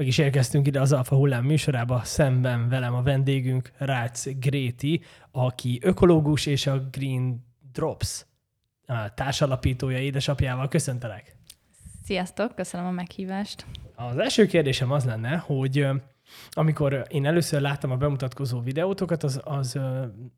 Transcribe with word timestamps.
Meg 0.00 0.08
is 0.08 0.18
érkeztünk 0.18 0.66
ide 0.66 0.80
az 0.80 0.92
Alfa 0.92 1.16
Hullám 1.16 1.44
műsorába, 1.44 2.00
szemben 2.04 2.68
velem 2.68 2.94
a 2.94 3.02
vendégünk 3.02 3.70
Rácz 3.76 4.28
Gréti, 4.38 5.00
aki 5.30 5.78
ökológus 5.82 6.46
és 6.46 6.66
a 6.66 6.88
Green 6.90 7.44
Drops 7.72 8.26
társalapítója 9.14 9.98
édesapjával. 9.98 10.68
Köszöntelek! 10.68 11.36
Sziasztok, 12.04 12.54
köszönöm 12.54 12.86
a 12.86 12.90
meghívást. 12.90 13.66
Az 13.94 14.18
első 14.18 14.46
kérdésem 14.46 14.90
az 14.90 15.04
lenne, 15.04 15.36
hogy 15.36 15.86
amikor 16.50 17.04
én 17.08 17.26
először 17.26 17.60
láttam 17.60 17.90
a 17.90 17.96
bemutatkozó 17.96 18.60
videótokat, 18.60 19.22
az, 19.22 19.40
az 19.44 19.78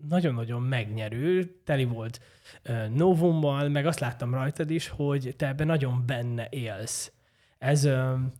nagyon-nagyon 0.08 0.62
megnyerő, 0.62 1.60
teli 1.64 1.84
volt 1.84 2.20
novummal, 2.94 3.68
meg 3.68 3.86
azt 3.86 4.00
láttam 4.00 4.34
rajtad 4.34 4.70
is, 4.70 4.88
hogy 4.88 5.34
te 5.36 5.48
ebben 5.48 5.66
nagyon 5.66 6.02
benne 6.06 6.46
élsz. 6.50 7.12
Ez, 7.62 7.84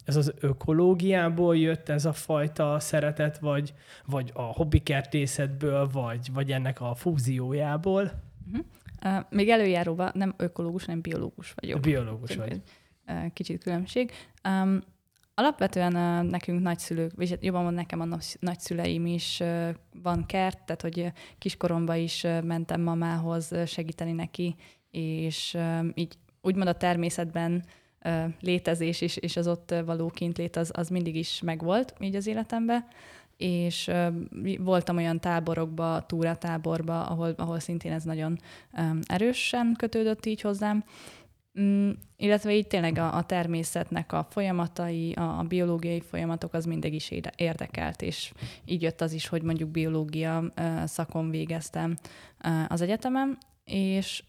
ez 0.05 0.17
az 0.17 0.33
ökológiából 0.41 1.57
jött 1.57 1.89
ez 1.89 2.05
a 2.05 2.13
fajta 2.13 2.81
szeretet, 2.81 3.39
vagy, 3.39 3.75
vagy 4.07 4.31
a 4.35 4.43
hobbikertészetből, 4.43 5.89
vagy, 5.93 6.33
vagy 6.33 6.53
ennek 6.53 6.81
a 6.81 6.95
fúziójából? 6.95 8.03
Uh-huh. 8.47 8.65
Uh, 9.05 9.25
még 9.31 9.49
előjáróban 9.49 10.11
nem 10.15 10.35
ökológus, 10.37 10.85
hanem 10.85 11.01
biológus 11.01 11.53
vagyok. 11.61 11.81
Biológus 11.81 12.37
vagy. 12.37 12.63
Kicsit 13.33 13.63
különbség. 13.63 14.13
Um, 14.49 14.81
Alapvetően 15.35 15.95
uh, 15.95 16.31
nekünk 16.31 16.63
nagyszülők, 16.63 17.13
vagy 17.17 17.31
hát 17.31 17.45
jobban 17.45 17.65
van 17.65 17.75
nekem 17.75 18.01
a 18.01 18.19
nagyszüleim 18.41 19.07
is 19.07 19.41
uh, 19.41 19.69
van 20.03 20.27
kert, 20.27 20.63
tehát 20.65 20.83
hogy 20.83 21.13
kiskoromban 21.39 21.97
is 21.97 22.25
uh, 22.25 22.43
mentem 22.43 22.81
mamához 22.81 23.53
segíteni 23.67 24.13
neki, 24.13 24.57
és 24.91 25.59
így 25.95 26.15
úgymond 26.41 26.69
a 26.69 26.77
természetben 26.77 27.65
létezés 28.41 29.01
és, 29.01 29.17
és 29.17 29.37
az 29.37 29.47
ott 29.47 29.75
való 29.85 30.09
kintlét 30.09 30.57
az, 30.57 30.71
az 30.75 30.89
mindig 30.89 31.17
is 31.17 31.41
megvolt 31.41 31.95
így 32.01 32.15
az 32.15 32.27
életemben. 32.27 32.87
És 33.37 33.91
voltam 34.59 34.97
olyan 34.97 35.21
táborokba, 35.21 36.07
túratáborba, 36.07 37.07
ahol, 37.07 37.35
ahol 37.37 37.61
szintén 37.61 37.93
ez 37.93 38.03
nagyon 38.03 38.39
erősen 39.07 39.75
kötődött 39.79 40.27
így 40.27 40.41
hozzám, 40.41 40.85
Mm, 41.61 41.91
illetve 42.17 42.55
így 42.55 42.67
tényleg 42.67 42.99
a, 42.99 43.17
a 43.17 43.23
természetnek 43.23 44.13
a 44.13 44.27
folyamatai, 44.31 45.13
a, 45.13 45.39
a 45.39 45.43
biológiai 45.43 46.01
folyamatok 46.01 46.55
az 46.55 46.65
mindig 46.65 46.95
is 46.95 47.13
érdekelt, 47.37 48.03
és 48.03 48.33
így 48.65 48.83
jött 48.83 49.01
az 49.01 49.13
is, 49.13 49.29
hogy 49.29 49.43
mondjuk 49.43 49.71
biológia 49.71 50.53
szakon 50.85 51.31
végeztem 51.31 51.97
az 52.69 52.81
egyetemen, 52.81 53.39
és 53.65 54.23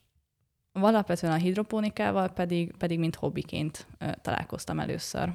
alapvetően 0.81 1.33
a 1.33 1.37
hidroponikával 1.37 2.29
pedig, 2.29 2.75
pedig 2.77 2.99
mint 2.99 3.15
hobbiként 3.15 3.87
találkoztam 4.21 4.79
először. 4.79 5.33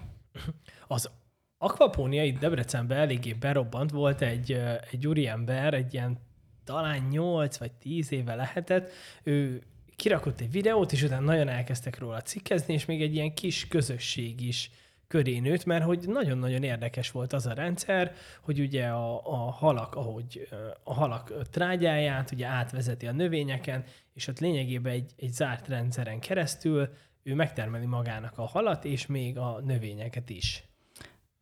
Az 0.87 1.11
akvapónia 1.59 2.25
itt 2.25 2.39
Debrecenben 2.39 2.99
eléggé 2.99 3.33
berobbant, 3.33 3.91
volt 3.91 4.23
egy, 4.23 4.53
egy 4.91 5.07
úriember, 5.07 5.75
egy 5.75 5.95
ilyen 5.95 6.19
talán 6.65 7.07
8 7.11 7.57
vagy 7.57 7.73
10 7.73 8.13
éve 8.13 8.35
lehetett, 8.35 8.91
ő 9.23 9.63
kirakott 9.97 10.41
egy 10.41 10.51
videót, 10.51 10.93
és 10.93 11.03
utána 11.03 11.25
nagyon 11.25 11.49
elkezdtek 11.49 11.99
róla 11.99 12.23
cikkezni, 12.23 12.75
és 12.75 12.85
még 12.85 13.03
egy 13.03 13.15
ilyen 13.15 13.35
kis 13.35 13.69
közösség 13.69 14.41
is 14.41 14.71
köré 15.09 15.39
nőtt, 15.39 15.65
mert 15.65 15.85
hogy 15.85 16.05
nagyon-nagyon 16.07 16.63
érdekes 16.63 17.11
volt 17.11 17.33
az 17.33 17.47
a 17.47 17.53
rendszer, 17.53 18.15
hogy 18.41 18.61
ugye 18.61 18.87
a, 18.87 19.21
a 19.25 19.51
halak, 19.51 19.95
ahogy 19.95 20.49
a 20.85 20.95
halak 20.95 21.49
trágyáját 21.51 22.31
ugye 22.31 22.47
átvezeti 22.47 23.07
a 23.07 23.13
növényeken, 23.13 23.85
és 24.19 24.29
ott 24.29 24.39
lényegében 24.39 24.93
egy, 24.93 25.13
egy 25.17 25.33
zárt 25.33 25.69
rendszeren 25.69 26.21
keresztül 26.21 26.89
ő 27.23 27.35
megtermeli 27.35 27.87
magának 27.87 28.39
a 28.39 28.47
halat, 28.47 28.85
és 28.85 29.07
még 29.07 29.39
a 29.39 29.61
növényeket 29.65 30.31
is. 30.31 30.65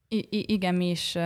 I- 0.08 0.52
igen, 0.52 0.74
mi 0.74 0.91
is, 0.91 1.16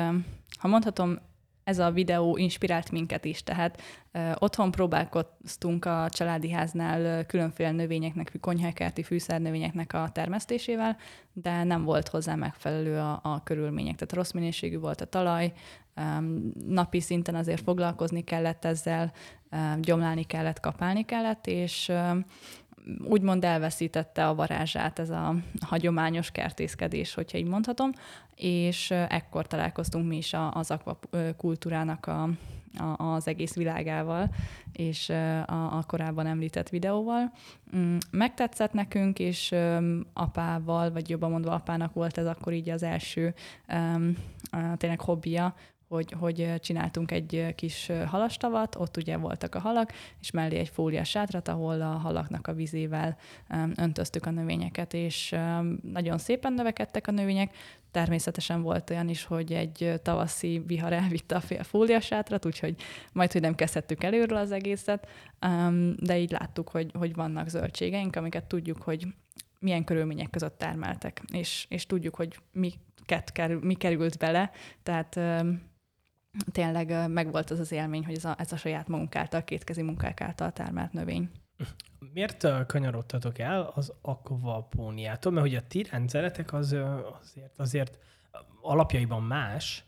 ha 0.58 0.68
mondhatom, 0.68 1.18
ez 1.64 1.78
a 1.78 1.90
videó 1.90 2.36
inspirált 2.36 2.90
minket 2.90 3.24
is, 3.24 3.42
tehát 3.42 3.82
ö, 4.12 4.30
otthon 4.38 4.70
próbálkoztunk 4.70 5.84
a 5.84 6.06
családi 6.10 6.50
háznál 6.50 7.04
ö, 7.04 7.26
különféle 7.26 7.70
növényeknek, 7.70 8.32
konyhakerti 8.40 9.02
fűszernövényeknek 9.02 9.92
a 9.92 10.10
termesztésével, 10.12 10.96
de 11.32 11.64
nem 11.64 11.84
volt 11.84 12.08
hozzá 12.08 12.34
megfelelő 12.34 12.98
a, 12.98 13.20
a 13.22 13.42
körülmények, 13.42 13.94
tehát 13.94 14.12
rossz 14.12 14.30
minőségű 14.32 14.78
volt 14.78 15.00
a 15.00 15.04
talaj, 15.04 15.52
ö, 15.94 16.02
napi 16.66 17.00
szinten 17.00 17.34
azért 17.34 17.62
foglalkozni 17.62 18.24
kellett 18.24 18.64
ezzel, 18.64 19.12
gyomlálni 19.80 20.24
kellett, 20.24 20.60
kapálni 20.60 21.04
kellett, 21.04 21.46
és 21.46 21.92
úgymond 23.04 23.44
elveszítette 23.44 24.28
a 24.28 24.34
varázsát 24.34 24.98
ez 24.98 25.10
a 25.10 25.34
hagyományos 25.66 26.30
kertészkedés, 26.30 27.14
hogyha 27.14 27.38
így 27.38 27.46
mondhatom, 27.46 27.90
és 28.34 28.90
ekkor 28.90 29.46
találkoztunk 29.46 30.08
mi 30.08 30.16
is 30.16 30.34
az 30.50 30.70
akvakultúrának 30.70 32.06
a, 32.06 32.28
a, 32.78 33.02
az 33.04 33.28
egész 33.28 33.54
világával, 33.54 34.28
és 34.72 35.08
a, 35.46 35.76
a 35.76 35.84
korábban 35.86 36.26
említett 36.26 36.68
videóval. 36.68 37.32
Mm, 37.76 37.96
megtetszett 38.10 38.72
nekünk, 38.72 39.18
és 39.18 39.54
apával, 40.12 40.92
vagy 40.92 41.08
jobban 41.08 41.30
mondva 41.30 41.52
apának 41.52 41.92
volt 41.92 42.18
ez 42.18 42.26
akkor 42.26 42.52
így 42.52 42.70
az 42.70 42.82
első 42.82 43.34
tényleg 44.76 45.00
hobbija, 45.00 45.54
hogy, 45.90 46.12
hogy 46.18 46.54
csináltunk 46.60 47.10
egy 47.10 47.54
kis 47.54 47.90
halastavat, 48.06 48.76
ott 48.76 48.96
ugye 48.96 49.16
voltak 49.16 49.54
a 49.54 49.58
halak, 49.58 49.92
és 50.20 50.30
mellé 50.30 50.58
egy 50.58 50.68
fóliás 50.68 51.08
sátrat, 51.08 51.48
ahol 51.48 51.80
a 51.80 51.86
halaknak 51.86 52.46
a 52.46 52.52
vizével 52.52 53.16
öntöztük 53.76 54.26
a 54.26 54.30
növényeket, 54.30 54.94
és 54.94 55.36
nagyon 55.92 56.18
szépen 56.18 56.52
növekedtek 56.52 57.06
a 57.06 57.10
növények. 57.10 57.56
Természetesen 57.90 58.62
volt 58.62 58.90
olyan 58.90 59.08
is, 59.08 59.24
hogy 59.24 59.52
egy 59.52 59.92
tavaszi 60.02 60.62
vihar 60.66 60.92
elvitte 60.92 61.36
a 61.36 61.62
fóliás 61.62 62.04
sátrat, 62.04 62.46
úgyhogy 62.46 62.74
majd, 63.12 63.32
hogy 63.32 63.40
nem 63.40 63.54
kezdhettük 63.54 64.04
előről 64.04 64.38
az 64.38 64.52
egészet, 64.52 65.08
de 65.96 66.18
így 66.18 66.30
láttuk, 66.30 66.68
hogy, 66.68 66.90
hogy 66.98 67.14
vannak 67.14 67.48
zöldségeink, 67.48 68.16
amiket 68.16 68.44
tudjuk, 68.44 68.82
hogy 68.82 69.06
milyen 69.58 69.84
körülmények 69.84 70.30
között 70.30 70.58
termeltek, 70.58 71.22
és, 71.32 71.66
és 71.68 71.86
tudjuk, 71.86 72.14
hogy 72.14 72.36
mi, 72.52 72.72
kerül, 73.32 73.60
mi 73.62 73.74
került 73.74 74.18
bele, 74.18 74.50
tehát 74.82 75.20
tényleg 76.52 77.10
megvolt 77.10 77.50
az 77.50 77.58
az 77.58 77.72
élmény, 77.72 78.04
hogy 78.04 78.16
ez 78.16 78.24
a, 78.24 78.34
ez 78.38 78.52
a 78.52 78.56
saját 78.56 78.88
magunk 78.88 79.16
által, 79.16 79.44
kétkezi 79.44 79.82
munkák 79.82 80.20
által 80.20 80.52
termelt 80.52 80.92
növény. 80.92 81.30
Miért 82.12 82.66
kanyarodtatok 82.66 83.38
el 83.38 83.72
az 83.74 83.92
akvapóniától? 84.02 85.32
Mert 85.32 85.46
hogy 85.46 85.56
a 85.56 85.66
ti 85.66 85.82
rendszeretek 85.82 86.52
az 86.52 86.76
azért, 87.20 87.58
azért 87.58 87.98
alapjaiban 88.60 89.22
más. 89.22 89.84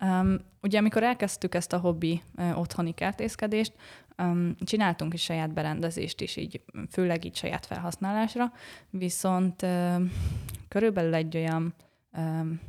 Um, 0.00 0.38
ugye 0.62 0.78
amikor 0.78 1.02
elkezdtük 1.02 1.54
ezt 1.54 1.72
a 1.72 1.78
hobbi 1.78 2.22
uh, 2.36 2.58
otthoni 2.58 2.94
kertészkedést, 2.94 3.72
um, 4.18 4.56
csináltunk 4.60 5.14
is 5.14 5.22
saját 5.22 5.52
berendezést 5.52 6.20
is, 6.20 6.36
így 6.36 6.64
főleg 6.90 7.24
így 7.24 7.36
saját 7.36 7.66
felhasználásra, 7.66 8.52
viszont 8.90 9.62
uh, 9.62 10.02
körülbelül 10.68 11.14
egy 11.14 11.36
olyan 11.36 11.74
um, 12.12 12.60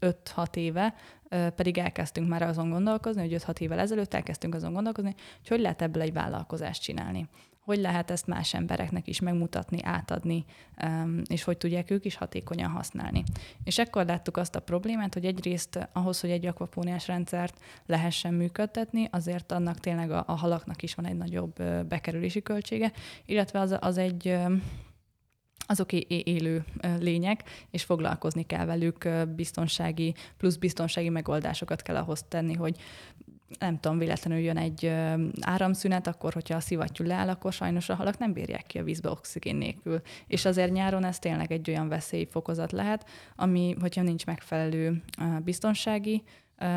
5-6 0.00 0.56
éve 0.56 0.94
pedig 1.28 1.78
elkezdtünk 1.78 2.28
már 2.28 2.42
azon 2.42 2.70
gondolkozni, 2.70 3.20
hogy 3.20 3.42
5-6 3.46 3.60
évvel 3.60 3.78
ezelőtt 3.78 4.14
elkezdtünk 4.14 4.54
azon 4.54 4.72
gondolkozni, 4.72 5.14
hogy 5.38 5.48
hogy 5.48 5.60
lehet 5.60 5.82
ebből 5.82 6.02
egy 6.02 6.12
vállalkozást 6.12 6.82
csinálni. 6.82 7.28
Hogy 7.60 7.78
lehet 7.78 8.10
ezt 8.10 8.26
más 8.26 8.54
embereknek 8.54 9.06
is 9.06 9.20
megmutatni, 9.20 9.78
átadni, 9.82 10.44
és 11.26 11.44
hogy 11.44 11.56
tudják 11.56 11.90
ők 11.90 12.04
is 12.04 12.16
hatékonyan 12.16 12.70
használni. 12.70 13.22
És 13.64 13.78
ekkor 13.78 14.04
láttuk 14.04 14.36
azt 14.36 14.56
a 14.56 14.60
problémát, 14.60 15.14
hogy 15.14 15.24
egyrészt 15.24 15.88
ahhoz, 15.92 16.20
hogy 16.20 16.30
egy 16.30 16.46
akvapóniás 16.46 17.06
rendszert 17.06 17.60
lehessen 17.86 18.34
működtetni, 18.34 19.08
azért 19.10 19.52
annak 19.52 19.80
tényleg 19.80 20.10
a, 20.10 20.24
a 20.26 20.34
halaknak 20.34 20.82
is 20.82 20.94
van 20.94 21.06
egy 21.06 21.16
nagyobb 21.16 21.62
bekerülési 21.88 22.42
költsége, 22.42 22.92
illetve 23.26 23.60
az, 23.60 23.76
az 23.80 23.98
egy 23.98 24.38
azok 25.70 25.92
élő 26.08 26.64
lények, 26.98 27.44
és 27.70 27.82
foglalkozni 27.82 28.46
kell 28.46 28.64
velük, 28.64 29.08
biztonsági, 29.34 30.14
plusz 30.36 30.56
biztonsági 30.56 31.08
megoldásokat 31.08 31.82
kell 31.82 31.96
ahhoz 31.96 32.24
tenni, 32.28 32.54
hogy 32.54 32.76
nem 33.58 33.80
tudom, 33.80 33.98
véletlenül 33.98 34.42
jön 34.42 34.56
egy 34.56 34.92
áramszünet, 35.40 36.06
akkor, 36.06 36.32
hogyha 36.32 36.56
a 36.56 36.60
szivattyú 36.60 37.04
leáll, 37.04 37.28
akkor 37.28 37.52
sajnos 37.52 37.88
a 37.88 37.94
halak 37.94 38.18
nem 38.18 38.32
bírják 38.32 38.66
ki 38.66 38.78
a 38.78 38.82
vízbe 38.82 39.10
oxigén 39.10 39.56
nélkül. 39.56 40.00
És 40.26 40.44
azért 40.44 40.72
nyáron 40.72 41.04
ez 41.04 41.18
tényleg 41.18 41.52
egy 41.52 41.70
olyan 41.70 41.88
veszélyfokozat 41.88 42.72
lehet, 42.72 43.08
ami, 43.36 43.76
hogyha 43.80 44.02
nincs 44.02 44.26
megfelelő 44.26 45.02
biztonsági 45.44 46.22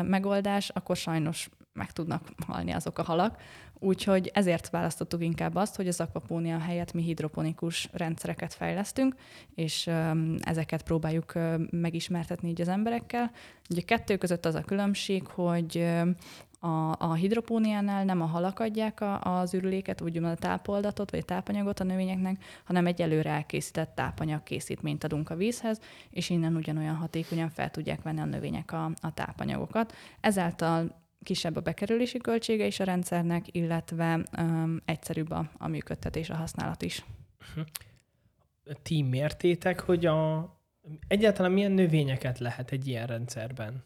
megoldás, 0.02 0.68
akkor 0.68 0.96
sajnos 0.96 1.48
meg 1.72 1.92
tudnak 1.92 2.28
halni 2.46 2.72
azok 2.72 2.98
a 2.98 3.02
halak. 3.02 3.40
Úgyhogy 3.84 4.30
ezért 4.34 4.70
választottuk 4.70 5.22
inkább 5.22 5.54
azt, 5.54 5.76
hogy 5.76 5.88
az 5.88 6.00
akvapónia 6.00 6.58
helyett 6.58 6.92
mi 6.92 7.02
hidroponikus 7.02 7.88
rendszereket 7.92 8.54
fejlesztünk, 8.54 9.14
és 9.54 9.90
ezeket 10.40 10.82
próbáljuk 10.82 11.32
megismertetni 11.70 12.48
így 12.48 12.60
az 12.60 12.68
emberekkel. 12.68 13.30
Ugye 13.70 13.80
kettő 13.80 14.16
között 14.16 14.46
az 14.46 14.54
a 14.54 14.60
különbség, 14.60 15.26
hogy 15.26 15.86
A, 16.60 16.94
a 16.98 17.14
hidropóniánál 17.14 18.04
nem 18.04 18.20
a 18.20 18.26
halak 18.26 18.58
adják 18.60 19.00
a, 19.00 19.20
az 19.20 19.54
ürüléket, 19.54 20.00
úgymond 20.00 20.32
a 20.32 20.36
tápoldatot 20.36 21.10
vagy 21.10 21.20
a 21.20 21.24
tápanyagot 21.24 21.80
a 21.80 21.84
növényeknek, 21.84 22.44
hanem 22.64 22.86
egy 22.86 23.02
előre 23.02 23.30
elkészített 23.30 23.94
tápanyag 23.94 24.42
készítményt 24.42 25.04
adunk 25.04 25.30
a 25.30 25.36
vízhez, 25.36 25.80
és 26.10 26.30
innen 26.30 26.56
ugyanolyan 26.56 26.94
hatékonyan 26.94 27.50
fel 27.50 27.70
tudják 27.70 28.02
venni 28.02 28.20
a 28.20 28.24
növények 28.24 28.72
a, 28.72 28.84
a 29.00 29.14
tápanyagokat. 29.14 29.94
Ezáltal 30.20 31.02
kisebb 31.24 31.56
a 31.56 31.60
bekerülési 31.60 32.18
költsége 32.18 32.66
is 32.66 32.80
a 32.80 32.84
rendszernek, 32.84 33.54
illetve 33.54 34.22
um, 34.38 34.80
egyszerűbb 34.84 35.30
a, 35.30 35.50
a 35.58 35.68
működtetés, 35.68 36.30
a 36.30 36.36
használat 36.36 36.82
is. 36.82 37.04
Ti 38.82 39.02
mértétek, 39.02 39.80
hogy 39.80 40.06
a, 40.06 40.50
egyáltalán 41.06 41.52
milyen 41.52 41.72
növényeket 41.72 42.38
lehet 42.38 42.70
egy 42.70 42.86
ilyen 42.86 43.06
rendszerben 43.06 43.84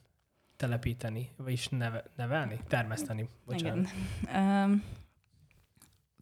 telepíteni, 0.57 1.31
vagyis 1.37 1.69
neve, 1.69 2.05
nevelni, 2.17 2.61
termeszteni? 2.69 3.29
Bocsánat. 3.47 3.89
Igen. 4.23 4.65
Um, 4.65 4.83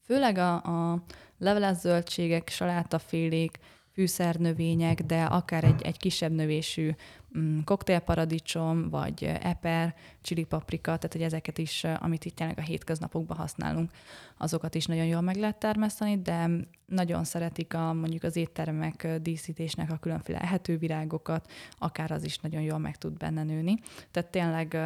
főleg 0.03 0.39
a, 0.39 0.55
a 0.93 1.03
leveles 1.39 1.77
zöldségek, 1.77 2.49
salátafélék, 2.49 3.59
fűszernövények, 3.96 5.02
de 5.02 5.25
akár 5.25 5.64
egy, 5.64 5.82
egy 5.82 5.96
kisebb 5.96 6.32
növésű 6.32 6.90
mm, 7.38 7.58
koktélparadicsom, 7.64 8.90
vagy 8.90 9.25
eper, 9.25 9.94
csili 10.22 10.44
paprika, 10.44 10.82
tehát 10.82 11.12
hogy 11.12 11.22
ezeket 11.22 11.58
is, 11.58 11.84
amit 11.84 12.25
itt 12.25 12.37
tényleg 12.37 12.58
a 12.58 12.62
hétköznapokban 12.62 13.37
használunk, 13.37 13.90
azokat 14.37 14.75
is 14.75 14.87
nagyon 14.87 15.04
jól 15.04 15.20
meg 15.20 15.37
lehet 15.37 15.56
termeszteni, 15.56 16.22
de 16.22 16.50
nagyon 16.87 17.25
szeretik 17.25 17.75
a, 17.75 17.93
mondjuk 17.93 18.22
az 18.22 18.37
éttermek 18.37 19.19
díszítésnek 19.20 19.90
a 19.90 19.96
különféle 19.96 20.40
ehetővirágokat, 20.40 21.50
akár 21.78 22.10
az 22.10 22.25
is 22.25 22.38
nagyon 22.38 22.62
jól 22.62 22.78
meg 22.78 22.96
tud 22.96 23.16
benne 23.16 23.43
nőni. 23.43 23.78
Tehát 24.10 24.31
tényleg 24.31 24.76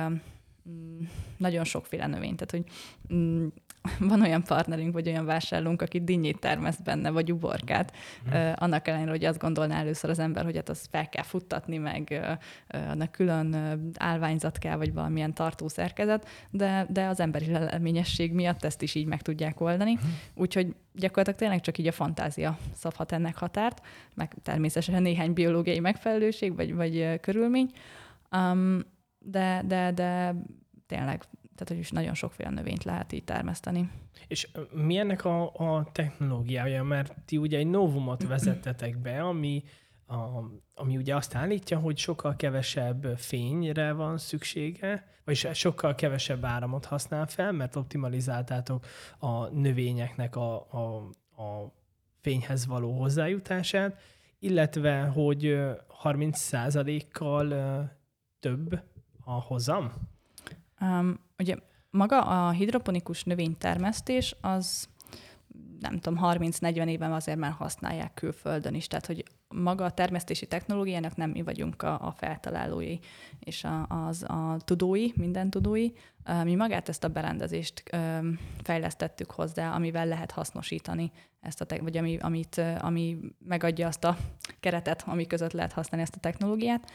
mm, 0.68 1.02
nagyon 1.36 1.64
sokféle 1.64 2.06
növény. 2.06 2.34
Tehát, 2.34 2.50
hogy 2.50 2.64
mm, 3.14 3.46
van 3.98 4.20
olyan 4.20 4.42
partnerünk, 4.42 4.92
vagy 4.92 5.08
olyan 5.08 5.24
vásárlónk, 5.24 5.82
aki 5.82 6.04
dinnyét 6.04 6.38
termeszt 6.38 6.82
benne, 6.82 7.10
vagy 7.10 7.32
uborkát. 7.32 7.96
Mm. 8.28 8.32
Uh, 8.32 8.52
annak 8.54 8.88
ellenére, 8.88 9.10
hogy 9.10 9.24
azt 9.24 9.38
gondolná 9.38 9.78
először 9.78 10.10
az 10.10 10.18
ember, 10.18 10.44
hogy 10.44 10.56
hát 10.56 10.68
azt 10.68 10.88
fel 10.90 11.08
kell 11.08 11.22
futtatni, 11.22 11.76
meg 11.76 12.08
uh, 12.10 12.90
annak 12.90 13.12
külön 13.12 13.56
állványzat 13.98 14.58
kell, 14.58 14.76
vagy 14.76 14.92
valamilyen 14.92 15.34
tartószerkezet, 15.34 16.28
de, 16.50 16.86
de 16.88 17.06
az 17.06 17.20
emberi 17.20 17.50
leleményesség 17.50 18.32
miatt 18.32 18.64
ezt 18.64 18.82
is 18.82 18.94
így 18.94 19.06
meg 19.06 19.22
tudják 19.22 19.60
oldani. 19.60 19.92
Mm. 19.92 20.08
Úgyhogy 20.34 20.74
gyakorlatilag 20.92 21.38
tényleg 21.38 21.60
csak 21.60 21.78
így 21.78 21.86
a 21.86 21.92
fantázia 21.92 22.58
szabhat 22.74 23.12
ennek 23.12 23.36
határt, 23.36 23.86
meg 24.14 24.34
természetesen 24.42 25.02
néhány 25.02 25.32
biológiai 25.32 25.80
megfelelőség, 25.80 26.56
vagy, 26.56 26.74
vagy 26.74 27.20
körülmény. 27.20 27.70
Um, 28.36 28.80
de, 29.18 29.62
de, 29.66 29.92
de 29.92 30.34
tényleg 30.86 31.24
tehát, 31.60 31.68
hogy 31.68 31.78
is 31.78 31.90
nagyon 31.90 32.14
sokféle 32.14 32.50
növényt 32.50 32.84
lehet 32.84 33.12
így 33.12 33.24
termeszteni. 33.24 33.90
És 34.28 34.48
mi 34.72 34.96
ennek 34.96 35.24
a, 35.24 35.52
a 35.52 35.88
technológiája? 35.92 36.82
Mert 36.84 37.14
ti 37.24 37.36
ugye 37.36 37.58
egy 37.58 37.66
novumot 37.66 38.26
vezettetek 38.26 38.98
be, 38.98 39.22
ami, 39.22 39.62
a, 40.06 40.16
ami 40.74 40.96
ugye 40.96 41.14
azt 41.16 41.34
állítja, 41.34 41.78
hogy 41.78 41.98
sokkal 41.98 42.36
kevesebb 42.36 43.18
fényre 43.18 43.92
van 43.92 44.18
szüksége, 44.18 45.06
vagy 45.24 45.36
sokkal 45.54 45.94
kevesebb 45.94 46.44
áramot 46.44 46.84
használ 46.84 47.26
fel, 47.26 47.52
mert 47.52 47.76
optimalizáltátok 47.76 48.86
a 49.18 49.46
növényeknek 49.46 50.36
a, 50.36 50.54
a, 50.54 50.96
a 51.42 51.72
fényhez 52.20 52.66
való 52.66 52.98
hozzájutását, 52.98 54.00
illetve 54.38 55.02
hogy 55.02 55.58
30%-kal 56.02 57.48
több 58.40 58.82
a 59.24 59.32
hozam? 59.32 59.92
Um, 60.80 61.20
ugye 61.38 61.56
maga 61.90 62.20
a 62.20 62.50
hidroponikus 62.50 63.24
növénytermesztés 63.24 64.36
az 64.40 64.88
nem 65.80 65.98
tudom, 65.98 66.20
30-40 66.22 66.88
éven 66.88 67.12
azért 67.12 67.38
már 67.38 67.50
használják 67.50 68.14
külföldön 68.14 68.74
is, 68.74 68.86
tehát 68.86 69.06
hogy 69.06 69.24
maga 69.48 69.84
a 69.84 69.90
termesztési 69.90 70.46
technológiának 70.46 71.16
nem 71.16 71.30
mi 71.30 71.42
vagyunk 71.42 71.82
a, 71.82 72.06
a 72.06 72.12
feltalálói 72.16 72.98
és 73.38 73.64
a, 73.64 73.86
az 73.86 74.22
a 74.22 74.56
tudói, 74.64 75.08
minden 75.14 75.50
tudói. 75.50 75.88
Mi 76.44 76.54
magát 76.54 76.88
ezt 76.88 77.04
a 77.04 77.08
berendezést 77.08 77.82
fejlesztettük 78.62 79.30
hozzá, 79.30 79.74
amivel 79.74 80.06
lehet 80.06 80.30
hasznosítani 80.30 81.12
ezt 81.40 81.60
a, 81.60 81.64
te- 81.64 81.82
vagy 81.82 81.96
ami, 81.96 82.18
amit, 82.18 82.62
ami 82.78 83.18
megadja 83.38 83.86
azt 83.86 84.04
a 84.04 84.16
keretet, 84.60 85.02
ami 85.06 85.26
között 85.26 85.52
lehet 85.52 85.72
használni 85.72 86.06
ezt 86.06 86.16
a 86.16 86.20
technológiát 86.20 86.90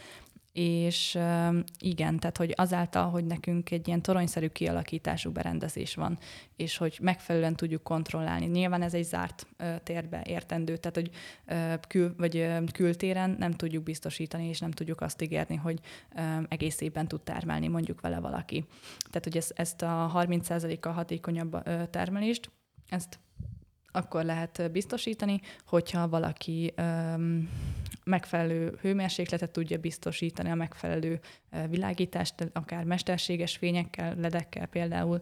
és 0.57 1.17
igen, 1.79 2.19
tehát 2.19 2.37
hogy 2.37 2.53
azáltal, 2.55 3.09
hogy 3.09 3.25
nekünk 3.25 3.71
egy 3.71 3.87
ilyen 3.87 4.01
toronyszerű 4.01 4.47
kialakítású 4.47 5.31
berendezés 5.31 5.95
van, 5.95 6.17
és 6.55 6.77
hogy 6.77 6.97
megfelelően 7.01 7.55
tudjuk 7.55 7.83
kontrollálni. 7.83 8.45
Nyilván 8.45 8.81
ez 8.81 8.93
egy 8.93 9.03
zárt 9.03 9.47
térbe 9.83 10.23
értendő, 10.27 10.77
tehát 10.77 10.95
hogy 10.95 11.09
kül, 11.87 12.13
vagy 12.17 12.47
kültéren 12.71 13.35
nem 13.39 13.51
tudjuk 13.51 13.83
biztosítani, 13.83 14.47
és 14.47 14.59
nem 14.59 14.71
tudjuk 14.71 15.01
azt 15.01 15.21
ígérni, 15.21 15.55
hogy 15.55 15.79
egész 16.47 16.81
évben 16.81 17.07
tud 17.07 17.21
termelni 17.21 17.67
mondjuk 17.67 18.01
vele 18.01 18.19
valaki. 18.19 18.65
Tehát, 19.09 19.23
hogy 19.23 19.37
ezt, 19.37 19.53
ezt 19.55 19.81
a 19.81 20.11
30%-kal 20.15 20.93
hatékonyabb 20.93 21.63
termelést, 21.89 22.51
ezt 22.89 23.19
akkor 23.95 24.23
lehet 24.23 24.71
biztosítani, 24.71 25.41
hogyha 25.65 26.09
valaki 26.09 26.73
um, 26.77 27.49
megfelelő 28.05 28.77
hőmérsékletet 28.81 29.51
tudja 29.51 29.77
biztosítani, 29.77 30.49
a 30.49 30.55
megfelelő 30.55 31.19
világítást, 31.69 32.49
akár 32.53 32.83
mesterséges 32.83 33.57
fényekkel, 33.57 34.15
ledekkel 34.15 34.65
például, 34.65 35.21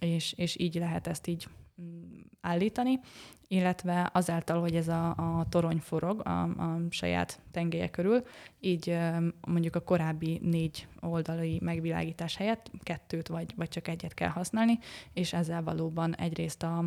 és, 0.00 0.32
és 0.32 0.58
így 0.58 0.74
lehet 0.74 1.06
ezt 1.06 1.26
így 1.26 1.48
mm, 1.82 2.20
állítani, 2.40 3.00
illetve 3.48 4.10
azáltal, 4.12 4.60
hogy 4.60 4.76
ez 4.76 4.88
a, 4.88 5.08
a 5.08 5.46
torony 5.48 5.78
forog 5.78 6.20
a, 6.26 6.42
a 6.42 6.78
saját 6.90 7.40
tengelye 7.50 7.90
körül, 7.90 8.22
így 8.60 8.98
mondjuk 9.46 9.76
a 9.76 9.80
korábbi 9.80 10.40
négy 10.42 10.88
oldali 11.00 11.58
megvilágítás 11.62 12.36
helyett 12.36 12.70
kettőt 12.82 13.28
vagy, 13.28 13.52
vagy 13.56 13.68
csak 13.68 13.88
egyet 13.88 14.14
kell 14.14 14.28
használni, 14.28 14.78
és 15.12 15.32
ezzel 15.32 15.62
valóban 15.62 16.16
egyrészt 16.16 16.62
a, 16.62 16.84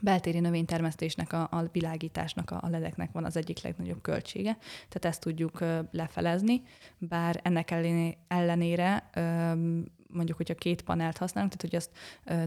beltéri 0.00 0.40
növénytermesztésnek, 0.40 1.32
a, 1.32 1.48
a 1.50 1.68
világításnak, 1.72 2.50
a, 2.50 2.58
a 2.62 2.68
ledeknek 2.68 3.12
van 3.12 3.24
az 3.24 3.36
egyik 3.36 3.62
legnagyobb 3.62 4.00
költsége, 4.00 4.56
tehát 4.58 5.04
ezt 5.04 5.20
tudjuk 5.20 5.60
ö, 5.60 5.80
lefelezni, 5.90 6.62
bár 6.98 7.40
ennek 7.42 7.70
ellenére 8.28 9.10
ö, 9.14 9.52
mondjuk, 10.12 10.36
hogyha 10.36 10.54
két 10.54 10.82
panelt 10.82 11.18
használunk, 11.18 11.54
tehát 11.54 11.70
hogy 11.70 11.76
azt 11.76 11.90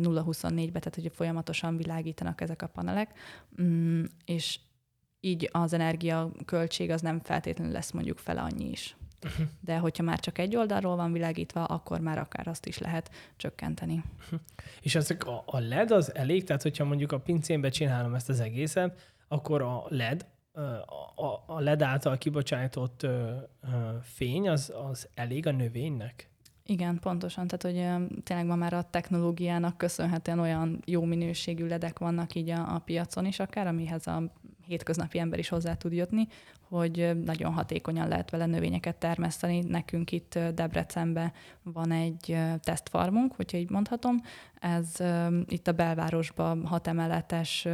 0-24-be, 0.04 0.80
tehát 0.80 0.95
hogy 0.95 1.12
folyamatosan 1.13 1.78
világítanak 1.78 2.42
ezek 2.42 2.62
a 2.62 2.68
panelek, 2.68 3.19
mm, 3.62 4.04
és 4.25 4.60
így 5.19 5.50
az 5.51 5.74
energia 5.74 6.31
költség 6.45 6.90
az 6.90 7.01
nem 7.01 7.19
feltétlenül 7.19 7.74
lesz 7.74 7.92
mondjuk 7.92 8.18
fele 8.18 8.42
annyi 8.42 8.69
is. 8.69 8.95
Uh-huh. 9.25 9.47
De 9.59 9.77
hogyha 9.77 10.03
már 10.03 10.19
csak 10.19 10.37
egy 10.37 10.55
oldalról 10.55 10.95
van 10.95 11.11
világítva, 11.11 11.63
akkor 11.63 11.99
már 11.99 12.18
akár 12.18 12.47
azt 12.47 12.65
is 12.65 12.77
lehet 12.77 13.11
csökkenteni. 13.35 14.03
Uh-huh. 14.23 14.39
És 14.81 14.95
ezek 14.95 15.27
a, 15.27 15.44
a 15.45 15.59
LED 15.59 15.92
az 15.92 16.15
elég? 16.15 16.44
Tehát, 16.44 16.61
hogyha 16.61 16.85
mondjuk 16.85 17.11
a 17.11 17.19
pincénbe 17.19 17.69
csinálom 17.69 18.13
ezt 18.13 18.30
az 18.30 18.39
egészet, 18.39 19.13
akkor 19.27 19.61
a 19.61 19.85
LED, 19.87 20.25
a, 21.15 21.53
a 21.53 21.59
LED 21.59 21.81
által 21.81 22.18
kibocsátott 22.18 23.07
fény 24.01 24.49
az, 24.49 24.73
az 24.89 25.07
elég 25.13 25.47
a 25.47 25.51
növénynek? 25.51 26.30
Igen, 26.65 26.99
pontosan. 26.99 27.47
Tehát, 27.47 27.63
hogy 27.63 28.07
tényleg 28.23 28.45
ma 28.45 28.56
már 28.56 28.73
a 28.73 28.89
technológiának 28.89 29.77
köszönhetően 29.77 30.39
olyan 30.39 30.81
jó 30.85 31.03
minőségű 31.03 31.68
ledek 31.68 31.99
vannak 31.99 32.35
így 32.35 32.49
a, 32.49 32.75
a 32.75 32.80
piacon 32.80 33.25
is 33.25 33.39
akár, 33.39 33.68
amihez 33.68 34.07
a 34.07 34.31
hétköznapi 34.73 35.19
ember 35.19 35.39
is 35.39 35.49
hozzá 35.49 35.73
tud 35.73 35.94
jutni, 35.94 36.27
hogy 36.69 37.11
nagyon 37.25 37.53
hatékonyan 37.53 38.07
lehet 38.07 38.30
vele 38.30 38.45
növényeket 38.45 38.95
termeszteni. 38.95 39.59
Nekünk 39.59 40.11
itt 40.11 40.39
Debrecenben 40.53 41.31
van 41.63 41.92
egy 41.92 42.37
tesztfarmunk, 42.59 43.33
hogyha 43.35 43.57
így 43.57 43.69
mondhatom. 43.69 44.21
Ez 44.59 44.97
itt 45.47 45.68
a 45.68 45.71
belvárosban 45.71 46.65
hat 46.65 46.87
emeletes 46.87 47.68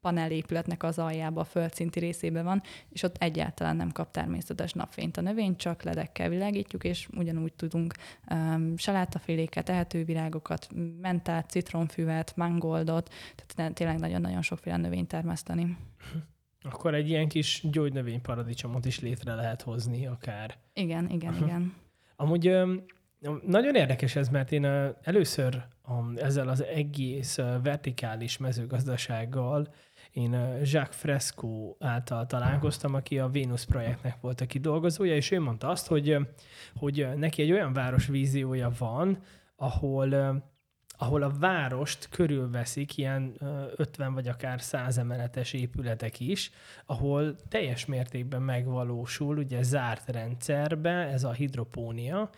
panelépületnek 0.00 0.82
az 0.82 0.98
aljába, 0.98 1.40
a 1.40 1.44
földszinti 1.44 1.98
részében 1.98 2.44
van, 2.44 2.62
és 2.88 3.02
ott 3.02 3.16
egyáltalán 3.18 3.76
nem 3.76 3.92
kap 3.92 4.10
természetes 4.10 4.72
napfényt 4.72 5.16
a 5.16 5.20
növény, 5.20 5.56
csak 5.56 5.82
ledekkel 5.82 6.28
világítjuk, 6.28 6.84
és 6.84 7.08
ugyanúgy 7.16 7.52
tudunk 7.52 7.94
um, 8.30 8.76
salátaféléket, 8.76 9.68
ehetővirágokat, 9.68 10.68
mentát, 11.00 11.50
citronfüvet, 11.50 12.36
mangoldot, 12.36 13.12
tehát 13.46 13.74
tényleg 13.74 13.98
nagyon-nagyon 13.98 14.42
sokféle 14.42 14.76
növényt 14.76 15.08
termeszteni. 15.08 15.76
Akkor 16.62 16.94
egy 16.94 17.08
ilyen 17.08 17.28
kis 17.28 17.62
gyógynövény 17.70 18.20
paradicsomot 18.20 18.84
is 18.84 19.00
létre 19.00 19.34
lehet 19.34 19.62
hozni 19.62 20.06
akár. 20.06 20.56
Igen, 20.72 21.10
igen, 21.10 21.34
igen. 21.36 21.74
Amúgy 22.16 22.56
nagyon 23.46 23.74
érdekes 23.74 24.16
ez, 24.16 24.28
mert 24.28 24.52
én 24.52 24.64
először 25.02 25.64
ezzel 26.16 26.48
az 26.48 26.64
egész 26.64 27.36
vertikális 27.62 28.38
mezőgazdasággal 28.38 29.68
én 30.12 30.32
Jacques 30.62 30.96
Fresco 30.96 31.74
által 31.78 32.26
találkoztam, 32.26 32.94
aki 32.94 33.18
a 33.18 33.30
Venus 33.30 33.64
projektnek 33.64 34.20
volt 34.20 34.40
a 34.40 34.46
kidolgozója, 34.46 35.14
és 35.14 35.30
ő 35.30 35.40
mondta 35.40 35.68
azt, 35.68 35.86
hogy, 35.86 36.16
hogy 36.76 37.08
neki 37.16 37.42
egy 37.42 37.52
olyan 37.52 37.72
városvíziója 37.72 38.70
van, 38.78 39.18
ahol 39.56 40.42
ahol 41.00 41.22
a 41.22 41.32
várost 41.38 42.08
körülveszik 42.08 42.96
ilyen 42.96 43.34
50 43.76 44.14
vagy 44.14 44.28
akár 44.28 44.60
100 44.60 44.98
emeletes 44.98 45.52
épületek 45.52 46.20
is, 46.20 46.50
ahol 46.86 47.36
teljes 47.48 47.86
mértékben 47.86 48.42
megvalósul 48.42 49.38
ugye 49.38 49.62
zárt 49.62 50.08
rendszerbe 50.08 50.90
ez 50.90 51.24
a 51.24 51.32
hidropónia, 51.32 52.30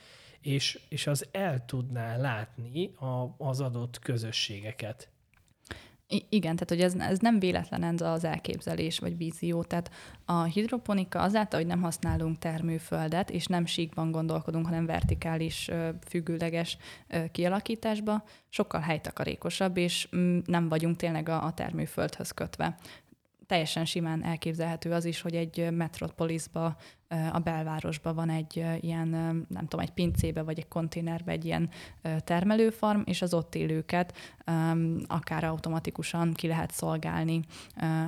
és, 0.42 0.80
és 0.88 1.06
az 1.06 1.26
el 1.30 1.64
tudná 1.64 2.16
látni 2.16 2.94
a, 2.94 3.35
az 3.38 3.61
adott 3.61 3.99
közösségeket. 3.99 5.09
Igen, 6.28 6.56
tehát 6.56 6.68
hogy 6.68 6.80
ez, 6.80 6.94
ez 6.94 7.18
nem 7.18 7.38
véletlen 7.38 7.82
ez 7.82 8.00
az 8.00 8.25
elképzelés 8.25 8.99
vagy 8.99 9.16
vízió. 9.16 9.62
Tehát 9.62 9.90
a 10.25 10.42
hidroponika 10.42 11.20
azáltal, 11.20 11.59
hogy 11.61 11.68
nem 11.68 11.82
használunk 11.82 12.38
termőföldet, 12.38 13.30
és 13.30 13.47
nem 13.47 13.66
síkban 13.66 14.11
gondolkodunk, 14.11 14.66
hanem 14.66 14.87
vertikális, 14.87 15.70
függőleges 16.09 16.76
kialakításba, 17.32 18.25
sokkal 18.49 18.80
helytakarékosabb, 18.80 19.76
és 19.76 20.09
mm, 20.16 20.38
nem 20.44 20.68
vagyunk 20.68 20.97
tényleg 20.97 21.28
a, 21.28 21.44
a 21.44 21.52
termőföldhöz 21.52 22.30
kötve 22.30 22.76
teljesen 23.50 23.85
simán 23.85 24.25
elképzelhető 24.25 24.92
az 24.92 25.04
is, 25.04 25.21
hogy 25.21 25.35
egy 25.35 25.69
metropolisba, 25.71 26.76
a 27.33 27.38
belvárosban 27.38 28.14
van 28.14 28.30
egy 28.30 28.64
ilyen, 28.80 29.09
nem 29.49 29.66
tudom, 29.69 29.80
egy 29.80 29.90
pincébe 29.90 30.42
vagy 30.42 30.59
egy 30.59 30.69
konténerbe 30.69 31.33
egy 31.33 31.45
ilyen 31.45 31.71
termelőfarm, 32.25 33.00
és 33.04 33.23
az 33.23 33.35
ott 33.35 33.54
élőket 33.54 34.16
akár 35.07 35.45
automatikusan 35.45 36.33
ki 36.33 36.47
lehet 36.47 36.71
szolgálni 36.71 37.40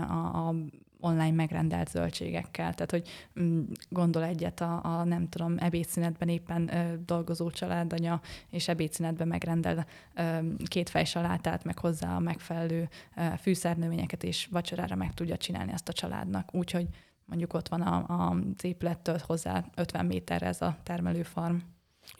a, 0.08 0.49
a 0.49 0.54
online 1.02 1.30
megrendelt 1.30 1.88
zöldségekkel. 1.88 2.75
Tehát, 2.75 2.90
hogy 2.90 3.09
mm, 3.40 3.62
gondol 3.88 4.25
egyet 4.25 4.61
a, 4.61 4.80
a 4.85 5.04
nem 5.04 5.28
tudom, 5.28 5.54
ebédszünetben 5.59 6.28
éppen 6.28 6.75
ö, 6.75 6.94
dolgozó 7.06 7.50
családanya, 7.50 8.21
és 8.50 8.68
ebédszünetben 8.68 9.28
megrendel 9.28 9.87
ö, 10.14 10.38
két 10.64 10.88
fejsalátát, 10.88 11.64
meg 11.64 11.78
hozzá 11.78 12.16
a 12.16 12.21
megfelelő 12.21 12.88
ö, 13.16 13.23
fűszernövényeket, 13.40 14.25
és 14.25 14.49
vacsorára 14.50 14.94
meg 14.94 15.14
tudja 15.14 15.37
csinálni 15.37 15.73
ezt 15.73 15.88
a 15.88 15.92
családnak. 15.92 16.54
Úgyhogy 16.54 16.88
mondjuk 17.25 17.54
ott 17.54 17.68
van 17.68 17.80
a, 17.80 18.28
a, 18.28 18.37
épülettől 18.62 19.18
hozzá 19.26 19.64
50 19.75 20.06
méterre 20.06 20.47
ez 20.47 20.62
a 20.62 20.76
termelőfarm. 20.82 21.56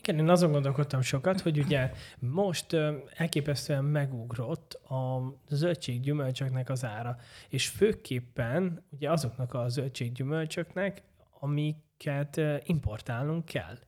Igen, 0.02 0.18
én 0.18 0.28
azon 0.28 0.52
gondolkodtam 0.52 1.00
sokat, 1.00 1.40
hogy 1.40 1.59
ugye 1.59 1.92
most 2.18 2.76
elképesztően 3.16 3.85
megugrott 3.85 4.75
a 4.75 5.35
zöldséggyümölcsöknek 5.49 6.71
az 6.71 6.85
ára, 6.85 7.16
és 7.49 7.68
főképpen 7.68 8.85
ugye 8.90 9.11
azoknak 9.11 9.54
a 9.54 9.68
zöldséggyümölcsöknek, 9.68 11.02
amiket 11.40 12.40
importálnunk 12.62 13.44
kell. 13.44 13.78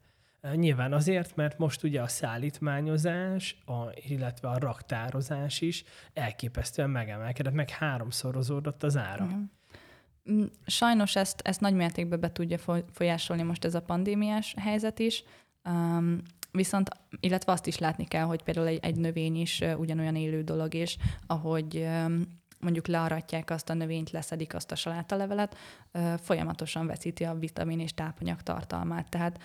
Nyilván 0.54 0.92
azért, 0.92 1.37
mert 1.37 1.59
most 1.59 1.83
ugye 1.83 2.02
a 2.02 2.09
szállítmányozás, 2.09 3.56
a, 3.64 3.73
illetve 3.94 4.49
a 4.49 4.59
raktározás 4.59 5.61
is 5.61 5.85
elképesztően 6.12 6.90
megemelkedett, 6.90 7.52
meg 7.52 7.71
háromszorozódott 7.71 8.83
az 8.83 8.97
ára. 8.97 9.25
Uh-huh. 9.25 9.42
Sajnos 10.66 11.16
ezt, 11.16 11.40
ezt 11.40 11.61
nagy 11.61 11.75
mértékben 11.75 12.21
be 12.21 12.33
tudja 12.33 12.59
folyásolni 12.92 13.42
most 13.42 13.64
ez 13.64 13.75
a 13.75 13.83
pandémiás 13.83 14.54
helyzet 14.59 14.99
is, 14.99 15.25
Um, 15.64 16.21
viszont, 16.50 16.88
illetve 17.21 17.52
azt 17.52 17.66
is 17.66 17.78
látni 17.78 18.04
kell, 18.04 18.25
hogy 18.25 18.42
például 18.42 18.66
egy, 18.66 18.78
egy 18.83 18.97
növény 18.97 19.37
is 19.37 19.61
uh, 19.61 19.78
ugyanolyan 19.78 20.16
élő 20.16 20.42
dolog, 20.42 20.75
és 20.75 20.97
ahogy 21.26 21.76
um, 21.76 22.42
mondjuk 22.64 22.87
learatják 22.87 23.50
azt 23.50 23.71
a 23.71 23.75
növényt, 23.75 24.11
leszedik 24.11 24.54
azt 24.54 24.73
a 24.73 24.75
salátalevelet, 24.75 25.56
folyamatosan 26.23 26.87
veszíti 26.87 27.25
a 27.25 27.35
vitamin 27.35 27.80
és 27.80 27.94
tápanyag 27.94 28.42
tartalmát. 28.42 29.09
Tehát 29.09 29.42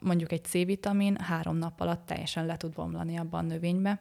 mondjuk 0.00 0.32
egy 0.32 0.44
C-vitamin 0.44 1.18
három 1.18 1.56
nap 1.56 1.80
alatt 1.80 2.06
teljesen 2.06 2.46
le 2.46 2.56
tud 2.56 2.72
bomlani 2.72 3.16
abban 3.16 3.44
a 3.44 3.48
növénybe. 3.48 4.00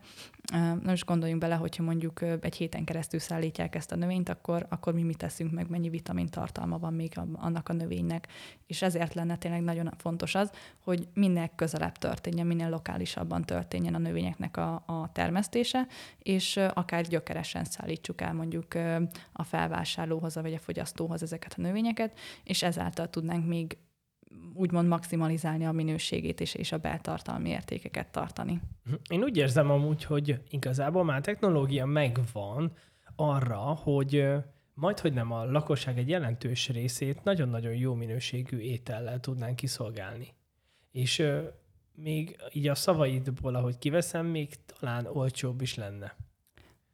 Most 0.84 1.06
gondoljunk 1.06 1.42
bele, 1.42 1.56
hogyha 1.56 1.84
mondjuk 1.84 2.22
egy 2.42 2.56
héten 2.56 2.84
keresztül 2.84 3.20
szállítják 3.20 3.76
ezt 3.76 3.92
a 3.92 3.96
növényt, 3.96 4.30
akkor, 4.30 4.66
akkor 4.70 4.94
mi 4.94 5.04
mit 5.04 5.18
teszünk 5.18 5.52
meg, 5.52 5.70
mennyi 5.70 5.90
vitamin 5.90 6.28
tartalma 6.28 6.78
van 6.78 6.94
még 6.94 7.14
annak 7.34 7.70
a 7.70 7.74
növénynek. 7.74 8.28
És 8.68 8.82
ezért 8.82 9.14
lenne 9.14 9.38
tényleg 9.38 9.62
nagyon 9.62 9.94
fontos 9.98 10.36
az, 10.36 10.52
hogy 10.80 11.08
minél 11.14 11.50
közelebb 11.56 11.98
történjen, 11.98 12.48
minél 12.48 12.70
lokálisabban 12.70 13.42
történjen 13.42 13.96
a 13.96 13.98
növényeknek 13.98 14.58
a, 14.58 14.84
a 14.86 15.10
termesztése, 15.12 15.88
és 16.20 16.58
akár 16.58 17.04
gyökeresen 17.04 17.64
szállítsuk 17.64 18.22
el 18.22 18.34
mondjuk 18.34 18.74
a 19.34 19.44
felvásárlóhoz, 19.44 20.36
vagy 20.36 20.54
a 20.54 20.60
fogyasztóhoz 20.60 21.24
ezeket 21.24 21.54
a 21.58 21.62
növényeket, 21.62 22.20
és 22.44 22.64
ezáltal 22.64 23.10
tudnánk 23.10 23.48
még 23.48 23.78
úgymond 24.54 24.88
maximalizálni 24.88 25.66
a 25.66 25.72
minőségét 25.72 26.42
és, 26.42 26.54
és 26.54 26.72
a 26.72 26.78
beltartalmi 26.78 27.50
értékeket 27.50 28.12
tartani. 28.12 28.62
Mhm. 28.84 28.96
Én 29.10 29.24
úgy 29.24 29.38
érzem 29.38 29.72
amúgy, 29.72 30.04
hogy 30.04 30.42
igazából 30.50 31.04
már 31.04 31.22
technológia 31.22 31.86
megvan 31.86 32.72
arra, 33.16 33.58
hogy 33.58 34.28
majd, 34.74 35.00
hogy 35.00 35.14
nem 35.14 35.32
a 35.32 35.46
lakosság 35.46 35.98
egy 35.98 36.10
jelentős 36.10 36.70
részét 36.70 37.24
nagyon-nagyon 37.24 37.76
jó 37.76 37.94
minőségű 37.94 38.58
étellel 38.58 39.20
tudnánk 39.20 39.56
kiszolgálni. 39.56 40.34
És 40.92 41.24
még 41.96 42.38
így 42.52 42.68
a 42.68 42.76
szavaidból, 42.76 43.56
ahogy 43.56 43.78
kiveszem, 43.78 44.26
még 44.26 44.50
talán 44.66 45.06
olcsóbb 45.06 45.62
is 45.62 45.76
lenne. 45.76 46.16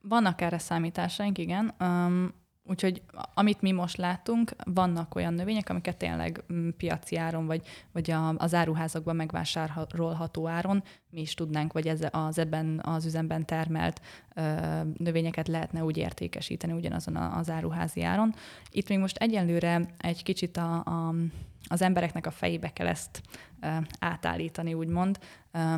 Vannak 0.02 0.42
erre 0.42 0.58
számításaink, 0.58 1.38
igen. 1.38 1.76
Um, 1.80 2.34
Úgyhogy 2.68 3.02
amit 3.34 3.62
mi 3.62 3.72
most 3.72 3.98
látunk, 3.98 4.56
vannak 4.64 5.16
olyan 5.16 5.34
növények, 5.34 5.70
amiket 5.70 5.98
tényleg 5.98 6.44
mm, 6.54 6.70
piaci 6.70 7.18
áron, 7.18 7.46
vagy, 7.46 7.68
vagy 7.92 8.12
a, 8.12 8.30
az 8.38 8.54
áruházakban 8.54 9.16
megvásárolható 9.16 10.48
áron 10.48 10.84
mi 11.16 11.22
is 11.22 11.34
tudnánk, 11.34 11.74
vagy 11.74 11.88
ez, 11.88 12.00
az 12.12 12.38
ebben 12.38 12.82
az 12.84 13.06
üzemben 13.06 13.46
termelt 13.46 14.02
ö, 14.36 14.42
növényeket 14.98 15.48
lehetne 15.48 15.84
úgy 15.84 15.98
értékesíteni 15.98 16.74
ugyanazon 16.74 17.16
az 17.16 17.50
áruházi 17.50 18.02
áron. 18.02 18.36
Itt 18.72 18.90
még 18.90 19.00
most 19.00 19.18
egyenlőre 19.18 19.82
egy 19.98 20.24
kicsit 20.24 20.58
a, 20.58 20.74
a 20.76 21.14
az 21.68 21.82
embereknek 21.82 22.26
a 22.26 22.32
fejébe 22.32 22.74
kell 22.74 22.88
ezt 22.88 23.22
átállítani, 24.00 24.74
úgymond. 24.74 25.20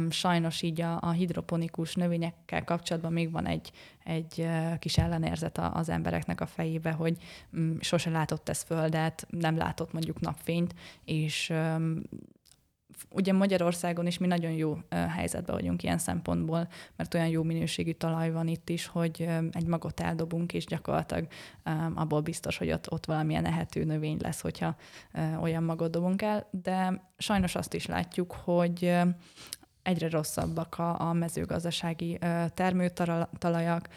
Sajnos 0.09 0.61
így 0.61 0.81
a, 0.81 0.97
a 1.01 1.11
hidroponikus 1.11 1.95
növényekkel 1.95 2.63
kapcsolatban 2.63 3.13
még 3.13 3.31
van 3.31 3.47
egy, 3.47 3.71
egy 4.03 4.47
kis 4.79 4.97
ellenérzet 4.97 5.57
az 5.57 5.89
embereknek 5.89 6.41
a 6.41 6.45
fejébe, 6.45 6.91
hogy 6.91 7.17
mm, 7.57 7.75
sose 7.79 8.09
látott 8.09 8.49
ez 8.49 8.61
földet, 8.61 9.27
nem 9.29 9.57
látott 9.57 9.93
mondjuk 9.93 10.19
napfényt, 10.19 10.75
és 11.05 11.53
ugye 13.09 13.33
Magyarországon 13.33 14.07
is 14.07 14.17
mi 14.17 14.27
nagyon 14.27 14.51
jó 14.51 14.77
helyzetben 14.89 15.55
vagyunk 15.55 15.83
ilyen 15.83 15.97
szempontból, 15.97 16.67
mert 16.95 17.13
olyan 17.13 17.27
jó 17.27 17.43
minőségű 17.43 17.91
talaj 17.91 18.31
van 18.31 18.47
itt 18.47 18.69
is, 18.69 18.85
hogy 18.85 19.27
egy 19.51 19.65
magot 19.65 19.99
eldobunk, 19.99 20.53
és 20.53 20.65
gyakorlatilag 20.65 21.27
abból 21.95 22.21
biztos, 22.21 22.57
hogy 22.57 22.71
ott, 22.71 22.91
ott 22.91 23.05
valamilyen 23.05 23.45
ehető 23.45 23.83
növény 23.83 24.17
lesz, 24.21 24.41
hogyha 24.41 24.75
olyan 25.41 25.63
magot 25.63 25.91
dobunk 25.91 26.21
el, 26.21 26.47
de 26.51 27.01
sajnos 27.17 27.55
azt 27.55 27.73
is 27.73 27.85
látjuk, 27.85 28.31
hogy 28.31 28.95
egyre 29.83 30.09
rosszabbak 30.09 30.79
a, 30.79 31.01
a 31.01 31.13
mezőgazdasági 31.13 32.19
termőtalajak, 32.53 33.89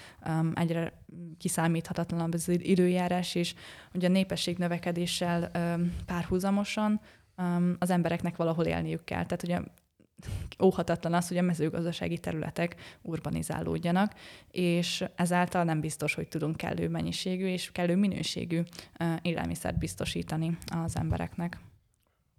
egyre 0.55 0.93
kiszámíthatatlanabb 1.39 2.35
az 2.35 2.49
időjárás 2.49 3.35
is. 3.35 3.55
Ugye 3.95 4.09
a 4.09 4.11
népesség 4.11 4.59
növekedéssel 4.59 5.51
párhuzamosan 6.07 7.01
az 7.79 7.91
embereknek 7.91 8.37
valahol 8.37 8.65
élniük 8.65 9.05
kell. 9.05 9.27
Tehát 9.27 9.43
ugye 9.43 9.61
óhatatlan 10.67 11.15
az, 11.15 11.29
hogy 11.29 11.37
a 11.37 11.43
mezőgazdasági 11.43 12.19
területek 12.19 12.75
urbanizálódjanak, 13.03 14.15
és 14.51 15.05
ezáltal 15.15 15.65
nem 15.65 15.81
biztos, 15.81 16.15
hogy 16.15 16.29
tudunk 16.29 16.57
kellő 16.57 16.89
mennyiségű 16.89 17.47
és 17.47 17.73
kellő 17.73 17.97
minőségű 17.97 18.63
élelmiszert 19.23 19.79
biztosítani 19.79 20.59
az 20.85 20.97
embereknek. 20.97 21.59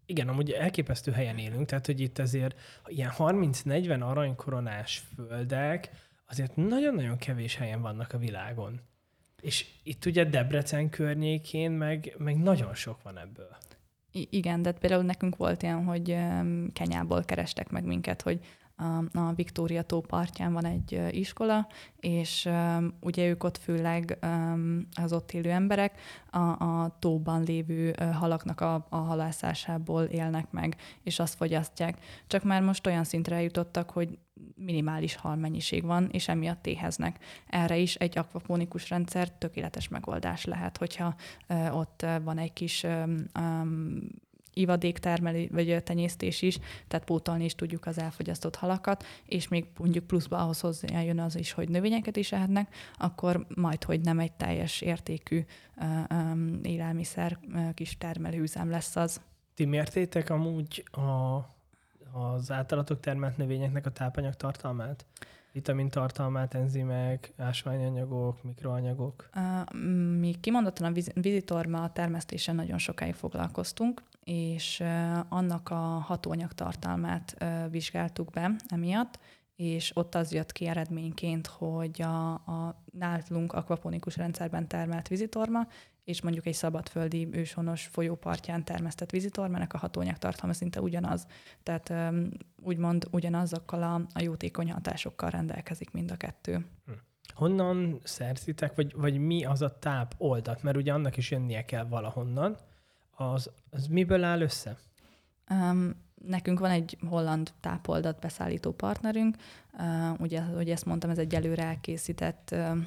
Igen, 0.06 0.28
amúgy 0.28 0.52
elképesztő 0.52 1.12
helyen 1.12 1.38
élünk, 1.38 1.66
tehát 1.66 1.86
hogy 1.86 2.00
itt 2.00 2.20
azért 2.20 2.60
ilyen 2.86 3.12
30-40 3.18 4.02
aranykoronás 4.02 5.04
földek 5.16 5.90
azért 6.26 6.56
nagyon-nagyon 6.56 7.18
kevés 7.18 7.56
helyen 7.56 7.82
vannak 7.82 8.14
a 8.14 8.18
világon. 8.18 8.82
És 9.42 9.66
itt 9.84 10.06
ugye 10.06 10.24
Debrecen 10.24 10.90
környékén 10.90 11.72
meg, 11.72 12.16
meg 12.18 12.38
nagyon 12.38 12.74
sok 12.74 13.02
van 13.02 13.18
ebből. 13.18 13.58
Igen, 14.12 14.62
de 14.62 14.72
például 14.72 15.04
nekünk 15.04 15.36
volt 15.38 15.64
ilyen, 15.64 15.84
hogy 15.84 16.18
Kenyából 16.74 17.24
kerestek 17.24 17.70
meg 17.70 17.86
minket, 17.86 18.22
hogy 18.22 18.40
a 19.14 19.34
Viktória 19.36 19.82
tó 19.82 20.02
partján 20.02 20.54
van 20.54 20.66
egy 20.66 21.02
iskola, 21.12 21.68
és 22.00 22.50
ugye 23.00 23.28
ők 23.28 23.44
ott 23.44 23.58
főleg 23.58 24.18
az 25.02 25.14
ott 25.14 25.32
élő 25.32 25.50
emberek 25.50 26.00
a, 26.30 26.38
a 26.40 26.98
tóban 27.00 27.44
lévő 27.44 27.96
halaknak 28.14 28.62
a, 28.62 28.86
a 28.90 28.98
halászásából 28.98 30.04
élnek 30.04 30.52
meg, 30.52 30.76
és 31.04 31.20
azt 31.20 31.36
fogyasztják. 31.36 31.98
Csak 32.28 32.44
már 32.44 32.62
most 32.62 32.88
olyan 32.88 33.04
szintre 33.04 33.36
eljutottak, 33.36 33.90
hogy 33.90 34.18
minimális 34.56 35.16
halmennyiség 35.16 35.84
van, 35.84 36.10
és 36.12 36.28
emiatt 36.28 36.68
éheznek. 36.68 37.20
Erre 37.48 37.78
is 37.78 37.96
egy 37.96 38.18
akvaponikus 38.18 38.90
rendszer 38.90 39.32
tökéletes 39.32 39.88
megoldás 39.88 40.46
lehet, 40.46 40.78
hogyha 40.78 41.16
ott 41.72 42.06
van 42.24 42.38
egy 42.38 42.54
kis 42.54 42.86
ivadéktermelés 44.54 45.50
vagy 45.52 45.84
tenyésztés 45.84 46.42
is, 46.42 46.60
tehát 46.88 47.06
pótolni 47.06 47.44
is 47.44 47.56
tudjuk 47.56 47.86
az 47.86 47.98
elfogyasztott 47.98 48.56
halakat, 48.56 49.06
és 49.26 49.48
még 49.48 49.66
mondjuk 49.78 50.08
pluszba 50.08 50.38
ahhoz 50.38 50.60
hozzájön 50.60 51.20
az 51.20 51.36
is, 51.36 51.52
hogy 51.52 51.70
növényeket 51.70 52.16
is 52.16 52.32
ehetnek, 52.32 52.76
akkor 52.98 53.46
majd, 53.56 53.84
hogy 53.84 54.02
nem 54.02 54.20
egy 54.20 54.32
teljes 54.32 54.82
értékű 54.82 55.46
élelmiszer 56.62 57.40
kis 57.74 57.98
termelőüzem 57.98 58.70
lesz 58.70 58.96
az. 58.96 59.22
Ti 59.56 59.66
mértétek 59.66 60.30
amúgy 60.30 60.84
a, 60.92 61.36
az 62.20 62.52
általatok 62.52 63.00
termelt 63.00 63.38
növényeknek 63.38 63.86
a 63.86 63.92
tápanyag 63.92 64.36
tartalmát? 64.36 65.06
vitamin 65.52 65.90
tartalmát, 65.90 66.54
enzimek, 66.54 67.34
ásványanyagok, 67.38 68.44
mikroanyagok? 68.44 69.30
Mi 70.20 70.36
kimondottan 70.40 70.94
a 70.94 71.00
vizitorma 71.14 71.92
termesztésen 71.92 72.56
nagyon 72.56 72.78
sokáig 72.78 73.14
foglalkoztunk, 73.14 74.02
és 74.24 74.84
annak 75.30 75.70
a 75.70 75.76
hatóanyag 76.06 76.54
tartalmát 76.54 77.46
vizsgáltuk 77.70 78.30
be 78.30 78.52
emiatt, 78.68 79.20
és 79.56 79.92
ott 79.96 80.16
az 80.16 80.32
jött 80.32 80.52
ki 80.52 80.68
eredményként, 80.68 81.48
hogy 81.48 82.02
a, 82.02 82.34
a 82.34 82.84
nálunk 82.92 83.54
akvaponikus 83.54 84.18
rendszerben 84.18 84.68
termelt 84.68 85.08
vizitorma 85.08 85.68
és 86.04 86.22
mondjuk 86.22 86.46
egy 86.46 86.54
szabadföldi 86.54 87.28
őshonos 87.32 87.86
folyópartján 87.86 88.64
termesztett 88.64 89.10
vízitormának 89.10 89.74
a 89.74 89.78
hatóanyag 89.78 90.18
tartalma 90.18 90.54
szinte 90.54 90.82
ugyanaz. 90.82 91.28
Tehát 91.64 92.14
úgymond 92.62 93.08
ugyanazokkal 93.12 93.84
a, 93.84 94.02
a 94.14 94.22
jótékony 94.22 94.72
hatásokkal 94.72 95.30
rendelkezik 95.30 95.92
mind 95.92 96.12
a 96.12 96.16
kettő. 96.16 96.66
Hm. 96.86 96.92
Honnan 97.34 98.00
szerzitek, 98.04 98.76
vagy, 98.76 98.94
vagy 98.96 99.18
mi 99.18 99.46
az 99.46 99.62
a 99.62 99.80
táp 99.80 100.14
oldat? 100.18 100.64
Mert 100.64 100.78
ugye 100.78 100.94
annak 100.94 101.18
is 101.18 101.32
jönnie 101.32 101.66
kell 101.66 101.86
valahonnan. 101.86 102.58
Az, 103.30 103.50
az 103.70 103.88
miből 103.88 104.24
áll 104.24 104.42
össze? 104.42 104.78
Um, 105.50 105.96
nekünk 106.28 106.60
van 106.60 106.72
egy 106.72 106.98
holland 107.10 107.52
tápoldat 107.60 108.20
beszállító 108.20 108.72
partnerünk. 108.72 109.36
Uh, 109.74 110.20
ugye, 110.20 110.42
hogy 110.42 110.70
ezt 110.70 110.86
mondtam, 110.86 111.10
ez 111.10 111.18
egy 111.18 111.36
előre 111.36 111.64
elkészített 111.64 112.50
uh, 112.52 112.78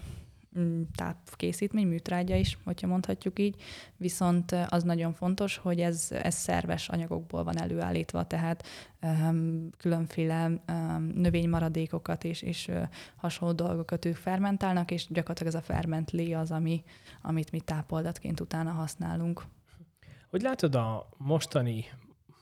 tápkészítmény, 0.96 1.86
műtrágya 1.86 2.36
is, 2.36 2.58
hogyha 2.64 2.86
mondhatjuk 2.86 3.38
így, 3.38 3.62
viszont 3.96 4.52
az 4.68 4.82
nagyon 4.82 5.12
fontos, 5.12 5.56
hogy 5.56 5.80
ez, 5.80 6.08
ez 6.10 6.34
szerves 6.34 6.88
anyagokból 6.88 7.44
van 7.44 7.58
előállítva, 7.58 8.26
tehát 8.26 8.66
um, 9.02 9.70
különféle 9.76 10.46
um, 10.68 11.12
növénymaradékokat 11.14 12.24
és, 12.24 12.42
és 12.42 12.68
uh, 12.68 12.82
hasonló 13.16 13.54
dolgokat 13.54 14.04
ők 14.04 14.16
fermentálnak, 14.16 14.90
és 14.90 15.06
gyakorlatilag 15.08 15.54
ez 15.54 15.60
a 15.60 15.64
fermentlé 15.64 16.32
az, 16.32 16.50
ami, 16.50 16.84
amit 17.22 17.50
mi 17.50 17.60
tápoldatként 17.60 18.40
utána 18.40 18.70
használunk. 18.70 19.44
Hogy 20.34 20.42
látod 20.42 20.74
a 20.74 21.08
mostani 21.16 21.84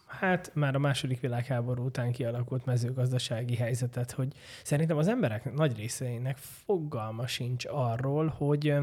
hát 0.07 0.51
már 0.55 0.75
a 0.75 0.79
második 0.79 1.21
világháború 1.21 1.85
után 1.85 2.13
kialakult 2.13 2.65
mezőgazdasági 2.65 3.57
helyzetet, 3.57 4.11
hogy 4.11 4.35
szerintem 4.63 4.97
az 4.97 5.09
emberek 5.09 5.53
nagy 5.53 5.77
részeinek 5.77 6.37
fogalma 6.37 7.27
sincs 7.27 7.65
arról, 7.69 8.27
hogy 8.27 8.75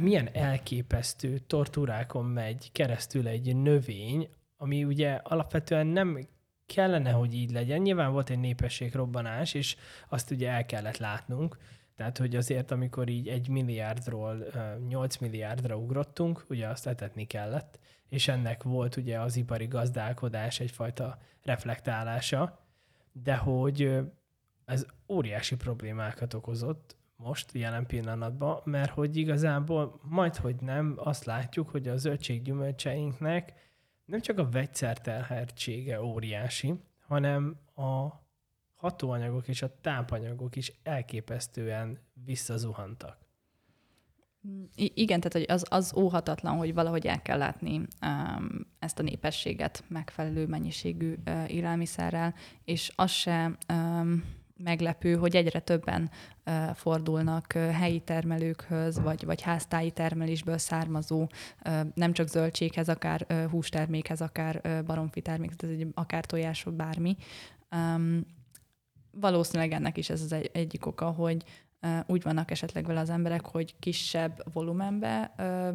milyen 0.00 0.28
elképesztő 0.32 1.38
tortúrákon 1.38 2.24
megy 2.24 2.72
keresztül 2.72 3.28
egy 3.28 3.56
növény, 3.56 4.28
ami 4.56 4.84
ugye 4.84 5.20
alapvetően 5.22 5.86
nem 5.86 6.28
kellene, 6.66 7.10
hogy 7.10 7.34
így 7.34 7.50
legyen. 7.50 7.80
Nyilván 7.80 8.12
volt 8.12 8.30
egy 8.30 8.40
népességrobbanás, 8.40 9.54
és 9.54 9.76
azt 10.08 10.30
ugye 10.30 10.50
el 10.50 10.66
kellett 10.66 10.98
látnunk. 10.98 11.56
Tehát, 11.96 12.18
hogy 12.18 12.36
azért, 12.36 12.70
amikor 12.70 13.08
így 13.08 13.28
egy 13.28 13.48
milliárdról 13.48 14.44
8 14.88 15.16
milliárdra 15.16 15.76
ugrottunk, 15.76 16.44
ugye 16.48 16.68
azt 16.68 16.86
etetni 16.86 17.24
kellett 17.24 17.78
és 18.08 18.28
ennek 18.28 18.62
volt 18.62 18.96
ugye 18.96 19.20
az 19.20 19.36
ipari 19.36 19.66
gazdálkodás 19.66 20.60
egyfajta 20.60 21.18
reflektálása, 21.42 22.58
de 23.12 23.36
hogy 23.36 23.98
ez 24.64 24.86
óriási 25.08 25.56
problémákat 25.56 26.34
okozott 26.34 26.96
most, 27.16 27.52
jelen 27.52 27.86
pillanatban, 27.86 28.60
mert 28.64 28.90
hogy 28.90 29.16
igazából 29.16 30.00
majd, 30.02 30.36
hogy 30.36 30.56
nem, 30.60 30.94
azt 30.96 31.24
látjuk, 31.24 31.68
hogy 31.68 31.88
a 31.88 31.96
zöldséggyümölcseinknek 31.96 33.52
nem 34.04 34.20
csak 34.20 34.38
a 34.38 34.48
vegyszertelhertsége 34.48 36.02
óriási, 36.02 36.74
hanem 37.06 37.60
a 37.74 38.08
hatóanyagok 38.76 39.48
és 39.48 39.62
a 39.62 39.80
tápanyagok 39.80 40.56
is 40.56 40.72
elképesztően 40.82 41.98
visszazuhantak. 42.24 43.26
I- 44.74 44.92
igen, 44.94 45.20
tehát 45.20 45.50
az, 45.50 45.64
az 45.68 45.94
óhatatlan, 45.96 46.56
hogy 46.56 46.74
valahogy 46.74 47.06
el 47.06 47.22
kell 47.22 47.38
látni 47.38 47.76
um, 47.76 48.66
ezt 48.78 48.98
a 48.98 49.02
népességet 49.02 49.84
megfelelő 49.88 50.46
mennyiségű 50.46 51.14
uh, 51.26 51.52
élelmiszerrel, 51.52 52.34
és 52.64 52.92
az 52.94 53.10
se 53.10 53.56
um, 53.68 54.24
meglepő, 54.56 55.14
hogy 55.14 55.36
egyre 55.36 55.60
többen 55.60 56.10
uh, 56.46 56.74
fordulnak 56.74 57.52
uh, 57.54 57.70
helyi 57.70 58.00
termelőkhöz, 58.00 59.00
vagy, 59.00 59.24
vagy 59.24 59.40
háztáji 59.40 59.90
termelésből 59.90 60.58
származó, 60.58 61.20
uh, 61.20 61.80
nem 61.94 62.12
csak 62.12 62.28
zöldséghez, 62.28 62.88
akár 62.88 63.46
hústermékhez, 63.50 64.20
akár 64.20 64.82
baromfi 64.84 65.20
termékhez, 65.20 65.70
akár 65.94 66.24
tojások, 66.24 66.74
bármi. 66.74 67.16
Um, 67.70 68.26
valószínűleg 69.20 69.72
ennek 69.72 69.96
is 69.96 70.10
ez 70.10 70.22
az 70.22 70.32
egy, 70.32 70.50
egyik 70.52 70.86
oka, 70.86 71.10
hogy 71.10 71.44
úgy 72.06 72.22
vannak 72.22 72.50
esetleg 72.50 72.86
vele 72.86 73.00
az 73.00 73.10
emberek, 73.10 73.46
hogy 73.46 73.74
kisebb 73.78 74.42
volumenbe 74.52 75.34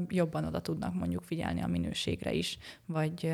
jobban 0.10 0.46
oda 0.46 0.62
tudnak 0.62 0.94
mondjuk 0.94 1.24
figyelni 1.24 1.62
a 1.62 1.68
minőségre 1.68 2.34
is, 2.34 2.58
vagy 2.86 3.34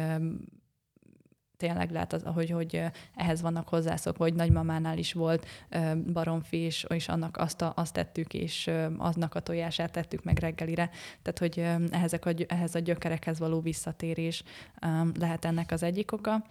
tényleg 1.58 1.92
lehet, 1.92 2.14
az, 2.14 2.24
hogy, 2.24 2.50
hogy 2.50 2.82
ehhez 3.16 3.42
vannak 3.42 3.68
hozzászokva, 3.68 4.24
hogy 4.24 4.34
nagymamánál 4.34 4.98
is 4.98 5.14
volt 5.14 5.46
baromfi, 6.14 6.58
és, 6.58 6.86
és 6.90 7.08
annak 7.08 7.38
azt, 7.38 7.62
a, 7.62 7.74
azt 7.76 7.94
tettük, 7.94 8.34
és 8.34 8.70
aznak 8.98 9.36
a 9.36 9.40
tojását 9.40 9.92
tettük 9.92 10.24
meg 10.24 10.40
reggelire. 10.40 10.90
Tehát, 11.22 11.40
hogy 11.40 11.60
ehhez 11.94 12.14
a, 12.14 12.20
ehhez 12.48 12.76
a 12.76 12.80
gyökerekhez 12.80 13.40
való 13.40 13.62
visszatérés 13.62 14.44
lehet 15.20 15.46
ennek 15.46 15.72
az 15.72 15.84
egyik 15.84 16.12
oka. 16.12 16.44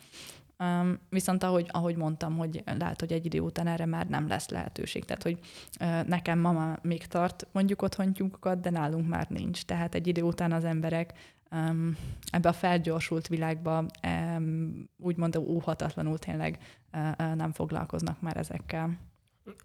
Um, 0.59 0.99
viszont 1.09 1.43
ahogy, 1.43 1.67
ahogy 1.71 1.97
mondtam, 1.97 2.37
hogy 2.37 2.63
lehet, 2.79 3.01
hogy 3.01 3.13
egy 3.13 3.25
idő 3.25 3.41
után 3.41 3.67
erre 3.67 3.87
már 3.87 4.07
nem 4.07 4.29
lesz 4.29 4.49
lehetőség. 4.49 5.05
Tehát, 5.05 5.23
hogy 5.23 5.39
uh, 5.81 6.09
nekem 6.09 6.39
mama 6.39 6.77
még 6.83 7.07
tart 7.07 7.47
mondjuk 7.53 7.83
otthon 7.83 8.13
tyúkokat, 8.13 8.61
de 8.61 8.71
nálunk 8.71 9.09
már 9.09 9.27
nincs. 9.29 9.65
Tehát 9.65 9.95
egy 9.95 10.07
idő 10.07 10.23
után 10.23 10.53
az 10.53 10.65
emberek 10.65 11.13
um, 11.51 11.97
ebbe 12.31 12.49
a 12.49 12.53
felgyorsult 12.53 13.27
világba 13.27 13.87
um, 14.07 14.89
úgymond 14.99 15.37
óhatatlanul 15.37 16.19
tényleg 16.19 16.59
uh, 16.93 17.35
nem 17.35 17.53
foglalkoznak 17.53 18.21
már 18.21 18.37
ezekkel. 18.37 18.99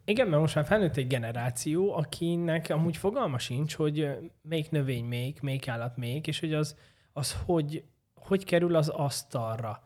Igen, 0.05 0.27
mert 0.27 0.41
most 0.41 0.55
már 0.55 0.65
felnőtt 0.65 0.97
egy 0.97 1.07
generáció, 1.07 1.93
akinek 1.93 2.69
amúgy 2.69 2.97
fogalma 2.97 3.37
sincs, 3.37 3.75
hogy 3.75 4.09
melyik 4.41 4.69
növény 4.69 5.05
még, 5.05 5.37
melyik 5.41 5.67
állat 5.67 5.97
még, 5.97 6.27
és 6.27 6.39
hogy 6.39 6.53
az, 6.53 6.75
az 7.13 7.37
hogy, 7.45 7.83
hogy 8.13 8.45
kerül 8.45 8.75
az 8.75 8.89
asztalra 8.89 9.83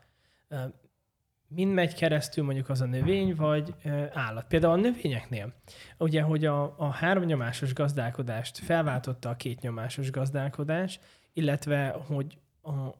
mind 1.47 1.73
megy 1.73 1.93
keresztül 1.93 2.43
mondjuk 2.43 2.69
az 2.69 2.81
a 2.81 2.85
növény, 2.85 3.35
vagy 3.35 3.75
állat. 4.13 4.47
Például 4.47 4.73
a 4.73 4.81
növényeknél, 4.81 5.53
ugye, 5.97 6.21
hogy 6.21 6.45
a, 6.45 6.75
a 6.77 6.89
háromnyomásos 6.89 7.73
gazdálkodást 7.73 8.57
felváltotta 8.57 9.29
a 9.29 9.35
kétnyomásos 9.35 10.11
gazdálkodás, 10.11 10.99
illetve, 11.33 11.87
hogy 12.07 12.37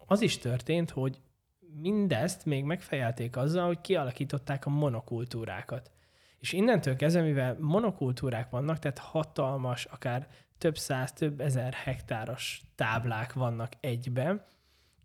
az 0.05 0.21
is 0.21 0.37
történt, 0.37 0.89
hogy 0.89 1.19
mindezt 1.81 2.45
még 2.45 2.63
megfejelték 2.63 3.37
azzal, 3.37 3.65
hogy 3.65 3.81
kialakították 3.81 4.65
a 4.65 4.69
monokultúrákat. 4.69 5.91
És 6.39 6.53
innentől 6.53 6.95
kezdve, 6.95 7.21
mivel 7.21 7.57
monokultúrák 7.59 8.49
vannak, 8.49 8.79
tehát 8.79 8.97
hatalmas, 8.97 9.85
akár 9.85 10.27
több 10.57 10.77
száz, 10.77 11.13
több 11.13 11.39
ezer 11.39 11.73
hektáros 11.73 12.61
táblák 12.75 13.33
vannak 13.33 13.71
egyben, 13.79 14.45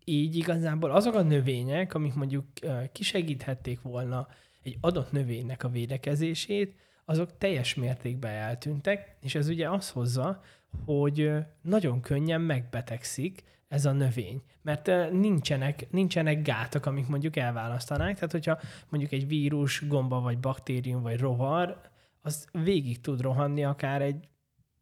így 0.04 0.36
igazából 0.36 0.90
azok 0.90 1.14
a 1.14 1.22
növények, 1.22 1.94
amik 1.94 2.14
mondjuk 2.14 2.44
kisegíthették 2.92 3.82
volna 3.82 4.28
egy 4.62 4.76
adott 4.80 5.12
növénynek 5.12 5.64
a 5.64 5.68
védekezését, 5.68 6.74
azok 7.04 7.38
teljes 7.38 7.74
mértékben 7.74 8.32
eltűntek, 8.32 9.16
és 9.20 9.34
ez 9.34 9.48
ugye 9.48 9.70
az 9.70 9.90
hozza, 9.90 10.42
hogy 10.84 11.32
nagyon 11.62 12.00
könnyen 12.00 12.40
megbetegszik 12.40 13.44
ez 13.68 13.84
a 13.84 13.92
növény, 13.92 14.42
mert 14.62 15.10
nincsenek, 15.12 15.90
nincsenek 15.90 16.42
gátak, 16.42 16.86
amik 16.86 17.06
mondjuk 17.06 17.36
elválasztanák, 17.36 18.14
tehát 18.14 18.30
hogyha 18.30 18.58
mondjuk 18.88 19.12
egy 19.12 19.26
vírus, 19.26 19.86
gomba, 19.88 20.20
vagy 20.20 20.38
baktérium, 20.38 21.02
vagy 21.02 21.18
rovar, 21.18 21.80
az 22.22 22.48
végig 22.52 23.00
tud 23.00 23.20
rohanni 23.20 23.64
akár 23.64 24.02
egy, 24.02 24.28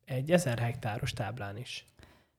egy 0.04 0.30
ezer 0.32 0.58
hektáros 0.58 1.12
táblán 1.12 1.56
is. 1.56 1.86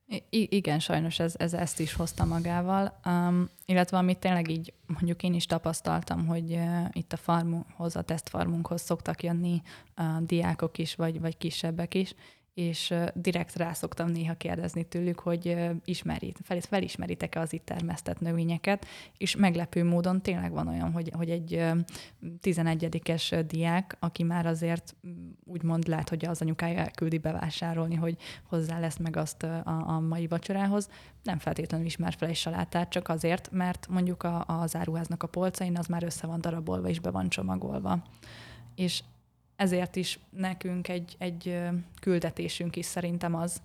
I- 0.10 0.48
igen, 0.56 0.80
sajnos 0.80 1.20
ez, 1.20 1.34
ez 1.38 1.54
ezt 1.54 1.80
is 1.80 1.94
hozta 1.94 2.26
magával, 2.26 3.00
um, 3.06 3.50
illetve 3.66 3.98
amit 3.98 4.18
tényleg 4.18 4.50
így 4.50 4.74
mondjuk 4.88 5.24
én 5.24 5.34
is 5.34 5.46
tapasztaltam, 5.46 6.26
hogy 6.28 6.52
uh, 6.52 6.86
itt 6.92 7.14
a 7.14 7.18
farmhoz, 7.18 7.96
a 7.96 8.02
tesztfarmunkhoz 8.02 8.82
szoktak 8.82 9.24
jönni 9.24 9.62
uh, 9.98 10.06
diákok 10.22 10.78
is, 10.78 10.96
vagy, 10.96 11.20
vagy 11.20 11.38
kisebbek 11.38 11.94
is, 11.94 12.16
és 12.54 12.94
direkt 13.14 13.56
rá 13.56 13.74
szoktam 13.74 14.10
néha 14.10 14.34
kérdezni 14.34 14.84
tőlük, 14.84 15.20
hogy 15.20 15.58
ismerit, 15.86 16.40
fel, 16.44 16.60
felismeritek-e 16.60 17.40
az 17.40 17.54
itt 17.54 17.66
termesztett 17.66 18.20
növényeket, 18.20 18.86
és 19.18 19.36
meglepő 19.36 19.84
módon 19.84 20.22
tényleg 20.22 20.52
van 20.52 20.68
olyan, 20.68 20.92
hogy, 20.92 21.12
hogy 21.16 21.30
egy 21.30 21.64
11-es 22.42 23.44
diák, 23.48 23.98
aki 24.00 24.24
már 24.24 24.46
azért 24.46 24.96
úgymond 25.44 25.88
lát, 25.88 26.10
hogy 26.10 26.26
az 26.26 26.42
anyukája 26.42 26.80
elküldi 26.80 27.18
bevásárolni, 27.18 27.96
hogy 27.96 28.18
hozzá 28.44 28.80
lesz 28.80 28.98
meg 28.98 29.18
azt 29.18 29.44
a, 29.44 29.62
a 29.66 30.00
mai 30.00 30.28
vacsorához, 30.28 30.90
nem 31.24 31.38
feltétlenül 31.38 31.86
ismer 31.86 32.14
fel 32.14 32.28
egy 32.28 32.36
salátát, 32.36 32.90
csak 32.90 33.10
azért, 33.10 33.50
mert 33.52 33.88
mondjuk 33.90 34.24
a, 34.24 34.44
az 34.48 34.76
áruháznak 34.76 35.24
a 35.24 35.28
polcain 35.28 35.78
az 35.78 35.86
már 35.86 36.04
össze 36.04 36.28
van 36.28 36.42
darabolva 36.42 36.90
és 36.90 37.00
be 37.00 37.12
van 37.12 37.30
csomagolva. 37.30 38.04
És 38.76 39.04
ezért 39.60 39.96
is 39.96 40.20
nekünk 40.30 40.88
egy, 40.88 41.16
egy 41.18 41.60
küldetésünk 42.02 42.76
is 42.76 42.86
szerintem 42.86 43.36
az, 43.36 43.62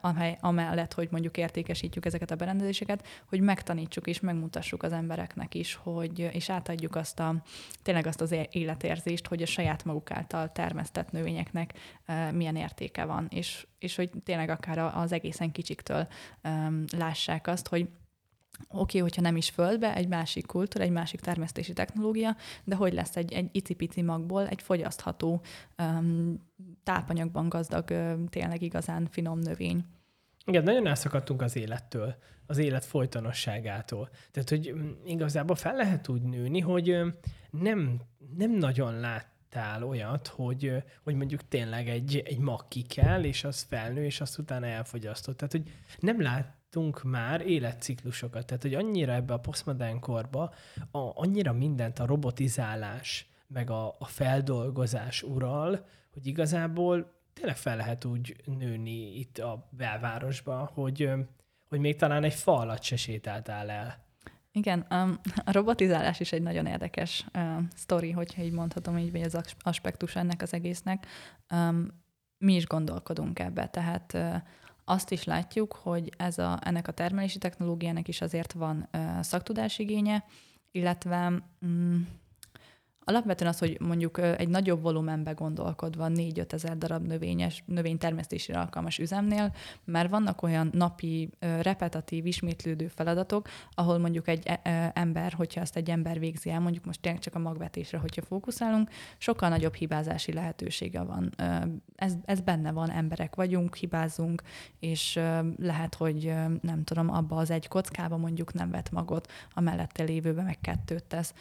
amely, 0.00 0.38
amellett, 0.40 0.92
hogy 0.92 1.08
mondjuk 1.10 1.36
értékesítjük 1.36 2.06
ezeket 2.06 2.30
a 2.30 2.36
berendezéseket, 2.36 3.06
hogy 3.28 3.40
megtanítsuk 3.40 4.06
és 4.06 4.20
megmutassuk 4.20 4.82
az 4.82 4.92
embereknek 4.92 5.54
is, 5.54 5.74
hogy, 5.74 6.18
és 6.18 6.50
átadjuk 6.50 6.96
azt 6.96 7.20
a, 7.20 7.34
tényleg 7.82 8.06
azt 8.06 8.20
az 8.20 8.34
életérzést, 8.50 9.26
hogy 9.26 9.42
a 9.42 9.46
saját 9.46 9.84
maguk 9.84 10.10
által 10.10 10.52
termesztett 10.52 11.10
növényeknek 11.10 11.72
milyen 12.32 12.56
értéke 12.56 13.04
van, 13.04 13.26
és, 13.30 13.66
és 13.78 13.96
hogy 13.96 14.10
tényleg 14.24 14.48
akár 14.48 14.78
az 14.78 15.12
egészen 15.12 15.52
kicsiktől 15.52 16.06
lássák 16.96 17.46
azt, 17.46 17.68
hogy 17.68 17.88
oké, 18.68 18.80
okay, 18.80 19.00
hogyha 19.00 19.20
nem 19.20 19.36
is 19.36 19.50
földbe, 19.50 19.94
egy 19.94 20.08
másik 20.08 20.46
kultúra, 20.46 20.84
egy 20.84 20.90
másik 20.90 21.20
termesztési 21.20 21.72
technológia, 21.72 22.36
de 22.64 22.74
hogy 22.74 22.92
lesz 22.92 23.16
egy, 23.16 23.32
egy 23.32 23.48
icipici 23.52 24.02
magból 24.02 24.48
egy 24.48 24.62
fogyasztható, 24.62 25.40
um, 25.78 26.50
tápanyagban 26.82 27.48
gazdag, 27.48 27.90
um, 27.90 28.26
tényleg 28.26 28.62
igazán 28.62 29.06
finom 29.10 29.38
növény. 29.38 29.84
Igen, 30.44 30.62
nagyon 30.62 30.86
elszakadtunk 30.86 31.42
az 31.42 31.56
élettől, 31.56 32.14
az 32.46 32.58
élet 32.58 32.84
folytonosságától. 32.84 34.08
Tehát, 34.30 34.48
hogy 34.48 34.72
mm, 34.74 34.90
igazából 35.04 35.56
fel 35.56 35.76
lehet 35.76 36.08
úgy 36.08 36.22
nőni, 36.22 36.60
hogy 36.60 37.00
nem, 37.50 38.00
nem 38.36 38.50
nagyon 38.50 39.00
láttál 39.00 39.84
olyat, 39.84 40.26
hogy, 40.26 40.82
hogy 41.02 41.14
mondjuk 41.14 41.48
tényleg 41.48 41.88
egy, 41.88 42.22
egy 42.24 42.38
mag 42.38 42.68
ki 42.68 42.82
kell, 42.82 43.24
és 43.24 43.44
az 43.44 43.62
felnő, 43.62 44.04
és 44.04 44.20
azt 44.20 44.38
utána 44.38 44.66
elfogyasztott. 44.66 45.36
Tehát, 45.36 45.52
hogy 45.52 45.70
nem 46.00 46.22
lát, 46.22 46.56
láttunk 46.72 47.02
már 47.02 47.40
életciklusokat. 47.40 48.46
Tehát, 48.46 48.62
hogy 48.62 48.74
annyira 48.74 49.12
ebbe 49.12 49.32
a 49.34 49.38
posztmodern 49.38 50.00
korba, 50.00 50.42
a, 50.90 50.98
annyira 51.14 51.52
mindent 51.52 51.98
a 51.98 52.06
robotizálás, 52.06 53.26
meg 53.46 53.70
a, 53.70 53.88
a 53.98 54.04
feldolgozás 54.04 55.22
ural, 55.22 55.86
hogy 56.12 56.26
igazából 56.26 57.12
tényleg 57.32 57.56
fel 57.56 57.76
lehet 57.76 58.04
úgy 58.04 58.36
nőni 58.44 59.18
itt 59.18 59.38
a 59.38 59.68
belvárosba, 59.70 60.70
hogy, 60.74 61.10
hogy 61.68 61.80
még 61.80 61.96
talán 61.96 62.24
egy 62.24 62.34
fa 62.34 62.58
alatt 62.58 62.82
se 62.82 62.96
sétáltál 62.96 63.70
el. 63.70 64.04
Igen, 64.52 64.86
um, 64.90 65.20
a 65.44 65.52
robotizálás 65.52 66.20
is 66.20 66.32
egy 66.32 66.42
nagyon 66.42 66.66
érdekes 66.66 67.26
uh, 67.34 67.42
sztori, 67.74 68.10
hogyha 68.10 68.42
így 68.42 68.52
mondhatom, 68.52 68.98
így 68.98 69.12
vagy 69.12 69.22
az 69.22 69.38
aspektus 69.62 70.16
ennek 70.16 70.42
az 70.42 70.52
egésznek. 70.52 71.06
Um, 71.50 71.88
mi 72.38 72.54
is 72.54 72.66
gondolkodunk 72.66 73.38
ebbe, 73.38 73.66
tehát 73.66 74.12
uh, 74.12 74.34
azt 74.84 75.10
is 75.10 75.24
látjuk, 75.24 75.72
hogy 75.72 76.12
ez 76.16 76.38
a, 76.38 76.58
ennek 76.62 76.88
a 76.88 76.92
termelési 76.92 77.38
technológiának 77.38 78.08
is 78.08 78.20
azért 78.20 78.52
van 78.52 78.88
uh, 78.92 79.20
szaktudásigénye, 79.20 80.24
illetve 80.70 81.42
mm, 81.66 82.00
Alapvetően 83.04 83.50
az, 83.50 83.58
hogy 83.58 83.80
mondjuk 83.80 84.18
egy 84.18 84.48
nagyobb 84.48 84.82
volumenbe 84.82 85.32
gondolkodva 85.32 86.06
4-5 86.08 86.52
ezer 86.52 86.78
darab 86.78 87.06
növényes, 87.06 87.62
növénytermesztésére 87.66 88.58
alkalmas 88.58 88.98
üzemnél, 88.98 89.54
mert 89.84 90.10
vannak 90.10 90.42
olyan 90.42 90.70
napi, 90.72 91.30
repetatív, 91.38 92.26
ismétlődő 92.26 92.88
feladatok, 92.88 93.48
ahol 93.74 93.98
mondjuk 93.98 94.28
egy 94.28 94.42
e, 94.46 94.60
e, 94.62 94.90
ember, 94.94 95.32
hogyha 95.32 95.60
ezt 95.60 95.76
egy 95.76 95.90
ember 95.90 96.18
végzi 96.18 96.50
el, 96.50 96.60
mondjuk 96.60 96.84
most 96.84 97.00
tényleg 97.00 97.20
csak 97.20 97.34
a 97.34 97.38
magvetésre, 97.38 97.98
hogyha 97.98 98.22
fókuszálunk, 98.22 98.90
sokkal 99.18 99.48
nagyobb 99.48 99.74
hibázási 99.74 100.32
lehetősége 100.32 101.02
van. 101.02 101.34
Ez, 101.96 102.14
ez 102.24 102.40
benne 102.40 102.72
van, 102.72 102.90
emberek 102.90 103.34
vagyunk, 103.34 103.76
hibázunk, 103.76 104.42
és 104.80 105.20
lehet, 105.56 105.94
hogy 105.94 106.34
nem 106.60 106.84
tudom, 106.84 107.10
abba 107.10 107.36
az 107.36 107.50
egy 107.50 107.68
kockába 107.68 108.16
mondjuk 108.16 108.52
nem 108.52 108.70
vet 108.70 108.90
magot, 108.90 109.32
a 109.54 109.60
mellette 109.60 110.02
lévőbe 110.02 110.42
meg 110.42 110.60
kettőt 110.60 111.04
tesz. 111.04 111.34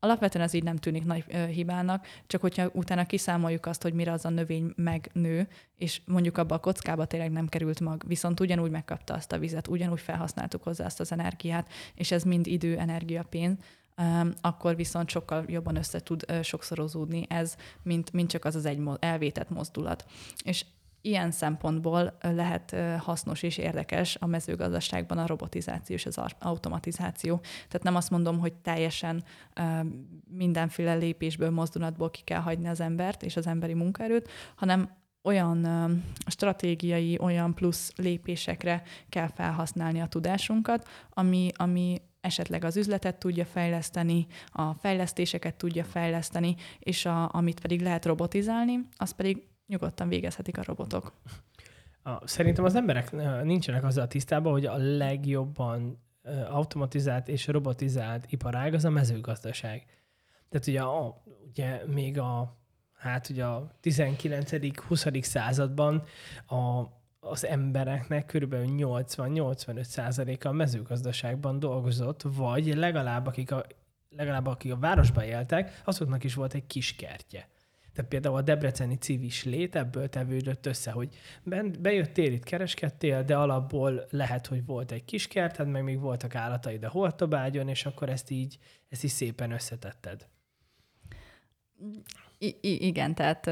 Alapvetően 0.00 0.44
ez 0.44 0.52
így 0.52 0.62
nem 0.62 0.76
tűnik 0.76 1.04
nagy 1.04 1.24
hibának, 1.34 2.06
csak 2.26 2.40
hogyha 2.40 2.70
utána 2.72 3.06
kiszámoljuk 3.06 3.66
azt, 3.66 3.82
hogy 3.82 3.92
mire 3.92 4.12
az 4.12 4.24
a 4.24 4.28
növény 4.30 4.72
megnő, 4.76 5.48
és 5.76 6.00
mondjuk 6.04 6.38
abba 6.38 6.54
a 6.54 6.60
kockába 6.60 7.04
tényleg 7.04 7.30
nem 7.30 7.46
került 7.46 7.80
mag, 7.80 8.02
viszont 8.06 8.40
ugyanúgy 8.40 8.70
megkapta 8.70 9.14
azt 9.14 9.32
a 9.32 9.38
vizet, 9.38 9.68
ugyanúgy 9.68 10.00
felhasználtuk 10.00 10.62
hozzá 10.62 10.84
azt 10.84 11.00
az 11.00 11.12
energiát, 11.12 11.68
és 11.94 12.10
ez 12.10 12.22
mind 12.22 12.46
idő, 12.46 12.78
energia, 12.78 13.22
pénz, 13.22 13.58
akkor 14.40 14.76
viszont 14.76 15.08
sokkal 15.08 15.44
jobban 15.46 15.76
össze 15.76 16.00
tud 16.00 16.42
sokszorozódni 16.42 17.26
ez, 17.28 17.56
mint, 17.82 18.12
mint 18.12 18.30
csak 18.30 18.44
az 18.44 18.54
az 18.54 18.64
egy 18.64 18.82
elvétett 18.98 19.50
mozdulat. 19.50 20.04
És 20.44 20.64
ilyen 21.06 21.30
szempontból 21.30 22.16
lehet 22.20 22.76
hasznos 22.98 23.42
és 23.42 23.58
érdekes 23.58 24.16
a 24.20 24.26
mezőgazdaságban 24.26 25.18
a 25.18 25.26
robotizáció 25.26 25.96
és 25.96 26.06
az 26.06 26.20
automatizáció. 26.38 27.40
Tehát 27.40 27.82
nem 27.82 27.96
azt 27.96 28.10
mondom, 28.10 28.38
hogy 28.38 28.52
teljesen 28.54 29.24
mindenféle 30.30 30.94
lépésből, 30.94 31.50
mozdulatból 31.50 32.10
ki 32.10 32.22
kell 32.24 32.40
hagyni 32.40 32.68
az 32.68 32.80
embert 32.80 33.22
és 33.22 33.36
az 33.36 33.46
emberi 33.46 33.74
munkaerőt, 33.74 34.28
hanem 34.54 34.90
olyan 35.22 35.66
stratégiai, 36.26 37.18
olyan 37.20 37.54
plusz 37.54 37.92
lépésekre 37.96 38.82
kell 39.08 39.28
felhasználni 39.28 40.00
a 40.00 40.06
tudásunkat, 40.06 40.88
ami, 41.10 41.50
ami 41.56 42.02
esetleg 42.20 42.64
az 42.64 42.76
üzletet 42.76 43.18
tudja 43.18 43.44
fejleszteni, 43.44 44.26
a 44.52 44.72
fejlesztéseket 44.74 45.54
tudja 45.54 45.84
fejleszteni, 45.84 46.56
és 46.78 47.04
a, 47.04 47.34
amit 47.34 47.60
pedig 47.60 47.80
lehet 47.80 48.04
robotizálni, 48.04 48.86
az 48.96 49.10
pedig 49.10 49.42
nyugodtan 49.66 50.08
végezhetik 50.08 50.58
a 50.58 50.62
robotok. 50.62 51.12
A, 52.02 52.28
szerintem 52.28 52.64
az 52.64 52.74
emberek 52.74 53.12
nincsenek 53.42 53.84
azzal 53.84 54.06
tisztában, 54.06 54.52
hogy 54.52 54.66
a 54.66 54.76
legjobban 54.76 56.04
automatizált 56.48 57.28
és 57.28 57.46
robotizált 57.46 58.26
iparág 58.28 58.74
az 58.74 58.84
a 58.84 58.90
mezőgazdaság. 58.90 59.84
Tehát 60.48 60.66
ugye, 60.66 60.80
a, 60.80 61.22
ugye 61.48 61.82
még 61.86 62.18
a, 62.18 62.56
hát 62.92 63.28
ugye 63.28 63.44
a 63.44 63.70
19.-20. 63.82 65.22
században 65.22 66.02
a, 66.46 66.82
az 67.20 67.46
embereknek 67.46 68.26
kb. 68.26 68.54
80-85 68.54 69.82
százaléka 69.82 70.48
a 70.48 70.52
mezőgazdaságban 70.52 71.58
dolgozott, 71.58 72.22
vagy 72.22 72.74
legalább 72.74 73.26
akik 73.26 73.52
a, 73.52 73.66
legalább 74.08 74.46
akik 74.46 74.72
a 74.72 74.78
városban 74.78 75.24
éltek, 75.24 75.82
azoknak 75.84 76.24
is 76.24 76.34
volt 76.34 76.54
egy 76.54 76.66
kis 76.66 76.96
kertje. 76.96 77.48
Tehát 77.96 78.10
például 78.10 78.36
a 78.36 78.42
debreceni 78.42 78.96
civis 78.96 79.44
lét 79.44 79.76
ebből 79.76 80.08
tevődött 80.08 80.66
össze, 80.66 80.90
hogy 80.90 81.16
bejöttél 81.80 82.32
itt, 82.32 82.44
kereskedtél, 82.44 83.22
de 83.22 83.36
alapból 83.36 84.06
lehet, 84.10 84.46
hogy 84.46 84.64
volt 84.64 84.92
egy 84.92 85.04
kis 85.04 85.28
kerted, 85.28 85.68
meg 85.68 85.82
még 85.82 86.00
voltak 86.00 86.34
állataid 86.34 86.84
a 86.84 86.88
holtobágyon, 86.88 87.68
és 87.68 87.86
akkor 87.86 88.08
ezt 88.08 88.30
így, 88.30 88.58
ezt 88.88 89.04
így 89.04 89.10
szépen 89.10 89.50
összetetted. 89.50 90.26
I- 92.38 92.86
igen, 92.86 93.14
tehát 93.14 93.50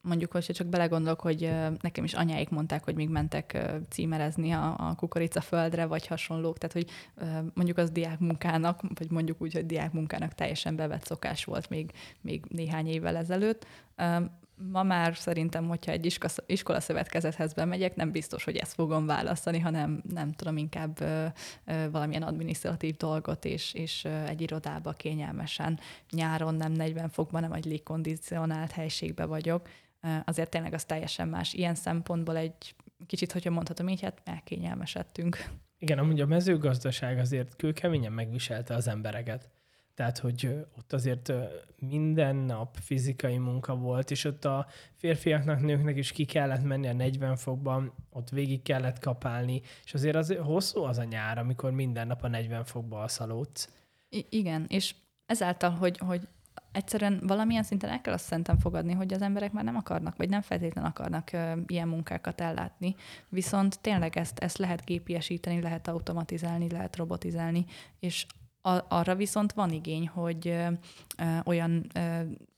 mondjuk, 0.00 0.32
hogyha 0.32 0.52
csak 0.52 0.66
belegondolok, 0.66 1.20
hogy 1.20 1.50
nekem 1.80 2.04
is 2.04 2.14
anyáik 2.14 2.48
mondták, 2.48 2.84
hogy 2.84 2.94
még 2.94 3.08
mentek 3.08 3.72
címerezni 3.88 4.50
a, 4.50 4.74
a 4.78 4.94
kukoricaföldre, 4.94 5.86
vagy 5.86 6.06
hasonlók, 6.06 6.58
tehát 6.58 6.72
hogy 6.72 6.90
mondjuk 7.54 7.78
az 7.78 7.90
diákmunkának, 7.90 8.80
vagy 8.94 9.10
mondjuk 9.10 9.42
úgy, 9.42 9.52
hogy 9.52 9.66
diákmunkának 9.66 10.34
teljesen 10.34 10.76
bevett 10.76 11.04
szokás 11.04 11.44
volt 11.44 11.68
még, 11.68 11.92
még 12.20 12.44
néhány 12.48 12.86
évvel 12.86 13.16
ezelőtt 13.16 13.66
ma 14.70 14.82
már 14.82 15.16
szerintem, 15.16 15.68
hogyha 15.68 15.92
egy 15.92 16.18
iskola 16.46 16.80
szövetkezethez 16.80 17.52
bemegyek, 17.52 17.94
nem 17.94 18.10
biztos, 18.10 18.44
hogy 18.44 18.56
ezt 18.56 18.74
fogom 18.74 19.06
választani, 19.06 19.58
hanem 19.58 20.02
nem 20.08 20.32
tudom, 20.32 20.56
inkább 20.56 20.98
valamilyen 21.90 22.22
adminisztratív 22.22 22.96
dolgot, 22.96 23.44
és, 23.44 23.72
és 23.72 24.04
egy 24.04 24.40
irodába 24.40 24.92
kényelmesen 24.92 25.78
nyáron 26.10 26.54
nem 26.54 26.72
40 26.72 27.08
fokban, 27.08 27.40
nem 27.40 27.52
egy 27.52 27.64
légkondicionált 27.64 28.70
helységbe 28.70 29.24
vagyok. 29.24 29.68
Azért 30.24 30.50
tényleg 30.50 30.74
az 30.74 30.84
teljesen 30.84 31.28
más. 31.28 31.52
Ilyen 31.52 31.74
szempontból 31.74 32.36
egy 32.36 32.74
kicsit, 33.06 33.32
hogyha 33.32 33.50
mondhatom 33.50 33.88
így, 33.88 34.00
hát 34.00 34.20
elkényelmesedtünk. 34.24 35.44
Igen, 35.78 35.98
amúgy 35.98 36.20
a 36.20 36.26
mezőgazdaság 36.26 37.18
azért 37.18 37.56
kőkeményen 37.56 38.12
megviselte 38.12 38.74
az 38.74 38.88
embereket. 38.88 39.50
Tehát, 39.94 40.18
hogy 40.18 40.66
ott 40.78 40.92
azért 40.92 41.32
minden 41.78 42.36
nap 42.36 42.76
fizikai 42.80 43.38
munka 43.38 43.76
volt, 43.76 44.10
és 44.10 44.24
ott 44.24 44.44
a 44.44 44.66
férfiaknak, 44.94 45.60
nőknek 45.60 45.96
is 45.96 46.12
ki 46.12 46.24
kellett 46.24 46.62
menni 46.62 46.88
a 46.88 46.92
40 46.92 47.36
fokban, 47.36 47.92
ott 48.10 48.28
végig 48.28 48.62
kellett 48.62 48.98
kapálni, 48.98 49.62
és 49.84 49.94
azért 49.94 50.16
az 50.16 50.36
hosszú 50.42 50.82
az 50.82 50.98
a 50.98 51.04
nyár, 51.04 51.38
amikor 51.38 51.70
minden 51.70 52.06
nap 52.06 52.22
a 52.22 52.28
40 52.28 52.64
fokba 52.64 53.00
alszalódsz. 53.00 53.68
I- 54.08 54.26
igen, 54.30 54.64
és 54.68 54.94
ezáltal, 55.26 55.70
hogy, 55.70 55.98
hogy 55.98 56.28
egyszerűen 56.72 57.20
valamilyen 57.26 57.62
szinten 57.62 57.90
el 57.90 58.00
kell 58.00 58.14
azt 58.14 58.24
szerintem 58.24 58.58
fogadni, 58.58 58.92
hogy 58.92 59.12
az 59.12 59.22
emberek 59.22 59.52
már 59.52 59.64
nem 59.64 59.76
akarnak, 59.76 60.16
vagy 60.16 60.28
nem 60.28 60.40
feltétlenül 60.40 60.90
akarnak 60.90 61.30
uh, 61.32 61.58
ilyen 61.66 61.88
munkákat 61.88 62.40
ellátni. 62.40 62.94
Viszont 63.28 63.80
tényleg 63.80 64.16
ezt, 64.16 64.38
ezt 64.38 64.58
lehet 64.58 64.84
gépiesíteni, 64.84 65.60
lehet 65.60 65.88
automatizálni, 65.88 66.70
lehet 66.70 66.96
robotizálni, 66.96 67.64
és 67.98 68.26
arra 68.88 69.14
viszont 69.14 69.52
van 69.52 69.70
igény, 69.70 70.08
hogy 70.08 70.56
olyan 71.44 71.86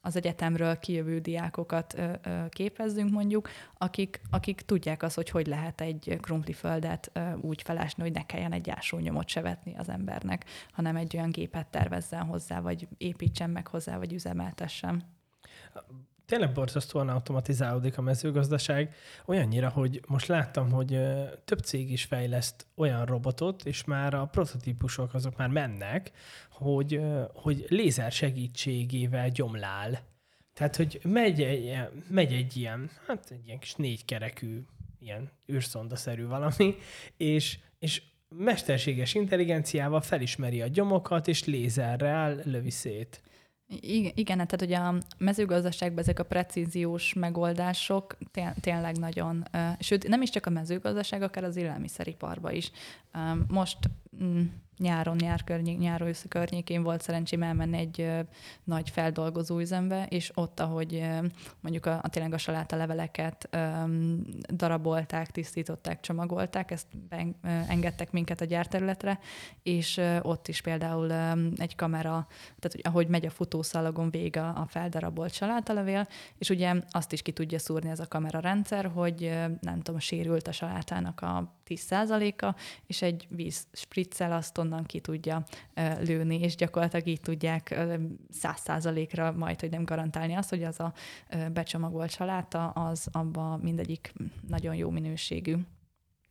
az 0.01 0.17
egyetemről 0.17 0.79
kijövő 0.79 1.19
diákokat 1.19 2.01
képezzünk 2.49 3.11
mondjuk, 3.11 3.49
akik, 3.79 4.21
akik 4.31 4.61
tudják 4.61 5.03
azt, 5.03 5.15
hogy 5.15 5.31
hogy 5.31 5.47
lehet 5.47 5.81
egy 5.81 6.19
krumpliföldet 6.21 7.21
úgy 7.41 7.63
felásni, 7.63 8.03
hogy 8.03 8.13
ne 8.13 8.27
kelljen 8.27 8.53
egy 8.53 8.71
ásónyomot 8.71 9.29
se 9.29 9.41
vetni 9.41 9.75
az 9.77 9.89
embernek, 9.89 10.45
hanem 10.73 10.97
egy 10.97 11.17
olyan 11.17 11.31
gépet 11.31 11.67
tervezzen 11.67 12.25
hozzá, 12.25 12.61
vagy 12.61 12.89
építsen 12.99 13.51
meg 13.51 13.67
hozzá, 13.67 13.99
vagy 13.99 14.13
üzemeltessen 14.13 15.05
tényleg 16.27 16.53
borzasztóan 16.53 17.09
automatizálódik 17.09 17.99
a 17.99 18.03
mezőgazdaság, 18.03 18.95
olyannyira, 19.27 19.69
hogy 19.69 20.01
most 20.07 20.27
láttam, 20.27 20.71
hogy 20.71 21.01
több 21.45 21.59
cég 21.59 21.91
is 21.91 22.05
fejleszt 22.05 22.67
olyan 22.75 23.05
robotot, 23.05 23.65
és 23.65 23.85
már 23.85 24.15
a 24.15 24.25
prototípusok 24.25 25.15
azok 25.15 25.37
már 25.37 25.49
mennek, 25.49 26.11
hogy, 26.51 27.01
hogy 27.35 27.65
lézer 27.69 28.13
segítségével 28.13 29.29
gyomlál. 29.29 30.03
Tehát, 30.55 30.77
hogy 30.77 31.01
megy 31.03 31.43
egy, 31.43 31.77
megy 32.09 32.33
egy 32.33 32.57
ilyen, 32.57 32.91
hát 33.07 33.31
egy 33.31 33.47
ilyen 33.47 33.59
kis 33.59 33.75
négykerekű, 33.75 34.61
ilyen 35.01 35.31
űrszondaszerű 35.53 36.27
valami, 36.27 36.75
és, 37.17 37.59
és 37.79 38.03
mesterséges 38.29 39.15
intelligenciával 39.15 40.01
felismeri 40.01 40.63
a 40.63 40.67
gyomokat, 40.67 41.29
és 41.29 41.45
lézerrel 41.45 42.41
lövi 42.45 42.71
szét. 42.71 43.23
Igen, 43.69 44.13
igen, 44.15 44.37
tehát 44.37 44.63
ugye 44.63 44.77
a 44.77 44.95
mezőgazdaságban 45.19 45.99
ezek 45.99 46.19
a 46.19 46.25
precíziós 46.25 47.13
megoldások 47.13 48.17
tényleg 48.61 48.97
nagyon, 48.99 49.45
sőt, 49.79 50.09
nem 50.09 50.23
is 50.23 50.31
csak 50.31 50.47
a 50.47 50.51
mezőgazdaság, 50.51 51.23
akár 51.23 51.45
az 51.45 51.57
élelmiszeriparban 51.57 52.53
is. 52.53 52.71
Most 53.49 53.79
mm, 54.23 54.43
nyáron, 54.79 55.17
nyár 55.17 55.45
környék, 55.45 55.79
nyáron 55.79 56.09
ősz 56.09 56.25
környékén 56.29 56.83
volt 56.83 57.03
szerencsém 57.03 57.43
elmenni 57.43 57.79
egy 57.79 58.01
ö, 58.01 58.21
nagy 58.65 58.91
feldolgozó 58.91 59.59
üzembe, 59.59 60.07
és 60.09 60.31
ott, 60.35 60.61
ahogy 60.61 60.95
ö, 60.95 61.27
mondjuk 61.61 61.87
a, 61.87 61.99
a 62.03 62.09
tényleg 62.09 62.33
a 62.33 62.39
saláta 62.39 62.77
leveleket 62.77 63.49
ö, 63.51 63.59
darabolták, 64.47 65.31
tisztították, 65.31 66.01
csomagolták, 66.01 66.71
ezt 66.71 66.87
be, 67.09 67.27
ö, 67.43 67.49
engedtek 67.69 68.11
minket 68.11 68.41
a 68.41 68.45
gyárterületre, 68.45 69.19
és 69.63 69.97
ö, 69.97 70.19
ott 70.23 70.49
is 70.49 70.61
például 70.61 71.09
ö, 71.09 71.49
egy 71.57 71.75
kamera, 71.75 72.27
tehát 72.59 72.73
hogy 72.73 72.83
ahogy 72.83 73.09
megy 73.09 73.27
a 73.27 73.31
futószalagon 73.31 74.11
vége 74.11 74.43
a 74.43 74.67
feldarabolt 74.69 75.33
salátalevél, 75.33 76.09
és 76.39 76.51
ugye 76.51 76.75
azt 76.91 77.13
is 77.13 77.23
ki 77.23 77.33
tudja 77.33 77.59
szúrni 77.59 77.91
ez 77.91 78.01
a 78.01 78.09
kamera 78.09 78.39
rendszer, 78.41 78.91
hogy 78.95 79.25
ö, 79.25 79.45
nem 79.61 79.81
tudom, 79.81 80.01
sérült 80.01 80.49
a 80.49 80.53
salátának 80.53 81.21
a 81.21 81.53
10%-a, 81.69 82.55
és 82.87 83.03
egy 83.03 83.27
víz 83.31 83.67
spriccel 83.73 84.33
azt 84.33 84.59
onnan 84.59 84.85
ki 84.85 85.01
tudja 85.01 85.45
lőni, 86.01 86.41
és 86.41 86.57
gyakorlatilag 86.57 87.07
így 87.07 87.21
tudják 87.21 87.75
100%-ra 88.43 89.33
majd, 89.33 89.61
hogy 89.61 89.71
nem 89.71 89.85
garantálni 89.85 90.35
azt, 90.35 90.51
hogy 90.51 90.63
az 90.63 90.81
a 90.81 90.93
becsomagolt 91.53 92.11
saláta, 92.11 92.69
az 92.69 93.09
abban 93.13 93.61
mindegyik 93.61 94.13
nagyon 94.49 94.75
jó 94.75 94.91
minőségű. 94.91 95.57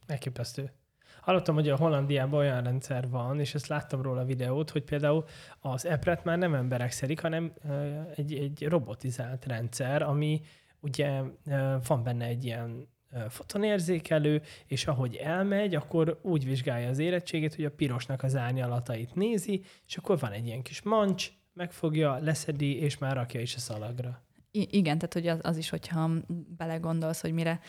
Elképesztő. 0.06 0.72
Hallottam, 1.22 1.56
hogy 1.56 1.70
a 1.70 1.76
Hollandiában 1.76 2.40
olyan 2.40 2.64
rendszer 2.64 3.10
van, 3.10 3.40
és 3.40 3.54
ezt 3.54 3.68
láttam 3.68 4.02
róla 4.02 4.22
a 4.22 4.26
videót, 4.26 4.70
hogy 4.70 4.84
például 4.84 5.26
az 5.60 5.86
epret 5.86 6.24
már 6.24 6.38
nem 6.38 6.54
emberek 6.54 6.92
szerik, 6.92 7.22
hanem 7.22 7.54
egy, 8.16 8.34
egy 8.34 8.68
robotizált 8.68 9.46
rendszer, 9.46 10.02
ami 10.02 10.42
ugye 10.80 11.22
van 11.88 12.04
benne 12.04 12.26
egy 12.26 12.46
ilyen 12.46 12.88
fotonérzékelő, 13.30 14.42
és 14.66 14.88
ahogy 14.88 15.16
elmegy, 15.16 15.76
akkor 15.76 16.20
úgy 16.22 16.46
vizsgálja 16.46 16.90
az 16.90 17.00
érettségét, 17.00 17.56
hogy 17.56 17.66
a 17.66 17.72
pirosnak 17.72 18.24
az 18.24 18.36
árnyalatait 18.36 19.16
nézi, 19.16 19.64
és 19.88 19.98
akkor 19.98 20.20
van 20.20 20.32
egy 20.32 20.46
ilyen 20.46 20.62
kis 20.62 20.82
mancs, 20.82 21.32
megfogja, 21.54 22.18
leszedi, 22.18 22.80
és 22.80 22.98
már 22.98 23.16
rakja 23.16 23.42
is 23.42 23.56
a 23.56 23.60
szalagra. 23.60 24.24
I- 24.56 24.68
igen, 24.72 24.98
tehát 24.98 25.14
hogy 25.14 25.28
az, 25.28 25.40
az 25.42 25.58
is, 25.58 25.70
hogyha 25.70 26.10
belegondolsz, 26.58 27.22
hogy 27.22 27.34
mire 27.34 27.60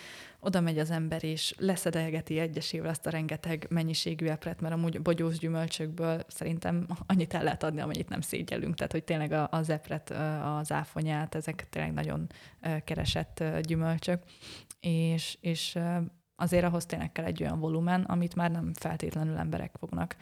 oda 0.40 0.60
megy 0.60 0.78
az 0.78 0.90
ember, 0.90 1.24
és 1.24 1.54
leszedelgeti 1.58 2.38
egyesével 2.38 2.88
azt 2.90 3.06
a 3.06 3.10
rengeteg 3.10 3.66
mennyiségű 3.70 4.26
epret, 4.26 4.60
mert 4.60 4.74
amúgy 4.74 5.02
bogyós 5.02 5.38
gyümölcsökből 5.38 6.20
szerintem 6.28 6.86
annyit 7.06 7.34
el 7.34 7.42
lehet 7.42 7.62
adni, 7.62 7.80
amennyit 7.80 8.08
nem 8.08 8.20
szégyelünk. 8.20 8.74
Tehát, 8.74 8.92
hogy 8.92 9.04
tényleg 9.04 9.32
az 9.50 9.70
epret, 9.70 10.10
az 10.44 10.72
áfonyát, 10.72 11.34
ezek 11.34 11.66
tényleg 11.70 11.92
nagyon 11.92 12.26
keresett 12.84 13.44
gyümölcsök 13.62 14.22
és, 14.84 15.36
és 15.40 15.78
azért 16.36 16.64
ahhoz 16.64 16.86
tényleg 16.86 17.12
kell 17.12 17.24
egy 17.24 17.42
olyan 17.42 17.58
volumen, 17.58 18.02
amit 18.02 18.34
már 18.34 18.50
nem 18.50 18.72
feltétlenül 18.74 19.36
emberek 19.36 19.74
fognak 19.78 20.16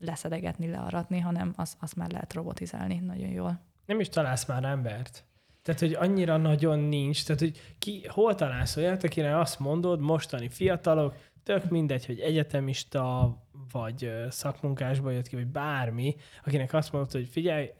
leszedegetni, 0.00 0.68
learatni, 0.68 1.18
hanem 1.18 1.52
azt 1.56 1.76
az 1.80 1.92
már 1.92 2.10
lehet 2.10 2.32
robotizálni 2.32 2.98
nagyon 2.98 3.30
jól. 3.30 3.60
Nem 3.86 4.00
is 4.00 4.08
találsz 4.08 4.46
már 4.46 4.64
embert. 4.64 5.24
Tehát, 5.62 5.80
hogy 5.80 5.92
annyira 5.94 6.36
nagyon 6.36 6.78
nincs. 6.78 7.24
Tehát, 7.24 7.40
hogy 7.40 7.74
ki, 7.78 8.06
hol 8.08 8.34
találsz 8.34 8.76
olyat, 8.76 9.04
akire 9.04 9.38
azt 9.38 9.58
mondod, 9.58 10.00
mostani 10.00 10.48
fiatalok, 10.48 11.16
tök 11.42 11.70
mindegy, 11.70 12.06
hogy 12.06 12.20
egyetemista, 12.20 13.36
vagy 13.72 14.12
szakmunkásba 14.28 15.10
jött 15.10 15.28
ki, 15.28 15.36
vagy 15.36 15.46
bármi, 15.46 16.16
akinek 16.44 16.72
azt 16.72 16.92
mondod, 16.92 17.12
hogy 17.12 17.28
figyelj, 17.28 17.70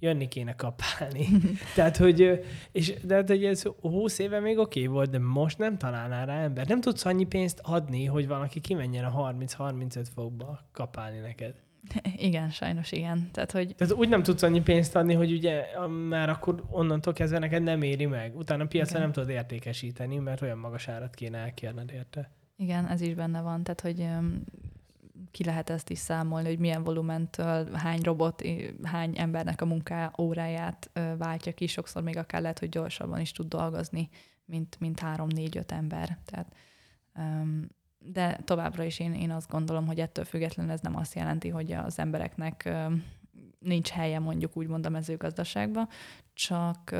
jönni 0.00 0.28
kéne 0.28 0.54
kapálni. 0.54 1.26
Tehát, 1.74 1.96
hogy, 1.96 2.44
és, 2.72 2.94
de 3.02 3.14
hát, 3.14 3.28
hogy 3.28 3.44
ez 3.44 3.62
20 3.62 4.18
éve 4.18 4.40
még 4.40 4.58
oké 4.58 4.80
okay 4.80 4.94
volt, 4.94 5.10
de 5.10 5.18
most 5.18 5.58
nem 5.58 5.78
találnál 5.78 6.26
rá 6.26 6.42
ember. 6.42 6.66
Nem 6.66 6.80
tudsz 6.80 7.04
annyi 7.04 7.24
pénzt 7.24 7.60
adni, 7.62 8.04
hogy 8.04 8.26
valaki 8.26 8.60
kimenjen 8.60 9.04
a 9.04 9.32
30-35 9.32 10.06
fokba 10.14 10.60
kapálni 10.72 11.18
neked. 11.18 11.54
Igen, 12.16 12.50
sajnos 12.50 12.92
igen. 12.92 13.28
Tehát, 13.32 13.52
hogy... 13.52 13.74
Tehát 13.74 13.94
úgy 13.94 14.08
nem 14.08 14.22
tudsz 14.22 14.42
annyi 14.42 14.62
pénzt 14.62 14.96
adni, 14.96 15.14
hogy 15.14 15.32
ugye 15.32 15.64
már 16.08 16.28
akkor 16.28 16.64
onnantól 16.70 17.12
kezdve 17.12 17.38
neked 17.38 17.62
nem 17.62 17.82
éri 17.82 18.06
meg. 18.06 18.36
Utána 18.36 18.64
a 18.64 18.66
piacra 18.66 18.90
igen. 18.90 19.02
nem 19.02 19.12
tudod 19.12 19.28
értékesíteni, 19.28 20.16
mert 20.16 20.42
olyan 20.42 20.58
magas 20.58 20.88
árat 20.88 21.14
kéne 21.14 21.38
elkérned 21.38 21.90
érte. 21.90 22.30
Igen, 22.56 22.86
ez 22.86 23.00
is 23.00 23.14
benne 23.14 23.40
van. 23.40 23.62
Tehát, 23.62 23.80
hogy 23.80 24.06
ki 25.30 25.44
lehet 25.44 25.70
ezt 25.70 25.90
is 25.90 25.98
számolni, 25.98 26.48
hogy 26.48 26.58
milyen 26.58 26.84
volumentől 26.84 27.72
hány 27.72 28.00
robot, 28.00 28.42
hány 28.82 29.18
embernek 29.18 29.60
a 29.60 29.66
munká 29.66 30.12
óráját 30.18 30.90
váltja 31.18 31.52
ki, 31.52 31.66
sokszor 31.66 32.02
még 32.02 32.16
akár 32.16 32.40
lehet, 32.40 32.58
hogy 32.58 32.68
gyorsabban 32.68 33.20
is 33.20 33.32
tud 33.32 33.48
dolgozni, 33.48 34.08
mint, 34.44 34.76
mint 34.80 35.00
három-négy-öt 35.00 35.72
ember. 35.72 36.18
Tehát, 36.24 36.54
de 37.98 38.40
továbbra 38.44 38.84
is 38.84 38.98
én, 38.98 39.14
én 39.14 39.30
azt 39.30 39.50
gondolom, 39.50 39.86
hogy 39.86 40.00
ettől 40.00 40.24
függetlenül 40.24 40.72
ez 40.72 40.80
nem 40.80 40.96
azt 40.96 41.14
jelenti, 41.14 41.48
hogy 41.48 41.72
az 41.72 41.98
embereknek 41.98 42.72
nincs 43.58 43.88
helye 43.88 44.18
mondjuk 44.18 44.56
úgymond 44.56 44.86
a 44.86 44.90
mezőgazdaságban, 44.90 45.88
csak 46.32 46.96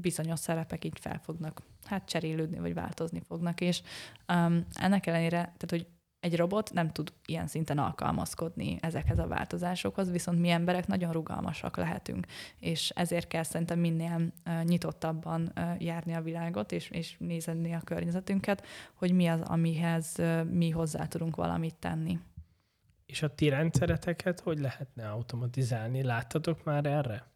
bizonyos 0.00 0.38
szerepek 0.38 0.84
így 0.84 0.98
fel 1.00 1.20
fognak 1.22 1.62
hát 1.84 2.08
cserélődni, 2.08 2.58
vagy 2.58 2.74
változni 2.74 3.20
fognak, 3.20 3.60
és 3.60 3.82
um, 4.28 4.66
ennek 4.74 5.06
ellenére, 5.06 5.38
tehát 5.38 5.70
hogy 5.70 5.86
egy 6.26 6.36
robot 6.36 6.72
nem 6.72 6.92
tud 6.92 7.12
ilyen 7.26 7.46
szinten 7.46 7.78
alkalmazkodni 7.78 8.78
ezekhez 8.80 9.18
a 9.18 9.26
változásokhoz, 9.26 10.10
viszont 10.10 10.40
mi 10.40 10.48
emberek 10.48 10.86
nagyon 10.86 11.12
rugalmasak 11.12 11.76
lehetünk, 11.76 12.26
és 12.58 12.90
ezért 12.90 13.28
kell 13.28 13.42
szerintem 13.42 13.78
minél 13.78 14.32
nyitottabban 14.62 15.52
járni 15.78 16.14
a 16.14 16.22
világot, 16.22 16.72
és, 16.72 16.90
és 16.90 17.16
nézni 17.18 17.72
a 17.72 17.80
környezetünket, 17.84 18.66
hogy 18.94 19.12
mi 19.12 19.26
az, 19.26 19.40
amihez 19.40 20.14
mi 20.50 20.70
hozzá 20.70 21.06
tudunk 21.06 21.36
valamit 21.36 21.74
tenni. 21.74 22.18
És 23.06 23.22
a 23.22 23.34
ti 23.34 23.48
rendszereteket 23.48 24.40
hogy 24.40 24.58
lehetne 24.58 25.10
automatizálni? 25.10 26.02
Láttatok 26.02 26.64
már 26.64 26.86
erre 26.86 27.26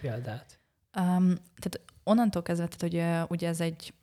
példát? 0.00 0.60
Um, 0.98 1.34
tehát 1.34 1.80
onnantól 2.04 2.42
kezdve, 2.42 2.68
tehát, 2.68 3.26
hogy 3.26 3.30
ugye 3.36 3.48
ez 3.48 3.60
egy 3.60 3.94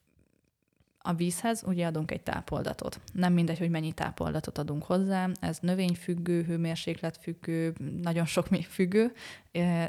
a 1.05 1.13
vízhez 1.13 1.63
ugye 1.65 1.85
adunk 1.85 2.11
egy 2.11 2.21
tápoldatot. 2.21 2.99
Nem 3.13 3.33
mindegy, 3.33 3.57
hogy 3.57 3.69
mennyi 3.69 3.91
tápoldatot 3.91 4.57
adunk 4.57 4.83
hozzá, 4.83 5.29
ez 5.39 5.57
növényfüggő, 5.61 6.43
hőmérsékletfüggő, 6.43 7.73
nagyon 8.01 8.25
sok 8.25 8.49
mi 8.49 8.61
függő, 8.61 9.11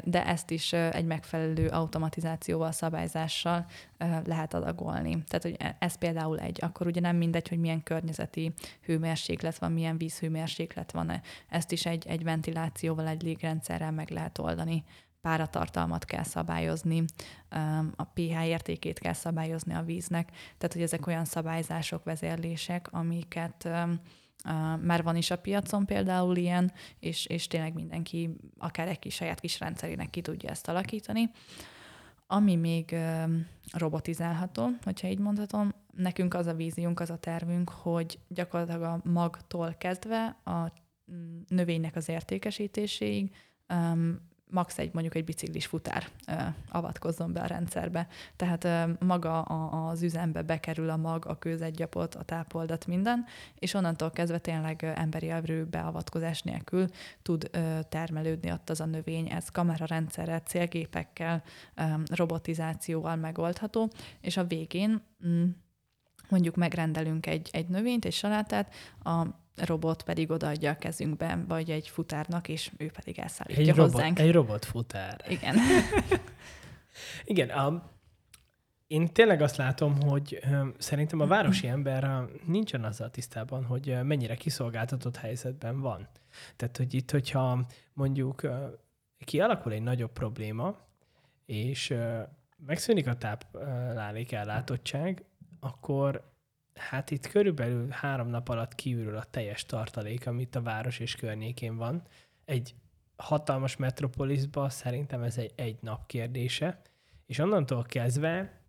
de 0.03 0.25
ezt 0.25 0.51
is 0.51 0.73
egy 0.73 1.05
megfelelő 1.05 1.67
automatizációval, 1.67 2.71
szabályzással 2.71 3.65
lehet 4.25 4.53
adagolni. 4.53 5.23
Tehát, 5.27 5.43
hogy 5.43 5.55
e, 5.59 5.75
ez 5.79 5.95
például 5.95 6.39
egy, 6.39 6.59
akkor 6.61 6.87
ugye 6.87 7.01
nem 7.01 7.15
mindegy, 7.15 7.47
hogy 7.47 7.59
milyen 7.59 7.83
környezeti 7.83 8.53
hőmérséklet 8.85 9.57
van, 9.57 9.71
milyen 9.71 9.97
vízhőmérséklet 9.97 10.91
van, 10.91 11.21
ezt 11.49 11.71
is 11.71 11.85
egy, 11.85 12.07
egy 12.07 12.23
ventilációval, 12.23 13.07
egy 13.07 13.21
légrendszerrel 13.21 13.91
meg 13.91 14.09
lehet 14.09 14.37
oldani 14.37 14.83
páratartalmat 15.25 16.05
kell 16.05 16.23
szabályozni, 16.23 17.03
a 17.95 18.03
pH 18.03 18.45
értékét 18.45 18.99
kell 18.99 19.13
szabályozni 19.13 19.73
a 19.73 19.81
víznek, 19.81 20.29
tehát 20.31 20.73
hogy 20.73 20.81
ezek 20.81 21.07
olyan 21.07 21.25
szabályzások, 21.25 22.03
vezérlések, 22.03 22.87
amiket 22.91 23.69
már 24.81 25.03
van 25.03 25.15
is 25.15 25.31
a 25.31 25.37
piacon 25.37 25.85
például 25.85 26.35
ilyen, 26.35 26.71
és, 26.99 27.25
és 27.25 27.47
tényleg 27.47 27.73
mindenki 27.73 28.35
akár 28.57 28.87
egy 28.87 28.99
kis 28.99 29.13
saját 29.15 29.39
kis 29.39 29.59
rendszerének 29.59 30.09
ki 30.09 30.21
tudja 30.21 30.49
ezt 30.49 30.67
alakítani. 30.67 31.29
Ami 32.27 32.55
még 32.55 32.95
robotizálható, 33.71 34.69
hogyha 34.83 35.07
így 35.07 35.19
mondhatom, 35.19 35.73
nekünk 35.95 36.33
az 36.33 36.47
a 36.47 36.53
víziunk, 36.53 36.99
az 36.99 37.09
a 37.09 37.17
tervünk, 37.17 37.69
hogy 37.69 38.19
gyakorlatilag 38.27 38.81
a 38.81 39.01
magtól 39.03 39.75
kezdve 39.77 40.37
a 40.43 40.71
mm, 41.11 41.39
növénynek 41.47 41.95
az 41.95 42.09
értékesítéséig 42.09 43.31
max 44.49 44.77
egy 44.77 44.93
mondjuk 44.93 45.15
egy 45.15 45.23
biciklis 45.23 45.65
futár 45.65 46.07
avatkozzon 46.69 47.33
be 47.33 47.41
a 47.41 47.45
rendszerbe. 47.45 48.07
Tehát 48.35 48.89
maga 48.99 49.41
az 49.41 50.01
üzembe 50.01 50.41
bekerül 50.41 50.89
a 50.89 50.97
mag, 50.97 51.25
a 51.25 51.37
kőzetgyapot, 51.37 52.15
a 52.15 52.23
tápoldat, 52.23 52.87
minden, 52.87 53.25
és 53.59 53.73
onnantól 53.73 54.11
kezdve 54.11 54.37
tényleg 54.37 54.83
emberi 54.83 55.29
erő 55.29 55.65
beavatkozás 55.65 56.41
nélkül 56.41 56.87
tud 57.21 57.49
termelődni 57.89 58.51
ott 58.51 58.69
az 58.69 58.79
a 58.79 58.85
növény. 58.85 59.29
Ez 59.29 59.49
kamerarendszerrel, 59.49 60.39
célgépekkel, 60.39 61.43
robotizációval 62.11 63.15
megoldható, 63.15 63.89
és 64.21 64.37
a 64.37 64.45
végén 64.45 65.01
mm, 65.27 65.45
mondjuk 66.29 66.55
megrendelünk 66.55 67.25
egy, 67.25 67.49
egy 67.51 67.67
növényt, 67.67 68.05
egy 68.05 68.13
salátát, 68.13 68.73
a 69.03 69.43
robot 69.55 70.03
pedig 70.03 70.31
odaadja 70.31 70.71
a 70.71 70.75
kezünkbe, 70.75 71.43
vagy 71.47 71.71
egy 71.71 71.89
futárnak, 71.89 72.47
és 72.47 72.71
ő 72.77 72.91
pedig 72.91 73.19
elszállítja 73.19 73.63
egy 73.63 73.77
hozzánk. 73.77 74.17
Robot, 74.17 74.19
egy 74.19 74.31
robotfutár. 74.31 75.25
Igen. 75.27 75.55
Igen, 77.23 77.49
um, 77.49 77.83
én 78.87 79.07
tényleg 79.07 79.41
azt 79.41 79.55
látom, 79.55 80.01
hogy 80.01 80.39
szerintem 80.77 81.19
a 81.19 81.27
városi 81.27 81.67
ember 81.67 82.03
um, 82.03 82.29
nincsen 82.45 82.83
azzal 82.83 83.09
tisztában, 83.09 83.65
hogy 83.65 83.97
mennyire 84.03 84.35
kiszolgáltatott 84.35 85.15
helyzetben 85.15 85.79
van. 85.81 86.07
Tehát, 86.55 86.77
hogy 86.77 86.93
itt, 86.93 87.11
hogyha 87.11 87.65
mondjuk 87.93 88.43
uh, 88.43 88.51
kialakul 89.19 89.71
egy 89.71 89.81
nagyobb 89.81 90.11
probléma, 90.11 90.77
és 91.45 91.93
megszűnik 92.65 93.07
a 93.07 93.15
táplálék 93.15 94.31
ellátottság, 94.31 95.23
akkor 95.59 96.33
hát 96.75 97.11
itt 97.11 97.27
körülbelül 97.27 97.89
három 97.89 98.27
nap 98.27 98.49
alatt 98.49 98.75
kiürül 98.75 99.17
a 99.17 99.23
teljes 99.23 99.65
tartalék, 99.65 100.27
amit 100.27 100.55
a 100.55 100.61
város 100.61 100.99
és 100.99 101.15
környékén 101.15 101.77
van. 101.77 102.01
Egy 102.45 102.75
hatalmas 103.15 103.75
metropolisba 103.75 104.69
szerintem 104.69 105.21
ez 105.21 105.37
egy, 105.37 105.51
egy 105.55 105.77
nap 105.81 106.07
kérdése, 106.07 106.81
és 107.25 107.39
onnantól 107.39 107.83
kezdve 107.83 108.61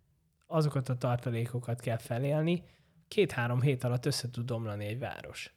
azokat 0.47 0.89
a 0.89 0.97
tartalékokat 0.97 1.79
kell 1.79 1.97
felélni, 1.97 2.63
két-három 3.07 3.61
hét 3.61 3.83
alatt 3.83 4.05
össze 4.05 4.29
tud 4.29 4.51
omlani 4.51 4.85
egy 4.85 4.99
város. 4.99 5.51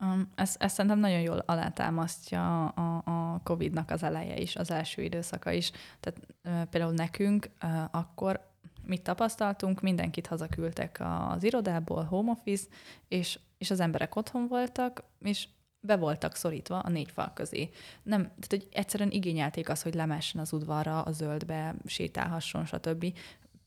Um, 0.00 0.32
ezt, 0.34 0.62
ezt 0.62 0.74
szerintem 0.74 1.00
nagyon 1.00 1.20
jól 1.20 1.38
alátámasztja 1.38 2.66
a, 2.66 3.02
a 3.04 3.40
COVID-nak 3.44 3.90
az 3.90 4.02
eleje 4.02 4.36
is, 4.36 4.56
az 4.56 4.70
első 4.70 5.02
időszaka 5.02 5.50
is. 5.50 5.70
Tehát 6.00 6.20
uh, 6.44 6.68
például 6.70 6.92
nekünk 6.92 7.50
uh, 7.62 7.84
akkor 7.90 8.51
mit 8.84 9.02
tapasztaltunk, 9.02 9.80
mindenkit 9.80 10.26
hazaküldtek 10.26 11.02
az 11.28 11.42
irodából, 11.42 12.04
home 12.04 12.30
office, 12.30 12.66
és, 13.08 13.38
és 13.58 13.70
az 13.70 13.80
emberek 13.80 14.16
otthon 14.16 14.46
voltak, 14.48 15.04
és 15.20 15.48
be 15.80 15.96
voltak 15.96 16.34
szorítva 16.34 16.78
a 16.78 16.88
négy 16.88 17.10
fal 17.10 17.32
közé. 17.34 17.70
Nem, 18.02 18.20
tehát 18.20 18.46
hogy 18.48 18.68
egyszerűen 18.72 19.10
igényelték 19.10 19.68
azt, 19.68 19.82
hogy 19.82 19.94
lemessen 19.94 20.40
az 20.40 20.52
udvarra, 20.52 21.02
a 21.02 21.12
zöldbe, 21.12 21.74
sétálhasson, 21.86 22.64
stb. 22.66 23.18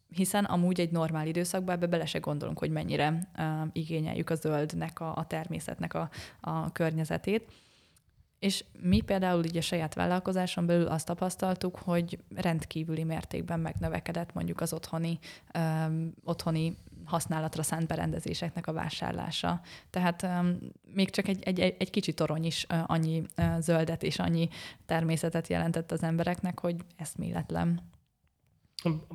Hiszen 0.09 0.45
amúgy 0.45 0.79
egy 0.79 0.91
normál 0.91 1.27
időszakban 1.27 1.75
ebbe 1.75 1.87
bele 1.87 2.05
se 2.05 2.19
gondolunk, 2.19 2.59
hogy 2.59 2.69
mennyire 2.69 3.29
uh, 3.37 3.45
igényeljük 3.71 4.29
a 4.29 4.35
zöldnek, 4.35 4.99
a, 4.99 5.15
a 5.15 5.27
természetnek 5.27 5.93
a, 5.93 6.09
a 6.41 6.71
környezetét. 6.71 7.51
És 8.45 8.65
mi 8.81 9.01
például 9.01 9.43
így 9.43 9.57
a 9.57 9.61
saját 9.61 9.93
vállalkozáson 9.93 10.65
belül 10.65 10.87
azt 10.87 11.05
tapasztaltuk, 11.05 11.77
hogy 11.77 12.19
rendkívüli 12.35 13.03
mértékben 13.03 13.59
megnövekedett 13.59 14.33
mondjuk 14.33 14.61
az 14.61 14.73
otthoni, 14.73 15.19
um, 15.57 16.13
otthoni 16.23 16.77
használatra 17.05 17.63
szánt 17.63 17.87
berendezéseknek 17.87 18.67
a 18.67 18.73
vásárlása. 18.73 19.61
Tehát 19.89 20.23
um, 20.23 20.57
még 20.93 21.09
csak 21.09 21.27
egy, 21.27 21.43
egy, 21.43 21.59
egy 21.59 21.89
kicsi 21.89 22.13
torony 22.13 22.43
is 22.43 22.65
uh, 22.69 22.79
annyi 22.85 23.23
uh, 23.37 23.59
zöldet 23.59 24.03
és 24.03 24.19
annyi 24.19 24.49
természetet 24.85 25.47
jelentett 25.47 25.91
az 25.91 26.03
embereknek, 26.03 26.59
hogy 26.59 26.75
eszméletlen. 26.95 27.81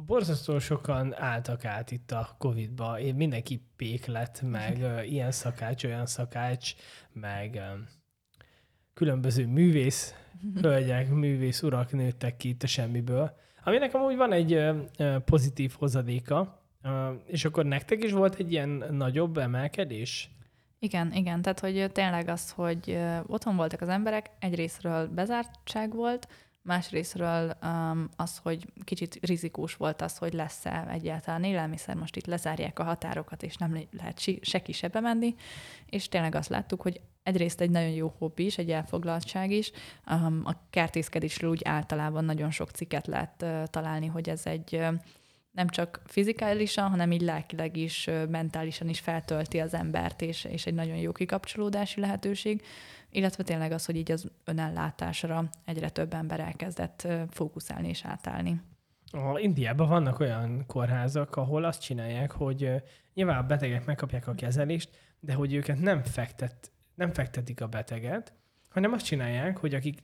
Borzasztó 0.07 0.59
sokan 0.59 1.15
álltak 1.15 1.65
át 1.65 1.91
itt 1.91 2.11
a 2.11 2.35
Covid-ba. 2.39 2.99
Mindenki 3.15 3.63
pék 3.77 4.07
lett, 4.07 4.43
meg 4.43 4.77
uh, 4.81 5.11
ilyen 5.13 5.33
szakács, 5.33 5.85
olyan 5.85 6.07
szakács, 6.07 6.75
meg 7.13 7.55
uh, 7.55 7.81
különböző 9.01 9.47
művész 9.47 10.15
hölgyek, 10.61 11.11
művész 11.11 11.63
urak 11.63 11.93
nőttek 11.93 12.37
ki 12.37 12.49
itt 12.49 12.63
a 12.63 12.67
semmiből. 12.67 13.37
Nekem 13.65 14.03
úgy 14.03 14.17
van 14.17 14.33
egy 14.33 14.65
pozitív 15.25 15.75
hozadéka, 15.79 16.63
és 17.27 17.45
akkor 17.45 17.65
nektek 17.65 18.05
is 18.05 18.13
volt 18.13 18.35
egy 18.35 18.53
ilyen 18.53 18.85
nagyobb 18.91 19.39
emelkedés? 19.39 20.31
Igen, 20.79 21.13
igen. 21.13 21.43
Tehát, 21.43 21.61
hogy 21.61 21.91
tényleg 21.93 22.29
az, 22.29 22.51
hogy 22.51 22.99
otthon 23.27 23.57
voltak 23.57 23.81
az 23.81 23.89
emberek, 23.89 24.31
egyrésztről 24.39 25.07
bezártság 25.07 25.95
volt, 25.95 26.29
Másrésztről 26.63 27.57
um, 27.63 28.09
az, 28.17 28.39
hogy 28.39 28.67
kicsit 28.85 29.19
rizikós 29.23 29.77
volt 29.77 30.03
az, 30.03 30.17
hogy 30.19 30.33
lesz-e 30.33 30.87
egyáltalán 30.91 31.45
élelmiszer, 31.45 31.95
most 31.95 32.17
itt 32.17 32.27
lezárják 32.27 32.79
a 32.79 32.85
határokat, 32.85 33.43
és 33.43 33.57
nem 33.57 33.79
lehet 33.91 34.19
se 34.41 34.63
ki 34.63 34.73
se 34.73 34.89
bemenni, 34.89 35.35
és 35.87 36.09
tényleg 36.09 36.35
azt 36.35 36.49
láttuk, 36.49 36.83
hogy 36.83 37.01
egyrészt 37.23 37.61
egy 37.61 37.71
nagyon 37.71 37.91
jó 37.91 38.15
hobbi 38.19 38.45
is, 38.45 38.59
egy 38.59 38.71
elfoglaltság 38.71 39.51
is. 39.51 39.71
A 40.45 40.53
kertészkedésről 40.71 41.51
úgy 41.51 41.63
általában 41.65 42.25
nagyon 42.25 42.51
sok 42.51 42.71
cikket 42.71 43.07
lehet 43.07 43.45
találni, 43.71 44.07
hogy 44.07 44.29
ez 44.29 44.47
egy 44.47 44.85
nem 45.51 45.69
csak 45.69 46.03
fizikálisan, 46.05 46.91
hanem 46.91 47.13
így 47.13 47.23
lelkileg 47.23 47.77
is, 47.77 48.09
mentálisan 48.29 48.89
is 48.89 49.01
feltölti 49.01 49.59
az 49.59 49.75
embert, 49.75 50.23
és, 50.23 50.45
és 50.45 50.67
egy 50.67 50.75
nagyon 50.75 50.97
jó 50.97 51.13
kikapcsolódási 51.13 52.01
lehetőség 52.01 52.63
illetve 53.11 53.43
tényleg 53.43 53.73
az, 53.73 53.85
hogy 53.85 53.97
így 53.97 54.13
az 54.13 54.31
önellátásra 54.45 55.49
egyre 55.65 55.89
több 55.89 56.15
ember 56.15 56.41
elkezdett 56.41 57.09
fókuszálni 57.31 57.89
és 57.89 58.05
átállni. 58.05 58.63
A 59.13 59.39
Indiában 59.39 59.89
vannak 59.89 60.21
olyan 60.21 60.65
kórházak, 60.67 61.37
ahol 61.37 61.65
azt 61.65 61.81
csinálják, 61.81 62.31
hogy 62.31 62.71
nyilván 63.15 63.39
a 63.39 63.47
betegek 63.47 63.85
megkapják 63.85 64.27
a 64.27 64.35
kezelést, 64.35 64.91
de 65.21 65.35
hogy 65.35 65.55
őket 65.55 65.79
nem, 65.79 66.03
fektet, 66.03 66.71
nem 67.01 67.13
fektetik 67.13 67.61
a 67.61 67.67
beteget, 67.67 68.33
hanem 68.69 68.93
azt 68.93 69.05
csinálják, 69.05 69.59
hogy 69.59 69.75
akik 69.75 70.03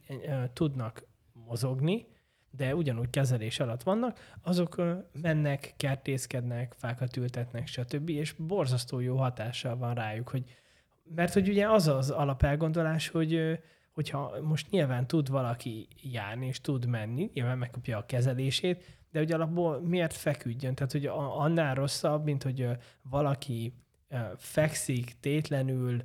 tudnak 0.53 1.07
mozogni, 1.33 2.07
de 2.51 2.75
ugyanúgy 2.75 3.11
kezelés 3.11 3.61
alatt 3.61 3.83
vannak, 3.83 4.19
azok 4.43 4.83
mennek, 5.13 5.75
kertészkednek, 5.77 6.75
fákat 6.77 7.17
ültetnek, 7.17 7.67
stb. 7.67 8.09
És 8.09 8.33
borzasztó 8.33 9.01
jó 9.01 9.17
hatással 9.17 9.77
van 9.77 9.95
rájuk, 9.95 10.29
hogy 10.29 10.45
mert 11.15 11.33
hogy 11.33 11.49
ugye 11.49 11.69
az 11.71 11.89
az 11.89 12.11
alapelgondolás, 12.11 13.09
hogy 13.09 13.61
hogyha 13.93 14.41
most 14.43 14.71
nyilván 14.71 15.07
tud 15.07 15.29
valaki 15.29 15.89
járni 16.03 16.47
és 16.47 16.61
tud 16.61 16.87
menni, 16.87 17.31
nyilván 17.35 17.59
megkapja 17.59 17.99
a 17.99 18.07
kezelését, 18.07 18.85
de 19.11 19.19
hogy 19.19 19.33
alapból 19.33 19.81
miért 19.81 20.13
feküdjön? 20.13 20.75
Tehát, 20.75 20.93
hogy 20.93 21.07
annál 21.13 21.75
rosszabb, 21.75 22.25
mint 22.25 22.43
hogy 22.43 22.69
valaki 23.03 23.75
fekszik 24.37 25.21
tétlenül, 25.21 26.03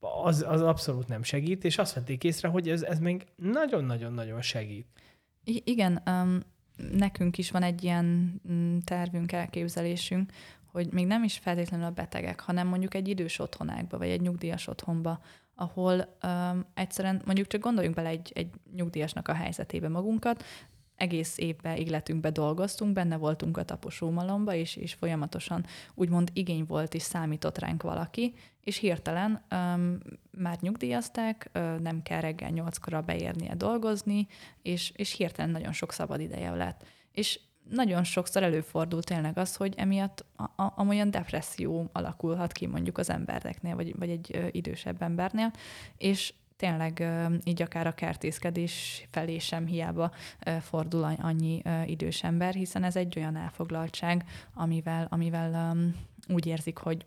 az, 0.00 0.44
az 0.48 0.62
abszolút 0.62 1.08
nem 1.08 1.22
segít, 1.22 1.64
és 1.64 1.78
azt 1.78 1.94
vették 1.94 2.24
észre, 2.24 2.48
hogy 2.48 2.68
ez, 2.68 2.82
ez 2.82 2.98
még 2.98 3.26
nagyon-nagyon-nagyon 3.36 4.42
segít. 4.42 4.86
I- 5.44 5.62
igen, 5.64 6.02
um, 6.06 6.40
nekünk 6.92 7.38
is 7.38 7.50
van 7.50 7.62
egy 7.62 7.84
ilyen 7.84 8.40
mm, 8.52 8.78
tervünk, 8.78 9.32
elképzelésünk, 9.32 10.32
hogy 10.66 10.92
még 10.92 11.06
nem 11.06 11.24
is 11.24 11.38
feltétlenül 11.38 11.86
a 11.86 11.90
betegek, 11.90 12.40
hanem 12.40 12.68
mondjuk 12.68 12.94
egy 12.94 13.08
idős 13.08 13.38
otthonákba, 13.38 13.98
vagy 13.98 14.08
egy 14.08 14.20
nyugdíjas 14.20 14.66
otthonba, 14.66 15.20
ahol 15.54 16.16
um, 16.22 16.64
egyszerűen 16.74 17.22
mondjuk 17.24 17.46
csak 17.46 17.60
gondoljunk 17.60 17.96
bele 17.96 18.08
egy, 18.08 18.32
egy 18.34 18.50
nyugdíjasnak 18.74 19.28
a 19.28 19.34
helyzetébe 19.34 19.88
magunkat, 19.88 20.44
egész 20.98 21.38
évben, 21.38 21.76
életünkben 21.76 22.32
dolgoztunk, 22.32 22.92
benne 22.92 23.16
voltunk 23.16 23.56
a 23.56 23.64
taposómalomba, 23.64 24.54
és, 24.54 24.76
és 24.76 24.94
folyamatosan 24.94 25.64
úgymond 25.94 26.30
igény 26.32 26.64
volt 26.64 26.94
és 26.94 27.02
számított 27.02 27.58
ránk 27.58 27.82
valaki, 27.82 28.34
és 28.64 28.76
hirtelen 28.76 29.44
um, 29.50 29.98
már 30.30 30.58
nyugdíjazták, 30.60 31.50
uh, 31.54 31.78
nem 31.78 32.02
kell 32.02 32.20
reggel 32.20 32.50
nyolckora 32.50 33.02
beérnie 33.02 33.54
dolgozni, 33.54 34.26
és, 34.62 34.92
és 34.96 35.12
hirtelen 35.12 35.50
nagyon 35.50 35.72
sok 35.72 35.92
szabad 35.92 36.20
ideje 36.20 36.50
lett. 36.50 36.84
És 37.12 37.40
nagyon 37.70 38.04
sokszor 38.04 38.42
előfordul 38.42 39.02
tényleg 39.02 39.38
az, 39.38 39.56
hogy 39.56 39.74
emiatt 39.76 40.24
a, 40.36 40.62
a, 40.62 40.72
amolyan 40.76 41.10
depresszió 41.10 41.88
alakulhat 41.92 42.52
ki 42.52 42.66
mondjuk 42.66 42.98
az 42.98 43.10
embereknél, 43.10 43.74
vagy, 43.74 43.98
vagy 43.98 44.10
egy 44.10 44.30
ö, 44.34 44.46
idősebb 44.50 45.02
embernél, 45.02 45.52
és 45.96 46.34
tényleg 46.58 47.08
így 47.44 47.62
akár 47.62 47.86
a 47.86 47.94
kertészkedés 47.94 49.06
felé 49.10 49.38
sem 49.38 49.66
hiába 49.66 50.12
fordul 50.60 51.04
annyi 51.04 51.62
idős 51.86 52.22
ember, 52.22 52.54
hiszen 52.54 52.84
ez 52.84 52.96
egy 52.96 53.14
olyan 53.16 53.36
elfoglaltság, 53.36 54.24
amivel, 54.54 55.06
amivel 55.10 55.76
úgy 56.28 56.46
érzik, 56.46 56.78
hogy 56.78 57.06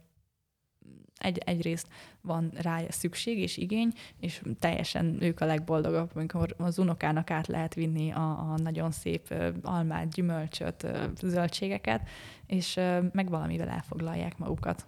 egy, 1.17 1.37
egyrészt 1.37 1.87
van 2.21 2.51
rá 2.55 2.81
szükség 2.89 3.37
és 3.37 3.57
igény, 3.57 3.93
és 4.19 4.41
teljesen 4.59 5.17
ők 5.21 5.39
a 5.39 5.45
legboldogabb, 5.45 6.11
amikor 6.15 6.55
az 6.57 6.79
unokának 6.79 7.31
át 7.31 7.47
lehet 7.47 7.73
vinni 7.73 8.11
a, 8.11 8.51
a 8.51 8.57
nagyon 8.57 8.91
szép 8.91 9.33
almát, 9.61 10.13
gyümölcsöt, 10.13 10.87
zöldségeket, 11.21 12.09
és 12.45 12.79
meg 13.11 13.29
valamivel 13.29 13.69
elfoglalják 13.69 14.37
magukat. 14.37 14.85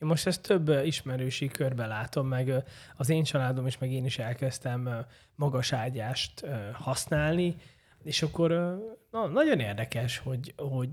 Én 0.00 0.08
most 0.08 0.26
ezt 0.26 0.42
több 0.42 0.68
ismerősi 0.68 1.48
körbe 1.48 1.86
látom, 1.86 2.28
meg 2.28 2.64
az 2.96 3.08
én 3.08 3.24
családom 3.24 3.66
is, 3.66 3.78
meg 3.78 3.92
én 3.92 4.04
is 4.04 4.18
elkezdtem 4.18 5.06
magas 5.34 5.72
ágyást 5.72 6.46
használni, 6.72 7.56
és 8.02 8.22
akkor 8.22 8.50
na, 9.10 9.26
nagyon 9.26 9.60
érdekes, 9.60 10.18
hogy, 10.18 10.54
hogy 10.56 10.88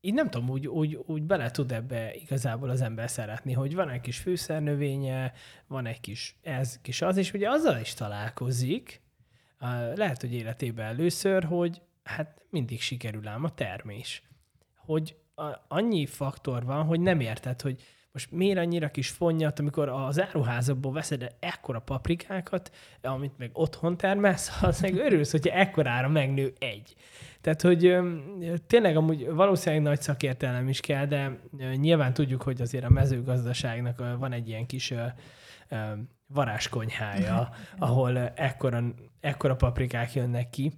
így 0.00 0.14
nem 0.14 0.30
tudom, 0.30 0.48
úgy, 0.48 0.66
úgy, 0.66 0.98
úgy 1.06 1.22
bele 1.22 1.50
tud 1.50 1.72
ebbe 1.72 2.14
igazából 2.14 2.70
az 2.70 2.80
ember 2.80 3.10
szeretni, 3.10 3.52
hogy 3.52 3.74
van 3.74 3.88
egy 3.88 4.00
kis 4.00 4.18
fűszernövénye, 4.18 5.32
van 5.66 5.86
egy 5.86 6.00
kis 6.00 6.38
ez, 6.42 6.78
kis 6.80 7.02
az, 7.02 7.16
és 7.16 7.32
ugye 7.32 7.50
azzal 7.50 7.80
is 7.80 7.94
találkozik, 7.94 9.02
lehet, 9.94 10.20
hogy 10.20 10.34
életében 10.34 10.86
először, 10.86 11.44
hogy 11.44 11.80
hát 12.02 12.42
mindig 12.50 12.80
sikerül 12.80 13.28
ám 13.28 13.44
a 13.44 13.54
termés. 13.54 14.22
Hogy 14.76 15.16
annyi 15.68 16.06
faktor 16.06 16.64
van, 16.64 16.84
hogy 16.84 17.00
nem 17.00 17.20
érted, 17.20 17.60
hogy 17.60 17.82
most 18.12 18.30
miért 18.30 18.58
annyira 18.58 18.88
kis 18.88 19.08
fonnyat, 19.08 19.58
amikor 19.58 19.88
az 19.88 20.20
áruházakból 20.20 20.92
veszed 20.92 21.34
ekkora 21.40 21.80
paprikákat, 21.80 22.70
amit 23.02 23.38
meg 23.38 23.50
otthon 23.52 23.96
termelsz, 23.96 24.58
az 24.62 24.80
meg 24.80 24.94
örülsz, 24.96 25.30
hogyha 25.30 25.56
ekkorára 25.56 26.08
megnő 26.08 26.52
egy. 26.58 26.94
Tehát, 27.40 27.62
hogy 27.62 27.96
tényleg 28.66 28.96
amúgy 28.96 29.30
valószínűleg 29.30 29.84
nagy 29.84 30.00
szakértelem 30.00 30.68
is 30.68 30.80
kell, 30.80 31.06
de 31.06 31.38
nyilván 31.74 32.12
tudjuk, 32.12 32.42
hogy 32.42 32.60
azért 32.60 32.84
a 32.84 32.90
mezőgazdaságnak 32.90 34.18
van 34.18 34.32
egy 34.32 34.48
ilyen 34.48 34.66
kis 34.66 34.94
varázskonyhája, 36.26 37.48
ahol 37.78 38.18
ekkora, 38.18 38.82
ekkora 39.20 39.56
paprikák 39.56 40.14
jönnek 40.14 40.50
ki, 40.50 40.72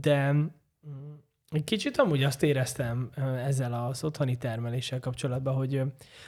de 0.00 0.34
egy 1.50 1.64
kicsit 1.64 1.98
amúgy 1.98 2.22
azt 2.22 2.42
éreztem 2.42 3.10
ezzel 3.44 3.72
az 3.86 4.04
otthoni 4.04 4.36
termeléssel 4.36 5.00
kapcsolatban, 5.00 5.54
hogy 5.54 5.82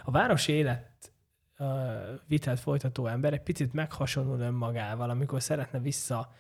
a 0.05 0.11
városi 0.11 0.53
élet 0.53 1.13
vitelt 2.27 2.61
folytató 2.61 3.07
ember 3.07 3.33
egy 3.33 3.43
picit 3.43 3.73
meghasonul 3.73 4.41
önmagával, 4.41 5.11
amikor 5.11 5.43
szeretne 5.43 5.81
vissza 5.81 6.33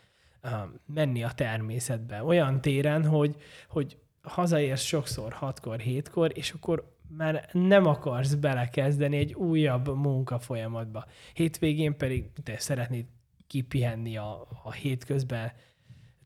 menni 0.86 1.22
a 1.22 1.32
természetbe. 1.32 2.22
Olyan 2.22 2.60
téren, 2.60 3.06
hogy, 3.06 3.36
hogy 3.68 3.98
hazaérsz 4.22 4.82
sokszor 4.82 5.32
hatkor, 5.32 5.78
hétkor, 5.78 6.30
és 6.34 6.50
akkor 6.50 6.96
már 7.08 7.48
nem 7.52 7.86
akarsz 7.86 8.34
belekezdeni 8.34 9.16
egy 9.16 9.34
újabb 9.34 9.96
munka 9.96 10.38
folyamatba. 10.38 11.04
Hétvégén 11.32 11.96
pedig 11.96 12.30
te 12.42 12.58
szeretnéd 12.58 13.06
kipihenni 13.46 14.16
a, 14.16 14.46
a 14.62 14.72
hétközben 14.72 15.52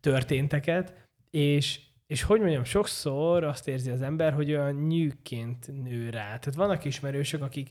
történteket, 0.00 1.07
és, 1.30 1.86
és 2.07 2.22
hogy 2.22 2.40
mondjam, 2.40 2.64
sokszor 2.64 3.44
azt 3.44 3.68
érzi 3.68 3.90
az 3.90 4.02
ember, 4.02 4.32
hogy 4.32 4.50
olyan 4.50 4.74
nyűként 4.74 5.82
nő 5.82 6.11
rá. 6.11 6.24
Tehát 6.24 6.54
vannak 6.54 6.84
ismerősök, 6.84 7.42
akik 7.42 7.68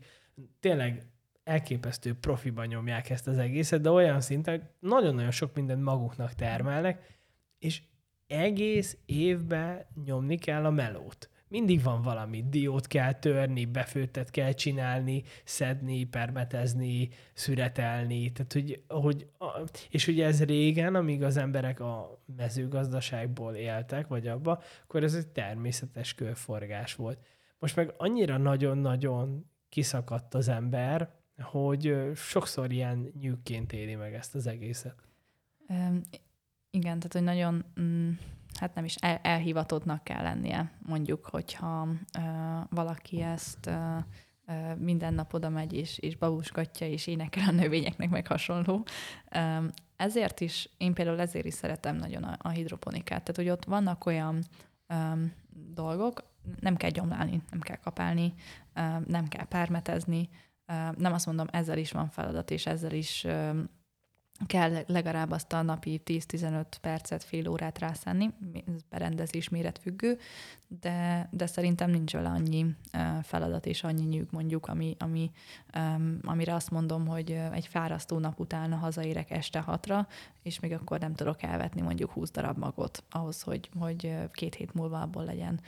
tényleg 0.59 1.05
elképesztő 1.43 2.13
profiban 2.13 2.67
nyomják 2.67 3.09
ezt 3.09 3.27
az 3.27 3.37
egészet, 3.37 3.81
de 3.81 3.89
olyan 3.89 4.21
szinten, 4.21 4.59
hogy 4.59 4.69
nagyon-nagyon 4.79 5.31
sok 5.31 5.55
mindent 5.55 5.83
maguknak 5.83 6.33
termelnek, 6.33 7.19
és 7.59 7.81
egész 8.27 8.97
évben 9.05 9.85
nyomni 10.05 10.37
kell 10.37 10.65
a 10.65 10.71
melót. 10.71 11.29
Mindig 11.55 11.83
van 11.83 12.01
valami, 12.01 12.43
diót 12.49 12.87
kell 12.87 13.13
törni, 13.13 13.65
befőttet 13.65 14.29
kell 14.29 14.51
csinálni, 14.51 15.23
szedni, 15.43 16.03
permetezni, 16.03 17.09
szüretelni, 17.33 18.31
tehát 18.31 18.53
hogy, 18.53 18.83
hogy 18.87 19.27
és 19.89 20.07
ugye 20.07 20.25
ez 20.25 20.43
régen, 20.43 20.95
amíg 20.95 21.23
az 21.23 21.37
emberek 21.37 21.79
a 21.79 22.21
mezőgazdaságból 22.37 23.53
éltek, 23.53 24.07
vagy 24.07 24.27
abba, 24.27 24.61
akkor 24.83 25.03
ez 25.03 25.13
egy 25.13 25.27
természetes 25.27 26.13
körforgás 26.13 26.95
volt. 26.95 27.19
Most 27.59 27.75
meg 27.75 27.93
annyira 27.97 28.37
nagyon-nagyon 28.37 29.45
kiszakadt 29.69 30.33
az 30.33 30.47
ember, 30.47 31.09
hogy 31.41 32.11
sokszor 32.15 32.71
ilyen 32.71 33.11
nyűkként 33.19 33.73
éli 33.73 33.95
meg 33.95 34.13
ezt 34.13 34.35
az 34.35 34.47
egészet. 34.47 34.95
Um, 35.69 36.01
igen, 36.69 36.99
tehát 36.99 37.13
hogy 37.13 37.23
nagyon, 37.23 37.65
mm, 37.79 38.11
hát 38.59 38.75
nem 38.75 38.85
is 38.85 38.95
el, 38.95 39.19
elhivatottnak 39.23 40.03
kell 40.03 40.23
lennie, 40.23 40.71
mondjuk, 40.85 41.25
hogyha 41.25 41.87
uh, 42.17 42.23
valaki 42.69 43.21
ezt 43.21 43.65
uh, 43.67 43.97
uh, 44.47 44.75
minden 44.77 45.13
nap 45.13 45.33
oda 45.33 45.49
megy, 45.49 45.73
és, 45.73 45.97
és 45.97 46.17
babusgatja, 46.17 46.87
és 46.87 47.07
énekel 47.07 47.47
a 47.47 47.51
növényeknek, 47.51 48.09
meg 48.09 48.27
hasonló. 48.27 48.85
Um, 49.35 49.69
ezért 49.95 50.41
is, 50.41 50.69
én 50.77 50.93
például 50.93 51.19
ezért 51.19 51.45
is 51.45 51.53
szeretem 51.53 51.95
nagyon 51.95 52.23
a, 52.23 52.37
a 52.39 52.49
hidroponikát. 52.49 53.23
Tehát, 53.23 53.35
hogy 53.35 53.49
ott 53.49 53.65
vannak 53.65 54.05
olyan 54.05 54.43
um, 54.89 55.33
dolgok, 55.73 56.23
nem 56.59 56.75
kell 56.75 56.89
gyomlálni, 56.89 57.41
nem 57.49 57.59
kell 57.59 57.77
kapálni, 57.77 58.33
um, 58.75 59.03
nem 59.07 59.27
kell 59.27 59.45
permetezni, 59.45 60.29
nem 60.97 61.13
azt 61.13 61.25
mondom, 61.25 61.47
ezzel 61.51 61.77
is 61.77 61.91
van 61.91 62.09
feladat, 62.09 62.51
és 62.51 62.65
ezzel 62.65 62.91
is 62.91 63.27
kell 64.47 64.83
legalább 64.87 65.31
azt 65.31 65.53
a 65.53 65.61
napi 65.61 66.01
10-15 66.05 66.65
percet, 66.81 67.23
fél 67.23 67.47
órát 67.47 67.79
rászenni, 67.79 68.29
ez 68.53 68.81
berendezés 68.89 69.49
méretfüggő, 69.49 70.17
de, 70.67 71.29
de 71.31 71.45
szerintem 71.45 71.89
nincs 71.89 72.11
vele 72.13 72.29
annyi 72.29 72.65
feladat 73.23 73.65
és 73.65 73.83
annyi 73.83 74.03
nyűg 74.03 74.27
mondjuk, 74.31 74.67
ami, 74.67 74.95
ami, 74.99 75.31
amire 76.21 76.53
azt 76.53 76.71
mondom, 76.71 77.07
hogy 77.07 77.31
egy 77.51 77.67
fárasztó 77.67 78.19
nap 78.19 78.39
után 78.39 78.73
hazaérek 78.73 79.31
este 79.31 79.59
hatra, 79.59 80.07
és 80.41 80.59
még 80.59 80.71
akkor 80.71 80.99
nem 80.99 81.13
tudok 81.13 81.43
elvetni 81.43 81.81
mondjuk 81.81 82.11
20 82.11 82.31
darab 82.31 82.57
magot 82.57 83.03
ahhoz, 83.09 83.41
hogy, 83.41 83.69
hogy 83.79 84.15
két 84.31 84.55
hét 84.55 84.73
múlva 84.73 85.01
abból 85.01 85.23
legyen 85.23 85.59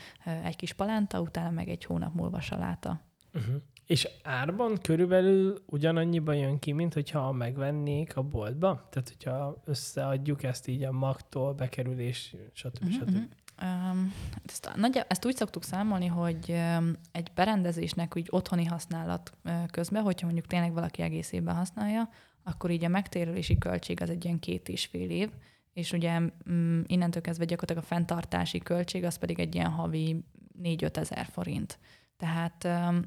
egy 0.44 0.56
kis 0.56 0.74
palánta, 0.74 1.22
utána 1.22 1.50
meg 1.50 1.70
egy 1.70 1.86
hónap 1.86 2.14
múlva 2.14 2.42
saláta. 2.42 3.02
Uh-huh. 3.34 3.62
És 3.88 4.08
árban 4.24 4.78
körülbelül 4.82 5.64
ugyanannyiba 5.66 6.34
jön 6.34 6.60
ki, 6.60 6.72
mint 6.72 6.94
hogyha 6.94 7.32
megvennék 7.32 8.18
a 8.18 8.22
boltba? 8.22 8.88
Tehát, 8.90 9.08
hogyha 9.08 9.62
összeadjuk 9.66 10.44
ezt 10.44 10.68
így 10.68 10.84
a 10.84 10.92
magtól, 10.92 11.54
bekerülés, 11.54 12.36
stb. 12.54 12.84
Uh-huh, 12.84 12.94
stb. 12.94 13.16
Um, 13.62 14.14
ezt, 14.46 14.72
nagy, 14.76 15.06
ezt 15.08 15.26
úgy 15.26 15.36
szoktuk 15.36 15.64
számolni, 15.64 16.06
hogy 16.06 16.50
um, 16.50 16.94
egy 17.12 17.32
berendezésnek 17.36 18.16
úgy 18.16 18.28
otthoni 18.30 18.66
használat 18.66 19.32
uh, 19.46 19.66
közben, 19.66 20.04
hogyha 20.04 20.26
mondjuk 20.26 20.48
tényleg 20.48 20.74
valaki 20.74 21.02
egész 21.02 21.32
évben 21.32 21.56
használja, 21.56 22.10
akkor 22.44 22.72
így 22.72 22.84
a 22.84 22.88
megtérülési 22.88 23.58
költség 23.58 24.02
az 24.02 24.10
egy 24.10 24.26
ilyen 24.26 24.40
két 24.40 24.70
és 24.70 24.86
fél 24.86 25.10
év, 25.10 25.30
és 25.74 25.92
ugye 25.92 26.20
um, 26.48 26.84
innentől 26.88 27.22
kezdve 27.22 27.46
gyakorlatilag 27.46 27.84
a 27.84 27.96
fenntartási 27.96 28.60
költség 28.60 29.04
az 29.04 29.18
pedig 29.18 29.40
egy 29.40 29.56
ilyen 29.56 29.70
havi 29.70 30.24
4-5 30.64 30.98
ezer 30.98 31.26
forint. 31.26 31.80
Tehát 32.18 32.64
um, 32.64 33.02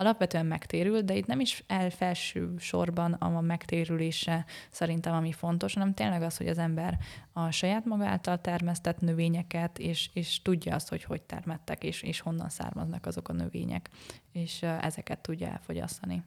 alapvetően 0.00 0.46
megtérül, 0.46 1.00
de 1.00 1.14
itt 1.14 1.26
nem 1.26 1.40
is 1.40 1.64
el 1.66 1.90
felső 1.90 2.54
sorban 2.58 3.12
a 3.12 3.40
megtérülése 3.40 4.44
szerintem, 4.70 5.14
ami 5.14 5.32
fontos, 5.32 5.74
hanem 5.74 5.94
tényleg 5.94 6.22
az, 6.22 6.36
hogy 6.36 6.48
az 6.48 6.58
ember 6.58 6.98
a 7.32 7.50
saját 7.50 7.84
maga 7.84 8.06
által 8.06 8.40
termesztett 8.40 9.00
növényeket, 9.00 9.78
és, 9.78 10.10
és 10.12 10.42
tudja 10.42 10.74
azt, 10.74 10.88
hogy 10.88 11.04
hogy 11.04 11.22
termettek, 11.22 11.84
és, 11.84 12.02
és 12.02 12.20
honnan 12.20 12.48
származnak 12.48 13.06
azok 13.06 13.28
a 13.28 13.32
növények, 13.32 13.90
és 14.32 14.62
ezeket 14.62 15.18
tudja 15.18 15.48
elfogyasztani. 15.48 16.22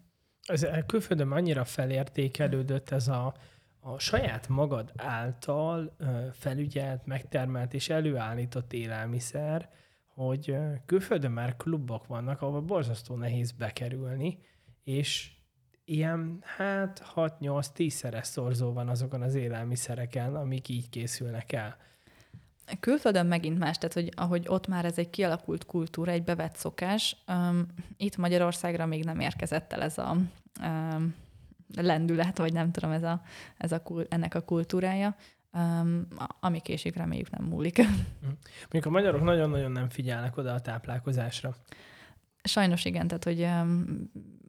Ez 0.47 0.67
külföldön 0.85 1.31
annyira 1.31 1.65
felértékelődött 1.65 2.89
ez 2.89 3.07
a, 3.07 3.33
a 3.79 3.99
saját 3.99 4.47
magad 4.47 4.91
által 4.95 5.95
felügyelt, 6.33 7.05
megtermelt 7.05 7.73
és 7.73 7.89
előállított 7.89 8.73
élelmiszer, 8.73 9.69
hogy 10.25 10.55
külföldön 10.85 11.31
már 11.31 11.55
klubok 11.55 12.07
vannak, 12.07 12.41
ahol 12.41 12.61
borzasztó 12.61 13.15
nehéz 13.15 13.51
bekerülni, 13.51 14.39
és 14.83 15.31
ilyen, 15.85 16.43
hát 16.57 17.11
6-8-10 17.15 17.89
szeres 17.89 18.27
szorzó 18.27 18.73
van 18.73 18.89
azokon 18.89 19.21
az 19.21 19.35
élelmiszereken, 19.35 20.35
amik 20.35 20.69
így 20.69 20.89
készülnek 20.89 21.51
el. 21.51 21.77
Külföldön 22.79 23.25
megint 23.25 23.59
más, 23.59 23.77
tehát 23.77 23.93
hogy 23.93 24.11
ahogy 24.15 24.45
ott 24.47 24.67
már 24.67 24.85
ez 24.85 24.97
egy 24.97 25.09
kialakult 25.09 25.65
kultúra, 25.65 26.11
egy 26.11 26.23
bevett 26.23 26.55
szokás, 26.55 27.23
um, 27.27 27.65
itt 27.97 28.17
Magyarországra 28.17 28.85
még 28.85 29.03
nem 29.03 29.19
érkezett 29.19 29.73
el 29.73 29.81
ez 29.81 29.97
a 29.97 30.15
um, 30.61 31.15
lendület, 31.75 32.37
vagy 32.37 32.53
nem 32.53 32.71
tudom, 32.71 32.91
ez 32.91 33.03
a, 33.03 33.21
ez 33.57 33.71
a, 33.71 33.81
ennek 34.09 34.35
a 34.35 34.41
kultúrája 34.41 35.15
um, 35.53 36.07
ami 36.39 36.59
késik, 36.59 36.95
reméljük 36.95 37.29
nem 37.29 37.45
múlik. 37.45 37.81
Hm. 38.21 38.27
Mondjuk 38.61 38.85
a 38.85 38.89
magyarok 38.89 39.23
nagyon-nagyon 39.23 39.71
nem 39.71 39.89
figyelnek 39.89 40.37
oda 40.37 40.53
a 40.53 40.59
táplálkozásra. 40.59 41.55
Sajnos 42.43 42.85
igen, 42.85 43.07
tehát 43.07 43.23
hogy 43.23 43.47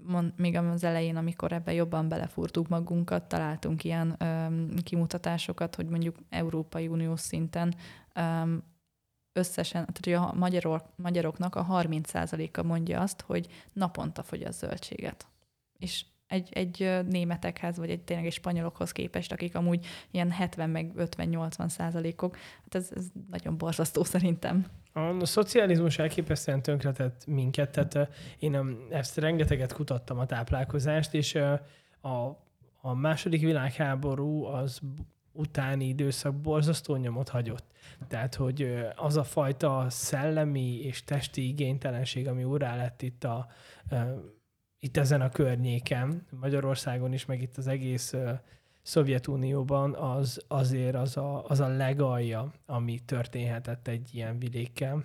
mond, 0.06 0.32
még 0.36 0.56
az 0.56 0.84
elején, 0.84 1.16
amikor 1.16 1.52
ebbe 1.52 1.72
jobban 1.72 2.08
belefúrtuk 2.08 2.68
magunkat, 2.68 3.28
találtunk 3.28 3.84
ilyen 3.84 4.16
um, 4.20 4.74
kimutatásokat, 4.82 5.74
hogy 5.74 5.86
mondjuk 5.86 6.16
Európai 6.28 6.88
Uniós 6.88 7.20
szinten 7.20 7.74
um, 8.16 8.62
összesen, 9.32 9.86
tehát 9.92 10.30
a 10.30 10.34
magyarok, 10.34 10.84
magyaroknak 10.96 11.54
a 11.54 11.66
30%-a 11.70 12.62
mondja 12.62 13.00
azt, 13.00 13.20
hogy 13.20 13.48
naponta 13.72 14.22
fogy 14.22 14.42
a 14.42 14.50
zöldséget 14.50 15.26
és 15.82 16.04
egy, 16.32 16.48
egy 16.52 17.04
németekhez, 17.08 17.76
vagy 17.76 17.90
egy 17.90 18.00
tényleg 18.00 18.26
egy 18.26 18.32
spanyolokhoz 18.32 18.92
képest, 18.92 19.32
akik 19.32 19.54
amúgy 19.54 19.86
ilyen 20.10 20.30
70 20.30 20.70
meg 20.70 20.92
50-80 20.96 21.68
százalékok, 21.68 22.36
hát 22.36 22.74
ez, 22.74 22.90
ez 22.94 23.04
nagyon 23.30 23.58
borzasztó 23.58 24.04
szerintem. 24.04 24.66
A, 24.92 25.24
szocializmus 25.24 25.98
elképesztően 25.98 26.62
tönkretett 26.62 27.26
minket, 27.26 27.70
tehát 27.70 28.08
én 28.38 28.76
ezt 28.90 29.16
rengeteget 29.16 29.72
kutattam 29.72 30.18
a 30.18 30.26
táplálkozást, 30.26 31.14
és 31.14 31.34
a, 32.00 32.22
a 32.80 32.94
második 32.94 33.40
világháború 33.40 34.44
az 34.44 34.80
utáni 35.32 35.88
időszak 35.88 36.34
borzasztó 36.34 36.96
nyomot 36.96 37.28
hagyott. 37.28 37.64
Tehát, 38.08 38.34
hogy 38.34 38.74
az 38.96 39.16
a 39.16 39.24
fajta 39.24 39.86
szellemi 39.88 40.80
és 40.82 41.04
testi 41.04 41.48
igénytelenség, 41.48 42.28
ami 42.28 42.44
urá 42.44 42.76
lett 42.76 43.02
itt, 43.02 43.24
a, 43.24 43.46
itt 44.84 44.96
ezen 44.96 45.20
a 45.20 45.28
környéken, 45.28 46.26
Magyarországon 46.40 47.12
is, 47.12 47.24
meg 47.24 47.42
itt 47.42 47.56
az 47.56 47.66
egész 47.66 48.14
Szovjetunióban, 48.82 49.94
az 49.94 50.44
azért 50.48 50.94
az 50.94 51.16
a, 51.16 51.44
az 51.46 51.60
a 51.60 51.68
legalja, 51.68 52.52
ami 52.66 52.98
történhetett 53.04 53.88
egy 53.88 54.14
ilyen 54.14 54.38
vidékkel. 54.38 55.04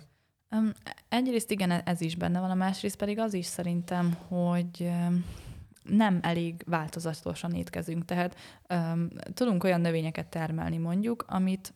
Um, 0.50 0.72
egyrészt 1.08 1.50
igen, 1.50 1.70
ez 1.70 2.00
is 2.00 2.16
benne 2.16 2.40
van, 2.40 2.50
a 2.50 2.54
másrészt 2.54 2.96
pedig 2.96 3.18
az 3.18 3.34
is 3.34 3.46
szerintem, 3.46 4.12
hogy 4.12 4.90
nem 5.82 6.18
elég 6.22 6.62
változatosan 6.66 7.52
étkezünk. 7.52 8.04
Tehát 8.04 8.36
um, 8.68 9.08
tudunk 9.34 9.64
olyan 9.64 9.80
növényeket 9.80 10.26
termelni 10.26 10.76
mondjuk, 10.78 11.24
amit 11.28 11.74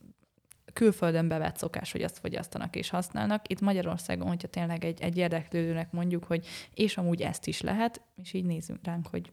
külföldön 0.72 1.28
bevett 1.28 1.56
szokás, 1.56 1.92
hogy 1.92 2.02
azt 2.02 2.18
fogyasztanak 2.18 2.76
és 2.76 2.88
használnak. 2.88 3.48
Itt 3.48 3.60
Magyarországon, 3.60 4.28
hogyha 4.28 4.48
tényleg 4.48 4.84
egy, 4.84 5.00
egy 5.00 5.16
érdeklődőnek 5.16 5.92
mondjuk, 5.92 6.24
hogy 6.24 6.46
és 6.74 6.96
amúgy 6.96 7.20
ezt 7.20 7.46
is 7.46 7.60
lehet, 7.60 8.02
és 8.16 8.32
így 8.32 8.44
nézünk 8.44 8.80
ránk, 8.82 9.06
hogy 9.06 9.32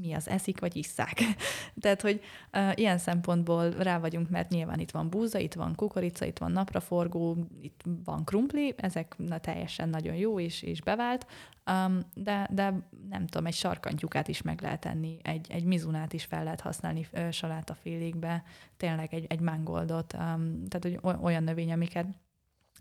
mi 0.00 0.12
az 0.12 0.28
eszik, 0.28 0.60
vagy 0.60 0.76
isszák. 0.76 1.18
Tehát, 1.80 2.00
hogy 2.00 2.20
uh, 2.52 2.72
ilyen 2.74 2.98
szempontból 2.98 3.70
rá 3.70 3.98
vagyunk, 3.98 4.30
mert 4.30 4.50
nyilván 4.50 4.78
itt 4.78 4.90
van 4.90 5.10
búza, 5.10 5.38
itt 5.38 5.54
van 5.54 5.74
kukorica, 5.74 6.24
itt 6.24 6.38
van 6.38 6.52
napraforgó, 6.52 7.36
itt 7.60 7.80
van 8.04 8.24
krumpli, 8.24 8.74
ezek 8.76 9.14
na, 9.16 9.38
teljesen 9.38 9.88
nagyon 9.88 10.14
jó 10.14 10.40
és, 10.40 10.62
és 10.62 10.82
bevált, 10.82 11.26
um, 11.70 11.98
de, 12.14 12.48
de 12.52 12.88
nem 13.08 13.26
tudom, 13.26 13.46
egy 13.46 13.54
sarkantyúkát 13.54 14.28
is 14.28 14.42
meg 14.42 14.60
lehet 14.60 14.84
enni, 14.84 15.18
egy, 15.22 15.46
egy 15.50 15.64
mizunát 15.64 16.12
is 16.12 16.24
fel 16.24 16.44
lehet 16.44 16.60
használni 16.60 17.06
uh, 17.12 17.30
salátafélékbe, 17.30 18.42
tényleg 18.76 19.14
egy, 19.14 19.26
egy 19.28 19.40
mangoldot, 19.40 20.12
um, 20.12 20.64
tehát 20.68 20.80
hogy 20.82 20.98
olyan 21.22 21.42
növény, 21.42 21.72
amiket 21.72 22.06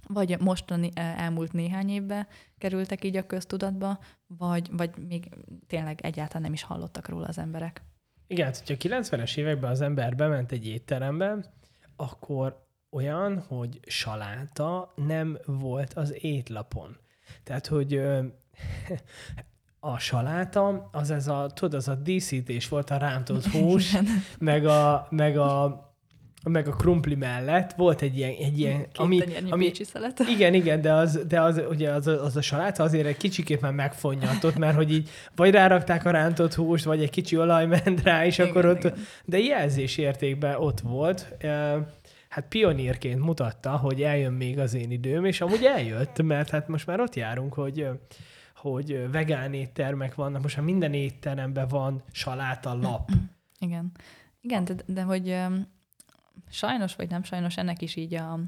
vagy 0.08 0.40
mostani 0.40 0.90
elmúlt 0.94 1.52
néhány 1.52 1.90
évben 1.90 2.28
kerültek 2.58 3.04
így 3.04 3.18
a 3.18 3.26
köztudatba, 3.26 4.00
vagy, 4.28 4.70
vagy 4.72 4.90
még 5.08 5.30
tényleg 5.68 6.00
egyáltalán 6.02 6.42
nem 6.42 6.54
is 6.54 6.64
hallottak 6.64 7.08
róla 7.08 7.26
az 7.28 7.38
emberek. 7.38 7.82
Igen, 8.28 8.46
hát, 8.46 8.68
hogyha 8.68 8.96
a 8.96 9.02
90-es 9.02 9.38
években 9.38 9.72
az 9.72 9.82
ember 9.82 10.16
bement 10.16 10.52
egy 10.52 10.68
étterembe, 10.68 11.38
akkor 11.96 12.68
olyan, 12.90 13.40
hogy 13.48 13.80
saláta 13.88 14.94
nem 14.96 15.38
volt 15.46 15.94
az 15.94 16.24
étlapon. 16.24 16.98
Tehát, 17.44 17.68
hogy 17.68 18.02
a 19.80 19.98
saláta, 19.98 20.90
az 20.92 21.12
ez 21.12 21.28
a, 21.28 21.50
tudod, 21.54 21.74
az 21.74 21.88
a 21.88 21.96
díszítés 21.96 22.68
volt 22.68 22.90
a 22.90 22.98
rántott 22.98 23.46
hús, 23.46 23.98
meg 24.40 24.66
a, 24.66 25.08
meg 25.10 25.38
a 25.38 25.88
meg 26.44 26.68
a 26.68 26.72
krumpli 26.72 27.16
mellett 27.16 27.74
volt 27.74 28.02
egy 28.02 28.18
ilyen, 28.18 28.34
egy 28.40 28.60
ilyen 28.60 28.78
Két 28.78 28.98
ami, 28.98 29.22
ami 29.50 29.72
igen, 30.36 30.54
igen, 30.54 30.82
de 30.82 30.94
az, 30.94 31.20
de 31.28 31.42
az, 31.42 31.62
ugye 31.70 31.92
az, 31.92 32.08
az 32.08 32.36
a 32.36 32.42
saláta 32.42 32.84
azért 32.84 33.06
egy 33.06 33.18
kicsikét 33.18 33.62
már 33.62 33.74
megfonyatott, 33.74 34.58
mert 34.58 34.76
hogy 34.76 34.92
így 34.92 35.10
vagy 35.36 35.52
rárakták 35.52 36.06
a 36.06 36.12
rántott 36.12 36.54
húst, 36.54 36.86
vagy 36.86 37.02
egy 37.02 37.10
kicsi 37.10 37.38
olaj 37.38 37.66
ment 37.66 38.02
rá, 38.04 38.26
és 38.26 38.38
igen, 38.38 38.50
akkor 38.50 38.66
ott, 38.66 38.84
igen. 38.84 38.98
de 39.26 39.38
jelzés 39.38 39.98
értékben 39.98 40.56
ott 40.56 40.80
volt. 40.80 41.36
Hát 42.30 42.46
pionírként 42.50 43.20
mutatta, 43.20 43.78
hogy 43.78 44.02
eljön 44.02 44.34
még 44.34 44.60
az 44.60 44.74
én 44.74 44.92
időm, 44.92 45.26
és 45.26 45.42
amúgy 45.42 45.64
eljött, 45.64 46.22
mert 46.22 46.50
hát 46.50 46.68
most 46.68 46.86
már 46.86 47.00
ott 47.00 47.16
járunk, 47.16 47.54
hogy 47.54 47.88
hogy 48.56 49.12
vegán 49.12 49.54
éttermek 49.54 50.16
vannak, 50.16 50.42
most 50.42 50.56
már 50.56 50.66
minden 50.66 50.94
étteremben 50.94 51.68
van 51.68 52.04
saláta 52.12 52.74
lap. 52.74 53.10
Igen. 53.60 53.92
Igen, 54.42 54.64
de, 54.64 54.74
de 54.86 55.02
hogy 55.02 55.36
sajnos 56.50 56.96
vagy 56.96 57.10
nem 57.10 57.24
sajnos, 57.24 57.58
ennek 57.58 57.82
is 57.82 57.96
így 57.96 58.14
a, 58.14 58.40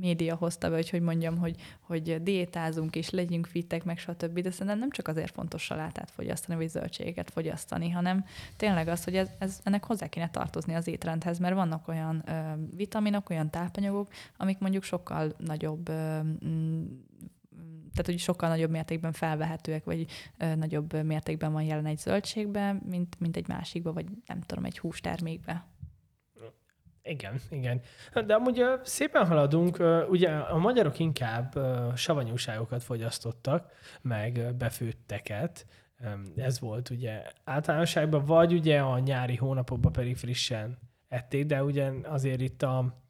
média 0.00 0.34
hozta 0.34 0.68
be, 0.68 0.74
hogy, 0.74 0.90
hogy 0.90 1.00
mondjam, 1.00 1.38
hogy, 1.38 1.56
hogy 1.80 2.22
diétázunk 2.22 2.96
és 2.96 3.10
legyünk 3.10 3.46
fittek, 3.46 3.84
meg 3.84 3.98
stb. 3.98 4.40
De 4.40 4.50
szerintem 4.50 4.78
nem 4.78 4.90
csak 4.90 5.08
azért 5.08 5.32
fontos 5.32 5.62
salátát 5.62 6.10
fogyasztani, 6.10 6.58
vagy 6.58 6.68
zöldségeket 6.68 7.30
fogyasztani, 7.30 7.90
hanem 7.90 8.24
tényleg 8.56 8.88
az, 8.88 9.04
hogy 9.04 9.16
ez, 9.16 9.28
ez, 9.38 9.60
ennek 9.62 9.84
hozzá 9.84 10.06
kéne 10.06 10.30
tartozni 10.30 10.74
az 10.74 10.86
étrendhez, 10.86 11.38
mert 11.38 11.54
vannak 11.54 11.88
olyan 11.88 12.22
ö, 12.26 12.32
vitaminok, 12.76 13.30
olyan 13.30 13.50
tápanyagok, 13.50 14.12
amik 14.36 14.58
mondjuk 14.58 14.82
sokkal 14.82 15.34
nagyobb 15.38 15.88
ö, 15.88 16.20
tehát 17.92 18.12
hogy 18.12 18.18
sokkal 18.18 18.48
nagyobb 18.48 18.70
mértékben 18.70 19.12
felvehetőek, 19.12 19.84
vagy 19.84 20.06
ö, 20.38 20.54
nagyobb 20.54 21.02
mértékben 21.02 21.52
van 21.52 21.62
jelen 21.62 21.86
egy 21.86 21.98
zöldségben, 21.98 22.82
mint, 22.88 23.20
mint 23.20 23.36
egy 23.36 23.48
másikba, 23.48 23.92
vagy 23.92 24.06
nem 24.26 24.40
tudom, 24.40 24.64
egy 24.64 24.78
hústermékbe. 24.78 25.66
Igen, 27.08 27.40
igen. 27.50 27.80
De 28.26 28.34
amúgy 28.34 28.64
szépen 28.82 29.26
haladunk, 29.26 29.82
ugye 30.08 30.30
a 30.30 30.58
magyarok 30.58 30.98
inkább 30.98 31.58
savanyúságokat 31.96 32.82
fogyasztottak, 32.82 33.72
meg 34.02 34.54
befőtteket, 34.58 35.66
ez 36.36 36.60
volt 36.60 36.90
ugye 36.90 37.22
általánosságban, 37.44 38.24
vagy 38.24 38.52
ugye 38.52 38.80
a 38.80 38.98
nyári 38.98 39.36
hónapokban 39.36 39.92
pedig 39.92 40.16
frissen 40.16 40.78
ették, 41.08 41.46
de 41.46 41.64
ugye 41.64 41.90
azért 42.04 42.40
itt 42.40 42.62
a 42.62 43.02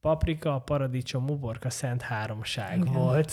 paprika, 0.00 0.60
paradicsom, 0.60 1.30
uborka, 1.30 1.70
szent 1.70 2.02
háromság 2.02 2.78
Igen. 2.78 2.92
volt. 2.92 3.32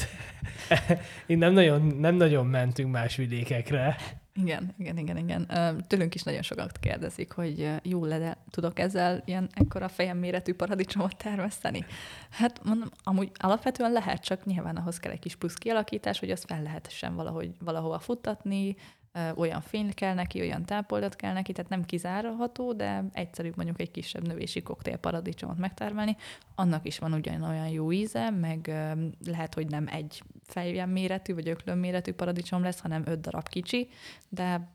Itt 1.28 1.38
nem 1.38 1.54
nagyon, 1.54 1.82
nem 1.82 2.16
nagyon 2.16 2.46
mentünk 2.46 2.92
más 2.92 3.16
vidékekre. 3.16 3.96
Igen, 4.38 4.74
igen, 4.78 4.98
igen, 4.98 5.18
igen. 5.18 5.48
Tőlünk 5.88 6.16
is 6.16 6.24
nagyon 6.24 6.42
sokat 6.42 6.78
kérdezik, 6.80 7.32
hogy 7.32 7.72
jó 7.84 8.06
le 8.06 8.38
tudok 8.50 8.80
ezzel 8.80 9.22
ilyen 9.26 9.50
ekkora 9.54 9.88
fejem 9.88 10.18
méretű 10.18 10.54
paradicsomot 10.54 11.18
termeszteni. 11.18 11.86
Hát 12.30 12.64
mondom, 12.64 12.90
amúgy 13.04 13.32
alapvetően 13.40 13.92
lehet, 13.92 14.24
csak 14.24 14.46
nyilván 14.46 14.76
ahhoz 14.76 14.98
kell 14.98 15.12
egy 15.12 15.20
kis 15.20 15.36
plusz 15.36 15.54
kialakítás, 15.54 16.20
hogy 16.20 16.32
azt 16.32 16.46
fel 16.46 16.62
lehessen 16.62 17.16
valahogy, 17.16 17.52
valahova 17.60 18.00
futtatni, 18.00 18.76
olyan 19.36 19.62
fény 19.62 19.94
kell 19.94 20.14
neki, 20.14 20.40
olyan 20.40 20.66
tápoldat 20.66 21.16
kell 21.16 21.34
neki, 21.34 21.52
tehát 21.52 21.70
nem 21.70 21.86
kizárható, 21.86 22.74
de 22.74 23.04
egyszerűbb 23.12 23.56
mondjuk 23.56 23.82
egy 23.82 23.92
kisebb 23.92 24.28
növési 24.28 24.62
koktél 24.62 24.98
paradicsomot 24.98 25.58
megtermelni. 25.58 26.16
Annak 26.56 26.86
is 26.86 27.00
van 27.00 27.14
ugyanolyan 27.14 27.68
jó 27.68 27.92
íze, 27.92 28.30
meg 28.30 28.68
lehet, 29.26 29.54
hogy 29.54 29.68
nem 29.68 29.88
egy 29.92 30.24
fejjel 30.44 30.88
méretű, 30.88 31.34
vagy 31.34 31.48
öklön 31.48 31.78
méretű 31.78 32.14
paradicsom 32.14 32.64
lesz, 32.64 32.80
hanem 32.80 33.04
öt 33.06 33.22
darab 33.22 33.48
kicsi, 33.48 33.90
de 34.30 34.74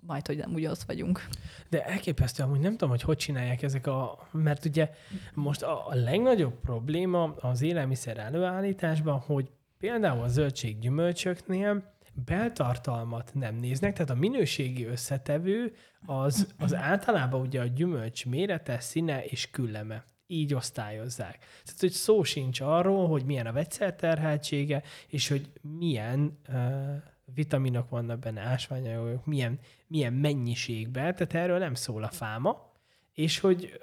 majd, 0.00 0.26
hogy 0.26 0.36
nem 0.36 0.52
úgy 0.54 0.64
az 0.64 0.84
vagyunk. 0.86 1.26
De 1.68 1.84
elképesztő, 1.84 2.42
amúgy 2.42 2.60
nem 2.60 2.70
tudom, 2.70 2.88
hogy 2.88 3.02
hogy 3.02 3.16
csinálják 3.16 3.62
ezek 3.62 3.86
a... 3.86 4.28
Mert 4.32 4.64
ugye 4.64 4.90
most 5.34 5.62
a, 5.62 5.88
a 5.88 5.94
legnagyobb 5.94 6.60
probléma 6.60 7.34
az 7.40 7.62
élelmiszer 7.62 8.18
előállításban, 8.18 9.18
hogy 9.18 9.50
például 9.78 10.22
a 10.22 10.28
zöldséggyümölcsöknél 10.28 11.94
beltartalmat 12.24 13.30
nem 13.34 13.54
néznek, 13.54 13.92
tehát 13.92 14.10
a 14.10 14.14
minőségi 14.14 14.84
összetevő 14.84 15.74
az, 16.06 16.54
az 16.58 16.74
általában 16.74 17.40
ugye 17.40 17.60
a 17.60 17.66
gyümölcs 17.66 18.26
mérete, 18.26 18.80
színe 18.80 19.24
és 19.24 19.50
külleme. 19.50 20.04
Így 20.26 20.54
osztályozzák. 20.54 21.38
Tehát, 21.38 21.80
hogy 21.80 21.90
szó 21.90 22.22
sincs 22.22 22.60
arról, 22.60 23.08
hogy 23.08 23.24
milyen 23.24 23.46
a 23.46 23.52
vegyszerterheltsége, 23.52 24.82
és 25.08 25.28
hogy 25.28 25.50
milyen 25.78 26.38
uh, 26.48 26.94
vitaminok 27.34 27.88
vannak 27.88 28.18
benne, 28.18 28.40
ásványanyagok, 28.40 29.26
milyen, 29.26 29.58
milyen 29.86 30.12
mennyiségben, 30.12 31.14
tehát 31.14 31.34
erről 31.34 31.58
nem 31.58 31.74
szól 31.74 32.02
a 32.02 32.10
fáma, 32.10 32.72
és 33.12 33.38
hogy 33.38 33.80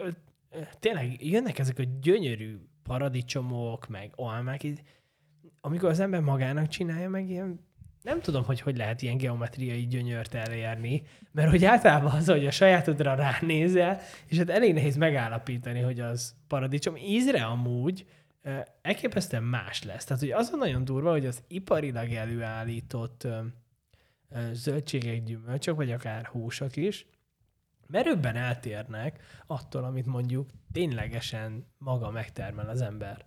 tényleg 0.79 1.25
jönnek 1.25 1.59
ezek 1.59 1.79
a 1.79 1.83
gyönyörű 2.01 2.59
paradicsomok, 2.83 3.87
meg 3.87 4.11
almák, 4.15 4.65
amikor 5.61 5.89
az 5.89 5.99
ember 5.99 6.21
magának 6.21 6.67
csinálja, 6.67 7.09
meg 7.09 7.29
ilyen 7.29 7.59
nem 8.03 8.21
tudom, 8.21 8.43
hogy 8.43 8.61
hogy 8.61 8.77
lehet 8.77 9.01
ilyen 9.01 9.17
geometriai 9.17 9.87
gyönyört 9.87 10.33
elérni, 10.33 11.03
mert 11.31 11.49
hogy 11.49 11.65
általában 11.65 12.11
az, 12.11 12.27
hogy 12.27 12.45
a 12.45 12.51
sajátodra 12.51 13.15
ránézel, 13.15 14.01
és 14.27 14.37
hát 14.37 14.49
elég 14.49 14.73
nehéz 14.73 14.95
megállapítani, 14.95 15.79
hogy 15.79 15.99
az 15.99 16.35
paradicsom. 16.47 16.95
Ízre 16.95 17.43
amúgy 17.43 18.05
elképesztően 18.81 19.43
más 19.43 19.83
lesz. 19.83 20.05
Tehát, 20.05 20.21
hogy 20.21 20.31
az 20.31 20.49
a 20.53 20.55
nagyon 20.55 20.85
durva, 20.85 21.11
hogy 21.11 21.25
az 21.25 21.43
iparilag 21.47 22.11
előállított 22.11 23.27
zöldségek, 24.51 25.23
gyümölcsök, 25.23 25.75
vagy 25.75 25.91
akár 25.91 26.25
húsok 26.25 26.75
is, 26.75 27.05
merőbben 27.87 28.35
eltérnek 28.35 29.23
attól, 29.47 29.83
amit 29.83 30.05
mondjuk 30.05 30.49
ténylegesen 30.71 31.65
maga 31.77 32.11
megtermel 32.11 32.69
az 32.69 32.81
ember. 32.81 33.25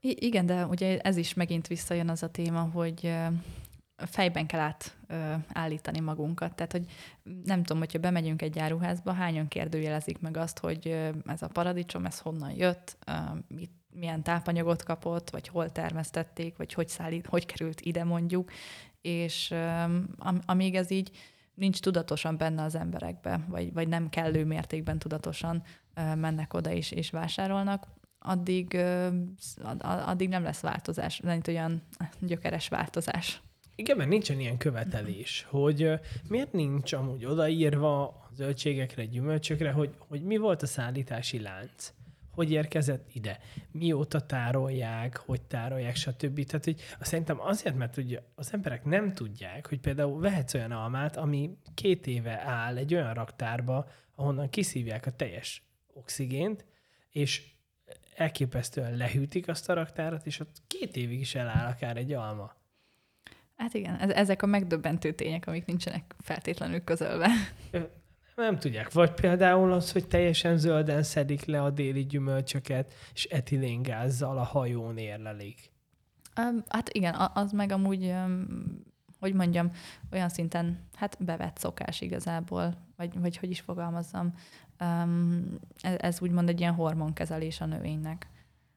I- 0.00 0.16
igen, 0.20 0.46
de 0.46 0.66
ugye 0.66 0.98
ez 0.98 1.16
is 1.16 1.34
megint 1.34 1.66
visszajön 1.66 2.08
az 2.08 2.22
a 2.22 2.30
téma, 2.30 2.60
hogy 2.60 3.14
fejben 3.96 4.46
kell 4.46 4.60
át 4.60 4.96
állítani 5.52 6.00
magunkat. 6.00 6.54
Tehát, 6.54 6.72
hogy 6.72 6.84
nem 7.44 7.62
tudom, 7.62 7.78
hogyha 7.78 7.98
bemegyünk 7.98 8.42
egy 8.42 8.58
áruházba, 8.58 9.12
hányan 9.12 9.48
kérdőjelezik 9.48 10.18
meg 10.18 10.36
azt, 10.36 10.58
hogy 10.58 11.12
ez 11.26 11.42
a 11.42 11.48
paradicsom, 11.48 12.06
ez 12.06 12.18
honnan 12.18 12.50
jött, 12.50 12.96
ö, 13.06 13.12
mit, 13.48 13.70
milyen 13.90 14.22
tápanyagot 14.22 14.82
kapott, 14.82 15.30
vagy 15.30 15.48
hol 15.48 15.72
termesztették, 15.72 16.56
vagy 16.56 16.72
hogy, 16.72 16.88
szállít, 16.88 17.26
hogy 17.26 17.46
került 17.46 17.80
ide 17.80 18.04
mondjuk, 18.04 18.50
és 19.00 19.54
amíg 20.46 20.74
ez 20.74 20.90
így 20.90 21.10
nincs 21.54 21.80
tudatosan 21.80 22.36
benne 22.36 22.62
az 22.62 22.74
emberekbe, 22.74 23.44
vagy, 23.48 23.72
vagy 23.72 23.88
nem 23.88 24.08
kellő 24.08 24.44
mértékben 24.44 24.98
tudatosan 24.98 25.62
mennek 25.94 26.54
oda 26.54 26.70
is 26.70 26.90
és 26.90 27.10
vásárolnak, 27.10 27.86
addig, 28.18 28.78
addig 29.80 30.28
nem 30.28 30.42
lesz 30.42 30.60
változás, 30.60 31.18
nem 31.18 31.40
olyan 31.48 31.82
gyökeres 32.20 32.68
változás. 32.68 33.42
Igen, 33.76 33.96
mert 33.96 34.08
nincsen 34.08 34.40
ilyen 34.40 34.56
követelés, 34.56 35.46
hogy 35.48 35.92
miért 36.28 36.52
nincs 36.52 36.92
amúgy 36.92 37.24
odaírva 37.24 38.02
a 38.02 38.30
zöldségekre, 38.32 39.04
gyümölcsökre, 39.04 39.70
hogy, 39.70 39.94
hogy 39.98 40.22
mi 40.22 40.36
volt 40.36 40.62
a 40.62 40.66
szállítási 40.66 41.40
lánc, 41.40 41.92
hogy 42.30 42.50
érkezett 42.50 43.08
ide, 43.12 43.38
mióta 43.70 44.20
tárolják, 44.20 45.16
hogy 45.16 45.42
tárolják, 45.42 45.96
stb. 45.96 46.44
Tehát, 46.44 46.64
hogy 46.64 46.80
szerintem 47.00 47.40
azért, 47.40 47.76
mert 47.76 47.96
ugye 47.96 48.20
az 48.34 48.52
emberek 48.52 48.84
nem 48.84 49.12
tudják, 49.12 49.68
hogy 49.68 49.80
például 49.80 50.20
vehetsz 50.20 50.54
olyan 50.54 50.72
almát, 50.72 51.16
ami 51.16 51.50
két 51.74 52.06
éve 52.06 52.40
áll 52.40 52.76
egy 52.76 52.94
olyan 52.94 53.14
raktárba, 53.14 53.88
ahonnan 54.14 54.50
kiszívják 54.50 55.06
a 55.06 55.10
teljes 55.10 55.62
oxigént, 55.92 56.64
és 57.10 57.52
elképesztően 58.14 58.96
lehűtik 58.96 59.48
azt 59.48 59.68
a 59.68 59.74
raktárat, 59.74 60.26
és 60.26 60.40
ott 60.40 60.62
két 60.66 60.96
évig 60.96 61.20
is 61.20 61.34
eláll 61.34 61.70
akár 61.70 61.96
egy 61.96 62.12
alma. 62.12 62.62
Hát 63.56 63.74
igen, 63.74 63.94
ezek 63.94 64.42
a 64.42 64.46
megdöbbentő 64.46 65.12
tények, 65.12 65.46
amik 65.46 65.64
nincsenek 65.64 66.14
feltétlenül 66.18 66.84
közölve. 66.84 67.28
Nem 68.34 68.58
tudják. 68.58 68.92
Vagy 68.92 69.10
például 69.10 69.72
az, 69.72 69.92
hogy 69.92 70.08
teljesen 70.08 70.58
zölden 70.58 71.02
szedik 71.02 71.44
le 71.44 71.62
a 71.62 71.70
déli 71.70 72.06
gyümölcsöket, 72.06 72.94
és 73.14 73.24
etiléngázzal 73.24 74.38
a 74.38 74.42
hajón 74.42 74.98
érlelik. 74.98 75.72
Hát 76.68 76.88
igen, 76.92 77.14
az 77.34 77.52
meg 77.52 77.72
amúgy, 77.72 78.14
hogy 79.20 79.34
mondjam, 79.34 79.70
olyan 80.12 80.28
szinten, 80.28 80.78
hát 80.94 81.24
bevett 81.24 81.58
szokás 81.58 82.00
igazából, 82.00 82.74
vagy, 82.96 83.20
vagy 83.20 83.36
hogy 83.36 83.50
is 83.50 83.60
fogalmazzam. 83.60 84.34
Ez, 85.80 85.94
ez 85.98 86.20
úgymond 86.20 86.48
egy 86.48 86.60
ilyen 86.60 86.74
hormonkezelés 86.74 87.60
a 87.60 87.66
növénynek. 87.66 88.28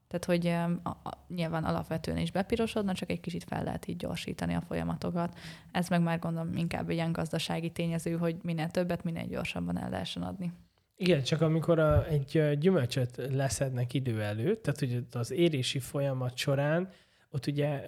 Tehát, 0.08 0.26
hogy 0.26 0.48
a, 0.84 0.90
a, 0.90 1.26
nyilván 1.28 1.64
alapvetően 1.64 2.18
is 2.18 2.32
bepirosodna, 2.32 2.94
csak 2.94 3.10
egy 3.10 3.20
kicsit 3.20 3.44
fel 3.44 3.64
lehet 3.64 3.88
így 3.88 3.98
gyorsítani 3.98 4.54
a 4.54 4.62
folyamatokat. 4.62 5.38
Ez 5.72 5.90
meg 5.90 6.02
már 6.02 6.20
gondolom 6.20 6.56
inkább 6.56 6.90
egy 6.90 6.96
ilyen 6.96 7.12
gazdasági 7.12 7.72
tényező, 7.72 8.18
hogy 8.18 8.36
minél 8.42 8.70
többet, 8.70 9.04
minél 9.04 9.26
gyorsabban 9.26 9.78
el 9.78 9.90
lehessen 9.90 10.24
adni. 10.24 10.52
Igen, 10.96 11.24
csak 11.24 11.42
amikor 11.42 11.80
a, 11.80 12.08
egy 12.08 12.58
gyümölcsöt 12.60 13.22
leszednek 13.32 13.94
idő 13.94 14.22
előtt, 14.24 14.64
tehát 14.64 14.80
hogy 14.80 15.06
az 15.12 15.32
érési 15.32 15.80
folyamat 15.80 16.38
során 16.38 16.90
ott 17.30 17.48
ugye 17.48 17.86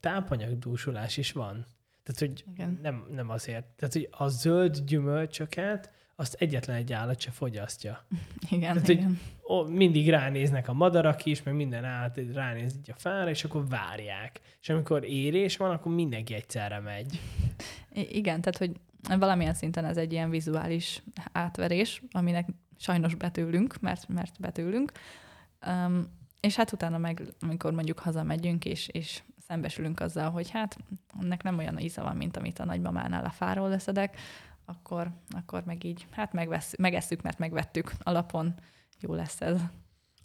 tápanyagdúsulás 0.00 1.16
is 1.16 1.32
van. 1.32 1.66
Tehát, 2.02 2.20
hogy 2.20 2.44
Igen. 2.54 2.78
nem, 2.82 3.06
nem 3.10 3.30
azért. 3.30 3.64
Tehát, 3.64 3.92
hogy 3.94 4.08
a 4.10 4.28
zöld 4.28 4.78
gyümölcsöket 4.78 5.90
azt 6.20 6.34
egyetlen 6.34 6.76
egy 6.76 6.92
állat 6.92 7.20
se 7.20 7.30
fogyasztja. 7.30 8.04
Igen, 8.50 8.72
Tehát, 8.72 8.88
igen. 8.88 9.20
Hogy, 9.40 9.56
ó, 9.56 9.64
mindig 9.64 10.08
ránéznek 10.08 10.68
a 10.68 10.72
madarak 10.72 11.24
is, 11.24 11.42
meg 11.42 11.54
minden 11.54 11.84
állat 11.84 12.20
ránéz 12.34 12.74
így 12.76 12.90
a 12.90 12.98
fára, 12.98 13.30
és 13.30 13.44
akkor 13.44 13.68
várják. 13.68 14.40
És 14.60 14.68
amikor 14.68 15.04
érés 15.04 15.56
van, 15.56 15.70
akkor 15.70 15.94
mindenki 15.94 16.34
egyszerre 16.34 16.80
megy. 16.80 17.20
I- 17.92 18.16
igen, 18.16 18.40
tehát 18.40 18.58
hogy 18.58 18.72
valamilyen 19.18 19.54
szinten 19.54 19.84
ez 19.84 19.96
egy 19.96 20.12
ilyen 20.12 20.30
vizuális 20.30 21.02
átverés, 21.32 22.02
aminek 22.10 22.48
sajnos 22.78 23.14
betűlünk, 23.14 23.80
mert, 23.80 24.08
mert 24.08 24.40
betűlünk. 24.40 24.92
Um, 25.66 26.18
és 26.40 26.56
hát 26.56 26.72
utána 26.72 26.98
meg, 26.98 27.22
amikor 27.40 27.72
mondjuk 27.72 27.98
hazamegyünk, 27.98 28.64
és, 28.64 28.88
és 28.88 29.22
szembesülünk 29.46 30.00
azzal, 30.00 30.30
hogy 30.30 30.50
hát 30.50 30.76
ennek 31.20 31.42
nem 31.42 31.58
olyan 31.58 31.78
íze 31.78 32.02
van, 32.02 32.16
mint 32.16 32.36
amit 32.36 32.58
a 32.58 32.64
nagymamánál 32.64 33.24
a 33.24 33.30
fáról 33.30 33.68
leszedek, 33.68 34.16
akkor, 34.70 35.10
akkor 35.28 35.62
meg 35.64 35.84
így, 35.84 36.06
hát 36.10 36.32
megvesz, 36.32 36.76
megesszük, 36.76 37.22
mert 37.22 37.38
megvettük 37.38 37.92
alapon, 37.98 38.54
jó 39.00 39.14
lesz 39.14 39.40
ez. 39.40 39.60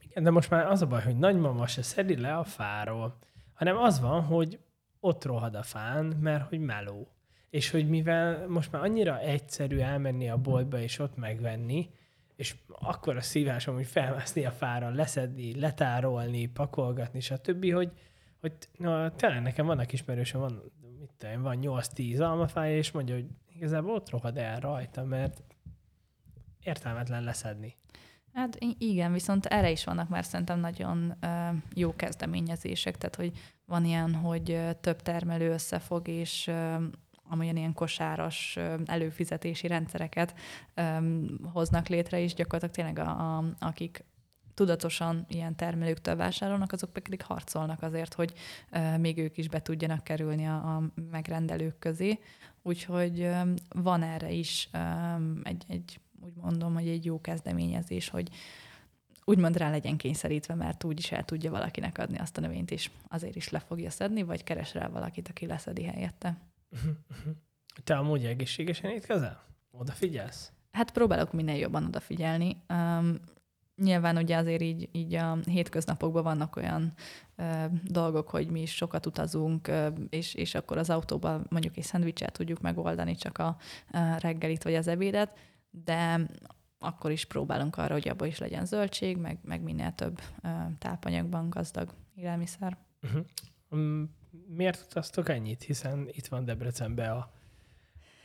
Igen, 0.02 0.24
de 0.24 0.30
most 0.30 0.50
már 0.50 0.66
az 0.66 0.82
a 0.82 0.88
baj, 0.88 1.04
hogy 1.04 1.18
nagymama 1.18 1.68
se 1.68 1.82
szedi 1.82 2.18
le 2.18 2.38
a 2.38 2.44
fáról, 2.44 3.18
hanem 3.54 3.78
az 3.78 4.00
van, 4.00 4.24
hogy 4.24 4.60
ott 5.00 5.26
rohad 5.26 5.56
a 5.56 5.64
fán, 5.64 6.06
mert 6.06 6.48
hogy 6.48 6.60
meló. 6.60 7.08
És 7.50 7.70
hogy 7.72 7.90
mivel 7.90 8.48
most 8.48 8.72
már 8.72 8.82
annyira 8.84 9.20
egyszerű 9.20 9.78
elmenni 9.78 10.30
a 10.30 10.38
boltba 10.38 10.80
és 10.80 11.00
ott 11.00 11.16
megvenni, 11.16 11.90
és 12.36 12.56
akkor 12.68 13.18
a 13.18 13.22
szívásom, 13.22 13.76
hogy 13.76 13.86
felmászni 13.86 14.46
a 14.46 14.52
fára, 14.52 14.90
leszedni, 14.90 15.60
letárolni, 15.60 16.46
pakolgatni, 16.46 17.20
stb., 17.20 17.72
hogy, 17.72 17.92
hogy 18.42 18.54
na, 18.78 19.12
tényleg 19.12 19.42
nekem 19.42 19.66
vannak 19.66 19.94
ismerősöm, 19.94 20.42
van, 20.42 20.62
mit 21.00 21.12
tudom, 21.18 21.42
van 21.42 21.60
8-10 21.62 22.20
almafája, 22.20 22.78
és 22.78 22.92
mondja, 22.92 23.16
hogy 23.16 23.26
igazából 23.56 23.94
ott 23.94 24.10
rohad 24.10 24.38
el 24.38 24.60
rajta, 24.60 25.04
mert 25.04 25.44
értelmetlen 26.64 27.24
leszedni. 27.24 27.76
Hát 28.34 28.58
igen, 28.78 29.14
viszont 29.14 29.46
erre 29.46 29.72
is 29.72 29.84
vannak 29.84 30.10
már 30.10 30.26
szerintem 30.26 30.60
nagyon 30.60 31.16
jó 31.74 31.96
kezdeményezések, 31.96 32.98
tehát 32.98 33.16
hogy 33.16 33.32
van 33.66 33.86
ilyen, 33.86 34.16
hogy 34.16 34.60
több 34.82 35.02
termelő 35.02 35.52
összefog, 35.52 36.08
és 36.08 36.52
amolyan 37.30 37.58
ilyen 37.58 37.74
kosáros 37.74 38.58
előfizetési 38.86 39.68
rendszereket 39.68 40.36
hoznak 41.54 41.88
létre, 41.88 42.20
és 42.20 42.34
gyakorlatilag 42.34 42.96
tényleg 42.96 43.08
a, 43.08 43.38
a, 43.38 43.44
akik 43.60 44.06
tudatosan 44.54 45.26
ilyen 45.28 45.56
termelőktől 45.56 46.16
vásárolnak, 46.16 46.72
azok 46.72 46.94
pedig 46.94 47.22
harcolnak 47.22 47.82
azért, 47.82 48.14
hogy 48.14 48.34
még 48.98 49.18
ők 49.18 49.38
is 49.38 49.50
be 49.50 49.62
tudjanak 49.62 50.04
kerülni 50.04 50.48
a, 50.48 50.76
a 50.76 50.84
megrendelők 51.12 51.80
közé. 51.80 52.20
Úgyhogy 52.68 53.30
van 53.70 54.04
erre 54.04 54.32
is 54.32 54.70
egy, 55.44 55.64
egy, 55.68 56.00
úgy 56.22 56.34
mondom, 56.36 56.74
hogy 56.74 56.88
egy 56.88 57.06
jó 57.06 57.22
kezdeményezés, 57.22 58.10
hogy 58.10 58.30
úgymond 59.26 59.58
rá 59.58 59.70
legyen 59.70 59.98
kényszerítve, 59.98 60.56
mert 60.56 60.84
úgy 60.84 61.00
is 61.00 61.12
el 61.12 61.26
tudja 61.26 61.52
valakinek 61.52 61.98
adni 61.98 62.18
azt 62.18 62.38
a 62.38 62.42
növényt 62.42 62.72
is. 62.72 62.92
Azért 63.08 63.36
is 63.36 63.50
le 63.50 63.60
fogja 63.60 63.90
szedni, 63.90 64.24
vagy 64.24 64.44
keres 64.44 64.74
rá 64.74 64.88
valakit, 64.88 65.28
aki 65.28 65.46
leszedi 65.46 65.84
helyette. 65.84 66.38
Te 67.84 67.98
amúgy 67.98 68.26
egészségesen 68.26 68.92
étkezel? 68.92 69.44
Odafigyelsz? 69.72 70.52
Hát 70.72 70.92
próbálok 70.92 71.34
minél 71.34 71.56
jobban 71.56 71.86
odafigyelni. 71.86 72.58
Nyilván 73.76 74.18
ugye 74.18 74.38
azért 74.38 74.62
így, 74.62 74.90
így 74.92 75.14
a 75.14 75.38
hétköznapokban 75.46 76.24
vannak 76.24 76.56
olyan 76.56 76.94
ö, 77.36 77.66
dolgok, 77.84 78.30
hogy 78.30 78.50
mi 78.50 78.62
is 78.62 78.76
sokat 78.76 79.06
utazunk, 79.06 79.68
ö, 79.68 79.88
és, 80.10 80.34
és 80.34 80.56
akkor 80.56 80.78
az 80.78 80.90
autóban 80.90 81.46
mondjuk 81.50 81.78
egy 81.78 81.84
szendvicset 81.84 82.34
tudjuk 82.34 82.62
megoldani, 82.62 83.16
csak 83.16 83.38
a, 83.38 83.48
a 83.92 84.18
reggelit 84.20 84.64
vagy 84.64 84.76
az 84.76 84.88
ebédet, 84.88 85.38
de 85.70 86.28
akkor 86.80 87.12
is 87.12 87.26
próbálunk 87.26 87.78
arra, 87.78 87.94
hogy 87.94 88.10
abban 88.10 88.28
is 88.28 88.38
legyen 88.38 88.66
zöldség, 88.66 89.18
meg, 89.18 89.40
meg 89.42 89.62
minél 89.62 89.92
több 89.92 90.20
ö, 90.44 90.48
tápanyagban 90.78 91.50
gazdag 91.50 91.94
élelmiszer. 92.16 92.78
Uh-huh. 93.02 94.10
Miért 94.48 94.86
utaztok 94.86 95.30
ennyit? 95.30 95.64
Hiszen 95.64 96.08
itt 96.12 96.28
van 96.28 96.46
Debrecenben 96.46 97.12
a 97.12 97.30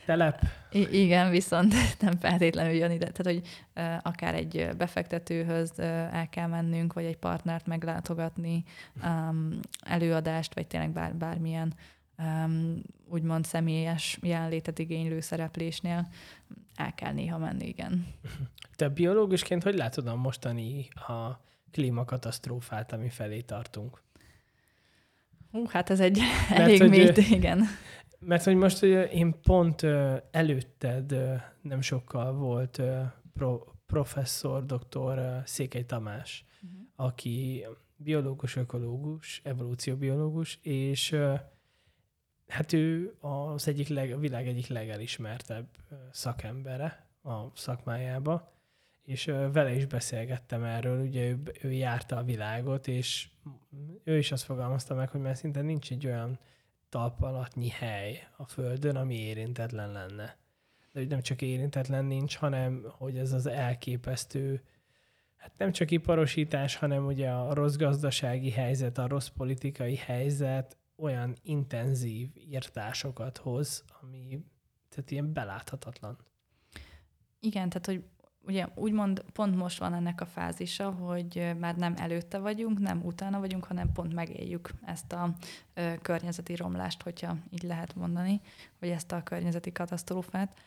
telep. 0.05 0.41
I- 0.71 1.01
igen, 1.01 1.29
viszont 1.29 1.73
nem 1.99 2.17
feltétlenül 2.19 2.73
jön 2.73 2.91
ide. 2.91 3.11
Tehát, 3.11 3.41
hogy 3.41 3.47
uh, 3.75 3.99
akár 4.03 4.35
egy 4.35 4.69
befektetőhöz 4.77 5.71
uh, 5.77 5.85
el 6.15 6.29
kell 6.29 6.47
mennünk, 6.47 6.93
vagy 6.93 7.05
egy 7.05 7.17
partnert 7.17 7.65
meglátogatni, 7.65 8.63
um, 9.03 9.59
előadást, 9.85 10.53
vagy 10.53 10.67
tényleg 10.67 10.91
bár, 10.91 11.15
bármilyen 11.15 11.73
um, 12.17 12.81
úgymond 13.09 13.45
személyes 13.45 14.19
jelenlétet 14.21 14.79
igénylő 14.79 15.19
szereplésnél 15.19 16.07
el 16.75 16.93
kell 16.93 17.13
néha 17.13 17.37
menni, 17.37 17.67
igen. 17.67 18.07
Te 18.75 18.89
biológusként 18.89 19.63
hogy 19.63 19.75
látod 19.75 20.07
a 20.07 20.15
mostani 20.15 20.87
a 20.93 21.39
klímakatasztrófát, 21.71 22.91
ami 22.91 23.09
felé 23.09 23.41
tartunk? 23.41 24.01
Hú, 25.51 25.65
hát 25.67 25.89
ez 25.89 25.99
egy 25.99 26.19
Mert 26.49 26.61
elég 26.61 26.89
mély, 26.89 27.11
igen. 27.29 27.65
Mert 28.25 28.43
hogy 28.43 28.55
most 28.55 28.81
ugye 28.81 29.09
én 29.09 29.41
pont 29.41 29.83
előtted 30.31 31.15
nem 31.61 31.81
sokkal 31.81 32.33
volt 32.33 32.81
pro, 33.33 33.63
professzor, 33.85 34.65
doktor 34.65 35.41
Székely 35.45 35.85
Tamás, 35.85 36.45
uh-huh. 36.61 36.79
aki 36.95 37.65
biológus, 37.95 38.55
ökológus, 38.55 39.41
evolúcióbiológus, 39.43 40.59
és 40.61 41.15
hát 42.47 42.73
ő 42.73 43.15
az 43.19 43.67
egyik 43.67 43.87
leg, 43.87 44.11
a 44.11 44.17
világ 44.17 44.47
egyik 44.47 44.67
legelismertebb 44.67 45.67
szakembere 46.11 47.07
a 47.23 47.55
szakmájába, 47.55 48.53
és 49.03 49.25
vele 49.25 49.75
is 49.75 49.85
beszélgettem 49.85 50.63
erről, 50.63 51.05
ugye 51.05 51.29
ő, 51.29 51.41
ő 51.61 51.71
járta 51.71 52.17
a 52.17 52.23
világot, 52.23 52.87
és 52.87 53.29
ő 54.03 54.17
is 54.17 54.31
azt 54.31 54.43
fogalmazta 54.43 54.95
meg, 54.95 55.09
hogy 55.09 55.21
már 55.21 55.37
szinte 55.37 55.61
nincs 55.61 55.91
egy 55.91 56.05
olyan 56.05 56.39
talp 56.91 57.21
alattnyi 57.21 57.69
hely 57.69 58.27
a 58.37 58.45
Földön, 58.45 58.95
ami 58.95 59.15
érintetlen 59.15 59.91
lenne. 59.91 60.37
De 60.91 60.99
hogy 60.99 61.07
nem 61.07 61.21
csak 61.21 61.41
érintetlen 61.41 62.05
nincs, 62.05 62.35
hanem 62.35 62.85
hogy 62.89 63.17
ez 63.17 63.31
az 63.31 63.45
elképesztő, 63.45 64.63
hát 65.35 65.51
nem 65.57 65.71
csak 65.71 65.91
iparosítás, 65.91 66.75
hanem 66.75 67.05
ugye 67.05 67.29
a 67.29 67.53
rossz 67.53 67.75
gazdasági 67.75 68.51
helyzet, 68.51 68.97
a 68.97 69.07
rossz 69.07 69.27
politikai 69.27 69.95
helyzet 69.95 70.77
olyan 70.95 71.35
intenzív 71.41 72.29
írtásokat 72.35 73.37
hoz, 73.37 73.83
ami 74.01 74.45
tehát 74.89 75.11
ilyen 75.11 75.33
beláthatatlan. 75.33 76.17
Igen, 77.39 77.69
tehát 77.69 77.85
hogy 77.85 78.03
ugye 78.45 78.67
úgymond 78.75 79.23
pont 79.33 79.55
most 79.55 79.79
van 79.79 79.93
ennek 79.93 80.21
a 80.21 80.25
fázisa, 80.25 80.91
hogy 80.91 81.55
már 81.59 81.75
nem 81.75 81.93
előtte 81.97 82.37
vagyunk, 82.37 82.79
nem 82.79 83.01
utána 83.03 83.39
vagyunk, 83.39 83.65
hanem 83.65 83.91
pont 83.91 84.13
megéljük 84.13 84.69
ezt 84.85 85.13
a 85.13 85.33
ö, 85.73 85.93
környezeti 86.01 86.55
romlást, 86.55 87.01
hogyha 87.01 87.37
így 87.49 87.63
lehet 87.63 87.95
mondani, 87.95 88.41
vagy 88.79 88.89
ezt 88.89 89.11
a 89.11 89.23
környezeti 89.23 89.71
katasztrófát. 89.71 90.59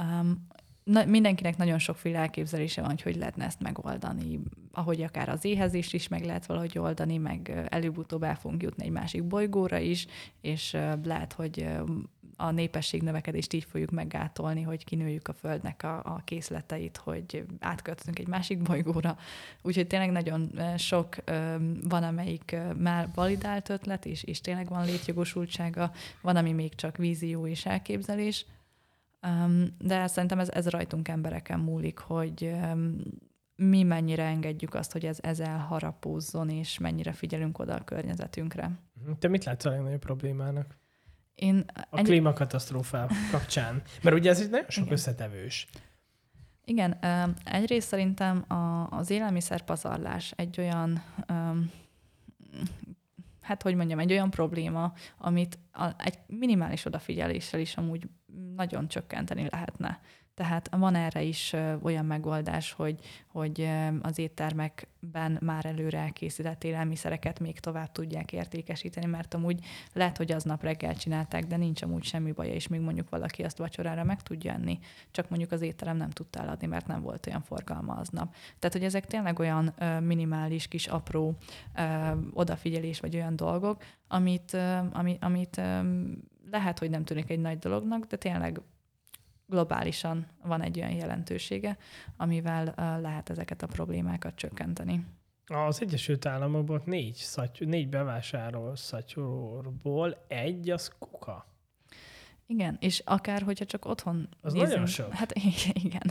Um, 0.00 0.46
na, 0.84 1.04
mindenkinek 1.04 1.56
nagyon 1.56 1.78
sokféle 1.78 2.18
elképzelése 2.18 2.80
van, 2.80 2.90
hogy 2.90 3.02
hogy 3.02 3.16
lehetne 3.16 3.44
ezt 3.44 3.60
megoldani, 3.60 4.40
ahogy 4.72 5.02
akár 5.02 5.28
az 5.28 5.44
éhezést 5.44 5.94
is 5.94 6.08
meg 6.08 6.24
lehet 6.24 6.46
valahogy 6.46 6.78
oldani, 6.78 7.16
meg 7.16 7.66
előbb-utóbb 7.68 8.22
el 8.22 8.36
fogunk 8.36 8.62
jutni 8.62 8.84
egy 8.84 8.90
másik 8.90 9.24
bolygóra 9.24 9.78
is, 9.78 10.06
és 10.40 10.76
lehet, 11.02 11.32
hogy 11.32 11.68
a 12.40 12.50
népesség 12.50 13.02
növekedést 13.02 13.52
így 13.52 13.64
fogjuk 13.64 13.90
meggátolni, 13.90 14.62
hogy 14.62 14.84
kinőjük 14.84 15.28
a 15.28 15.32
Földnek 15.32 15.82
a, 15.82 15.96
a 15.98 16.20
készleteit, 16.24 16.96
hogy 16.96 17.44
átköltözünk 17.60 18.18
egy 18.18 18.28
másik 18.28 18.62
bolygóra. 18.62 19.16
Úgyhogy 19.62 19.86
tényleg 19.86 20.10
nagyon 20.10 20.50
sok 20.76 21.16
van, 21.88 22.02
amelyik 22.02 22.56
már 22.78 23.08
validált 23.14 23.68
ötlet, 23.68 24.06
és, 24.06 24.22
és 24.22 24.40
tényleg 24.40 24.68
van 24.68 24.84
létjogosultsága, 24.84 25.92
van, 26.22 26.36
ami 26.36 26.52
még 26.52 26.74
csak 26.74 26.96
vízió 26.96 27.46
és 27.46 27.66
elképzelés. 27.66 28.46
De 29.78 30.06
szerintem 30.06 30.38
ez, 30.38 30.50
ez 30.50 30.68
rajtunk 30.68 31.08
embereken 31.08 31.60
múlik, 31.60 31.98
hogy 31.98 32.54
mi 33.56 33.82
mennyire 33.82 34.24
engedjük 34.24 34.74
azt, 34.74 34.92
hogy 34.92 35.06
ez, 35.06 35.18
ez 35.22 35.40
elharapózzon, 35.40 36.50
és 36.50 36.78
mennyire 36.78 37.12
figyelünk 37.12 37.58
oda 37.58 37.74
a 37.74 37.84
környezetünkre. 37.84 38.70
Te 39.18 39.28
mit 39.28 39.44
látsz 39.44 39.64
a 39.64 39.70
legnagyobb 39.70 40.00
problémának? 40.00 40.78
Én 41.40 41.64
a 41.74 41.86
ennyi... 41.90 42.08
klímakatasztrófá 42.08 43.06
kapcsán. 43.30 43.82
Mert 44.02 44.16
ugye 44.16 44.30
ez 44.30 44.40
egy 44.40 44.50
nagyon 44.50 44.68
sok 44.68 44.84
Igen. 44.84 44.96
összetevős. 44.96 45.66
Igen, 46.64 46.98
egyrészt 47.44 47.88
szerintem 47.88 48.44
az 48.90 49.10
élelmiszerpazarlás 49.10 50.32
egy 50.36 50.58
olyan, 50.58 51.02
hát 53.40 53.62
hogy 53.62 53.74
mondjam, 53.74 53.98
egy 53.98 54.12
olyan 54.12 54.30
probléma, 54.30 54.92
amit 55.18 55.58
egy 55.96 56.18
minimális 56.26 56.84
odafigyeléssel 56.84 57.60
is 57.60 57.76
amúgy 57.76 58.08
nagyon 58.56 58.88
csökkenteni 58.88 59.46
lehetne. 59.50 60.00
Tehát 60.40 60.68
van 60.76 60.94
erre 60.94 61.22
is 61.22 61.54
olyan 61.82 62.04
megoldás, 62.04 62.72
hogy, 62.72 62.98
hogy 63.26 63.68
az 64.02 64.18
éttermekben 64.18 65.38
már 65.40 65.66
előre 65.66 65.98
elkészített 65.98 66.64
élelmiszereket 66.64 67.40
még 67.40 67.58
tovább 67.58 67.92
tudják 67.92 68.32
értékesíteni, 68.32 69.06
mert 69.06 69.34
amúgy 69.34 69.64
lehet, 69.92 70.16
hogy 70.16 70.32
aznap 70.32 70.62
reggel 70.62 70.94
csinálták, 70.94 71.46
de 71.46 71.56
nincs 71.56 71.82
amúgy 71.82 72.02
semmi 72.04 72.32
baja, 72.32 72.52
és 72.52 72.68
még 72.68 72.80
mondjuk 72.80 73.10
valaki 73.10 73.42
azt 73.42 73.58
vacsorára 73.58 74.04
meg 74.04 74.22
tudja 74.22 74.52
enni, 74.52 74.78
csak 75.10 75.28
mondjuk 75.28 75.52
az 75.52 75.60
étterem 75.60 75.96
nem 75.96 76.10
tudta 76.10 76.40
eladni, 76.40 76.66
mert 76.66 76.86
nem 76.86 77.02
volt 77.02 77.26
olyan 77.26 77.42
forgalma 77.42 77.94
aznap. 77.94 78.34
Tehát, 78.58 78.76
hogy 78.76 78.84
ezek 78.84 79.06
tényleg 79.06 79.38
olyan 79.38 79.74
minimális, 80.02 80.68
kis 80.68 80.86
apró 80.86 81.36
odafigyelés, 82.32 83.00
vagy 83.00 83.14
olyan 83.14 83.36
dolgok, 83.36 83.82
amit, 84.08 84.56
ami, 84.92 85.16
amit 85.20 85.60
lehet, 86.50 86.78
hogy 86.78 86.90
nem 86.90 87.04
tűnik 87.04 87.30
egy 87.30 87.40
nagy 87.40 87.58
dolognak, 87.58 88.04
de 88.04 88.16
tényleg 88.16 88.60
globálisan 89.50 90.26
van 90.42 90.62
egy 90.62 90.78
olyan 90.78 90.92
jelentősége, 90.92 91.76
amivel 92.16 92.74
lehet 93.00 93.30
ezeket 93.30 93.62
a 93.62 93.66
problémákat 93.66 94.34
csökkenteni. 94.34 95.04
Az 95.46 95.82
Egyesült 95.82 96.26
Államokban 96.26 96.82
négy, 96.84 97.14
szaty, 97.14 97.64
négy 97.64 97.88
bevásárol 97.88 98.76
szatyorból 98.76 100.24
egy 100.28 100.70
az 100.70 100.92
kuka. 100.98 101.46
Igen, 102.46 102.76
és 102.80 103.02
akár, 103.04 103.42
hogyha 103.42 103.64
csak 103.64 103.84
otthon 103.84 104.28
Az 104.40 104.52
nézünk, 104.52 104.70
nagyon 104.70 104.86
sok. 104.86 105.12
Hát 105.12 105.32
igen. 105.84 106.06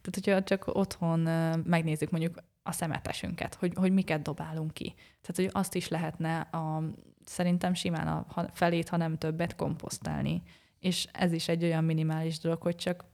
Tehát, 0.00 0.10
hogyha 0.12 0.42
csak 0.42 0.66
otthon 0.66 1.20
megnézzük 1.64 2.10
mondjuk 2.10 2.42
a 2.62 2.72
szemetesünket, 2.72 3.54
hogy, 3.54 3.72
hogy 3.74 3.92
miket 3.92 4.22
dobálunk 4.22 4.72
ki. 4.72 4.94
Tehát, 4.96 5.34
hogy 5.34 5.48
azt 5.52 5.74
is 5.74 5.88
lehetne 5.88 6.40
a, 6.40 6.82
szerintem 7.24 7.74
simán 7.74 8.06
a 8.08 8.48
felét, 8.52 8.88
ha 8.88 8.96
nem 8.96 9.18
többet 9.18 9.56
komposztálni 9.56 10.42
és 10.84 11.06
ez 11.12 11.32
is 11.32 11.48
egy 11.48 11.64
olyan 11.64 11.84
minimális 11.84 12.38
dolog, 12.38 12.62
hogy 12.62 12.76
csak 12.76 13.04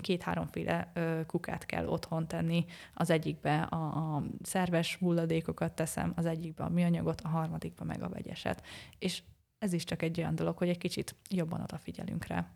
két-háromféle 0.00 0.92
két, 0.94 1.26
kukát 1.26 1.66
kell 1.66 1.86
otthon 1.86 2.26
tenni. 2.26 2.64
Az 2.94 3.10
egyikbe 3.10 3.62
a, 3.62 3.76
a 4.16 4.22
szerves 4.42 4.96
hulladékokat 4.96 5.72
teszem, 5.72 6.12
az 6.16 6.26
egyikbe 6.26 6.64
a 6.64 6.68
műanyagot, 6.68 7.20
a 7.20 7.28
harmadikba 7.28 7.84
meg 7.84 8.02
a 8.02 8.08
vegyeset. 8.08 8.62
És 8.98 9.22
ez 9.58 9.72
is 9.72 9.84
csak 9.84 10.02
egy 10.02 10.18
olyan 10.18 10.34
dolog, 10.34 10.56
hogy 10.56 10.68
egy 10.68 10.78
kicsit 10.78 11.14
jobban 11.30 11.60
odafigyelünk 11.60 12.26
rá. 12.26 12.50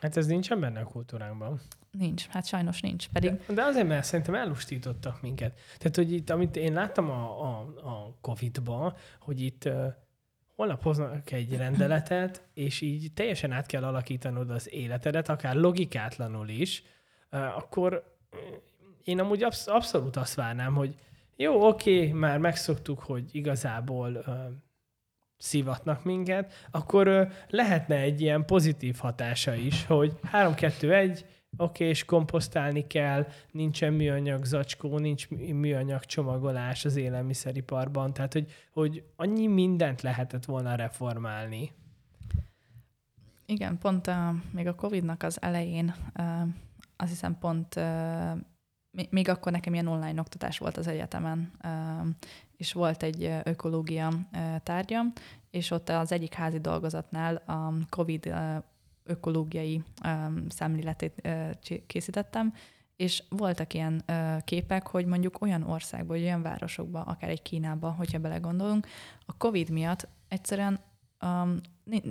Hát 0.00 0.16
ez 0.16 0.26
nincsen 0.26 0.60
benne 0.60 0.80
a 0.80 0.84
kultúránkban. 0.84 1.60
Nincs, 1.90 2.26
hát 2.26 2.46
sajnos 2.46 2.80
nincs. 2.80 3.08
Pedig... 3.08 3.30
De, 3.46 3.54
de 3.54 3.62
azért, 3.62 3.86
mert 3.88 4.04
szerintem 4.04 4.34
elustítottak 4.34 5.22
minket. 5.22 5.58
Tehát, 5.78 5.96
hogy 5.96 6.12
itt, 6.12 6.30
amit 6.30 6.56
én 6.56 6.72
láttam 6.72 7.10
a, 7.10 7.42
a, 7.42 7.58
a 7.82 8.16
Covid-ban, 8.20 8.94
hogy 9.20 9.40
itt 9.40 9.68
holnap 10.60 10.82
hoznak 10.82 11.30
egy 11.30 11.56
rendeletet, 11.56 12.42
és 12.54 12.80
így 12.80 13.12
teljesen 13.14 13.52
át 13.52 13.66
kell 13.66 13.84
alakítanod 13.84 14.50
az 14.50 14.72
életedet, 14.72 15.28
akár 15.28 15.54
logikátlanul 15.54 16.48
is, 16.48 16.82
akkor 17.30 18.16
én 19.04 19.20
amúgy 19.20 19.42
absz- 19.42 19.68
abszolút 19.68 20.16
azt 20.16 20.34
várnám, 20.34 20.74
hogy 20.74 20.94
jó, 21.36 21.66
oké, 21.68 22.12
már 22.12 22.38
megszoktuk, 22.38 22.98
hogy 22.98 23.28
igazából 23.32 24.24
szivatnak 25.36 26.04
minket, 26.04 26.52
akkor 26.70 27.28
lehetne 27.48 27.96
egy 27.96 28.20
ilyen 28.20 28.44
pozitív 28.44 28.96
hatása 28.96 29.54
is, 29.54 29.86
hogy 29.86 30.12
3-2-1, 30.32 31.20
oké, 31.56 31.88
és 31.88 32.04
komposztálni 32.04 32.86
kell, 32.86 33.26
nincsen 33.50 33.92
műanyag 33.92 34.44
zacskó, 34.44 34.98
nincs 34.98 35.28
műanyag 35.52 36.04
csomagolás 36.04 36.84
az 36.84 36.96
élelmiszeriparban, 36.96 38.12
tehát 38.12 38.32
hogy, 38.32 38.52
hogy 38.72 39.04
annyi 39.16 39.46
mindent 39.46 40.02
lehetett 40.02 40.44
volna 40.44 40.74
reformálni. 40.74 41.72
Igen, 43.46 43.78
pont 43.78 44.06
uh, 44.06 44.14
még 44.52 44.66
a 44.66 44.74
Covid-nak 44.74 45.22
az 45.22 45.42
elején 45.42 45.94
azt 46.96 47.10
hiszem 47.10 47.38
pont 47.38 47.80
még 49.10 49.28
akkor 49.28 49.52
nekem 49.52 49.72
ilyen 49.72 49.86
online 49.86 50.20
oktatás 50.20 50.58
volt 50.58 50.76
az 50.76 50.86
egyetemen, 50.86 51.52
és 52.56 52.72
volt 52.72 53.02
egy 53.02 53.30
ökológia 53.44 54.12
tárgyam, 54.62 55.12
és 55.50 55.70
ott 55.70 55.88
az 55.88 56.12
egyik 56.12 56.34
házi 56.34 56.58
dolgozatnál 56.58 57.34
a 57.34 57.72
COVID 57.88 58.34
ökológiai 59.10 59.82
szemléletét 60.48 61.28
készítettem, 61.86 62.54
és 62.96 63.22
voltak 63.28 63.74
ilyen 63.74 64.04
képek, 64.44 64.86
hogy 64.86 65.06
mondjuk 65.06 65.40
olyan 65.40 65.62
országban, 65.62 66.08
vagy 66.08 66.22
olyan 66.22 66.42
városokban, 66.42 67.02
akár 67.02 67.30
egy 67.30 67.42
Kínában, 67.42 67.92
hogyha 67.92 68.18
belegondolunk, 68.18 68.86
a 69.26 69.36
COVID 69.36 69.70
miatt 69.70 70.08
egyszerűen 70.28 70.80
um, 71.22 71.60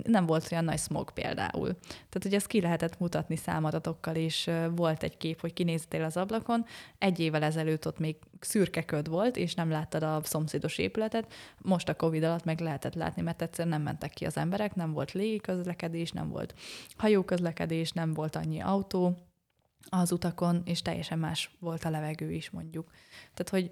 nem 0.02 0.26
volt 0.26 0.52
olyan 0.52 0.64
nagy 0.64 0.78
smog 0.78 1.10
például. 1.10 1.76
Tehát, 1.88 2.22
hogy 2.22 2.34
ezt 2.34 2.46
ki 2.46 2.60
lehetett 2.60 2.98
mutatni 2.98 3.36
számadatokkal, 3.36 4.14
és 4.14 4.50
volt 4.74 5.02
egy 5.02 5.16
kép, 5.16 5.40
hogy 5.40 5.52
kinéztél 5.52 6.04
az 6.04 6.16
ablakon, 6.16 6.64
egy 6.98 7.18
évvel 7.18 7.42
ezelőtt 7.42 7.86
ott 7.86 7.98
még 7.98 8.16
szürke 8.40 8.84
köd 8.84 9.08
volt, 9.08 9.36
és 9.36 9.54
nem 9.54 9.70
láttad 9.70 10.02
a 10.02 10.20
szomszédos 10.22 10.78
épületet, 10.78 11.32
most 11.58 11.88
a 11.88 11.96
Covid 11.96 12.22
alatt 12.22 12.44
meg 12.44 12.60
lehetett 12.60 12.94
látni, 12.94 13.22
mert 13.22 13.42
egyszerűen 13.42 13.74
nem 13.74 13.82
mentek 13.82 14.10
ki 14.10 14.24
az 14.24 14.36
emberek, 14.36 14.74
nem 14.74 14.92
volt 14.92 15.12
közlekedés, 15.42 16.12
nem 16.12 16.28
volt 16.28 16.54
hajóközlekedés, 16.96 17.92
nem 17.92 18.14
volt 18.14 18.36
annyi 18.36 18.60
autó, 18.60 19.16
az 19.88 20.12
utakon, 20.12 20.62
és 20.64 20.82
teljesen 20.82 21.18
más 21.18 21.50
volt 21.58 21.84
a 21.84 21.90
levegő 21.90 22.32
is, 22.32 22.50
mondjuk. 22.50 22.90
Tehát, 23.34 23.48
hogy 23.48 23.70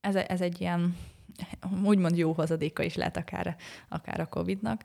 ez, 0.00 0.14
ez 0.14 0.40
egy 0.40 0.60
ilyen 0.60 0.96
úgymond 1.84 2.16
jó 2.16 2.32
hozadéka 2.32 2.82
is 2.82 2.94
lehet 2.94 3.16
akár, 3.16 3.56
akár 3.88 4.20
a 4.20 4.26
Covid-nak. 4.26 4.82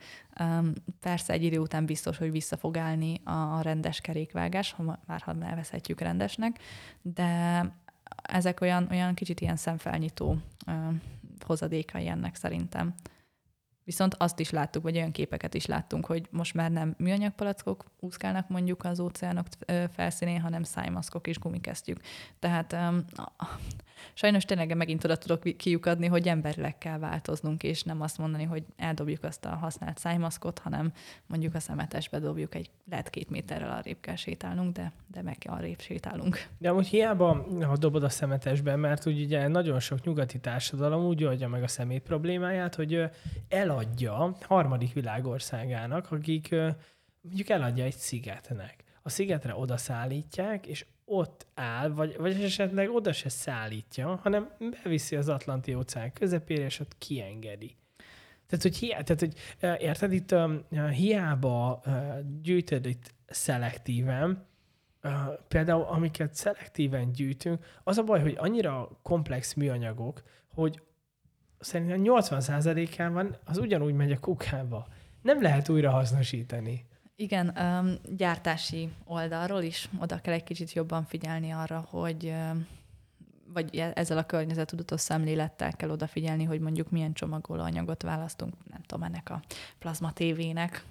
Persze 0.99 1.33
egy 1.33 1.43
idő 1.43 1.59
után 1.59 1.85
biztos, 1.85 2.17
hogy 2.17 2.31
vissza 2.31 2.57
fog 2.57 2.77
állni 2.77 3.21
a 3.23 3.61
rendes 3.61 4.01
kerékvágás, 4.01 4.71
ha 4.71 4.99
már 5.05 5.21
ha 5.21 5.33
nevezhetjük 5.33 6.01
rendesnek, 6.01 6.59
de 7.01 7.61
ezek 8.23 8.61
olyan, 8.61 8.87
olyan 8.91 9.13
kicsit 9.13 9.41
ilyen 9.41 9.55
szemfelnyitó 9.55 10.37
hozadékai 11.45 12.07
ennek 12.07 12.35
szerintem. 12.35 12.93
Viszont 13.89 14.15
azt 14.17 14.39
is 14.39 14.49
láttuk, 14.49 14.83
vagy 14.83 14.95
olyan 14.95 15.11
képeket 15.11 15.53
is 15.53 15.65
láttunk, 15.65 16.05
hogy 16.05 16.27
most 16.29 16.53
már 16.53 16.71
nem 16.71 16.95
műanyag 16.97 17.31
palackok 17.31 17.83
úszkálnak 17.99 18.49
mondjuk 18.49 18.83
az 18.83 18.99
óceánok 18.99 19.45
felszínén, 19.91 20.41
hanem 20.41 20.63
szájmaszkok 20.63 21.27
és 21.27 21.39
gumikesztyűk. 21.39 22.01
Tehát 22.39 22.73
um, 22.73 23.05
sajnos 24.13 24.45
tényleg 24.45 24.75
megint 24.75 25.03
oda 25.03 25.15
tudok 25.15 25.57
kiukadni, 25.57 26.07
hogy 26.07 26.27
emberileg 26.27 26.77
kell 26.77 26.97
változnunk, 26.97 27.63
és 27.63 27.83
nem 27.83 28.01
azt 28.01 28.17
mondani, 28.17 28.43
hogy 28.43 28.63
eldobjuk 28.77 29.23
azt 29.23 29.45
a 29.45 29.49
használt 29.49 29.97
szájmaszkot, 29.97 30.59
hanem 30.59 30.91
mondjuk 31.27 31.55
a 31.55 31.59
szemetesbe 31.59 32.19
dobjuk, 32.19 32.55
egy, 32.55 32.69
lehet 32.89 33.09
két 33.09 33.29
méterrel 33.29 33.71
arrébb 33.71 33.99
kell 33.99 34.15
sétálnunk, 34.15 34.75
de, 34.75 34.91
de 35.07 35.21
meg 35.21 35.37
arrébb 35.45 35.79
sétálunk. 35.79 36.47
De 36.57 36.69
amúgy 36.69 36.87
hiába, 36.87 37.45
ha 37.61 37.77
dobod 37.77 38.03
a 38.03 38.09
szemetesbe, 38.09 38.75
mert 38.75 39.05
ugye 39.05 39.47
nagyon 39.47 39.79
sok 39.79 40.03
nyugati 40.03 40.39
társadalom 40.39 41.05
úgy 41.05 41.23
oldja 41.23 41.47
meg 41.47 41.63
a 41.63 41.67
szemét 41.67 42.01
problémáját, 42.01 42.75
hogy 42.75 43.09
eladja 43.79 44.35
harmadik 44.41 44.93
világországának, 44.93 46.11
akik 46.11 46.55
mondjuk 47.21 47.49
eladja 47.49 47.83
egy 47.83 47.95
szigetnek. 47.95 48.83
A 49.01 49.09
szigetre 49.09 49.55
odaszállítják, 49.55 50.67
és 50.67 50.85
ott 51.05 51.47
áll, 51.53 51.89
vagy, 51.89 52.17
vagy 52.17 52.43
esetleg 52.43 52.89
oda 52.89 53.13
se 53.13 53.29
szállítja, 53.29 54.15
hanem 54.15 54.51
beviszi 54.83 55.15
az 55.15 55.29
Atlanti 55.29 55.73
óceán 55.73 56.13
közepére, 56.13 56.63
és 56.63 56.79
ott 56.79 56.97
kiengedi. 56.97 57.77
Tehát, 58.47 58.63
hogy, 58.63 58.77
hiá, 58.77 59.01
tehát, 59.01 59.19
hogy 59.19 59.33
érted, 59.81 60.13
itt 60.13 60.35
hiába 60.91 61.81
uh, 61.85 61.93
gyűjtöd 62.41 62.85
itt 62.85 63.13
szelektíven, 63.27 64.47
például 65.47 65.83
amiket 65.83 66.33
szelektíven 66.33 67.11
gyűjtünk, 67.11 67.65
az 67.83 67.97
a 67.97 68.03
baj, 68.03 68.21
hogy 68.21 68.35
annyira 68.37 68.99
komplex 69.01 69.53
műanyagok, 69.53 70.21
hogy 70.53 70.81
szerintem 71.59 72.01
80%-ában 72.03 73.35
az 73.45 73.57
ugyanúgy 73.57 73.93
megy 73.93 74.11
a 74.11 74.19
kukába. 74.19 74.87
Nem 75.21 75.41
lehet 75.41 75.69
újra 75.69 75.91
hasznosítani. 75.91 76.85
Igen, 77.15 77.57
gyártási 78.15 78.89
oldalról 79.05 79.61
is 79.61 79.89
oda 79.99 80.21
kell 80.21 80.33
egy 80.33 80.43
kicsit 80.43 80.73
jobban 80.73 81.05
figyelni 81.05 81.51
arra, 81.51 81.87
hogy 81.89 82.33
vagy 83.53 83.77
e, 83.77 83.91
ezzel 83.95 84.17
a 84.17 84.25
környezetudatos 84.25 85.01
szemlélettel 85.01 85.73
kell 85.73 85.89
odafigyelni, 85.89 86.43
hogy 86.43 86.59
mondjuk 86.59 86.89
milyen 86.89 87.13
csomagolóanyagot 87.13 88.03
választunk, 88.03 88.53
nem 88.71 88.81
tudom, 88.81 89.03
ennek 89.03 89.29
a 89.29 89.41
plazma 89.79 90.11
tévének, 90.11 90.83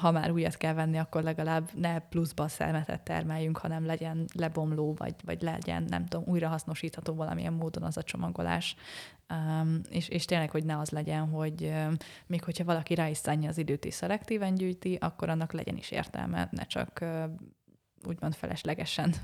ha 0.00 0.10
már 0.10 0.30
újat 0.30 0.56
kell 0.56 0.72
venni, 0.72 0.98
akkor 0.98 1.22
legalább 1.22 1.70
ne 1.74 1.98
pluszba 1.98 2.48
szemetet 2.48 3.00
termeljünk, 3.00 3.56
hanem 3.56 3.86
legyen 3.86 4.24
lebomló, 4.34 4.94
vagy, 4.94 5.14
vagy 5.24 5.42
legyen, 5.42 5.82
nem 5.82 6.06
tudom, 6.06 6.26
újrahasznosítható 6.28 7.14
valamilyen 7.14 7.52
módon 7.52 7.82
az 7.82 7.96
a 7.96 8.02
csomagolás. 8.02 8.76
Um, 9.34 9.80
és, 9.90 10.08
és 10.08 10.24
tényleg, 10.24 10.50
hogy 10.50 10.64
ne 10.64 10.78
az 10.78 10.90
legyen, 10.90 11.28
hogy 11.28 11.62
um, 11.62 11.96
még 12.26 12.44
hogyha 12.44 12.64
valaki 12.64 12.94
rá 12.94 13.08
is 13.08 13.16
szánja 13.16 13.48
az 13.48 13.58
időt 13.58 13.84
és 13.84 13.94
szelektíven 13.94 14.54
gyűjti, 14.54 14.94
akkor 15.00 15.28
annak 15.28 15.52
legyen 15.52 15.76
is 15.76 15.90
értelme, 15.90 16.48
ne 16.50 16.62
csak 16.62 16.98
uh, 17.02 17.24
úgymond 18.06 18.34
feleslegesen. 18.34 19.14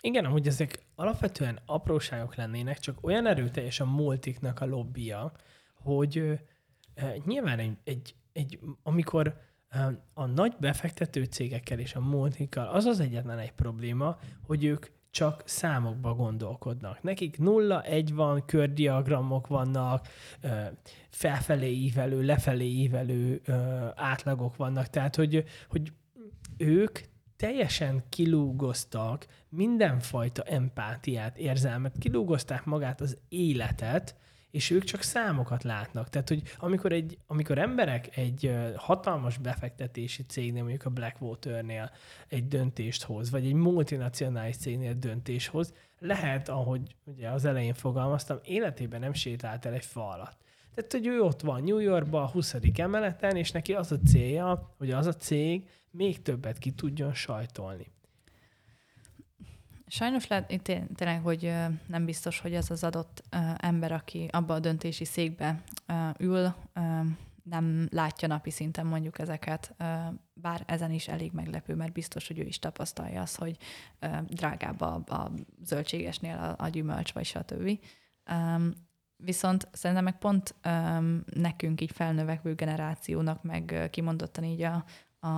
Igen, 0.00 0.24
amúgy 0.24 0.46
ezek 0.46 0.78
alapvetően 0.94 1.58
apróságok 1.66 2.34
lennének, 2.34 2.78
csak 2.78 2.98
olyan 3.06 3.26
erőteljes 3.26 3.80
a 3.80 3.84
multiknak 3.84 4.60
a 4.60 4.66
lobbia, 4.66 5.32
hogy 5.74 6.18
uh, 6.18 6.38
nyilván 7.24 7.58
egy, 7.58 7.76
egy, 7.84 8.14
egy 8.32 8.58
amikor 8.82 9.40
a 10.14 10.26
nagy 10.26 10.56
befektető 10.60 11.24
cégekkel 11.24 11.78
és 11.78 11.94
a 11.94 12.00
multikkal 12.00 12.66
az 12.66 12.84
az 12.84 13.00
egyetlen 13.00 13.38
egy 13.38 13.52
probléma, 13.52 14.18
hogy 14.46 14.64
ők 14.64 14.86
csak 15.12 15.42
számokba 15.44 16.14
gondolkodnak. 16.14 17.02
Nekik 17.02 17.38
nulla, 17.38 17.82
egy 17.82 18.14
van, 18.14 18.44
kördiagramok 18.46 19.46
vannak, 19.46 20.08
felfelé 21.10 21.70
ívelő, 21.70 22.22
lefelé 22.22 22.64
ívelő 22.64 23.42
átlagok 23.94 24.56
vannak, 24.56 24.86
tehát 24.86 25.16
hogy, 25.16 25.44
hogy 25.68 25.92
ők 26.56 26.98
teljesen 27.36 28.02
kilúgoztak 28.08 29.26
mindenfajta 29.48 30.42
empátiát, 30.42 31.38
érzelmet, 31.38 31.98
kilúgozták 31.98 32.64
magát 32.64 33.00
az 33.00 33.18
életet, 33.28 34.16
és 34.52 34.70
ők 34.70 34.84
csak 34.84 35.02
számokat 35.02 35.62
látnak. 35.62 36.08
Tehát, 36.08 36.28
hogy 36.28 36.42
amikor, 36.58 36.92
egy, 36.92 37.18
amikor 37.26 37.58
emberek 37.58 38.16
egy 38.16 38.54
hatalmas 38.76 39.38
befektetési 39.38 40.22
cégnél, 40.26 40.62
mondjuk 40.62 40.84
a 40.84 40.90
Blackwater-nél 40.90 41.90
egy 42.28 42.48
döntést 42.48 43.02
hoz, 43.02 43.30
vagy 43.30 43.46
egy 43.46 43.52
multinacionális 43.52 44.56
cégnél 44.56 44.94
döntés 44.94 45.46
hoz, 45.46 45.74
lehet, 45.98 46.48
ahogy 46.48 46.96
ugye 47.04 47.28
az 47.28 47.44
elején 47.44 47.74
fogalmaztam, 47.74 48.38
életében 48.44 49.00
nem 49.00 49.12
sétált 49.12 49.64
el 49.64 49.72
egy 49.72 49.84
fa 49.84 50.08
alatt. 50.08 50.40
Tehát, 50.74 50.92
hogy 50.92 51.06
ő 51.06 51.20
ott 51.20 51.40
van 51.40 51.62
New 51.62 51.78
Yorkban, 51.78 52.22
a 52.22 52.28
20. 52.28 52.56
emeleten, 52.74 53.36
és 53.36 53.50
neki 53.50 53.72
az 53.74 53.92
a 53.92 53.98
célja, 53.98 54.74
hogy 54.78 54.90
az 54.90 55.06
a 55.06 55.14
cég 55.14 55.68
még 55.90 56.22
többet 56.22 56.58
ki 56.58 56.70
tudjon 56.70 57.14
sajtolni. 57.14 57.86
Sajnos 59.92 60.26
lehet 60.26 60.62
tényleg, 60.94 61.22
hogy 61.22 61.52
nem 61.86 62.04
biztos, 62.04 62.40
hogy 62.40 62.54
az 62.54 62.70
az 62.70 62.84
adott 62.84 63.22
ember, 63.56 63.92
aki 63.92 64.28
abba 64.30 64.54
a 64.54 64.60
döntési 64.60 65.04
székbe 65.04 65.62
ül, 66.18 66.54
nem 67.42 67.88
látja 67.90 68.28
napi 68.28 68.50
szinten 68.50 68.86
mondjuk 68.86 69.18
ezeket, 69.18 69.74
bár 70.34 70.62
ezen 70.66 70.90
is 70.90 71.08
elég 71.08 71.32
meglepő, 71.32 71.74
mert 71.74 71.92
biztos, 71.92 72.26
hogy 72.26 72.38
ő 72.38 72.42
is 72.42 72.58
tapasztalja 72.58 73.20
azt, 73.20 73.38
hogy 73.38 73.56
drágább 74.26 74.80
a, 74.80 75.02
a 75.06 75.30
zöldségesnél 75.62 76.36
a, 76.36 76.64
a 76.64 76.68
gyümölcs, 76.68 77.12
vagy 77.12 77.24
stb. 77.24 77.78
Viszont 79.16 79.68
szerintem 79.72 80.04
meg 80.04 80.18
pont 80.18 80.54
nekünk 81.24 81.80
így 81.80 81.92
felnövekvő 81.92 82.54
generációnak, 82.54 83.42
meg 83.42 83.88
kimondottan 83.90 84.44
így 84.44 84.62
a, 84.62 84.84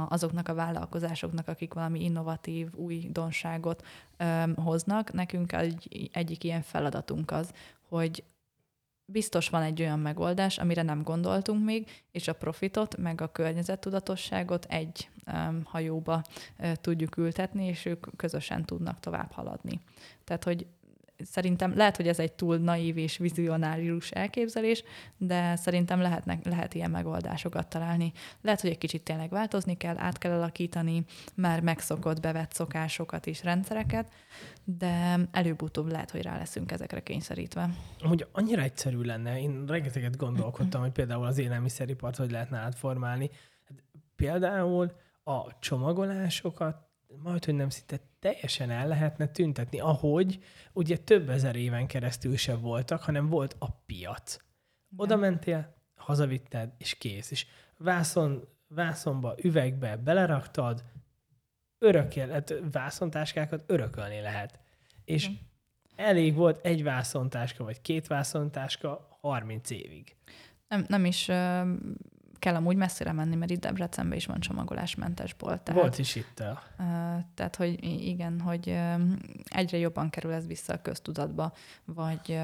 azoknak 0.09 0.49
a 0.49 0.55
vállalkozásoknak, 0.55 1.49
akik 1.49 1.74
valami 1.74 2.05
innovatív 2.05 2.74
újdonságot 2.74 3.85
öm, 4.16 4.55
hoznak. 4.55 5.12
Nekünk 5.12 5.53
egy, 5.53 6.09
egyik 6.12 6.45
ilyen 6.45 6.62
feladatunk 6.62 7.30
az, 7.30 7.53
hogy 7.89 8.24
biztos 9.12 9.49
van 9.49 9.62
egy 9.62 9.80
olyan 9.80 9.99
megoldás, 9.99 10.59
amire 10.59 10.82
nem 10.82 11.03
gondoltunk 11.03 11.64
még, 11.64 12.05
és 12.11 12.28
a 12.28 12.32
profitot, 12.32 12.97
meg 12.97 13.20
a 13.20 13.32
környezettudatosságot 13.32 14.64
egy 14.64 15.11
um, 15.26 15.62
hajóba 15.64 16.22
uh, 16.59 16.72
tudjuk 16.72 17.16
ültetni, 17.16 17.66
és 17.66 17.85
ők 17.85 18.07
közösen 18.16 18.64
tudnak 18.64 19.01
tovább 19.01 19.32
haladni. 19.32 19.80
Tehát, 20.24 20.45
hogy 20.45 20.66
szerintem 21.19 21.77
lehet, 21.77 21.97
hogy 21.97 22.09
ez 22.09 22.19
egy 22.19 22.33
túl 22.33 22.57
naív 22.57 22.97
és 22.97 23.17
vizionárius 23.17 24.11
elképzelés, 24.11 24.83
de 25.17 25.57
szerintem 25.57 26.01
lehetnek, 26.01 26.45
lehet 26.45 26.75
ilyen 26.75 26.91
megoldásokat 26.91 27.69
találni. 27.69 28.12
Lehet, 28.41 28.61
hogy 28.61 28.71
egy 28.71 28.79
kicsit 28.79 29.03
tényleg 29.03 29.31
változni 29.31 29.77
kell, 29.77 29.99
át 29.99 30.19
kell 30.19 30.33
alakítani 30.33 31.05
már 31.35 31.61
megszokott, 31.61 32.21
bevett 32.21 32.53
szokásokat 32.53 33.27
és 33.27 33.43
rendszereket, 33.43 34.12
de 34.65 35.19
előbb-utóbb 35.31 35.91
lehet, 35.91 36.11
hogy 36.11 36.23
rá 36.23 36.37
leszünk 36.37 36.73
ezekre 36.73 37.01
kényszerítve. 37.01 37.71
Amúgy 38.01 38.27
annyira 38.33 38.62
egyszerű 38.62 39.01
lenne, 39.01 39.41
én 39.41 39.65
rengeteget 39.67 40.17
gondolkodtam, 40.17 40.81
hogy 40.81 40.93
például 40.93 41.27
az 41.27 41.39
élelmiszeripart 41.39 42.17
hogy 42.17 42.31
lehetne 42.31 42.59
átformálni. 42.59 43.31
Hát 43.65 43.83
például 44.17 44.93
a 45.25 45.59
csomagolásokat 45.59 46.77
majd, 47.23 47.45
hogy 47.45 47.55
nem 47.55 47.69
szinte 47.69 48.01
teljesen 48.25 48.70
el 48.70 48.89
lehetne 48.89 49.27
tüntetni, 49.27 49.81
ahogy 49.81 50.45
ugye 50.72 50.99
több 50.99 51.29
ezer 51.29 51.57
éven 51.57 51.87
keresztül 51.87 52.37
se 52.37 52.57
voltak, 52.57 53.03
hanem 53.03 53.29
volt 53.29 53.57
a 53.59 53.70
piac. 53.70 54.37
Oda 54.97 55.16
mentél, 55.16 55.75
hazavitted, 55.95 56.72
és 56.79 56.95
kész. 56.95 57.31
És 57.31 57.47
vászon, 57.79 58.49
vászonba, 58.68 59.35
üvegbe 59.43 59.97
beleraktad, 59.97 60.85
örökkel, 61.79 62.29
hát 62.29 62.55
vászontáskákat 62.72 63.64
örökölni 63.66 64.20
lehet. 64.20 64.61
És 65.05 65.29
mm. 65.29 65.33
elég 65.97 66.35
volt 66.35 66.66
egy 66.66 66.83
vászontáska, 66.83 67.64
vagy 67.64 67.81
két 67.81 68.07
vászontáska 68.07 69.16
30 69.20 69.70
évig. 69.70 70.16
Nem, 70.68 70.85
nem 70.89 71.05
is 71.05 71.27
kell 72.39 72.55
amúgy 72.55 72.76
messzire 72.76 73.12
menni, 73.12 73.37
mert 73.37 73.51
itt 73.51 73.61
Debrecenben 73.61 74.16
is 74.16 74.26
van 74.26 74.41
csomagolásmentes 74.41 75.35
bolt. 75.35 75.61
Tehát, 75.61 75.80
Volt 75.80 75.99
is 75.99 76.16
itt. 76.16 76.41
Uh, 76.41 76.47
tehát, 77.35 77.57
hogy 77.57 77.78
igen, 77.85 78.41
hogy 78.41 78.78
egyre 79.45 79.78
jobban 79.78 80.11
kerül 80.11 80.32
ez 80.32 80.47
vissza 80.47 80.72
a 80.72 80.82
köztudatba, 80.82 81.53
vagy 81.85 82.41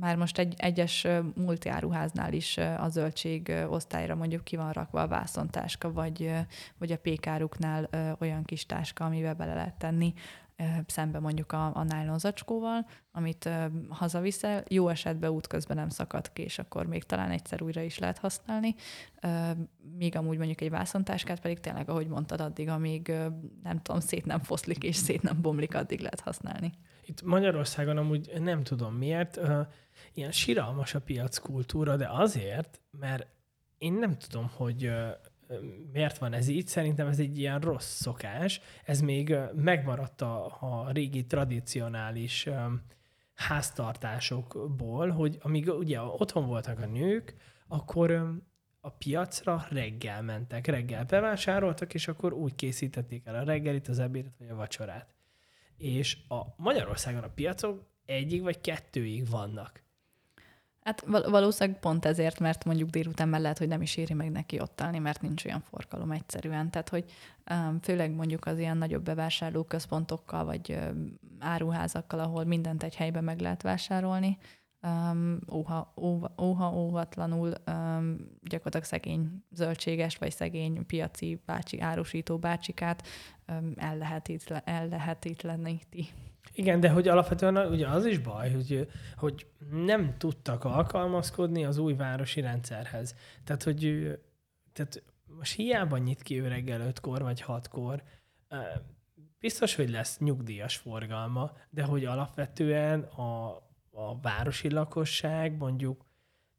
már 0.00 0.16
most 0.16 0.38
egy 0.38 0.54
egyes 0.56 1.06
multiáruháznál 1.34 2.32
is 2.32 2.56
a 2.56 2.88
zöldség 2.88 3.52
osztályra 3.68 4.14
mondjuk 4.14 4.44
ki 4.44 4.56
van 4.56 4.72
rakva 4.72 5.00
a 5.00 5.08
vászontáska, 5.08 5.92
vagy, 5.92 6.32
vagy 6.78 6.92
a 6.92 6.98
pékáruknál 6.98 7.88
olyan 8.18 8.44
kis 8.44 8.66
táska, 8.66 9.04
amivel 9.04 9.34
bele 9.34 9.54
lehet 9.54 9.74
tenni 9.74 10.14
szembe 10.86 11.18
mondjuk 11.18 11.52
a, 11.52 11.76
a 11.76 11.84
nylon 11.84 12.18
zacskóval, 12.18 12.86
amit 13.12 13.48
hazaviszel, 13.88 14.62
jó 14.68 14.88
esetben 14.88 15.30
útközben 15.30 15.76
nem 15.76 15.88
szakad 15.88 16.32
ki, 16.32 16.42
és 16.42 16.58
akkor 16.58 16.86
még 16.86 17.04
talán 17.04 17.30
egyszer 17.30 17.62
újra 17.62 17.80
is 17.80 17.98
lehet 17.98 18.18
használni, 18.18 18.74
míg 19.96 20.16
amúgy 20.16 20.36
mondjuk 20.36 20.60
egy 20.60 20.70
vászontáskát 20.70 21.40
pedig 21.40 21.60
tényleg, 21.60 21.88
ahogy 21.88 22.06
mondtad, 22.06 22.40
addig, 22.40 22.68
amíg 22.68 23.12
nem 23.62 23.82
tudom, 23.82 24.00
szét 24.00 24.24
nem 24.24 24.40
foszlik 24.40 24.82
és 24.82 24.96
szét 24.96 25.22
nem 25.22 25.40
bomlik, 25.40 25.74
addig 25.74 26.00
lehet 26.00 26.20
használni. 26.20 26.72
Itt 27.04 27.22
Magyarországon 27.22 27.96
amúgy 27.96 28.32
nem 28.38 28.62
tudom 28.62 28.94
miért, 28.94 29.40
ilyen 30.14 30.32
siralmas 30.32 30.94
a 30.94 31.00
piackultúra, 31.00 31.96
de 31.96 32.08
azért, 32.10 32.80
mert 32.90 33.26
én 33.78 33.92
nem 33.92 34.16
tudom, 34.18 34.50
hogy 34.54 34.92
miért 35.92 36.18
van 36.18 36.32
ez 36.32 36.48
így? 36.48 36.66
Szerintem 36.66 37.06
ez 37.06 37.18
egy 37.18 37.38
ilyen 37.38 37.60
rossz 37.60 38.00
szokás. 38.00 38.60
Ez 38.84 39.00
még 39.00 39.36
megmaradt 39.54 40.20
a, 40.20 40.56
a 40.60 40.90
régi 40.90 41.26
tradicionális 41.26 42.48
háztartásokból, 43.34 45.10
hogy 45.10 45.38
amíg 45.42 45.68
ugye 45.68 46.00
otthon 46.00 46.46
voltak 46.46 46.80
a 46.80 46.86
nők, 46.86 47.34
akkor 47.68 48.40
a 48.80 48.90
piacra 48.90 49.66
reggel 49.70 50.22
mentek, 50.22 50.66
reggel 50.66 51.04
bevásároltak, 51.04 51.94
és 51.94 52.08
akkor 52.08 52.32
úgy 52.32 52.54
készítették 52.54 53.26
el 53.26 53.34
a 53.34 53.44
reggelit, 53.44 53.88
az 53.88 53.98
ebédet 53.98 54.38
vagy 54.38 54.48
a 54.48 54.54
vacsorát. 54.54 55.14
És 55.76 56.18
a 56.28 56.42
Magyarországon 56.56 57.22
a 57.22 57.28
piacok 57.28 57.86
egyig 58.04 58.42
vagy 58.42 58.60
kettőig 58.60 59.28
vannak. 59.30 59.82
Hát 60.86 61.04
val- 61.06 61.28
valószínűleg 61.30 61.80
pont 61.80 62.04
ezért, 62.04 62.38
mert 62.38 62.64
mondjuk 62.64 62.90
délután 62.90 63.28
mellett, 63.28 63.58
hogy 63.58 63.68
nem 63.68 63.82
is 63.82 63.96
éri 63.96 64.14
meg 64.14 64.30
neki 64.30 64.60
ott 64.60 64.80
állni, 64.80 64.98
mert 64.98 65.22
nincs 65.22 65.44
olyan 65.44 65.60
forgalom 65.60 66.10
egyszerűen. 66.10 66.70
Tehát, 66.70 66.88
hogy 66.88 67.04
um, 67.50 67.78
főleg 67.80 68.10
mondjuk 68.10 68.46
az 68.46 68.58
ilyen 68.58 68.76
nagyobb 68.76 69.02
bevásárlóközpontokkal, 69.02 70.44
vagy 70.44 70.70
um, 70.70 71.18
áruházakkal, 71.38 72.18
ahol 72.20 72.44
mindent 72.44 72.82
egy 72.82 72.94
helyben 72.94 73.24
meg 73.24 73.40
lehet 73.40 73.62
vásárolni, 73.62 74.38
um, 74.82 75.38
óha, 75.52 75.92
óva, 75.96 76.34
óha 76.40 76.72
óvatlanul 76.74 77.52
um, 77.66 78.16
gyakorlatilag 78.42 78.84
szegény 78.86 79.44
zöldséges, 79.50 80.16
vagy 80.16 80.32
szegény 80.32 80.86
piaci 80.86 81.42
bácsi, 81.46 81.80
árusító 81.80 82.38
bácsikát 82.38 83.06
um, 83.48 83.72
ellehetetleníti. 84.64 86.08
Igen, 86.52 86.80
de 86.80 86.88
hogy 86.88 87.08
alapvetően 87.08 87.56
ugye 87.56 87.88
az 87.88 88.06
is 88.06 88.18
baj, 88.18 88.52
hogy, 88.52 88.88
hogy 89.16 89.46
nem 89.70 90.14
tudtak 90.18 90.64
alkalmazkodni 90.64 91.64
az 91.64 91.78
új 91.78 91.94
városi 91.94 92.40
rendszerhez. 92.40 93.14
Tehát, 93.44 93.62
hogy 93.62 94.10
tehát 94.72 95.02
most 95.26 95.54
hiába 95.54 95.96
nyit 95.96 96.22
ki 96.22 96.40
ő 96.40 96.48
reggel 96.48 96.80
ötkor 96.80 97.22
vagy 97.22 97.40
hatkor, 97.40 98.02
biztos, 99.38 99.74
hogy 99.74 99.90
lesz 99.90 100.18
nyugdíjas 100.18 100.76
forgalma, 100.76 101.52
de 101.70 101.82
hogy 101.82 102.04
alapvetően 102.04 103.00
a, 103.00 103.46
a 103.90 104.20
városi 104.22 104.70
lakosság 104.70 105.56
mondjuk 105.56 106.04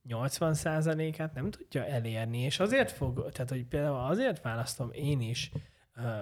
80%-át 0.09 1.33
nem 1.33 1.51
tudja 1.51 1.85
elérni, 1.85 2.37
és 2.37 2.59
azért 2.59 2.91
fog, 2.91 3.31
tehát 3.31 3.49
hogy 3.49 3.65
például 3.65 3.97
azért 3.97 4.41
választom 4.41 4.91
én 4.91 5.21
is 5.21 5.51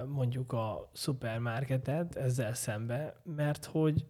mondjuk 0.08 0.54
a 0.54 0.90
szupermarketet 0.94 2.16
ezzel 2.16 2.54
szembe, 2.54 3.22
mert 3.24 3.66
hogy 3.66 4.06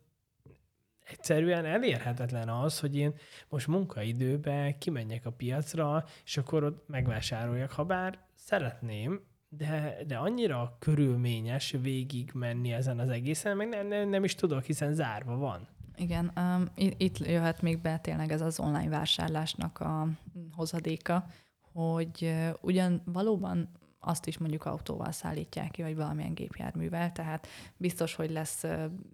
egyszerűen 1.06 1.66
elérhetetlen 1.66 2.50
az, 2.50 2.80
hogy 2.80 2.96
én 2.96 3.14
most 3.50 3.68
munkaidőben 3.68 4.78
kimenjek 4.78 5.26
a 5.26 5.32
piacra, 5.32 6.06
és 6.24 6.38
akkor 6.38 6.64
ott 6.64 6.88
megvásároljak, 6.88 7.72
ha 7.72 7.84
bár 7.84 8.20
szeretném, 8.36 9.22
de, 9.50 9.98
de 10.08 10.18
annyira 10.18 10.76
körülményes 10.80 11.76
végig 11.82 12.32
menni 12.34 12.74
ezen 12.74 13.00
az 13.00 13.10
egészen, 13.10 13.58
meg 13.58 13.70
nem, 13.70 13.88
nem, 13.88 14.10
nem 14.10 14.24
is 14.24 14.36
tudok, 14.36 14.64
hiszen 14.64 14.94
zárva 14.94 15.38
van. 15.38 15.68
Igen, 15.98 16.32
um, 16.36 16.66
itt 16.98 17.18
jöhet 17.18 17.62
még 17.62 17.82
be 17.82 17.98
tényleg 17.98 18.32
ez 18.32 18.42
az 18.42 18.60
online 18.60 18.90
vásárlásnak 18.90 19.80
a 19.80 20.08
hozadéka, 20.52 21.28
hogy 21.74 22.34
ugyan 22.62 23.02
valóban 23.06 23.70
azt 24.06 24.28
is 24.28 24.38
mondjuk 24.38 24.66
autóval 24.66 25.12
szállítják 25.12 25.72
ki, 25.72 25.82
vagy 25.82 25.96
valamilyen 25.96 26.34
gépjárművel, 26.34 27.12
tehát 27.12 27.48
biztos, 27.78 28.16
hogy 28.16 28.32
lesz 28.32 28.64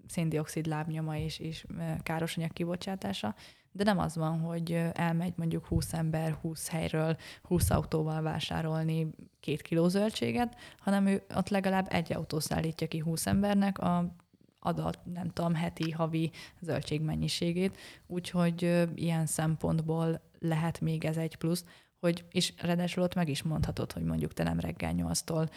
széndiokszid 0.07 0.65
lábnyoma 0.65 1.17
és, 1.17 1.39
és 1.39 1.65
károsanyag 2.03 2.51
kibocsátása, 2.51 3.35
de 3.71 3.83
nem 3.83 3.99
az 3.99 4.15
van, 4.15 4.39
hogy 4.39 4.71
elmegy 4.93 5.33
mondjuk 5.35 5.65
20 5.65 5.93
ember 5.93 6.33
20 6.33 6.69
helyről 6.69 7.17
20 7.41 7.69
autóval 7.69 8.21
vásárolni 8.21 9.07
két 9.39 9.61
kiló 9.61 9.87
zöldséget, 9.87 10.55
hanem 10.79 11.05
ő 11.05 11.23
ott 11.35 11.49
legalább 11.49 11.87
egy 11.89 12.13
autó 12.13 12.39
szállítja 12.39 12.87
ki 12.87 12.99
20 12.99 13.25
embernek 13.25 13.79
a 13.79 14.15
adat, 14.59 14.99
nem 15.03 15.29
tudom, 15.29 15.53
heti, 15.53 15.91
havi 15.91 16.31
zöldségmennyiségét, 16.59 17.77
úgyhogy 18.07 18.87
ilyen 18.95 19.25
szempontból 19.25 20.21
lehet 20.39 20.81
még 20.81 21.05
ez 21.05 21.17
egy 21.17 21.35
plusz, 21.35 21.65
hogy, 22.01 22.25
és 22.31 22.53
ráadásul 22.61 23.03
ott 23.03 23.15
meg 23.15 23.29
is 23.29 23.43
mondhatod, 23.43 23.91
hogy 23.91 24.03
mondjuk 24.03 24.33
te 24.33 24.43
nem 24.43 24.59
reggel 24.59 24.93
8-tól 24.97 25.49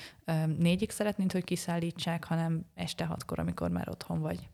négyig 0.58 0.90
szeretnéd, 0.90 1.32
hogy 1.32 1.44
kiszállítsák, 1.44 2.24
hanem 2.24 2.66
este 2.74 3.04
hatkor, 3.04 3.38
amikor 3.38 3.70
már 3.70 3.88
otthon 3.88 4.20
vagy. 4.20 4.48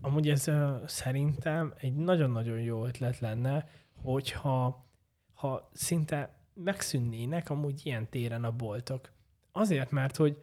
Amúgy 0.00 0.28
ez 0.28 0.50
szerintem 0.86 1.74
egy 1.76 1.94
nagyon-nagyon 1.94 2.60
jó 2.60 2.86
ötlet 2.86 3.18
lenne, 3.18 3.68
hogyha 4.02 4.86
ha 5.34 5.70
szinte 5.72 6.36
megszűnnének 6.54 7.50
amúgy 7.50 7.86
ilyen 7.86 8.08
téren 8.08 8.44
a 8.44 8.52
boltok. 8.52 9.12
Azért, 9.52 9.90
mert 9.90 10.16
hogy 10.16 10.36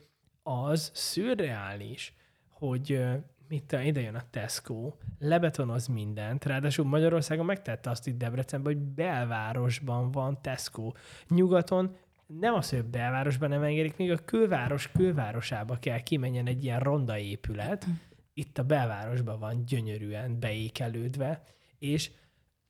az 0.44 0.92
szürreális, 0.94 2.14
hogy 2.50 3.02
mit 3.48 3.72
ide 3.84 4.02
jön 4.02 4.16
a 4.16 4.30
Tesco, 4.30 4.94
lebetonoz 5.20 5.88
mindent, 5.88 6.46
ráadásul 6.46 6.86
Magyarországon 6.86 7.46
megtette 7.46 7.90
azt 7.90 8.08
itt 8.08 8.18
Debrecenben, 8.18 8.74
hogy 8.74 8.84
belvárosban 8.84 10.12
van 10.12 10.42
Tesco. 10.42 10.92
Nyugaton 11.28 11.96
nem 12.28 12.54
az, 12.54 12.70
hogy 12.70 12.86
belvárosban 12.86 13.50
nem 13.50 13.64
engedik, 13.64 13.98
még 13.98 14.12
a 14.12 14.26
külváros 14.26 14.92
külvárosába 14.92 15.76
kell 15.80 16.00
kimenjen 16.00 16.48
egy 16.48 16.64
ilyen 16.64 16.80
ronda 16.80 17.18
épület, 17.18 17.86
itt 18.34 18.58
a 18.58 18.64
belvárosban 18.64 19.40
van 19.40 19.66
gyönyörűen 19.66 20.40
beékelődve, 20.40 21.44
és 21.80 22.12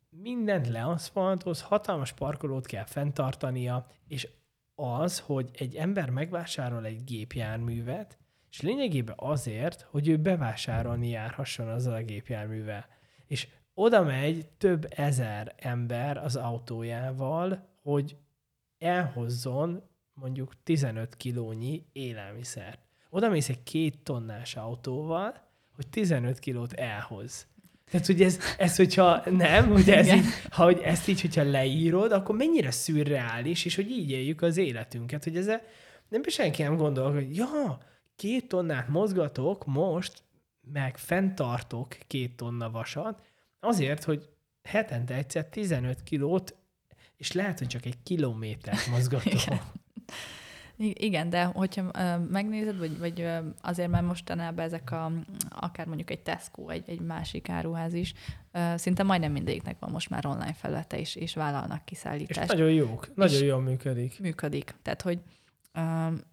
mindent 0.10 0.68
leaszfaltoz, 0.68 1.62
hatalmas 1.62 2.14
parkolót 2.14 2.66
kell 2.66 2.86
fenntartania, 2.86 3.88
és 4.08 4.28
az, 4.76 5.20
hogy 5.20 5.50
egy 5.54 5.76
ember 5.76 6.10
megvásárol 6.10 6.86
egy 6.86 7.04
gépjárművet, 7.04 8.18
és 8.56 8.62
lényegében 8.62 9.16
azért, 9.18 9.88
hogy 9.90 10.08
ő 10.08 10.18
bevásárolni 10.18 11.10
járhasson 11.10 11.68
azzal 11.68 11.94
a 11.94 12.04
gépjárművel. 12.04 12.86
És 13.28 13.48
oda 13.74 14.04
megy 14.04 14.48
több 14.58 14.88
ezer 14.90 15.54
ember 15.58 16.18
az 16.18 16.36
autójával, 16.36 17.68
hogy 17.82 18.16
elhozzon 18.78 19.84
mondjuk 20.14 20.54
15 20.64 21.16
kilónyi 21.16 21.86
élelmiszert. 21.92 22.80
Oda 23.10 23.30
mész 23.30 23.50
egy 23.50 23.64
két 23.64 24.00
tonnás 24.04 24.56
autóval, 24.56 25.34
hogy 25.76 25.88
15 25.88 26.40
kilót 26.40 26.74
elhoz. 26.74 27.48
Tehát, 27.92 28.06
hogy 28.06 28.22
ez, 28.22 28.40
ez 28.58 28.76
hogyha 28.76 29.30
nem, 29.30 29.70
hogy 29.70 29.90
ez 29.90 30.14
így, 30.14 30.26
ha 30.50 30.64
hogy 30.64 30.80
ezt 30.80 31.08
így, 31.08 31.22
hogyha 31.22 31.44
leírod, 31.44 32.12
akkor 32.12 32.36
mennyire 32.36 32.72
szürreális, 32.72 33.66
és 33.66 33.76
hogy 33.76 33.90
így 33.90 34.12
éljük 34.12 34.42
az 34.42 34.58
életünket, 34.58 35.24
hogy 35.24 35.38
ez 35.38 35.46
nem 36.10 36.24
senki 36.28 36.62
nem 36.62 36.76
gondol, 36.76 37.14
hogy 37.14 37.36
ja, 37.36 37.80
két 38.16 38.48
tonnát 38.48 38.88
mozgatok 38.88 39.66
most, 39.66 40.24
meg 40.74 40.98
fenntartok 40.98 41.98
két 42.08 42.36
tonna 42.36 42.70
vasat, 42.70 43.22
azért, 43.60 44.04
hogy 44.04 44.30
hetente 44.64 45.14
egyszer 45.14 45.46
15 45.46 46.04
kilót, 46.04 46.56
és 47.18 47.32
lehet, 47.32 47.60
hogy 47.60 47.68
csak 47.68 47.86
egy 47.86 47.98
kilométert 48.04 48.88
mozgatok. 48.96 49.34
Igen. 49.34 49.60
Igen, 50.78 51.30
de 51.30 51.44
hogyha 51.44 51.82
uh, 51.82 52.28
megnézed, 52.30 52.78
vagy, 52.78 52.98
vagy 52.98 53.22
uh, 53.22 53.38
azért 53.62 53.90
már 53.90 54.04
mostanában 54.04 54.66
ezek 54.66 54.92
a, 54.92 55.12
akár 55.50 55.86
mondjuk 55.86 56.10
egy 56.10 56.20
Tesco, 56.20 56.70
egy, 56.70 56.84
egy 56.90 57.00
másik 57.00 57.50
áruház 57.50 57.94
is, 57.94 58.14
uh, 58.54 58.76
szinte 58.76 59.04
majdnem 59.04 59.32
mindegyiknek 59.32 59.80
van 59.80 59.92
most 59.92 60.10
már 60.10 60.26
online 60.26 60.54
felülete, 60.54 61.00
és, 61.00 61.16
és 61.16 61.34
vállalnak 61.34 61.86
kiszállítást. 61.86 62.42
És 62.42 62.48
nagyon 62.48 62.72
jók, 62.72 63.16
nagyon 63.16 63.44
jól 63.44 63.62
működik. 63.62 64.20
Működik. 64.20 64.76
Tehát, 64.82 65.02
hogy 65.02 65.20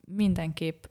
mindenképp 0.04 0.84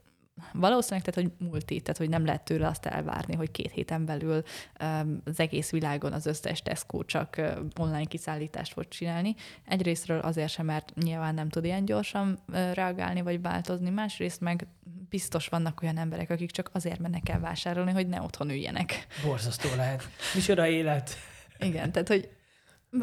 valószínűleg, 0.52 1.04
tehát, 1.04 1.30
hogy 1.30 1.48
multi, 1.48 1.80
tehát, 1.80 1.96
hogy 1.98 2.08
nem 2.08 2.24
lehet 2.24 2.44
tőle 2.44 2.66
azt 2.66 2.86
elvárni, 2.86 3.34
hogy 3.34 3.50
két 3.50 3.70
héten 3.70 4.04
belül 4.04 4.42
um, 4.82 5.22
az 5.24 5.40
egész 5.40 5.70
világon 5.70 6.12
az 6.12 6.26
összes 6.26 6.62
Tesco 6.62 7.04
csak 7.04 7.40
online 7.78 8.04
kiszállítást 8.04 8.72
fog 8.72 8.88
csinálni. 8.88 9.34
Egyrésztről 9.66 10.18
azért 10.18 10.50
sem, 10.50 10.66
mert 10.66 10.94
nyilván 10.94 11.34
nem 11.34 11.48
tud 11.48 11.64
ilyen 11.64 11.84
gyorsan 11.84 12.38
reagálni 12.72 13.22
vagy 13.22 13.40
változni, 13.40 13.90
másrészt 13.90 14.40
meg 14.40 14.66
biztos 15.08 15.48
vannak 15.48 15.82
olyan 15.82 15.98
emberek, 15.98 16.30
akik 16.30 16.50
csak 16.50 16.70
azért 16.72 16.98
mennek 16.98 17.28
el 17.28 17.40
vásárolni, 17.40 17.92
hogy 17.92 18.08
ne 18.08 18.20
otthon 18.22 18.50
üljenek. 18.50 19.06
Borzasztó 19.24 19.68
lehet. 19.76 20.04
Micsoda 20.34 20.66
élet. 20.66 21.16
Igen, 21.58 21.92
tehát, 21.92 22.08
hogy 22.08 22.30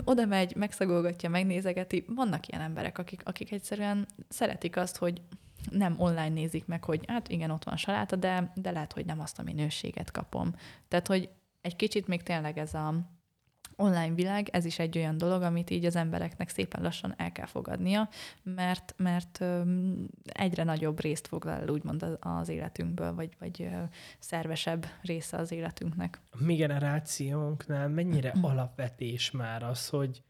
oda 0.04 0.26
megy, 0.26 0.56
megszagolgatja, 0.56 1.30
megnézegeti. 1.30 2.06
Vannak 2.08 2.48
ilyen 2.48 2.62
emberek, 2.62 2.98
akik, 2.98 3.22
akik 3.24 3.52
egyszerűen 3.52 4.08
szeretik 4.30 4.78
azt, 4.78 4.98
hogy 4.98 5.22
nem 5.72 5.96
online 5.98 6.30
nézik 6.30 6.66
meg, 6.66 6.84
hogy 6.84 7.04
hát 7.08 7.28
igen, 7.30 7.52
ott 7.52 7.64
van 7.64 7.78
saláta, 7.78 8.16
de, 8.16 8.52
de 8.56 8.72
lehet, 8.72 8.94
hogy 8.94 9.06
nem 9.06 9.20
azt 9.20 9.40
a 9.40 9.44
minőséget 9.44 10.12
kapom. 10.12 10.56
Tehát, 10.88 11.08
hogy 11.08 11.30
egy 11.62 11.76
kicsit 11.76 12.08
még 12.08 12.24
tényleg 12.24 12.58
ez 12.58 12.74
a 12.74 12.94
online 13.80 14.14
világ, 14.14 14.50
ez 14.52 14.66
is 14.66 14.80
egy 14.80 14.98
olyan 14.98 15.18
dolog, 15.18 15.42
amit 15.42 15.70
így 15.70 15.86
az 15.86 15.96
embereknek 15.96 16.50
szépen 16.50 16.82
lassan 16.82 17.14
el 17.18 17.32
kell 17.32 17.46
fogadnia, 17.46 18.10
mert, 18.44 18.94
mert 18.98 19.44
egyre 20.24 20.64
nagyobb 20.64 21.00
részt 21.00 21.28
foglal 21.28 21.60
el 21.60 21.70
úgymond 21.70 22.18
az 22.20 22.50
életünkből, 22.50 23.14
vagy, 23.14 23.36
vagy 23.40 23.70
szervesebb 24.20 24.86
része 25.02 25.38
az 25.38 25.52
életünknek. 25.52 26.22
A 26.30 26.44
mi 26.44 26.56
generációnknál 26.56 27.88
mennyire 27.90 28.34
alapvetés 28.42 29.32
már 29.32 29.64
az, 29.64 29.90
hogy, 29.90 30.24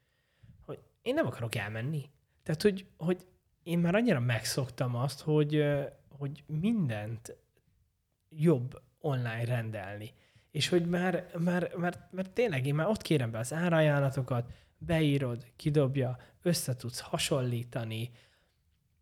hogy 0.65 0.79
én 1.01 1.13
nem 1.13 1.25
akarok 1.25 1.55
elmenni. 1.55 2.09
Tehát, 2.43 2.61
hogy, 2.61 2.85
hogy 2.97 3.25
én 3.69 3.79
már 3.79 3.95
annyira 3.95 4.19
megszoktam 4.19 4.95
azt, 4.95 5.21
hogy, 5.21 5.65
hogy 6.17 6.43
mindent 6.45 7.35
jobb 8.29 8.81
online 8.99 9.45
rendelni. 9.45 10.13
és 10.51 10.69
hogy 10.69 10.85
már, 10.85 11.29
már, 11.37 11.71
már, 11.77 12.07
már 12.11 12.27
tényleg 12.27 12.65
én 12.65 12.75
már 12.75 12.87
ott 12.87 13.01
kérem 13.01 13.31
be 13.31 13.37
az 13.37 13.53
árajánlatokat, 13.53 14.51
beírod, 14.77 15.45
kidobja, 15.55 16.17
össze 16.41 16.75
tudsz 16.75 16.99
hasonlítani, 16.99 18.11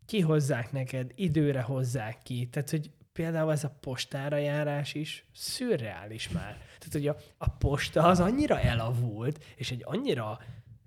kihozzák 0.06 0.72
neked, 0.72 1.12
időre 1.14 1.60
hozzák 1.60 2.18
ki. 2.22 2.48
Tehát, 2.48 2.70
hogy 2.70 2.90
például 3.12 3.52
ez 3.52 3.64
a 3.64 3.76
postára 3.80 4.36
járás 4.36 4.94
is 4.94 5.26
szürreális 5.32 6.28
már. 6.28 6.52
Tehát, 6.52 6.92
hogy 6.92 7.06
a, 7.06 7.16
a 7.38 7.50
posta 7.50 8.02
az 8.02 8.20
annyira 8.20 8.60
elavult, 8.60 9.44
és 9.56 9.70
egy 9.70 9.82
annyira 9.84 10.38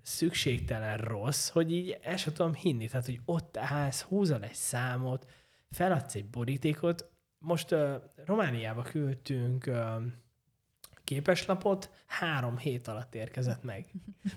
szükségtelen 0.02 0.98
rossz, 0.98 1.48
hogy 1.48 1.72
így 1.72 1.98
el 2.02 2.16
sem 2.16 2.32
tudom 2.32 2.54
hinni. 2.54 2.88
Tehát, 2.88 3.06
hogy 3.06 3.20
ott 3.24 3.56
állsz, 3.56 4.00
húzol 4.00 4.42
egy 4.42 4.54
számot, 4.54 5.26
feladsz 5.70 6.14
egy 6.14 6.26
borítékot. 6.26 7.10
Most 7.38 7.72
uh, 7.72 7.94
Romániába 8.24 8.82
küldtünk 8.82 9.64
uh, 9.66 10.02
képeslapot, 11.04 11.90
három 12.06 12.58
hét 12.58 12.88
alatt 12.88 13.14
érkezett 13.14 13.62
meg. 13.62 13.86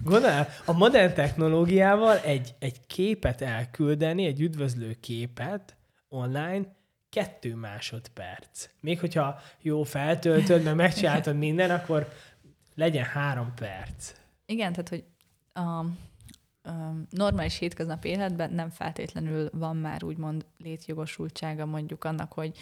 Gondolj, 0.04 0.44
a 0.66 0.72
modern 0.72 1.14
technológiával 1.14 2.20
egy, 2.20 2.56
egy 2.60 2.86
képet 2.86 3.42
elküldeni, 3.42 4.26
egy 4.26 4.42
üdvözlő 4.42 4.94
képet 4.94 5.78
online, 6.10 6.76
kettő 7.10 7.56
másodperc. 7.56 8.70
Még 8.80 9.00
hogyha 9.00 9.40
jó 9.62 9.84
feltöltöd, 9.84 10.64
meg 10.64 10.76
megcsináltad 10.76 11.38
minden, 11.38 11.72
akkor 11.72 12.14
legyen 12.76 13.06
három 13.06 13.54
perc. 13.54 14.14
Igen, 14.46 14.72
tehát 14.72 14.90
hogy 14.90 15.04
a, 15.56 15.86
normális 17.10 17.58
hétköznap 17.58 18.06
életben 18.06 18.54
nem 18.54 18.70
feltétlenül 18.70 19.50
van 19.54 19.78
már 19.78 20.04
úgymond 20.04 20.46
létjogosultsága 20.58 21.66
mondjuk 21.66 22.04
annak, 22.04 22.34
hogy 22.34 22.58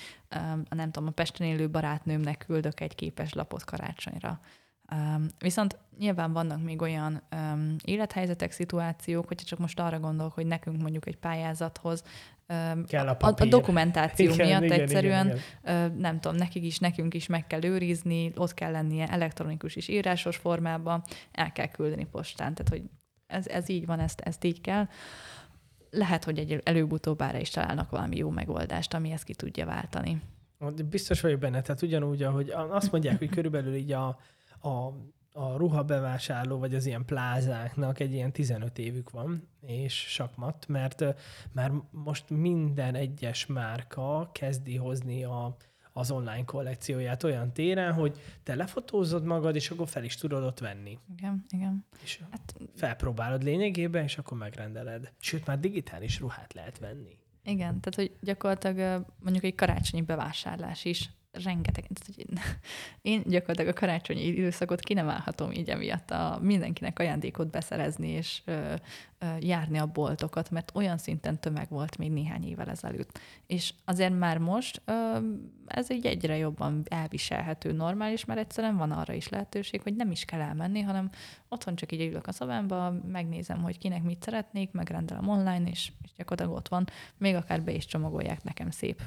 a 0.70 0.76
nem 0.76 0.91
tudom, 0.91 1.08
a 1.08 1.12
Pesten 1.12 1.48
élő 1.48 1.70
barátnőmnek 1.70 2.44
küldök 2.48 2.80
egy 2.80 2.96
képes 2.96 3.34
lapot 3.34 3.64
karácsonyra. 3.64 4.39
Viszont 5.39 5.78
nyilván 5.98 6.34
vannak 6.34 6.64
még 6.64 6.82
olyan 6.82 7.22
élethelyzetek, 7.84 8.52
szituációk, 8.52 9.28
hogyha 9.28 9.46
csak 9.46 9.60
most 9.60 9.80
arra 9.80 10.00
gondolok, 10.00 10.34
hogy 10.34 10.46
nekünk 10.46 10.82
mondjuk 10.82 11.08
egy 11.08 11.18
pályázathoz 11.18 12.04
kell 12.88 13.08
a, 13.08 13.18
a, 13.20 13.34
a 13.38 13.46
dokumentáció 13.46 14.34
igen, 14.34 14.48
miatt 14.48 14.64
igen, 14.64 14.80
egyszerűen, 14.80 15.26
igen, 15.26 15.39
igen. 15.64 15.91
Nem 15.98 16.20
tudom, 16.20 16.38
nekik 16.38 16.64
is, 16.64 16.80
nekünk 16.80 17.14
is 17.14 17.28
meg 17.28 17.48
kell 17.48 17.64
őrizni, 17.64 18.32
ott 18.36 18.54
kell 18.54 18.72
lennie 18.72 19.08
elektronikus 19.08 19.76
és 19.76 19.88
írásos 19.88 20.38
formában, 20.38 21.02
el 21.32 21.52
kell 21.52 21.68
küldeni 21.68 22.06
postán. 22.06 22.54
Tehát, 22.54 22.70
hogy 22.70 22.84
ez, 23.28 23.48
ez 23.48 23.70
így 23.70 23.86
van, 23.86 24.00
ezt, 24.00 24.20
ezt 24.20 24.44
így 24.44 24.62
kell. 24.62 24.88
Lehet, 25.89 26.24
hogy 26.24 26.38
egy 26.38 26.62
előbb-utóbb 26.64 27.22
ára 27.22 27.38
is 27.39 27.50
találnak 27.50 27.89
valami 27.89 28.18
jó 28.18 28.30
megoldást, 28.30 28.94
ami 28.94 29.12
ezt 29.12 29.24
ki 29.24 29.34
tudja 29.34 29.66
váltani. 29.66 30.22
Biztos 30.89 31.22
vagyok 31.22 31.39
benne, 31.39 31.62
tehát 31.62 31.82
ugyanúgy, 31.82 32.24
ahogy 32.24 32.50
azt 32.50 32.91
mondják, 32.91 33.18
hogy 33.18 33.30
körülbelül 33.30 33.76
így 33.76 33.91
a, 33.91 34.08
a, 34.62 34.94
a 35.34 35.56
ruhabevásárló, 35.56 36.58
vagy 36.58 36.76
az 36.76 36.86
ilyen 36.86 37.06
plázáknak 37.06 38.00
egy 38.00 38.14
ilyen 38.14 38.32
15 38.32 38.78
évük 38.78 39.10
van, 39.10 39.48
és 39.62 39.94
sakmat, 39.94 40.68
mert 40.68 41.04
már 41.52 41.72
most 41.92 42.30
minden 42.30 42.96
egyes 42.96 43.46
márka 43.46 44.30
kezdi 44.32 44.76
hozni 44.76 45.24
a, 45.24 45.56
az 45.94 46.12
online 46.12 46.44
kollekcióját 46.46 47.24
olyan 47.24 47.54
téren, 47.54 47.94
hogy 47.94 48.20
te 48.44 48.56
lefotózod 48.56 49.24
magad, 49.24 49.56
és 49.56 49.70
akkor 49.70 49.88
fel 49.88 50.04
is 50.04 50.16
tudod 50.16 50.44
ott 50.44 50.60
venni. 50.60 51.00
Igen, 51.18 51.46
igen. 51.50 51.86
És 52.04 52.20
hát, 52.32 52.56
felpróbálod 52.76 53.44
lényegében, 53.44 54.04
és 54.04 54.18
akkor 54.18 54.38
megrendeled. 54.38 55.12
Sőt, 55.20 55.46
már 55.46 55.60
digitális 55.60 56.20
ruhát 56.20 56.54
lehet 56.54 56.80
venni. 56.80 57.18
Igen, 57.44 57.80
tehát 57.80 57.96
hogy 57.96 58.12
gyakorlatilag 58.22 59.06
mondjuk 59.20 59.44
egy 59.44 59.56
karácsonyi 59.56 60.04
bevásárlás 60.04 60.86
is 60.86 61.10
rengeteg, 61.44 61.86
én 63.02 63.24
gyakorlatilag 63.26 63.76
a 63.76 63.80
karácsonyi 63.80 64.26
időszakot 64.26 64.80
ki 64.80 64.94
nem 64.94 65.10
állhatom 65.10 65.52
így 65.52 65.70
emiatt 65.70 66.12
a 66.12 66.40
mindenkinek 66.42 67.00
ajándékot 67.00 67.50
beszerezni 67.50 68.08
és 68.08 68.42
járni 69.40 69.78
a 69.78 69.86
boltokat, 69.86 70.50
mert 70.50 70.72
olyan 70.76 70.98
szinten 70.98 71.40
tömeg 71.40 71.70
volt 71.70 71.98
még 71.98 72.12
néhány 72.12 72.44
évvel 72.44 72.70
ezelőtt. 72.70 73.20
És 73.48 73.74
azért 73.86 74.18
már 74.18 74.38
most 74.38 74.82
ez 75.68 75.92
így 75.92 76.06
egyre 76.06 76.38
jobban 76.38 76.84
elviselhető, 76.90 77.72
normális, 77.72 78.26
mert 78.26 78.40
egyszerűen 78.40 78.78
van 78.78 78.92
arra 78.92 79.14
is 79.14 79.30
lehetőség, 79.30 79.82
hogy 79.82 79.96
nem 79.96 80.12
is 80.12 80.26
kell 80.26 80.42
elmenni, 80.42 80.82
hanem 80.82 81.10
otthon 81.50 81.76
csak 81.76 81.92
így 81.92 82.02
ülök 82.02 82.28
a 82.28 82.32
szobámba, 82.32 82.94
megnézem, 83.08 83.62
hogy 83.62 83.78
kinek 83.78 84.04
mit 84.04 84.24
szeretnék, 84.24 84.72
megrendelem 84.72 85.28
online, 85.28 85.70
és, 85.70 85.92
és 86.04 86.12
gyakorlatilag 86.18 86.58
ott 86.58 86.68
van, 86.68 86.88
még 87.18 87.36
akár 87.36 87.64
be 87.64 87.72
is 87.72 87.86
csomagolják 87.86 88.44
nekem 88.44 88.70
szép 88.70 89.02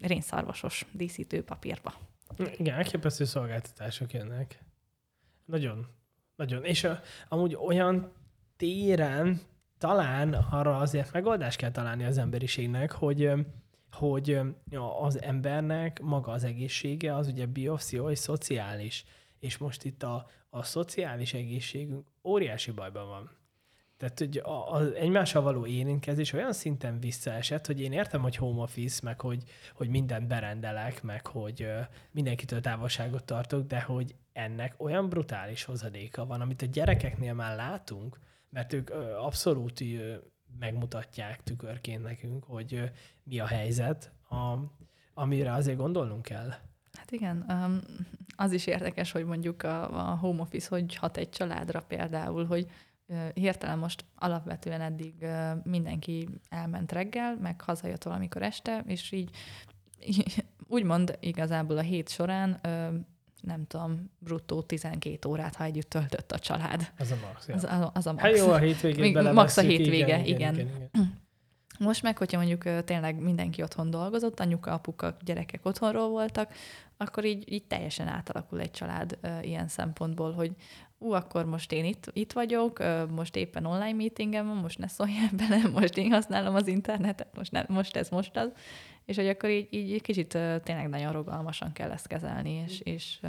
rénszarvasos 0.00 0.86
díszítő 0.92 1.42
papírba. 1.42 1.94
Igen, 2.58 2.74
elképesztő 2.74 3.24
szolgáltatások 3.24 4.12
jönnek. 4.12 4.58
Nagyon, 5.44 5.86
nagyon. 6.36 6.64
És 6.64 6.84
a, 6.84 7.00
amúgy 7.28 7.54
olyan 7.54 8.12
téren 8.56 9.40
talán 9.78 10.32
arra 10.32 10.78
azért 10.78 11.12
megoldást 11.12 11.58
kell 11.58 11.70
találni 11.70 12.04
az 12.04 12.18
emberiségnek, 12.18 12.92
hogy 12.92 13.30
hogy 13.94 14.40
az 15.00 15.22
embernek 15.22 16.00
maga 16.00 16.32
az 16.32 16.44
egészsége 16.44 17.14
az 17.14 17.28
ugye 17.28 17.46
biopszió 17.46 18.10
és 18.10 18.18
szociális. 18.18 19.04
És 19.38 19.56
most 19.58 19.84
itt 19.84 20.02
a, 20.02 20.26
a 20.50 20.62
szociális 20.62 21.34
egészségünk 21.34 22.06
óriási 22.24 22.70
bajban 22.70 23.08
van. 23.08 23.30
Tehát, 23.96 24.18
hogy 24.18 24.42
az 24.66 24.92
egymással 24.92 25.42
való 25.42 25.66
érintkezés 25.66 26.32
olyan 26.32 26.52
szinten 26.52 27.00
visszaesett, 27.00 27.66
hogy 27.66 27.80
én 27.80 27.92
értem, 27.92 28.22
hogy 28.22 28.36
home 28.36 28.62
office, 28.62 29.00
meg 29.02 29.20
hogy, 29.20 29.42
hogy 29.74 29.88
mindent 29.88 30.26
berendelek, 30.26 31.02
meg 31.02 31.26
hogy 31.26 31.68
mindenkitől 32.10 32.60
távolságot 32.60 33.24
tartok, 33.24 33.66
de 33.66 33.80
hogy 33.80 34.14
ennek 34.32 34.74
olyan 34.76 35.08
brutális 35.08 35.64
hozadéka 35.64 36.26
van, 36.26 36.40
amit 36.40 36.62
a 36.62 36.66
gyerekeknél 36.66 37.34
már 37.34 37.56
látunk, 37.56 38.18
mert 38.54 38.72
ők 38.72 38.90
abszolút 39.18 39.82
megmutatják 40.58 41.42
tükörként 41.42 42.02
nekünk, 42.02 42.44
hogy 42.44 42.90
mi 43.22 43.38
a 43.40 43.46
helyzet, 43.46 44.12
a, 44.28 44.56
amire 45.14 45.52
azért 45.52 45.76
gondolnunk 45.76 46.22
kell. 46.22 46.48
Hát 46.92 47.10
igen, 47.10 47.50
az 48.36 48.52
is 48.52 48.66
érdekes, 48.66 49.12
hogy 49.12 49.24
mondjuk 49.24 49.62
a, 49.62 50.10
a 50.10 50.16
home 50.16 50.40
office 50.40 50.68
hogy 50.70 50.94
hat 50.94 51.16
egy 51.16 51.30
családra 51.30 51.80
például, 51.80 52.46
hogy 52.46 52.70
hirtelen 53.34 53.78
most 53.78 54.04
alapvetően 54.14 54.80
eddig 54.80 55.26
mindenki 55.62 56.28
elment 56.48 56.92
reggel, 56.92 57.36
meg 57.36 57.60
hazajött 57.60 58.02
valamikor 58.02 58.42
este, 58.42 58.84
és 58.86 59.12
így 59.12 59.30
úgymond 60.66 61.18
igazából 61.20 61.78
a 61.78 61.82
hét 61.82 62.08
során 62.08 62.60
nem 63.46 63.66
tudom, 63.66 64.10
bruttó 64.18 64.62
12 64.62 65.28
órát, 65.28 65.54
ha 65.54 65.64
együtt 65.64 65.90
töltött 65.90 66.32
a 66.32 66.38
család. 66.38 66.92
Az 66.98 67.10
a 67.10 67.16
max. 67.26 67.48
Ja. 67.48 67.54
Az, 67.54 67.64
az, 67.64 67.90
az 67.92 68.06
a 68.06 68.12
max. 68.12 68.22
Hát 68.22 68.36
jó, 68.36 68.50
a 68.50 68.58
hétvégét 68.58 69.32
Max 69.32 69.56
a 69.56 69.60
hétvége, 69.60 69.96
igen. 69.96 70.24
igen, 70.24 70.54
igen, 70.54 70.78
igen. 70.92 71.22
Most 71.78 72.02
meg, 72.02 72.18
hogyha 72.18 72.36
mondjuk 72.38 72.84
tényleg 72.84 73.18
mindenki 73.18 73.62
otthon 73.62 73.90
dolgozott, 73.90 74.40
anyuka, 74.40 74.72
apuka, 74.72 75.16
gyerekek 75.24 75.66
otthonról 75.66 76.08
voltak, 76.08 76.52
akkor 76.96 77.24
így, 77.24 77.52
így 77.52 77.64
teljesen 77.66 78.08
átalakul 78.08 78.60
egy 78.60 78.70
család 78.70 79.18
ilyen 79.42 79.68
szempontból, 79.68 80.32
hogy 80.32 80.52
ú, 80.98 81.12
akkor 81.12 81.44
most 81.44 81.72
én 81.72 81.84
itt, 81.84 82.10
itt 82.12 82.32
vagyok, 82.32 82.82
most 83.10 83.36
éppen 83.36 83.64
online 83.66 83.92
meetingem 83.92 84.46
van, 84.46 84.56
most 84.56 84.78
ne 84.78 84.86
szóljál 84.86 85.30
bele, 85.48 85.68
most 85.68 85.96
én 85.96 86.12
használom 86.12 86.54
az 86.54 86.66
internetet, 86.66 87.36
most, 87.36 87.52
ne, 87.52 87.64
most 87.68 87.96
ez, 87.96 88.08
most 88.08 88.36
az. 88.36 88.52
És 89.04 89.16
hogy 89.16 89.28
akkor 89.28 89.50
így, 89.50 89.72
így 89.72 90.02
kicsit 90.02 90.28
tényleg 90.62 90.88
nagyon 90.88 91.12
rogalmasan 91.12 91.72
kell 91.72 91.90
ezt 91.90 92.06
kezelni, 92.06 92.50
és, 92.50 92.80
és 92.80 93.20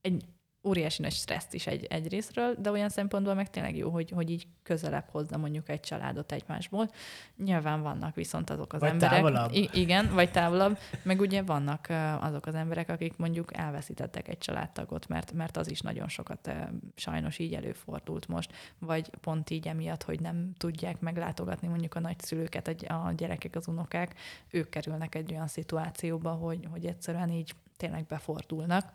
egy 0.00 0.24
óriási 0.66 1.02
nagy 1.02 1.12
stresszt 1.12 1.54
is 1.54 1.66
egy, 1.66 1.84
egy 1.84 2.08
részről, 2.08 2.54
de 2.58 2.70
olyan 2.70 2.88
szempontból 2.88 3.34
meg 3.34 3.50
tényleg 3.50 3.76
jó, 3.76 3.90
hogy, 3.90 4.10
hogy 4.10 4.30
így 4.30 4.46
közelebb 4.62 5.08
hozza 5.10 5.36
mondjuk 5.36 5.68
egy 5.68 5.80
családot 5.80 6.32
egymásból. 6.32 6.90
Nyilván 7.36 7.82
vannak 7.82 8.14
viszont 8.14 8.50
azok 8.50 8.72
az 8.72 8.80
vagy 8.80 8.90
emberek. 8.90 9.14
Távolabb. 9.14 9.52
I- 9.52 9.70
igen, 9.72 10.14
vagy 10.14 10.30
távolabb. 10.30 10.78
Meg 11.02 11.20
ugye 11.20 11.42
vannak 11.42 11.86
azok 12.20 12.46
az 12.46 12.54
emberek, 12.54 12.88
akik 12.88 13.16
mondjuk 13.16 13.56
elveszítettek 13.56 14.28
egy 14.28 14.38
családtagot, 14.38 15.08
mert, 15.08 15.32
mert 15.32 15.56
az 15.56 15.70
is 15.70 15.80
nagyon 15.80 16.08
sokat 16.08 16.50
sajnos 16.94 17.38
így 17.38 17.54
előfordult 17.54 18.28
most, 18.28 18.52
vagy 18.78 19.10
pont 19.20 19.50
így 19.50 19.68
emiatt, 19.68 20.02
hogy 20.02 20.20
nem 20.20 20.52
tudják 20.56 21.00
meglátogatni 21.00 21.68
mondjuk 21.68 21.94
a 21.94 22.00
nagyszülőket, 22.00 22.68
a 22.68 23.12
gyerekek, 23.16 23.56
az 23.56 23.68
unokák, 23.68 24.14
ők 24.50 24.68
kerülnek 24.68 25.14
egy 25.14 25.32
olyan 25.32 25.46
szituációba, 25.46 26.30
hogy, 26.30 26.68
hogy 26.70 26.86
egyszerűen 26.86 27.30
így 27.30 27.54
tényleg 27.76 28.06
befordulnak 28.06 28.92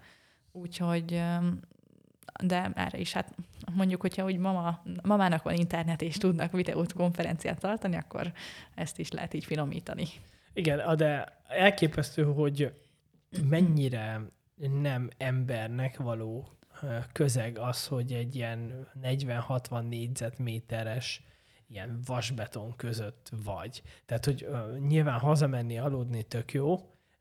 Úgyhogy, 0.51 1.23
de 2.43 2.71
erre 2.75 2.97
is, 2.97 3.13
hát 3.13 3.35
mondjuk, 3.71 4.01
hogyha 4.01 4.25
úgy 4.25 4.37
mama, 4.37 4.83
mamának 5.03 5.43
van 5.43 5.53
internet 5.53 6.01
és 6.01 6.17
tudnak 6.17 6.51
videót, 6.51 6.93
konferenciát 6.93 7.59
tartani, 7.59 7.95
akkor 7.95 8.31
ezt 8.75 8.99
is 8.99 9.11
lehet 9.11 9.33
így 9.33 9.45
finomítani. 9.45 10.05
Igen, 10.53 10.97
de 10.97 11.41
elképesztő, 11.47 12.23
hogy 12.23 12.73
mennyire 13.49 14.21
nem 14.81 15.09
embernek 15.17 15.97
való 15.97 16.47
közeg 17.11 17.57
az, 17.57 17.87
hogy 17.87 18.11
egy 18.11 18.35
ilyen 18.35 18.87
40-60 19.03 19.87
négyzetméteres 19.87 21.23
ilyen 21.67 21.99
vasbeton 22.05 22.75
között 22.75 23.31
vagy. 23.43 23.81
Tehát, 24.05 24.25
hogy 24.25 24.45
uh, 24.49 24.77
nyilván 24.77 25.19
hazamenni, 25.19 25.79
aludni 25.79 26.23
tök 26.23 26.53
jó, 26.53 26.79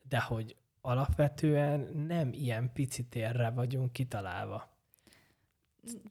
de 0.08 0.20
hogy 0.20 0.56
alapvetően 0.80 1.80
nem 2.06 2.32
ilyen 2.32 2.72
pici 2.72 3.04
térre 3.04 3.50
vagyunk 3.50 3.92
kitalálva. 3.92 4.68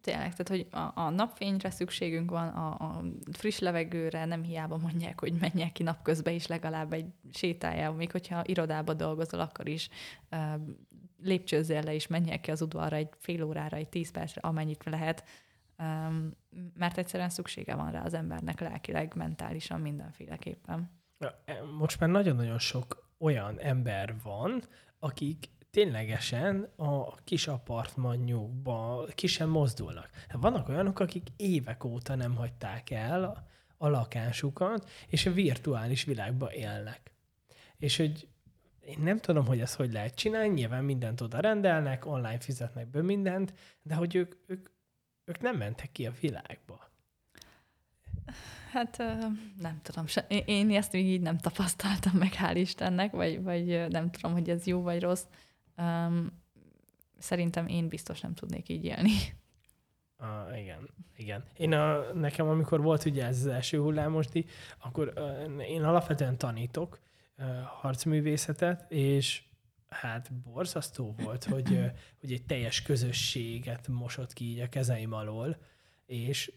Tényleg, 0.01 0.35
tehát 0.35 0.47
hogy 0.47 0.67
a, 0.71 1.01
a 1.01 1.09
napfényre 1.09 1.69
szükségünk 1.69 2.31
van, 2.31 2.47
a, 2.47 2.67
a 2.67 3.03
friss 3.31 3.59
levegőre 3.59 4.25
nem 4.25 4.43
hiába 4.43 4.77
mondják, 4.77 5.19
hogy 5.19 5.33
menjek 5.33 5.71
ki 5.71 5.83
napközben 5.83 6.33
is 6.33 6.47
legalább 6.47 6.93
egy 6.93 7.05
sétájával, 7.31 7.97
még 7.97 8.11
hogyha 8.11 8.41
irodába 8.45 8.93
dolgozol, 8.93 9.39
akkor 9.39 9.67
is 9.67 9.89
uh, 10.31 10.61
lépcsőzzél 11.23 11.81
le 11.83 11.93
is 11.93 12.07
menjek 12.07 12.41
ki 12.41 12.51
az 12.51 12.61
udvarra 12.61 12.95
egy 12.95 13.09
fél 13.17 13.43
órára, 13.43 13.77
egy 13.77 13.89
tíz 13.89 14.11
percre, 14.11 14.41
amennyit 14.41 14.83
lehet, 14.83 15.23
um, 15.77 16.31
mert 16.73 16.97
egyszerűen 16.97 17.29
szüksége 17.29 17.75
van 17.75 17.91
rá 17.91 18.03
az 18.03 18.13
embernek 18.13 18.59
lelkileg, 18.59 19.13
mentálisan, 19.15 19.81
mindenféleképpen. 19.81 20.91
E, 21.45 21.63
most 21.77 21.99
már 21.99 22.09
nagyon-nagyon 22.09 22.59
sok 22.59 23.09
olyan 23.19 23.59
ember 23.59 24.15
van, 24.23 24.63
akik 24.99 25.49
ténylegesen 25.71 26.69
a 26.75 27.15
kis 27.15 27.47
apartmanjukba 27.47 29.05
ki 29.15 29.27
sem 29.27 29.49
mozdulnak. 29.49 30.09
Hát 30.27 30.41
vannak 30.41 30.69
olyanok, 30.69 30.99
akik 30.99 31.27
évek 31.35 31.83
óta 31.83 32.15
nem 32.15 32.35
hagyták 32.35 32.89
el 32.89 33.23
a, 33.23 33.47
a 33.77 33.87
lakásukat, 33.87 34.89
és 35.07 35.25
a 35.25 35.31
virtuális 35.31 36.03
világba 36.03 36.53
élnek. 36.53 37.13
És 37.77 37.97
hogy 37.97 38.27
én 38.79 38.99
nem 38.99 39.19
tudom, 39.19 39.45
hogy 39.45 39.59
ezt 39.59 39.75
hogy 39.75 39.91
lehet 39.91 40.15
csinálni, 40.15 40.53
nyilván 40.53 40.83
mindent 40.83 41.21
oda 41.21 41.39
rendelnek, 41.39 42.05
online 42.05 42.39
fizetnek 42.39 42.87
be 42.87 43.01
mindent, 43.01 43.53
de 43.81 43.95
hogy 43.95 44.15
ők, 44.15 44.35
ők, 44.45 44.69
ők 45.25 45.39
nem 45.39 45.57
mentek 45.57 45.91
ki 45.91 46.05
a 46.05 46.11
világba. 46.19 46.89
Hát 48.71 48.97
nem 49.57 49.79
tudom, 49.81 50.05
én 50.45 50.71
ezt 50.71 50.91
még 50.91 51.05
így 51.05 51.21
nem 51.21 51.37
tapasztaltam 51.37 52.13
meg, 52.17 52.31
hál' 52.33 52.55
Istennek, 52.55 53.11
vagy, 53.11 53.43
vagy 53.43 53.89
nem 53.89 54.11
tudom, 54.11 54.31
hogy 54.31 54.49
ez 54.49 54.65
jó 54.65 54.81
vagy 54.81 55.01
rossz. 55.01 55.23
szerintem 57.17 57.67
én 57.67 57.87
biztos 57.87 58.21
nem 58.21 58.33
tudnék 58.33 58.69
így 58.69 58.85
élni. 58.85 59.11
Ah, 60.21 60.59
igen, 60.59 60.89
igen. 61.15 61.43
Én 61.57 61.73
a, 61.73 62.13
nekem, 62.13 62.47
amikor 62.47 62.81
volt 62.81 63.05
ugye 63.05 63.25
ez 63.25 63.37
az 63.37 63.47
első 63.47 63.79
hullámosdi, 63.79 64.45
akkor 64.77 65.13
uh, 65.15 65.69
én 65.69 65.83
alapvetően 65.83 66.37
tanítok 66.37 66.99
uh, 67.37 67.45
harcművészetet, 67.63 68.91
és 68.91 69.43
hát 69.89 70.33
borzasztó 70.33 71.15
volt, 71.17 71.43
hogy, 71.43 71.71
uh, 71.71 71.85
hogy 72.19 72.31
egy 72.31 72.45
teljes 72.45 72.81
közösséget 72.81 73.87
mosott 73.87 74.33
ki 74.33 74.45
így 74.45 74.59
a 74.59 74.69
kezeim 74.69 75.13
alól, 75.13 75.57
és 76.05 76.51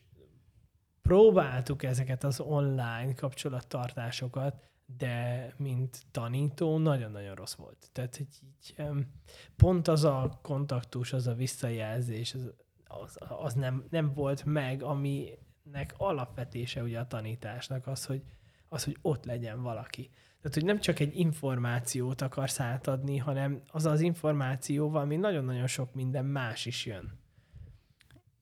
próbáltuk 1.03 1.83
ezeket 1.83 2.25
az 2.25 2.41
online 2.41 3.15
kapcsolattartásokat, 3.15 4.63
de 4.99 5.49
mint 5.57 6.03
tanító 6.11 6.79
nagyon-nagyon 6.79 7.35
rossz 7.35 7.55
volt. 7.55 7.89
Tehát, 7.93 8.17
hogy 8.17 8.27
így 8.43 8.75
pont 9.57 9.89
az 9.89 10.05
a 10.05 10.39
kontaktus, 10.43 11.13
az 11.13 11.27
a 11.27 11.35
visszajelzés, 11.35 12.35
az, 12.35 12.53
az, 12.87 13.19
az 13.29 13.55
nem, 13.55 13.85
nem 13.91 14.13
volt 14.15 14.45
meg, 14.45 14.83
aminek 14.83 15.95
alapvetése 15.97 16.83
ugye 16.83 16.99
a 16.99 17.07
tanításnak 17.07 17.87
az, 17.87 18.07
hogy, 18.07 18.23
az, 18.69 18.85
hogy 18.85 18.97
ott 19.03 19.25
legyen 19.25 19.63
valaki. 19.63 20.11
Tehát, 20.41 20.57
hogy 20.57 20.65
nem 20.65 20.81
csak 20.81 20.99
egy 20.99 21.19
információt 21.19 22.21
akarsz 22.21 22.61
átadni, 22.61 23.17
hanem 23.17 23.63
az 23.67 23.87
az 23.87 24.01
információval, 24.01 25.03
ami 25.03 25.17
nagyon-nagyon 25.17 25.67
sok 25.67 25.95
minden 25.95 26.25
más 26.25 26.67
is 26.67 26.87
jön. 26.87 27.21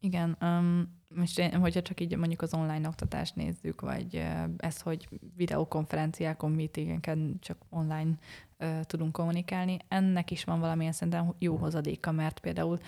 Igen, 0.01 0.37
um, 0.41 1.00
most 1.15 1.39
én, 1.39 1.55
hogyha 1.57 1.83
csak 1.83 2.01
így 2.01 2.17
mondjuk 2.17 2.43
az 2.43 2.55
online 2.55 2.89
oktatást 2.89 3.37
nézzük, 3.37 3.81
vagy 3.81 4.27
ez, 4.57 4.81
hogy 4.81 5.09
videokonferenciákon, 5.37 6.51
meetingeken 6.51 7.37
csak 7.41 7.57
online 7.69 8.19
uh, 8.61 8.81
tudunk 8.81 9.13
kommunikálni, 9.13 9.79
ennek 9.89 10.31
is 10.31 10.45
van 10.45 10.61
valamilyen 10.61 10.93
szerintem 10.93 11.35
jó 11.39 11.57
hozadéka, 11.57 12.13
mert 12.13 12.41
például 12.41 12.79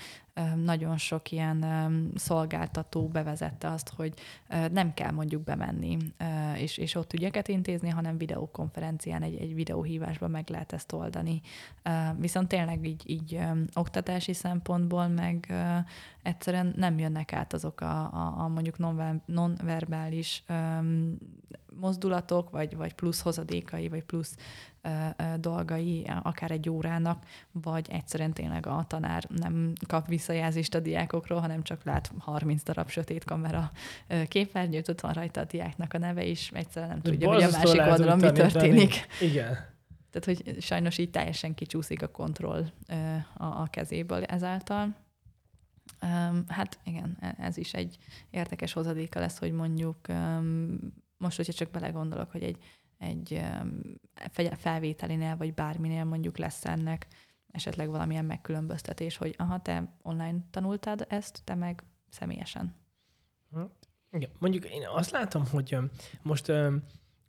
nagyon 0.64 0.96
sok 0.96 1.30
ilyen 1.30 1.64
szolgáltató 2.14 3.08
bevezette 3.08 3.70
azt, 3.70 3.92
hogy 3.96 4.14
nem 4.72 4.94
kell 4.94 5.10
mondjuk 5.10 5.42
bemenni, 5.42 5.96
és, 6.56 6.78
és 6.78 6.94
ott 6.94 7.12
ügyeket 7.12 7.48
intézni, 7.48 7.88
hanem 7.88 8.18
videokonferencián, 8.18 9.22
egy, 9.22 9.34
egy 9.34 9.54
videóhívásban 9.54 10.30
meg 10.30 10.48
lehet 10.48 10.72
ezt 10.72 10.92
oldani. 10.92 11.40
Viszont 12.16 12.48
tényleg 12.48 12.86
így, 12.86 13.10
így 13.10 13.38
oktatási 13.74 14.32
szempontból 14.32 15.08
meg 15.08 15.54
egyszerűen 16.22 16.72
nem 16.76 16.98
jönnek 16.98 17.32
át 17.32 17.52
azok 17.52 17.80
a, 17.80 18.00
a, 18.00 18.34
a 18.38 18.48
mondjuk 18.48 18.78
nonverbális 19.26 20.44
mozdulatok, 21.80 22.50
vagy, 22.50 22.76
vagy 22.76 22.92
plusz 22.92 23.20
hozadékai, 23.20 23.88
vagy 23.88 24.04
plusz 24.04 24.36
dolgai 25.36 26.10
akár 26.22 26.50
egy 26.50 26.68
órának, 26.68 27.24
vagy 27.52 27.88
egyszerűen 27.90 28.32
tényleg 28.32 28.66
a 28.66 28.84
tanár 28.88 29.24
nem 29.28 29.72
kap 29.86 30.06
visszajelzést 30.06 30.74
a 30.74 30.80
diákokról, 30.80 31.40
hanem 31.40 31.62
csak 31.62 31.84
lát 31.84 32.12
30 32.18 32.62
darab 32.62 32.88
sötét 32.88 33.24
kamera 33.24 33.70
képernyőt, 34.28 34.88
ott 34.88 35.00
van 35.00 35.12
rajta 35.12 35.40
a 35.40 35.44
diáknak 35.44 35.94
a 35.94 35.98
neve 35.98 36.24
is, 36.24 36.50
egyszerűen 36.54 36.90
nem 36.90 37.00
De 37.02 37.10
tudja, 37.10 37.28
hogy 37.28 37.42
a 37.42 37.50
másik 37.50 37.80
oldalon 37.80 38.18
mi 38.18 38.32
történik. 38.32 39.06
Igen. 39.20 39.70
Tehát, 40.10 40.24
hogy 40.24 40.62
sajnos 40.62 40.98
így 40.98 41.10
teljesen 41.10 41.54
kicsúszik 41.54 42.02
a 42.02 42.08
kontroll 42.08 42.64
a, 43.36 43.44
a 43.44 43.66
kezéből 43.70 44.24
ezáltal. 44.24 44.94
Hát 46.48 46.78
igen, 46.84 47.16
e, 47.20 47.34
ez 47.38 47.56
is 47.56 47.72
egy 47.72 47.98
érdekes 48.30 48.72
hozadéka 48.72 49.20
lesz, 49.20 49.38
hogy 49.38 49.52
mondjuk 49.52 49.96
most, 51.22 51.36
hogyha 51.36 51.52
csak 51.52 51.70
belegondolok, 51.70 52.30
hogy 52.30 52.42
egy 52.42 52.58
egy 52.98 53.42
felvételinél, 54.56 55.36
vagy 55.36 55.54
bárminél 55.54 56.04
mondjuk 56.04 56.38
lesz 56.38 56.64
ennek 56.64 57.06
esetleg 57.50 57.90
valamilyen 57.90 58.24
megkülönböztetés, 58.24 59.16
hogy 59.16 59.34
aha, 59.38 59.60
te 59.60 59.96
online 60.02 60.38
tanultad 60.50 61.06
ezt, 61.08 61.40
te 61.44 61.54
meg 61.54 61.82
személyesen. 62.08 62.74
Hm. 63.50 63.60
Igen, 64.10 64.30
mondjuk 64.38 64.64
én 64.64 64.82
azt 64.94 65.10
látom, 65.10 65.46
hogy 65.46 65.78
most 66.22 66.52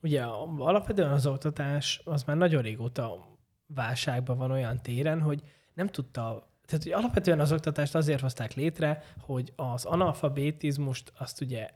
ugye 0.01 0.23
alapvetően 0.57 1.11
az 1.11 1.25
oktatás 1.25 2.01
az 2.03 2.23
már 2.23 2.37
nagyon 2.37 2.61
régóta 2.61 3.27
válságban 3.65 4.37
van 4.37 4.51
olyan 4.51 4.81
téren, 4.81 5.21
hogy 5.21 5.43
nem 5.73 5.87
tudta, 5.87 6.51
tehát 6.65 6.83
hogy 6.83 6.91
alapvetően 6.91 7.39
az 7.39 7.51
oktatást 7.51 7.95
azért 7.95 8.21
hozták 8.21 8.53
létre, 8.53 9.03
hogy 9.19 9.53
az 9.55 9.85
analfabetizmust 9.85 11.13
azt 11.17 11.41
ugye 11.41 11.69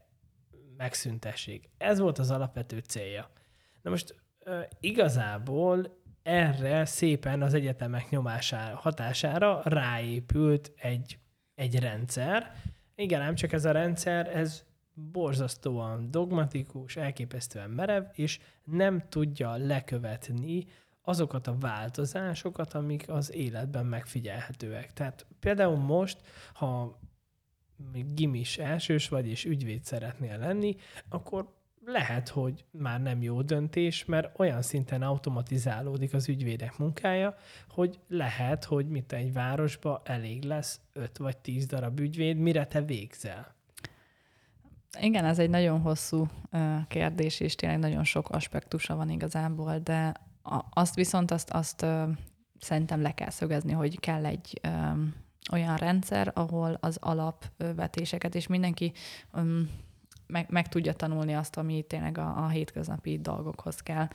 megszüntessék. 0.78 1.70
Ez 1.78 2.00
volt 2.00 2.20
az 2.20 2.32
alapvető 2.32 2.80
célja. 2.80 3.30
Na 3.82 3.90
most 3.90 4.16
igazából 4.80 5.98
erre 6.24 6.86
szépen 6.86 7.42
az 7.42 7.54
egyetemek 7.54 8.10
nyomására, 8.10 8.76
hatására 8.76 9.62
ráépült 9.64 10.72
egy, 10.76 11.20
egy 11.56 11.80
rendszer. 11.80 12.52
Igen, 12.96 13.22
ám 13.22 13.36
csak 13.36 13.52
ez 13.52 13.66
a 13.66 13.72
rendszer, 13.72 14.38
ez 14.38 14.66
borzasztóan 14.94 16.12
dogmatikus, 16.12 16.96
elképesztően 16.96 17.70
merev, 17.70 18.04
és 18.14 18.40
nem 18.64 19.04
tudja 19.10 19.56
lekövetni 19.56 20.66
azokat 21.02 21.48
a 21.48 21.58
változásokat, 21.60 22.74
amik 22.74 23.10
az 23.10 23.34
életben 23.34 23.86
megfigyelhetőek. 23.86 24.94
Tehát 24.94 25.26
például 25.40 25.78
most, 25.78 26.22
ha 26.54 27.00
gimis 28.14 28.58
elsős 28.58 29.10
vagy, 29.10 29.28
és 29.28 29.46
ügyvéd 29.46 29.84
szeretnél 29.84 30.38
lenni, 30.38 30.76
akkor 31.10 31.56
lehet, 31.86 32.30
hogy 32.30 32.66
már 32.72 33.02
nem 33.02 33.22
jó 33.22 33.42
döntés, 33.42 34.06
mert 34.06 34.40
olyan 34.40 34.62
szinten 34.62 35.02
automatizálódik 35.02 36.14
az 36.14 36.30
ügyvédek 36.30 36.78
munkája, 36.78 37.36
hogy 37.70 38.00
lehet, 38.08 38.66
hogy 38.66 38.88
mit 38.88 39.14
egy 39.14 39.34
városba 39.34 40.02
elég 40.06 40.44
lesz 40.44 40.80
5 40.94 41.18
vagy 41.18 41.38
10 41.38 41.66
darab 41.66 42.00
ügyvéd, 42.00 42.38
mire 42.38 42.66
te 42.68 42.82
végzel. 42.82 43.56
Igen, 45.00 45.26
ez 45.26 45.40
egy 45.40 45.50
nagyon 45.50 45.82
hosszú 45.82 46.28
kérdés, 46.88 47.40
és 47.40 47.56
tényleg 47.56 47.80
nagyon 47.80 48.04
sok 48.04 48.30
aspektusa 48.30 48.96
van 48.96 49.10
igazából, 49.10 49.80
de 49.80 50.14
azt 50.70 50.96
viszont 50.96 51.32
azt, 51.32 51.50
azt 51.50 51.86
szerintem 52.60 53.02
le 53.02 53.12
kell 53.14 53.30
szögezni, 53.30 53.72
hogy 53.72 54.00
kell 54.00 54.26
egy 54.26 54.62
olyan 55.52 55.76
rendszer, 55.76 56.32
ahol 56.34 56.78
az 56.80 56.98
alapvetéseket, 57.02 58.36
és 58.36 58.48
mindenki 58.48 58.92
meg, 60.28 60.46
meg 60.50 60.68
tudja 60.68 60.94
tanulni 60.94 61.36
azt, 61.36 61.58
ami 61.58 61.84
tényleg 61.88 62.18
a, 62.18 62.44
a 62.44 62.48
hétköznapi 62.48 63.20
dolgokhoz 63.20 63.80
kell. 63.80 64.08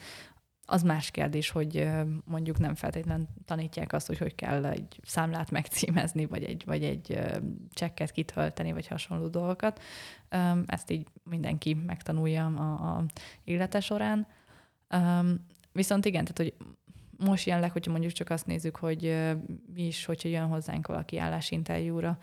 Az 0.66 0.82
más 0.82 1.10
kérdés, 1.10 1.50
hogy 1.50 1.88
mondjuk 2.24 2.58
nem 2.58 2.74
feltétlenül 2.74 3.26
tanítják 3.44 3.92
azt, 3.92 4.06
hogy 4.06 4.18
hogy 4.18 4.34
kell 4.34 4.64
egy 4.66 5.00
számlát 5.02 5.50
megcímezni, 5.50 6.26
vagy 6.26 6.44
egy, 6.44 6.62
vagy 6.66 6.84
egy 6.84 7.18
csekket 7.70 8.10
kitölteni, 8.10 8.72
vagy 8.72 8.86
hasonló 8.86 9.26
dolgokat. 9.26 9.82
Ezt 10.66 10.90
így 10.90 11.06
mindenki 11.24 11.74
megtanulja 11.74 12.46
a, 12.46 12.96
a 12.96 13.04
élete 13.44 13.80
során. 13.80 14.26
Viszont 15.72 16.04
igen, 16.04 16.24
tehát 16.24 16.38
hogy 16.38 16.66
most 17.24 17.46
jelenleg, 17.46 17.72
hogyha 17.72 17.90
mondjuk 17.90 18.12
csak 18.12 18.30
azt 18.30 18.46
nézzük, 18.46 18.76
hogy 18.76 19.16
mi 19.74 19.86
is, 19.86 20.04
hogyha 20.04 20.28
jön 20.28 20.46
hozzánk 20.46 20.86
valaki 20.86 21.18
állásinterjúra, 21.18 22.18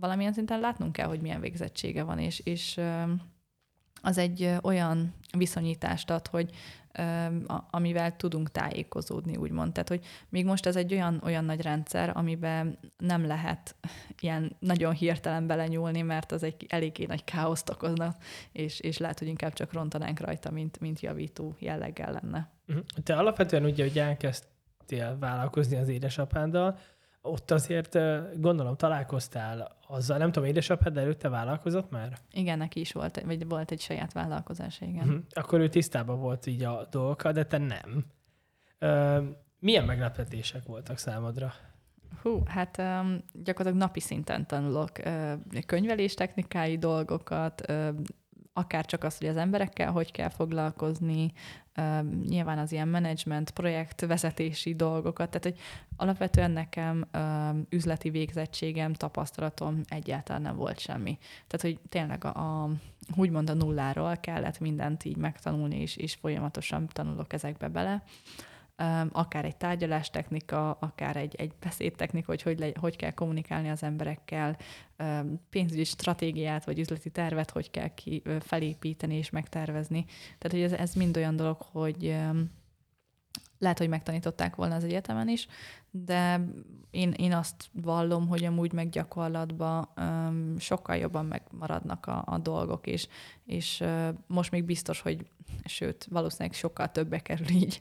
valamilyen 0.00 0.32
szinten 0.32 0.60
látnunk 0.60 0.92
kell, 0.92 1.06
hogy 1.06 1.20
milyen 1.20 1.40
végzettsége 1.40 2.02
van, 2.02 2.18
és, 2.18 2.38
és 2.38 2.80
az 4.02 4.18
egy 4.18 4.54
olyan 4.62 5.14
viszonyítást 5.36 6.10
ad, 6.10 6.26
hogy 6.26 6.50
amivel 7.70 8.16
tudunk 8.16 8.50
tájékozódni, 8.50 9.36
úgymond. 9.36 9.72
Tehát, 9.72 9.88
hogy 9.88 10.04
még 10.28 10.44
most 10.44 10.66
ez 10.66 10.76
egy 10.76 10.92
olyan, 10.92 11.20
olyan 11.24 11.44
nagy 11.44 11.62
rendszer, 11.62 12.16
amiben 12.16 12.78
nem 12.98 13.26
lehet 13.26 13.74
ilyen 14.20 14.56
nagyon 14.58 14.92
hirtelen 14.92 15.46
belenyúlni, 15.46 16.02
mert 16.02 16.32
az 16.32 16.42
egy 16.42 16.66
eléggé 16.68 17.04
nagy 17.04 17.24
káoszt 17.24 17.70
okozna, 17.70 18.16
és, 18.52 18.80
és 18.80 18.98
lehet, 18.98 19.18
hogy 19.18 19.28
inkább 19.28 19.52
csak 19.52 19.72
rontanánk 19.72 20.20
rajta, 20.20 20.50
mint, 20.50 20.80
mint 20.80 21.00
javító 21.00 21.56
jelleggel 21.58 22.12
lenne. 22.12 22.50
Mhm. 22.66 22.78
Te 23.02 23.16
alapvetően 23.16 23.64
ugye, 23.64 23.82
hogy 23.82 23.98
elkezdtél 23.98 25.16
vállalkozni 25.18 25.76
az 25.76 25.88
édesapáddal, 25.88 26.78
ott 27.22 27.50
azért 27.50 27.98
gondolom 28.40 28.76
találkoztál 28.76 29.76
azzal, 29.86 30.18
nem 30.18 30.32
tudom, 30.32 30.48
édesapád 30.48 30.96
előtte 30.96 31.28
vállalkozott 31.28 31.90
már? 31.90 32.18
Igen, 32.32 32.58
neki 32.58 32.80
is 32.80 32.92
volt, 32.92 33.20
vagy 33.20 33.48
volt 33.48 33.70
egy 33.70 33.80
saját 33.80 34.12
vállalkozása, 34.12 34.84
igen. 34.84 35.08
Uh-huh. 35.08 35.22
Akkor 35.30 35.60
ő 35.60 35.68
tisztában 35.68 36.20
volt 36.20 36.46
így 36.46 36.62
a 36.62 36.86
dolgokkal, 36.90 37.32
de 37.32 37.44
te 37.44 37.58
nem. 37.58 38.04
Ö, 38.78 39.22
milyen 39.58 39.84
meglepetések 39.84 40.62
voltak 40.66 40.98
számodra? 40.98 41.52
Hú, 42.22 42.42
hát 42.46 42.78
um, 42.78 43.24
gyakorlatilag 43.32 43.86
napi 43.86 44.00
szinten 44.00 44.46
tanulok 44.46 44.90
uh, 45.04 45.32
könyvelés 45.66 46.14
technikái 46.14 46.78
dolgokat, 46.78 47.62
uh, 47.68 47.88
akár 48.52 48.86
csak 48.86 49.04
az, 49.04 49.18
hogy 49.18 49.28
az 49.28 49.36
emberekkel 49.36 49.90
hogy 49.90 50.10
kell 50.10 50.28
foglalkozni, 50.28 51.32
nyilván 52.28 52.58
az 52.58 52.72
ilyen 52.72 52.88
menedzsment, 52.88 53.50
projektvezetési 53.50 54.74
dolgokat, 54.74 55.30
tehát 55.30 55.42
hogy 55.44 55.58
alapvetően 55.96 56.50
nekem 56.50 57.08
üzleti 57.68 58.10
végzettségem, 58.10 58.92
tapasztalatom 58.92 59.80
egyáltalán 59.88 60.42
nem 60.42 60.56
volt 60.56 60.78
semmi. 60.78 61.18
Tehát, 61.46 61.60
hogy 61.60 61.78
tényleg 61.88 62.24
a, 62.24 62.62
a 62.62 62.70
úgymond 63.16 63.50
a 63.50 63.54
nulláról 63.54 64.16
kellett 64.16 64.60
mindent 64.60 65.04
így 65.04 65.16
megtanulni, 65.16 65.80
és, 65.80 65.96
és 65.96 66.14
folyamatosan 66.14 66.86
tanulok 66.86 67.32
ezekbe 67.32 67.68
bele 67.68 68.02
akár 69.12 69.44
egy 69.44 69.56
tárgyalástechnika, 69.56 70.70
akár 70.70 71.16
egy, 71.16 71.34
egy 71.34 71.52
beszédtechnika, 71.60 72.26
hogy 72.26 72.42
hogy, 72.42 72.58
le, 72.58 72.70
hogy 72.80 72.96
kell 72.96 73.10
kommunikálni 73.10 73.70
az 73.70 73.82
emberekkel, 73.82 74.56
pénzügyi 75.50 75.84
stratégiát 75.84 76.64
vagy 76.64 76.78
üzleti 76.78 77.10
tervet 77.10 77.50
hogy 77.50 77.70
kell 77.70 77.94
ki 77.94 78.22
felépíteni 78.40 79.16
és 79.16 79.30
megtervezni. 79.30 80.04
Tehát, 80.38 80.50
hogy 80.50 80.62
ez, 80.62 80.72
ez 80.72 80.94
mind 80.94 81.16
olyan 81.16 81.36
dolog, 81.36 81.56
hogy 81.60 82.16
lehet, 83.60 83.78
hogy 83.78 83.88
megtanították 83.88 84.56
volna 84.56 84.74
az 84.74 84.84
egyetemen 84.84 85.28
is, 85.28 85.46
de 85.90 86.40
én, 86.90 87.10
én 87.10 87.32
azt 87.32 87.68
vallom, 87.72 88.28
hogy 88.28 88.44
amúgy 88.44 88.72
meg 88.72 88.88
gyakorlatban 88.88 89.88
um, 89.96 90.58
sokkal 90.58 90.96
jobban 90.96 91.26
megmaradnak 91.26 92.06
a, 92.06 92.22
a 92.26 92.38
dolgok, 92.38 92.86
és, 92.86 93.08
és 93.44 93.80
uh, 93.80 94.08
most 94.26 94.50
még 94.50 94.64
biztos, 94.64 95.00
hogy 95.00 95.26
sőt, 95.64 96.06
valószínűleg 96.10 96.52
sokkal 96.54 96.90
többe 96.90 97.18
kerül 97.18 97.48
így 97.48 97.80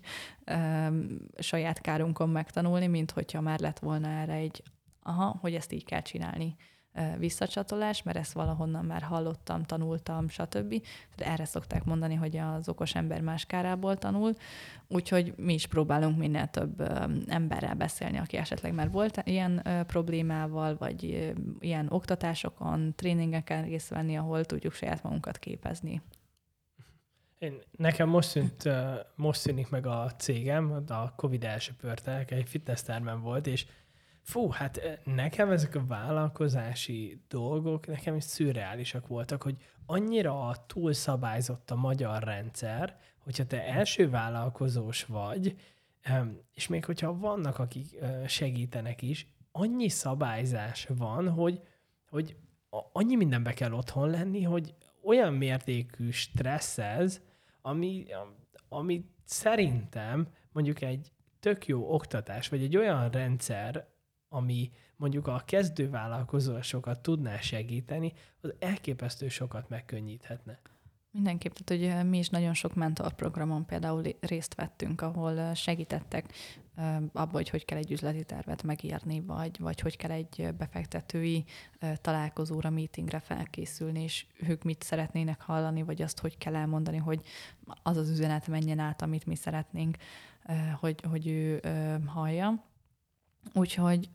um, 0.52 1.18
saját 1.38 1.82
kárunkon 1.82 2.30
megtanulni, 2.30 2.88
mint 2.88 3.12
hogyha 3.12 3.42
már 3.42 3.60
lett 3.60 3.80
volna 3.80 4.08
erre 4.08 4.34
egy, 4.34 4.64
aha, 5.04 5.38
hogy 5.42 5.56
ezt 5.56 5.72
így 5.72 5.86
kell 5.86 6.02
csinálni 6.02 6.56
visszacsatolás, 7.18 8.04
mert 8.04 8.18
ezt 8.18 8.34
valahonnan 8.34 8.86
már 8.86 9.02
hallottam, 9.02 9.64
tanultam, 9.64 10.30
stb. 10.30 10.84
De 11.16 11.26
erre 11.26 11.46
szokták 11.46 11.84
mondani, 11.84 12.16
hogy 12.16 12.38
az 12.38 12.70
okos 12.70 12.96
ember 12.96 13.22
más 13.22 13.46
kárából 13.46 13.98
tanul, 13.98 14.34
úgyhogy 14.88 15.34
mi 15.38 15.54
is 15.54 15.68
próbálunk 15.68 16.18
minél 16.18 16.48
több 16.48 16.82
emberrel 17.28 17.76
beszélni, 17.76 18.18
aki 18.18 18.38
esetleg 18.38 18.74
már 18.74 18.92
volt 18.92 19.22
ilyen 19.24 19.68
problémával, 19.88 20.76
vagy 20.78 21.34
ilyen 21.60 21.88
oktatásokon, 21.90 22.94
tréningeken 22.96 23.64
részt 23.64 23.90
venni, 23.90 24.18
ahol 24.18 24.46
tudjuk 24.46 24.74
saját 24.74 25.04
magunkat 25.04 25.38
képezni. 25.38 26.02
Én, 27.40 27.60
nekem 27.78 28.10
most, 28.10 28.30
szűnt, 28.30 28.70
most 29.16 29.40
szűnik 29.40 29.70
meg 29.70 29.86
a 29.86 30.12
cégem, 30.18 30.84
a 30.88 31.16
Covid 31.16 31.44
első 31.44 31.72
pörtelek, 31.82 32.32
egy 32.32 32.50
fitness 32.50 32.82
volt, 33.22 33.48
és 33.48 33.66
Fú, 34.30 34.50
hát 34.50 35.00
nekem 35.04 35.52
ezek 35.52 35.76
a 35.76 35.86
vállalkozási 35.86 37.22
dolgok 37.28 37.88
nekem 37.88 38.16
is 38.16 38.24
szürreálisak 38.24 39.08
voltak, 39.08 39.44
hogy 39.44 39.56
annyira 39.86 40.56
túlszabályzott 40.68 41.72
a 41.72 41.76
magyar 41.76 42.24
rendszer, 42.24 43.00
hogyha 43.18 43.46
te 43.46 43.64
első 43.64 44.10
vállalkozós 44.10 45.06
vagy, 45.06 45.56
és 46.54 46.68
még 46.68 46.86
hogyha 46.86 47.18
vannak, 47.18 47.60
akik 47.60 48.00
segítenek 48.28 49.02
is, 49.02 49.28
annyi 49.52 49.90
szabályzás 49.90 50.88
van, 50.98 51.30
hogy, 51.30 51.62
hogy 52.10 52.36
annyi 52.92 53.16
mindenbe 53.16 53.54
kell 53.54 53.74
otthon 53.74 54.10
lenni, 54.10 54.44
hogy 54.44 54.74
olyan 55.04 55.34
mértékű 55.34 56.10
stressz 56.12 56.78
ez, 56.78 57.22
ami, 57.62 58.06
ami 58.68 59.06
szerintem 59.24 60.28
mondjuk 60.52 60.82
egy 60.82 61.12
tök 61.40 61.68
jó 61.68 61.94
oktatás, 61.94 62.50
vagy 62.50 62.64
egy 62.64 62.78
olyan 62.78 63.10
rendszer, 63.10 63.98
ami 64.30 64.72
mondjuk 64.96 65.28
a 65.28 65.42
kezdővállalkozósokat 65.46 67.00
tudná 67.00 67.40
segíteni, 67.40 68.14
az 68.42 68.54
elképesztő 68.60 69.28
sokat 69.28 69.70
megkönnyíthetne. 69.70 70.60
Mindenképp, 71.12 71.54
tehát 71.54 72.00
hogy 72.02 72.10
mi 72.10 72.18
is 72.18 72.30
nagyon 72.30 72.54
sok 72.54 72.76
mentorprogramon 72.76 73.66
például 73.66 74.04
részt 74.20 74.56
vettünk, 74.56 75.02
ahol 75.02 75.54
segítettek 75.54 76.34
abba, 77.14 77.32
hogy 77.32 77.50
hogy 77.50 77.66
kell 77.66 77.78
egy 77.78 77.92
üzleti 77.92 78.24
tervet 78.24 78.64
megírni, 78.64 79.22
vagy, 79.22 79.60
vagy 79.60 79.80
hogy 79.80 79.98
kell 79.98 80.12
egy 80.12 80.54
befektetői 80.58 81.46
találkozóra, 82.02 82.70
meetingre 82.70 83.20
felkészülni, 83.20 84.04
és 84.04 84.26
ők 84.48 84.64
mit 84.64 84.84
szeretnének 84.84 85.42
hallani, 85.42 85.84
vagy 85.84 86.02
azt, 86.02 86.20
hogy 86.20 86.38
kell 86.38 86.56
elmondani, 86.56 86.98
hogy 86.98 87.26
az 87.84 87.98
az 87.98 88.10
üzenet 88.10 88.48
menjen 88.48 88.80
át, 88.80 89.02
amit 89.02 89.26
mi 89.26 89.36
szeretnénk, 89.36 89.98
hogy, 90.80 91.02
hogy 91.10 91.28
ő 91.28 91.60
hallja. 92.06 92.64
Úgyhogy 93.54 94.10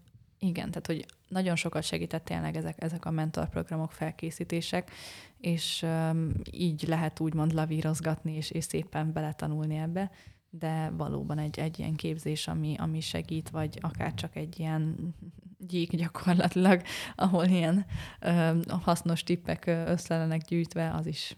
igen, 0.46 0.68
tehát 0.68 0.86
hogy 0.86 1.06
nagyon 1.28 1.56
sokat 1.56 1.82
segített 1.82 2.24
tényleg 2.24 2.56
ezek, 2.56 2.82
ezek 2.82 3.04
a 3.04 3.10
mentorprogramok, 3.10 3.92
felkészítések, 3.92 4.90
és 5.38 5.82
um, 5.82 6.32
így 6.50 6.84
lehet 6.88 7.20
úgymond 7.20 7.52
lavírozgatni, 7.52 8.36
és, 8.36 8.50
és 8.50 8.64
szépen 8.64 9.12
beletanulni 9.12 9.76
ebbe, 9.76 10.10
de 10.50 10.90
valóban 10.96 11.38
egy, 11.38 11.58
egy 11.58 11.78
ilyen 11.78 11.94
képzés, 11.94 12.48
ami, 12.48 12.74
ami 12.78 13.00
segít, 13.00 13.50
vagy 13.50 13.78
akár 13.80 14.14
csak 14.14 14.36
egy 14.36 14.58
ilyen 14.58 15.14
gyík 15.58 15.96
gyakorlatilag, 15.96 16.82
ahol 17.14 17.44
ilyen 17.44 17.86
um, 18.26 18.60
hasznos 18.80 19.22
tippek 19.22 19.66
összelenek 19.66 20.40
gyűjtve, 20.40 20.94
az 20.94 21.06
is 21.06 21.36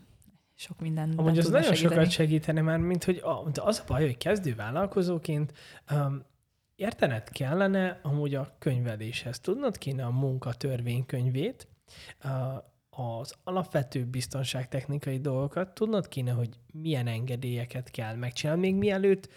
sok 0.55 0.81
minden. 0.81 1.13
Amúgy 1.17 1.39
az 1.39 1.49
nagyon 1.49 1.75
segíteni. 1.75 1.95
sokat 1.95 2.11
segítene 2.11 2.63
már, 2.63 2.79
mint 2.79 3.05
hogy 3.05 3.17
a, 3.17 3.51
az 3.55 3.79
a 3.79 3.85
baj, 3.87 4.05
hogy 4.05 4.17
kezdő 4.17 4.55
vállalkozóként 4.55 5.53
um, 5.91 6.23
értened? 6.77 7.29
Kellene 7.29 8.01
amúgy 8.03 8.35
a 8.35 8.55
könyveléshez. 8.59 9.41
Tudnod 9.41 9.79
kéne 9.79 10.05
a 10.05 10.11
munka 10.11 10.53
törvénykönyvét, 10.53 11.69
az 12.91 13.35
alapvető 13.45 14.05
biztonságtechnikai 14.05 15.19
dolgokat, 15.19 15.75
tudnod 15.75 16.09
kéne, 16.09 16.31
hogy 16.31 16.49
milyen 16.73 17.07
engedélyeket 17.07 17.91
kell 17.91 18.15
megcsinálni, 18.15 18.61
még 18.61 18.75
mielőtt 18.75 19.29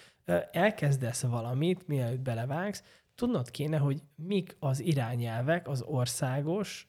elkezdesz 0.52 1.22
valamit, 1.22 1.88
mielőtt 1.88 2.20
belevágsz, 2.20 2.84
tudnod 3.16 3.52
kéne, 3.52 3.78
hogy 3.78 4.04
mik 4.16 4.56
az 4.60 4.80
irányelvek, 4.80 5.68
az 5.68 5.82
országos, 5.82 6.88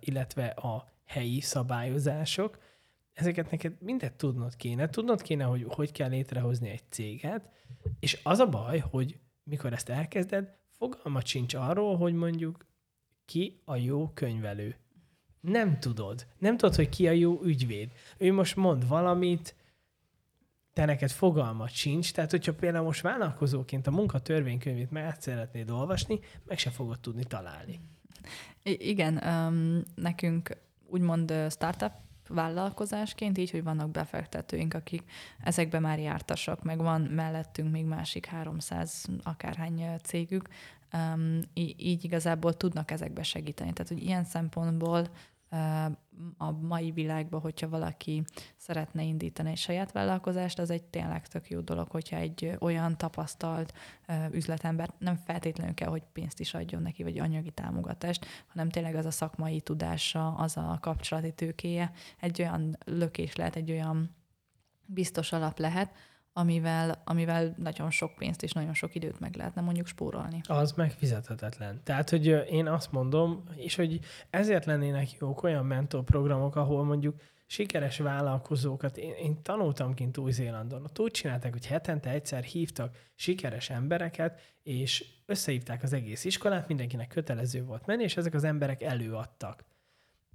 illetve 0.00 0.46
a 0.46 0.88
helyi 1.04 1.40
szabályozások, 1.40 2.58
ezeket 3.12 3.50
neked 3.50 3.72
mindet 3.80 4.12
tudnod 4.12 4.56
kéne. 4.56 4.88
Tudnod 4.88 5.22
kéne, 5.22 5.44
hogy 5.44 5.64
hogy 5.68 5.92
kell 5.92 6.08
létrehozni 6.08 6.68
egy 6.68 6.82
céget, 6.88 7.50
és 8.00 8.20
az 8.22 8.38
a 8.38 8.48
baj, 8.48 8.78
hogy 8.78 9.18
mikor 9.46 9.72
ezt 9.72 9.88
elkezded, 9.88 10.56
fogalmat 10.70 11.26
sincs 11.26 11.54
arról, 11.54 11.96
hogy 11.96 12.14
mondjuk 12.14 12.66
ki 13.24 13.60
a 13.64 13.76
jó 13.76 14.10
könyvelő. 14.14 14.76
Nem 15.40 15.78
tudod. 15.80 16.26
Nem 16.38 16.56
tudod, 16.56 16.74
hogy 16.74 16.88
ki 16.88 17.08
a 17.08 17.10
jó 17.10 17.40
ügyvéd. 17.42 17.92
Ő 18.18 18.32
most 18.32 18.56
mond 18.56 18.88
valamit, 18.88 19.54
te 20.72 20.84
neked 20.84 21.10
fogalmat 21.10 21.70
sincs, 21.70 22.12
tehát 22.12 22.30
hogyha 22.30 22.54
például 22.54 22.84
most 22.84 23.00
vállalkozóként 23.00 23.86
a 23.86 23.90
munkatörvénykönyvét 23.90 24.90
meg 24.90 25.16
szeretnéd 25.20 25.70
olvasni, 25.70 26.20
meg 26.44 26.58
se 26.58 26.70
fogod 26.70 27.00
tudni 27.00 27.24
találni. 27.24 27.80
I- 28.62 28.88
igen, 28.88 29.22
um, 29.26 29.82
nekünk 29.94 30.56
úgymond 30.86 31.32
startup 31.50 31.92
vállalkozásként, 32.28 33.38
így, 33.38 33.50
hogy 33.50 33.62
vannak 33.62 33.90
befektetőink, 33.90 34.74
akik 34.74 35.02
ezekbe 35.42 35.78
már 35.78 35.98
jártasak, 35.98 36.62
meg 36.62 36.78
van 36.78 37.00
mellettünk 37.00 37.70
még 37.70 37.84
másik 37.84 38.26
300 38.26 39.04
akárhány 39.22 40.00
cégük, 40.02 40.48
um, 40.92 41.40
így, 41.54 42.04
igazából 42.04 42.56
tudnak 42.56 42.90
ezekbe 42.90 43.22
segíteni. 43.22 43.72
Tehát, 43.72 43.92
hogy 43.92 44.02
ilyen 44.02 44.24
szempontból 44.24 45.06
a 46.36 46.50
mai 46.50 46.90
világban, 46.90 47.40
hogyha 47.40 47.68
valaki 47.68 48.24
szeretne 48.56 49.02
indítani 49.02 49.50
egy 49.50 49.56
saját 49.56 49.92
vállalkozást, 49.92 50.58
az 50.58 50.70
egy 50.70 50.84
tényleg 50.84 51.26
tök 51.26 51.48
jó 51.48 51.60
dolog, 51.60 51.90
hogyha 51.90 52.16
egy 52.16 52.56
olyan 52.60 52.96
tapasztalt 52.96 53.72
üzletember 54.32 54.90
nem 54.98 55.16
feltétlenül 55.16 55.74
kell, 55.74 55.88
hogy 55.88 56.02
pénzt 56.12 56.40
is 56.40 56.54
adjon 56.54 56.82
neki, 56.82 57.02
vagy 57.02 57.18
anyagi 57.18 57.50
támogatást, 57.50 58.26
hanem 58.46 58.68
tényleg 58.68 58.94
az 58.94 59.06
a 59.06 59.10
szakmai 59.10 59.60
tudása, 59.60 60.34
az 60.34 60.56
a 60.56 60.78
kapcsolati 60.80 61.32
tőkéje 61.32 61.92
egy 62.20 62.40
olyan 62.40 62.78
lökés 62.84 63.36
lehet, 63.36 63.56
egy 63.56 63.70
olyan 63.70 64.16
biztos 64.86 65.32
alap 65.32 65.58
lehet, 65.58 65.94
amivel, 66.38 67.02
amivel 67.04 67.54
nagyon 67.58 67.90
sok 67.90 68.14
pénzt 68.14 68.42
és 68.42 68.52
nagyon 68.52 68.74
sok 68.74 68.94
időt 68.94 69.20
meg 69.20 69.36
lehetne 69.36 69.60
mondjuk 69.60 69.86
spórolni. 69.86 70.40
Az 70.48 70.72
megfizethetetlen. 70.72 71.80
Tehát, 71.84 72.10
hogy 72.10 72.26
én 72.50 72.66
azt 72.66 72.92
mondom, 72.92 73.44
és 73.54 73.74
hogy 73.74 74.00
ezért 74.30 74.64
lennének 74.64 75.12
jók 75.12 75.42
olyan 75.42 75.66
mentorprogramok, 75.66 76.56
ahol 76.56 76.84
mondjuk 76.84 77.20
sikeres 77.46 77.98
vállalkozókat, 77.98 78.96
én, 78.96 79.12
én 79.12 79.42
tanultam 79.42 79.94
kint 79.94 80.18
Új-Zélandon, 80.18 80.82
ott 80.82 80.98
úgy 80.98 81.10
csinálták, 81.10 81.52
hogy 81.52 81.66
hetente 81.66 82.10
egyszer 82.10 82.42
hívtak 82.42 82.96
sikeres 83.14 83.70
embereket, 83.70 84.40
és 84.62 85.04
összehívták 85.26 85.82
az 85.82 85.92
egész 85.92 86.24
iskolát, 86.24 86.68
mindenkinek 86.68 87.08
kötelező 87.08 87.64
volt 87.64 87.86
menni, 87.86 88.02
és 88.02 88.16
ezek 88.16 88.34
az 88.34 88.44
emberek 88.44 88.82
előadtak 88.82 89.64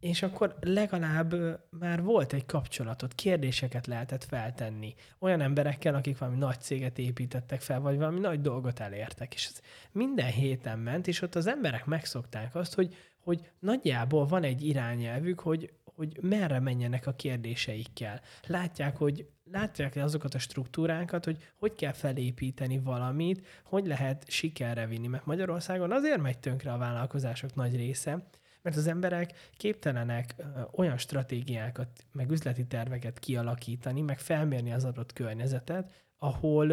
és 0.01 0.21
akkor 0.21 0.55
legalább 0.59 1.59
már 1.69 2.03
volt 2.03 2.33
egy 2.33 2.45
kapcsolatot, 2.45 3.15
kérdéseket 3.15 3.87
lehetett 3.87 4.23
feltenni 4.23 4.93
olyan 5.19 5.41
emberekkel, 5.41 5.95
akik 5.95 6.17
valami 6.17 6.37
nagy 6.37 6.61
céget 6.61 6.97
építettek 6.97 7.61
fel, 7.61 7.79
vagy 7.79 7.97
valami 7.97 8.19
nagy 8.19 8.41
dolgot 8.41 8.79
elértek. 8.79 9.33
És 9.33 9.45
ez 9.45 9.61
minden 9.91 10.31
héten 10.31 10.79
ment, 10.79 11.07
és 11.07 11.21
ott 11.21 11.35
az 11.35 11.47
emberek 11.47 11.85
megszokták 11.85 12.55
azt, 12.55 12.73
hogy, 12.73 12.95
hogy 13.17 13.51
nagyjából 13.59 14.25
van 14.25 14.43
egy 14.43 14.65
irányelvük, 14.65 15.39
hogy, 15.39 15.73
hogy 15.83 16.17
merre 16.21 16.59
menjenek 16.59 17.07
a 17.07 17.13
kérdéseikkel. 17.13 18.21
Látják, 18.47 18.97
hogy 18.97 19.27
látják 19.51 19.95
azokat 19.95 20.33
a 20.33 20.39
struktúrákat, 20.39 21.25
hogy 21.25 21.51
hogy 21.55 21.75
kell 21.75 21.93
felépíteni 21.93 22.79
valamit, 22.79 23.47
hogy 23.63 23.87
lehet 23.87 24.29
sikerre 24.29 24.85
vinni. 24.87 25.07
Mert 25.07 25.25
Magyarországon 25.25 25.91
azért 25.91 26.21
megy 26.21 26.39
tönkre 26.39 26.71
a 26.71 26.77
vállalkozások 26.77 27.55
nagy 27.55 27.75
része, 27.75 28.23
mert 28.61 28.75
az 28.75 28.87
emberek 28.87 29.49
képtelenek 29.57 30.35
olyan 30.71 30.97
stratégiákat, 30.97 32.05
meg 32.11 32.31
üzleti 32.31 32.65
terveket 32.67 33.19
kialakítani, 33.19 34.01
meg 34.01 34.19
felmérni 34.19 34.73
az 34.73 34.85
adott 34.85 35.13
környezetet, 35.13 36.05
ahol, 36.17 36.71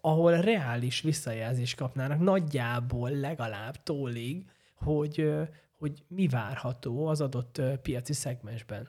ahol 0.00 0.40
reális 0.40 1.00
visszajelzést 1.00 1.76
kapnának 1.76 2.18
nagyjából 2.18 3.10
legalább 3.10 3.82
tólig, 3.82 4.50
hogy, 4.74 5.30
hogy 5.78 6.04
mi 6.08 6.28
várható 6.28 7.06
az 7.06 7.20
adott 7.20 7.60
piaci 7.82 8.12
szegmensben. 8.12 8.88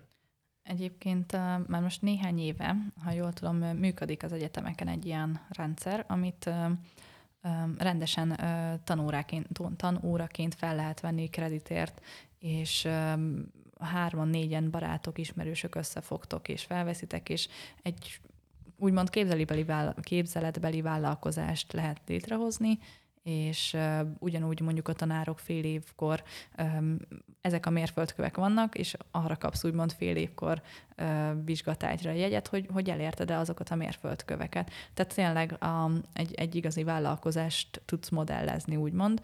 Egyébként 0.64 1.32
már 1.68 1.82
most 1.82 2.02
néhány 2.02 2.40
éve, 2.40 2.76
ha 3.04 3.12
jól 3.12 3.34
tudom, 3.34 3.58
működik 3.58 4.24
az 4.24 4.32
egyetemeken 4.32 4.88
egy 4.88 5.06
ilyen 5.06 5.40
rendszer, 5.50 6.06
amit 6.08 6.50
rendesen 7.78 8.40
tanóraként, 8.84 9.48
tanóraként 9.76 10.56
fel 10.56 10.76
lehet 10.76 11.00
venni 11.00 11.30
kreditért, 11.30 12.02
és 12.40 12.88
hárman, 13.80 14.28
négyen 14.28 14.72
barátok, 14.72 15.18
ismerősök 15.18 15.76
összefogtok, 15.76 16.48
és 16.48 16.64
felveszitek, 16.64 17.30
és 17.30 17.48
egy 17.82 18.20
úgymond 18.78 19.10
képzeletbeli 20.02 20.82
vállalkozást 20.82 21.74
lehet 21.74 22.02
létrehozni, 22.08 22.80
és 23.28 23.74
uh, 23.74 24.00
ugyanúgy 24.20 24.62
mondjuk 24.62 24.88
a 24.88 24.94
tanárok 24.94 25.40
fél 25.40 25.64
évkor 25.64 26.24
um, 26.58 26.98
ezek 27.42 27.66
a 27.66 27.70
mérföldkövek 27.70 28.38
vannak, 28.38 28.76
és 28.76 28.96
arra 29.12 29.38
kapsz 29.38 29.64
úgymond 29.64 29.92
fél 29.92 30.16
évkor 30.16 30.62
uh, 30.98 31.46
vizsgatágyra 31.46 32.12
jegyet, 32.12 32.48
hogy, 32.48 32.68
hogy 32.74 32.90
elérted-e 32.90 33.38
azokat 33.38 33.70
a 33.70 33.76
mérföldköveket. 33.76 34.72
Tehát 34.94 35.14
tényleg 35.14 35.58
um, 35.62 36.02
egy, 36.14 36.34
egy 36.34 36.56
igazi 36.56 36.84
vállalkozást 36.84 37.82
tudsz 37.86 38.10
modellezni, 38.10 38.76
úgymond, 38.76 39.22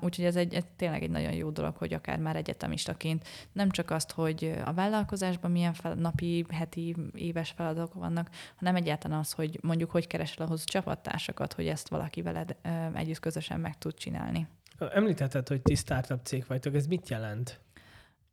Úgyhogy 0.00 0.24
ez 0.24 0.36
egy, 0.36 0.54
egy, 0.54 0.66
tényleg 0.76 1.02
egy 1.02 1.10
nagyon 1.10 1.32
jó 1.32 1.50
dolog, 1.50 1.76
hogy 1.76 1.92
akár 1.92 2.18
már 2.18 2.36
egyetemistaként 2.36 3.28
nem 3.52 3.70
csak 3.70 3.90
azt, 3.90 4.12
hogy 4.12 4.54
a 4.64 4.72
vállalkozásban 4.72 5.50
milyen 5.50 5.72
fel, 5.72 5.94
napi, 5.94 6.44
heti, 6.50 6.96
éves 7.14 7.50
feladatok 7.50 7.94
vannak, 7.94 8.30
hanem 8.56 8.76
egyáltalán 8.76 9.18
az, 9.18 9.32
hogy 9.32 9.58
mondjuk 9.62 9.90
hogy 9.90 10.06
keresel 10.06 10.46
ahhoz 10.46 10.64
csapattársakat, 10.64 11.52
hogy 11.52 11.66
ezt 11.66 11.88
valaki 11.88 12.22
veled 12.22 12.56
együtt 12.94 13.20
közösen 13.20 13.60
meg 13.60 13.78
tud 13.78 13.94
csinálni. 13.94 14.48
Említetted, 14.94 15.48
hogy 15.48 15.62
ti 15.62 15.74
startup 15.74 16.24
cég 16.24 16.44
vagytok, 16.48 16.74
ez 16.74 16.86
mit 16.86 17.08
jelent? 17.08 17.60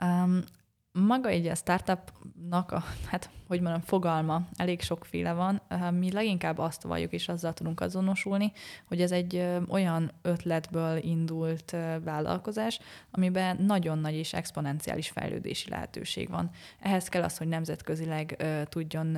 Um, 0.02 0.44
maga 0.96 1.30
egy 1.30 1.48
a 1.48 1.56
startupnak 1.56 2.72
a, 2.72 2.84
hát 3.06 3.30
hogy 3.48 3.62
mondjam, 3.62 3.82
fogalma 3.82 4.48
elég 4.56 4.82
sokféle 4.82 5.34
van. 5.34 5.62
Mi 5.92 6.12
leginkább 6.12 6.58
azt 6.58 6.84
valljuk, 6.84 7.14
és 7.14 7.28
azzal 7.30 7.54
tudunk 7.54 7.82
azonosulni, 7.82 8.52
hogy 8.86 9.02
ez 9.02 9.12
egy 9.12 9.48
olyan 9.68 10.12
ötletből 10.22 10.98
indult 10.98 11.76
vállalkozás, 12.04 12.80
amiben 13.12 13.58
nagyon 13.62 13.98
nagy 13.98 14.14
és 14.14 14.34
exponenciális 14.34 15.10
fejlődési 15.10 15.70
lehetőség 15.70 16.30
van. 16.30 16.50
Ehhez 16.80 17.08
kell 17.08 17.24
az, 17.24 17.38
hogy 17.38 17.48
nemzetközileg 17.48 18.46
tudjon 18.70 19.18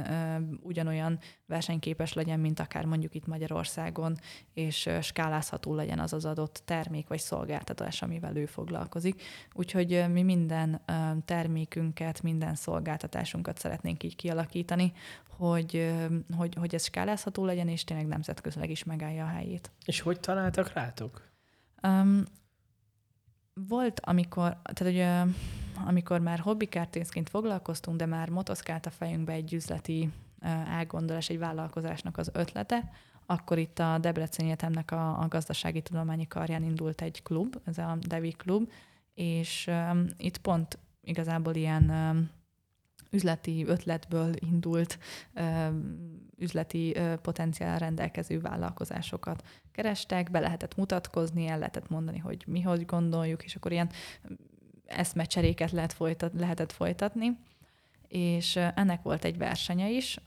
ugyanolyan 0.62 1.20
versenyképes 1.45 2.14
legyen, 2.14 2.40
mint 2.40 2.60
akár 2.60 2.86
mondjuk 2.86 3.16
itt 3.16 3.28
Magyarországon, 3.28 4.18
és 4.54 4.90
skálázható 5.02 5.76
legyen 5.76 5.99
az 5.99 6.14
az 6.14 6.26
adott 6.26 6.62
termék 6.66 7.08
vagy 7.08 7.20
szolgáltatás, 7.20 8.02
amivel 8.02 8.36
ő 8.36 8.45
foglalkozik. 8.45 9.22
Úgyhogy 9.54 10.06
mi 10.12 10.24
minden 10.24 10.82
termékünket, 11.68 12.22
minden 12.22 12.56
szolgáltatásunkat 12.56 13.57
szeretnénk 13.57 14.03
így 14.03 14.15
kialakítani, 14.15 14.94
hogy, 15.38 15.95
hogy, 16.35 16.56
hogy 16.60 16.76
ez 16.76 16.84
skálázható 16.84 17.45
legyen, 17.45 17.68
és 17.68 17.84
tényleg 17.84 18.07
nemzetközileg 18.07 18.69
is 18.69 18.84
megállja 18.84 19.23
a 19.23 19.27
helyét. 19.27 19.72
És 19.85 20.02
hogy 20.02 20.19
találtak 20.19 20.73
rátok? 20.73 21.22
Um, 21.84 22.23
volt, 23.53 23.99
amikor, 23.99 24.57
tehát 24.73 24.94
ugye, 24.94 25.23
amikor 25.85 26.19
már 26.19 26.39
hobbikárténzként 26.39 27.30
foglalkoztunk, 27.30 27.98
de 27.98 28.06
már 28.06 28.30
motoszkált 28.30 28.85
a 28.85 28.89
fejünkbe 28.89 29.34
egy 29.34 29.53
üzleti 29.53 30.10
elgondolás, 30.68 31.30
egy 31.30 31.39
vállalkozásnak 31.39 32.18
az 32.18 32.30
ötlete, 32.34 32.91
akkor 33.26 33.57
itt 33.57 33.80
a 33.80 33.98
Debreceni 33.98 34.48
Egyetemnek 34.48 34.91
a, 34.91 35.19
a 35.19 35.27
gazdasági 35.27 35.81
tudományi 35.81 36.27
karján 36.27 36.64
indult 36.64 37.02
egy 37.02 37.23
klub, 37.23 37.56
ez 37.65 37.77
a 37.77 37.98
Devi 38.02 38.31
klub, 38.31 38.72
és 39.14 39.68
um, 39.68 40.06
itt 40.18 40.38
pont 40.38 40.80
igazából 41.08 41.56
ilyen 41.56 41.92
üzleti 43.10 43.66
ötletből 43.66 44.34
indult 44.40 45.00
üzleti 46.38 46.96
potenciál 47.22 47.80
rendelkező 47.80 48.40
vállalkozásokat 48.40 49.44
kerestek, 49.72 50.32
be 50.32 50.40
lehetett 50.40 50.76
mutatkozni, 50.76 51.48
el 51.48 51.58
lehetett 51.58 51.90
mondani, 51.90 52.18
hogy 52.18 52.44
mi 52.48 52.62
hogy 52.62 52.86
gondoljuk, 52.86 53.44
és 53.44 53.56
akkor 53.56 53.72
ilyen 53.72 53.90
eszmecseréket 54.86 55.72
lehet 55.72 55.94
folytat, 55.94 56.32
lehetett 56.34 56.72
folytatni. 56.72 57.38
És 58.08 58.56
ennek 58.56 59.02
volt 59.02 59.26
egy 59.26 59.38
versenye 59.38 59.90
is 59.90 60.18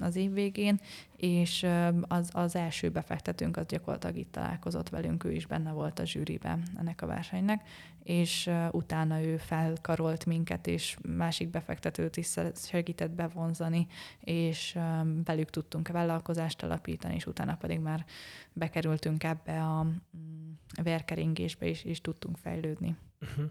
az 0.00 0.16
év 0.16 0.32
végén, 0.32 0.80
és 1.16 1.66
az, 2.08 2.30
az 2.32 2.56
első 2.56 2.88
befektetőnk 2.88 3.56
az 3.56 3.66
gyakorlatilag 3.66 4.16
itt 4.16 4.32
találkozott 4.32 4.88
velünk, 4.88 5.24
ő 5.24 5.32
is 5.32 5.46
benne 5.46 5.72
volt 5.72 5.98
a 5.98 6.04
zsűriben 6.04 6.62
ennek 6.78 7.02
a 7.02 7.06
versenynek, 7.06 7.68
és 8.04 8.50
utána 8.70 9.22
ő 9.22 9.36
felkarolt 9.36 10.26
minket, 10.26 10.66
és 10.66 10.96
másik 11.08 11.50
befektetőt 11.50 12.16
is 12.16 12.34
segített 12.54 13.10
bevonzani, 13.10 13.86
és 14.20 14.78
velük 15.24 15.50
tudtunk 15.50 15.88
vállalkozást 15.88 16.62
alapítani, 16.62 17.14
és 17.14 17.26
utána 17.26 17.56
pedig 17.56 17.78
már 17.78 18.04
bekerültünk 18.52 19.24
ebbe 19.24 19.62
a 19.62 19.82
mm, 19.82 20.52
vérkeringésbe, 20.82 21.66
és, 21.66 21.84
és 21.84 22.00
tudtunk 22.00 22.36
fejlődni. 22.36 22.96
Uh-huh. 23.20 23.44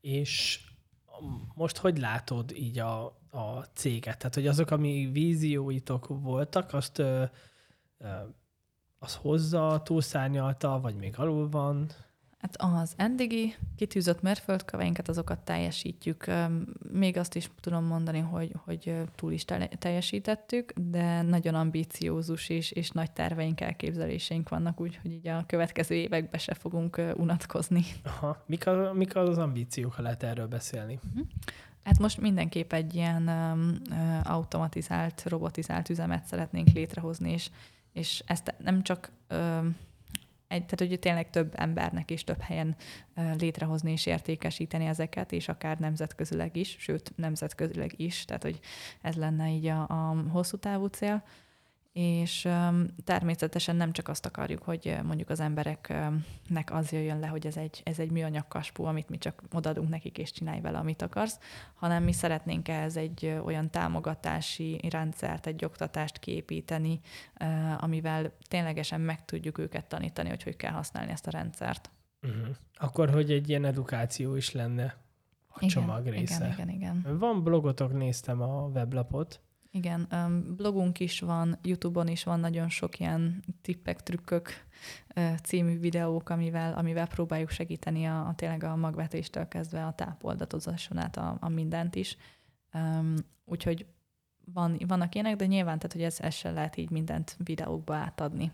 És 0.00 0.60
most 1.54 1.76
hogy 1.76 1.98
látod 1.98 2.52
így 2.52 2.78
a, 2.78 3.04
a 3.30 3.64
céget? 3.74 4.18
Tehát, 4.18 4.34
hogy 4.34 4.46
azok, 4.46 4.70
ami 4.70 5.08
vízióitok 5.12 6.06
voltak, 6.08 6.72
azt 6.72 6.98
ö, 6.98 7.24
ö, 7.98 8.08
az 8.98 9.14
hozza, 9.14 9.82
túlszárnyalta, 9.84 10.80
vagy 10.80 10.94
még 10.94 11.18
alul 11.18 11.48
van? 11.48 11.90
Hát 12.40 12.56
az 12.58 12.92
eddigi 12.96 13.54
kitűzött 13.76 14.22
mérföldköveinket, 14.22 15.08
azokat 15.08 15.38
teljesítjük. 15.38 16.24
Még 16.92 17.16
azt 17.16 17.34
is 17.34 17.50
tudom 17.60 17.84
mondani, 17.84 18.18
hogy, 18.18 18.54
hogy 18.64 18.94
túl 19.14 19.32
is 19.32 19.44
teljesítettük, 19.78 20.72
de 20.72 21.22
nagyon 21.22 21.54
ambíciózus 21.54 22.48
és, 22.48 22.70
és 22.70 22.90
nagy 22.90 23.10
terveink, 23.10 23.60
elképzeléseink 23.60 24.48
vannak, 24.48 24.80
úgyhogy 24.80 25.12
így 25.12 25.28
a 25.28 25.44
következő 25.46 25.94
években 25.94 26.40
se 26.40 26.54
fogunk 26.54 27.00
unatkozni. 27.16 27.84
Aha. 28.02 28.44
Mik, 28.46 28.66
a, 28.66 28.92
mik 28.94 29.16
az 29.16 29.38
ambíciók, 29.38 29.92
ha 29.92 30.02
lehet 30.02 30.22
erről 30.22 30.46
beszélni? 30.46 30.98
Uh-huh. 31.08 31.26
Hát 31.84 31.98
most 31.98 32.20
mindenképp 32.20 32.72
egy 32.72 32.94
ilyen 32.94 33.28
um, 33.28 33.74
automatizált, 34.22 35.24
robotizált 35.28 35.88
üzemet 35.88 36.24
szeretnénk 36.24 36.68
létrehozni, 36.68 37.32
és, 37.32 37.50
és 37.92 38.22
ezt 38.26 38.54
nem 38.58 38.82
csak 38.82 39.10
um, 39.30 39.76
egy, 40.50 40.66
tehát 40.66 40.88
hogy 40.88 40.98
tényleg 40.98 41.30
több 41.30 41.52
embernek 41.56 42.10
is 42.10 42.24
több 42.24 42.40
helyen 42.40 42.76
létrehozni 43.38 43.92
és 43.92 44.06
értékesíteni 44.06 44.84
ezeket, 44.86 45.32
és 45.32 45.48
akár 45.48 45.78
nemzetközileg 45.78 46.56
is, 46.56 46.76
sőt, 46.78 47.12
nemzetközileg 47.16 47.92
is, 47.96 48.24
tehát 48.24 48.42
hogy 48.42 48.60
ez 49.02 49.14
lenne 49.14 49.50
így 49.50 49.66
a, 49.66 49.80
a 49.88 50.24
hosszú 50.30 50.56
távú 50.56 50.86
cél 50.86 51.22
és 51.92 52.48
természetesen 53.04 53.76
nem 53.76 53.92
csak 53.92 54.08
azt 54.08 54.26
akarjuk, 54.26 54.62
hogy 54.62 54.96
mondjuk 55.04 55.30
az 55.30 55.40
embereknek 55.40 56.72
az 56.72 56.92
jöjjön 56.92 57.18
le, 57.18 57.26
hogy 57.26 57.46
ez 57.46 57.56
egy, 57.56 57.80
ez 57.84 57.98
egy 57.98 58.10
műanyag 58.10 58.48
kaspó, 58.48 58.84
amit 58.84 59.08
mi 59.08 59.18
csak 59.18 59.42
odadunk 59.52 59.88
nekik, 59.88 60.18
és 60.18 60.32
csinálj 60.32 60.60
vele, 60.60 60.78
amit 60.78 61.02
akarsz, 61.02 61.38
hanem 61.74 62.02
mi 62.02 62.12
szeretnénk 62.12 62.68
ehhez 62.68 62.96
egy 62.96 63.40
olyan 63.44 63.70
támogatási 63.70 64.80
rendszert, 64.90 65.46
egy 65.46 65.64
oktatást 65.64 66.18
kiépíteni, 66.18 67.00
amivel 67.78 68.32
ténylegesen 68.48 69.00
meg 69.00 69.24
tudjuk 69.24 69.58
őket 69.58 69.86
tanítani, 69.86 70.28
hogy 70.28 70.42
hogy 70.42 70.56
kell 70.56 70.72
használni 70.72 71.10
ezt 71.10 71.26
a 71.26 71.30
rendszert. 71.30 71.90
Uh-huh. 72.22 72.56
Akkor, 72.74 73.10
hogy 73.10 73.30
egy 73.30 73.48
ilyen 73.48 73.64
edukáció 73.64 74.36
is 74.36 74.52
lenne 74.52 74.96
a 75.48 75.56
igen, 75.56 75.68
csomag 75.68 76.06
része. 76.06 76.52
Igen, 76.52 76.68
igen, 76.68 76.68
igen. 76.68 77.18
Van 77.18 77.42
blogotok, 77.42 77.92
néztem 77.92 78.40
a 78.40 78.70
weblapot. 78.74 79.40
Igen, 79.72 80.08
blogunk 80.56 81.00
is 81.00 81.20
van, 81.20 81.58
YouTube-on 81.62 82.08
is 82.08 82.24
van 82.24 82.40
nagyon 82.40 82.68
sok 82.68 82.98
ilyen 82.98 83.42
tippek, 83.62 84.02
trükkök 84.02 84.48
című 85.42 85.78
videók, 85.78 86.28
amivel, 86.28 86.72
amivel 86.72 87.06
próbáljuk 87.06 87.50
segíteni 87.50 88.04
a, 88.04 88.26
a 88.26 88.34
tényleg 88.34 88.64
a 88.64 88.76
magvetéstől 88.76 89.48
kezdve 89.48 89.86
a 89.86 89.92
tápoldatozáson 89.92 90.98
át 90.98 91.16
a, 91.16 91.36
a 91.40 91.48
mindent 91.48 91.94
is. 91.94 92.16
Úgyhogy 93.44 93.86
van, 94.52 94.80
vannak 94.86 95.14
ilyenek, 95.14 95.36
de 95.36 95.46
nyilván, 95.46 95.78
tehát, 95.78 95.92
hogy 95.92 96.02
ez, 96.02 96.20
ez 96.20 96.34
sem 96.34 96.54
lehet 96.54 96.76
így 96.76 96.90
mindent 96.90 97.36
videókba 97.44 97.94
átadni. 97.94 98.52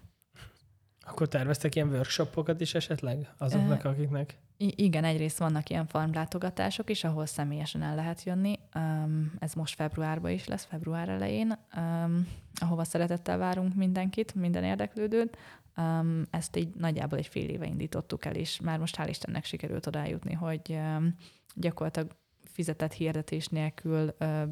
Akkor 1.06 1.28
terveztek 1.28 1.74
ilyen 1.74 1.88
workshopokat 1.88 2.60
is 2.60 2.74
esetleg 2.74 3.28
azoknak, 3.38 3.84
uh, 3.84 3.90
akiknek? 3.90 4.38
Igen, 4.56 5.04
egyrészt 5.04 5.38
vannak 5.38 5.70
ilyen 5.70 5.86
farmlátogatások 5.86 6.90
is, 6.90 7.04
ahol 7.04 7.26
személyesen 7.26 7.82
el 7.82 7.94
lehet 7.94 8.22
jönni. 8.22 8.58
Um, 8.74 9.32
ez 9.38 9.52
most 9.52 9.74
februárban 9.74 10.30
is 10.30 10.46
lesz, 10.46 10.64
február 10.64 11.08
elején, 11.08 11.58
um, 11.76 12.28
ahova 12.60 12.84
szeretettel 12.84 13.38
várunk 13.38 13.74
mindenkit, 13.74 14.34
minden 14.34 14.64
érdeklődőt. 14.64 15.36
Um, 15.76 16.22
ezt 16.30 16.56
így 16.56 16.74
nagyjából 16.74 17.18
egy 17.18 17.26
fél 17.26 17.48
éve 17.48 17.66
indítottuk 17.66 18.24
el, 18.24 18.34
és 18.34 18.60
már 18.60 18.78
most 18.78 18.96
hál' 18.98 19.08
Istennek 19.08 19.44
sikerült 19.44 19.86
oda 19.86 20.06
jutni, 20.06 20.32
hogy 20.32 20.60
um, 20.68 21.14
gyakorlatilag 21.54 22.10
fizetett 22.44 22.92
hirdetés 22.92 23.46
nélkül 23.46 24.14
uh, 24.20 24.42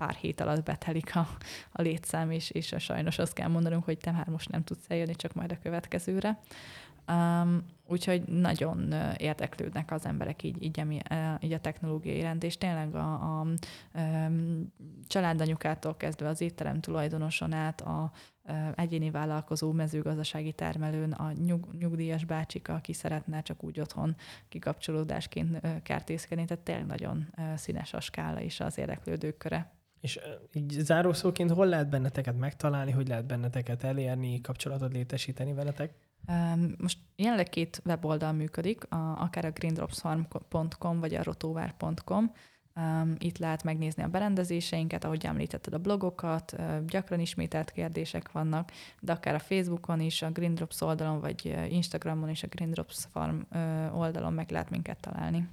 pár 0.00 0.14
hét 0.14 0.40
alatt 0.40 0.64
betelik 0.64 1.16
a, 1.16 1.28
a 1.72 1.82
létszám, 1.82 2.30
és, 2.30 2.50
és 2.50 2.74
sajnos 2.78 3.18
azt 3.18 3.32
kell 3.32 3.48
mondanunk, 3.48 3.84
hogy 3.84 3.98
te 3.98 4.10
már 4.10 4.26
most 4.26 4.50
nem 4.50 4.64
tudsz 4.64 4.84
eljönni, 4.88 5.14
csak 5.14 5.34
majd 5.34 5.52
a 5.52 5.58
következőre. 5.62 6.40
Um, 7.08 7.64
úgyhogy 7.86 8.22
nagyon 8.22 8.94
érdeklődnek 9.16 9.90
az 9.90 10.06
emberek 10.06 10.42
így, 10.42 10.62
így, 10.62 11.02
így 11.40 11.52
a 11.52 11.60
technológiai 11.60 12.16
iránt, 12.16 12.42
és 12.44 12.58
tényleg 12.58 12.94
a, 12.94 13.12
a, 13.12 13.40
a 13.40 13.46
családanyukától 15.06 15.96
kezdve 15.96 16.28
az 16.28 16.40
étterem 16.40 16.80
tulajdonoson 16.80 17.52
át 17.52 17.80
a, 17.80 18.02
a 18.02 18.12
egyéni 18.74 19.10
vállalkozó 19.10 19.72
mezőgazdasági 19.72 20.52
termelőn, 20.52 21.12
a 21.12 21.32
nyug, 21.32 21.68
nyugdíjas 21.78 22.24
bácsika, 22.24 22.74
aki 22.74 22.92
szeretne 22.92 23.42
csak 23.42 23.64
úgy 23.64 23.80
otthon 23.80 24.16
kikapcsolódásként 24.48 25.82
kertészkedni, 25.82 26.44
tehát 26.44 26.64
tényleg 26.64 26.86
nagyon 26.86 27.34
színes 27.56 27.94
a 27.94 28.00
skála 28.00 28.40
és 28.40 28.60
az 28.60 28.78
érdeklődők 28.78 29.36
köre. 29.36 29.79
És 30.00 30.20
így 30.52 30.70
zárószóként 30.70 31.50
hol 31.50 31.66
lehet 31.66 31.88
benneteket 31.88 32.38
megtalálni, 32.38 32.90
hogy 32.90 33.08
lehet 33.08 33.26
benneteket 33.26 33.84
elérni, 33.84 34.40
kapcsolatot 34.40 34.92
létesíteni 34.92 35.52
veletek? 35.52 35.94
Most 36.78 36.98
jelenleg 37.16 37.48
két 37.48 37.82
weboldal 37.84 38.32
működik, 38.32 38.92
a, 38.92 39.20
akár 39.20 39.44
a 39.44 39.50
greendropsfarm.com 39.50 41.00
vagy 41.00 41.14
a 41.14 41.22
rotovar.com. 41.22 42.32
Itt 43.18 43.38
lehet 43.38 43.62
megnézni 43.62 44.02
a 44.02 44.08
berendezéseinket, 44.08 45.04
ahogy 45.04 45.24
említetted 45.24 45.74
a 45.74 45.78
blogokat, 45.78 46.56
gyakran 46.86 47.20
ismételt 47.20 47.70
kérdések 47.70 48.32
vannak, 48.32 48.70
de 49.00 49.12
akár 49.12 49.34
a 49.34 49.38
Facebookon 49.38 50.00
is, 50.00 50.22
a 50.22 50.30
Greendrops 50.30 50.80
oldalon, 50.80 51.20
vagy 51.20 51.56
Instagramon 51.68 52.28
is 52.28 52.42
a 52.42 52.46
Greendrops 52.46 53.06
Farm 53.10 53.40
oldalon 53.94 54.32
meg 54.32 54.50
lehet 54.50 54.70
minket 54.70 55.00
találni. 55.00 55.48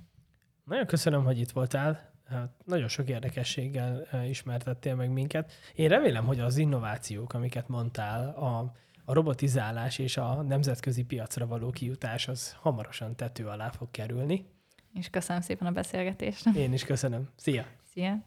Nagyon 0.64 0.86
köszönöm, 0.86 1.24
hogy 1.24 1.40
itt 1.40 1.52
voltál. 1.52 2.16
Hát 2.30 2.50
nagyon 2.66 2.88
sok 2.88 3.10
érdekességgel 3.10 4.08
ismertettél 4.30 4.96
meg 4.96 5.10
minket. 5.10 5.52
Én 5.76 5.90
remélem, 5.90 6.26
hogy 6.26 6.40
az 6.40 6.58
innovációk, 6.58 7.34
amiket 7.34 7.68
mondtál, 7.68 8.30
a 8.30 8.74
a 9.10 9.14
robotizálás 9.14 9.98
és 10.00 10.18
a 10.18 10.42
nemzetközi 10.42 11.04
piacra 11.04 11.48
való 11.48 11.70
kijutás 11.70 12.28
az 12.28 12.54
hamarosan 12.54 13.16
tető 13.16 13.46
alá 13.46 13.70
fog 13.70 13.92
kerülni. 13.92 14.46
És 14.94 15.10
köszönöm 15.10 15.42
szépen 15.42 15.68
a 15.68 15.72
beszélgetést. 15.72 16.46
Én 16.56 16.74
is 16.74 16.84
köszönöm. 16.84 17.30
Szia! 17.36 17.66
Szia! 17.84 18.24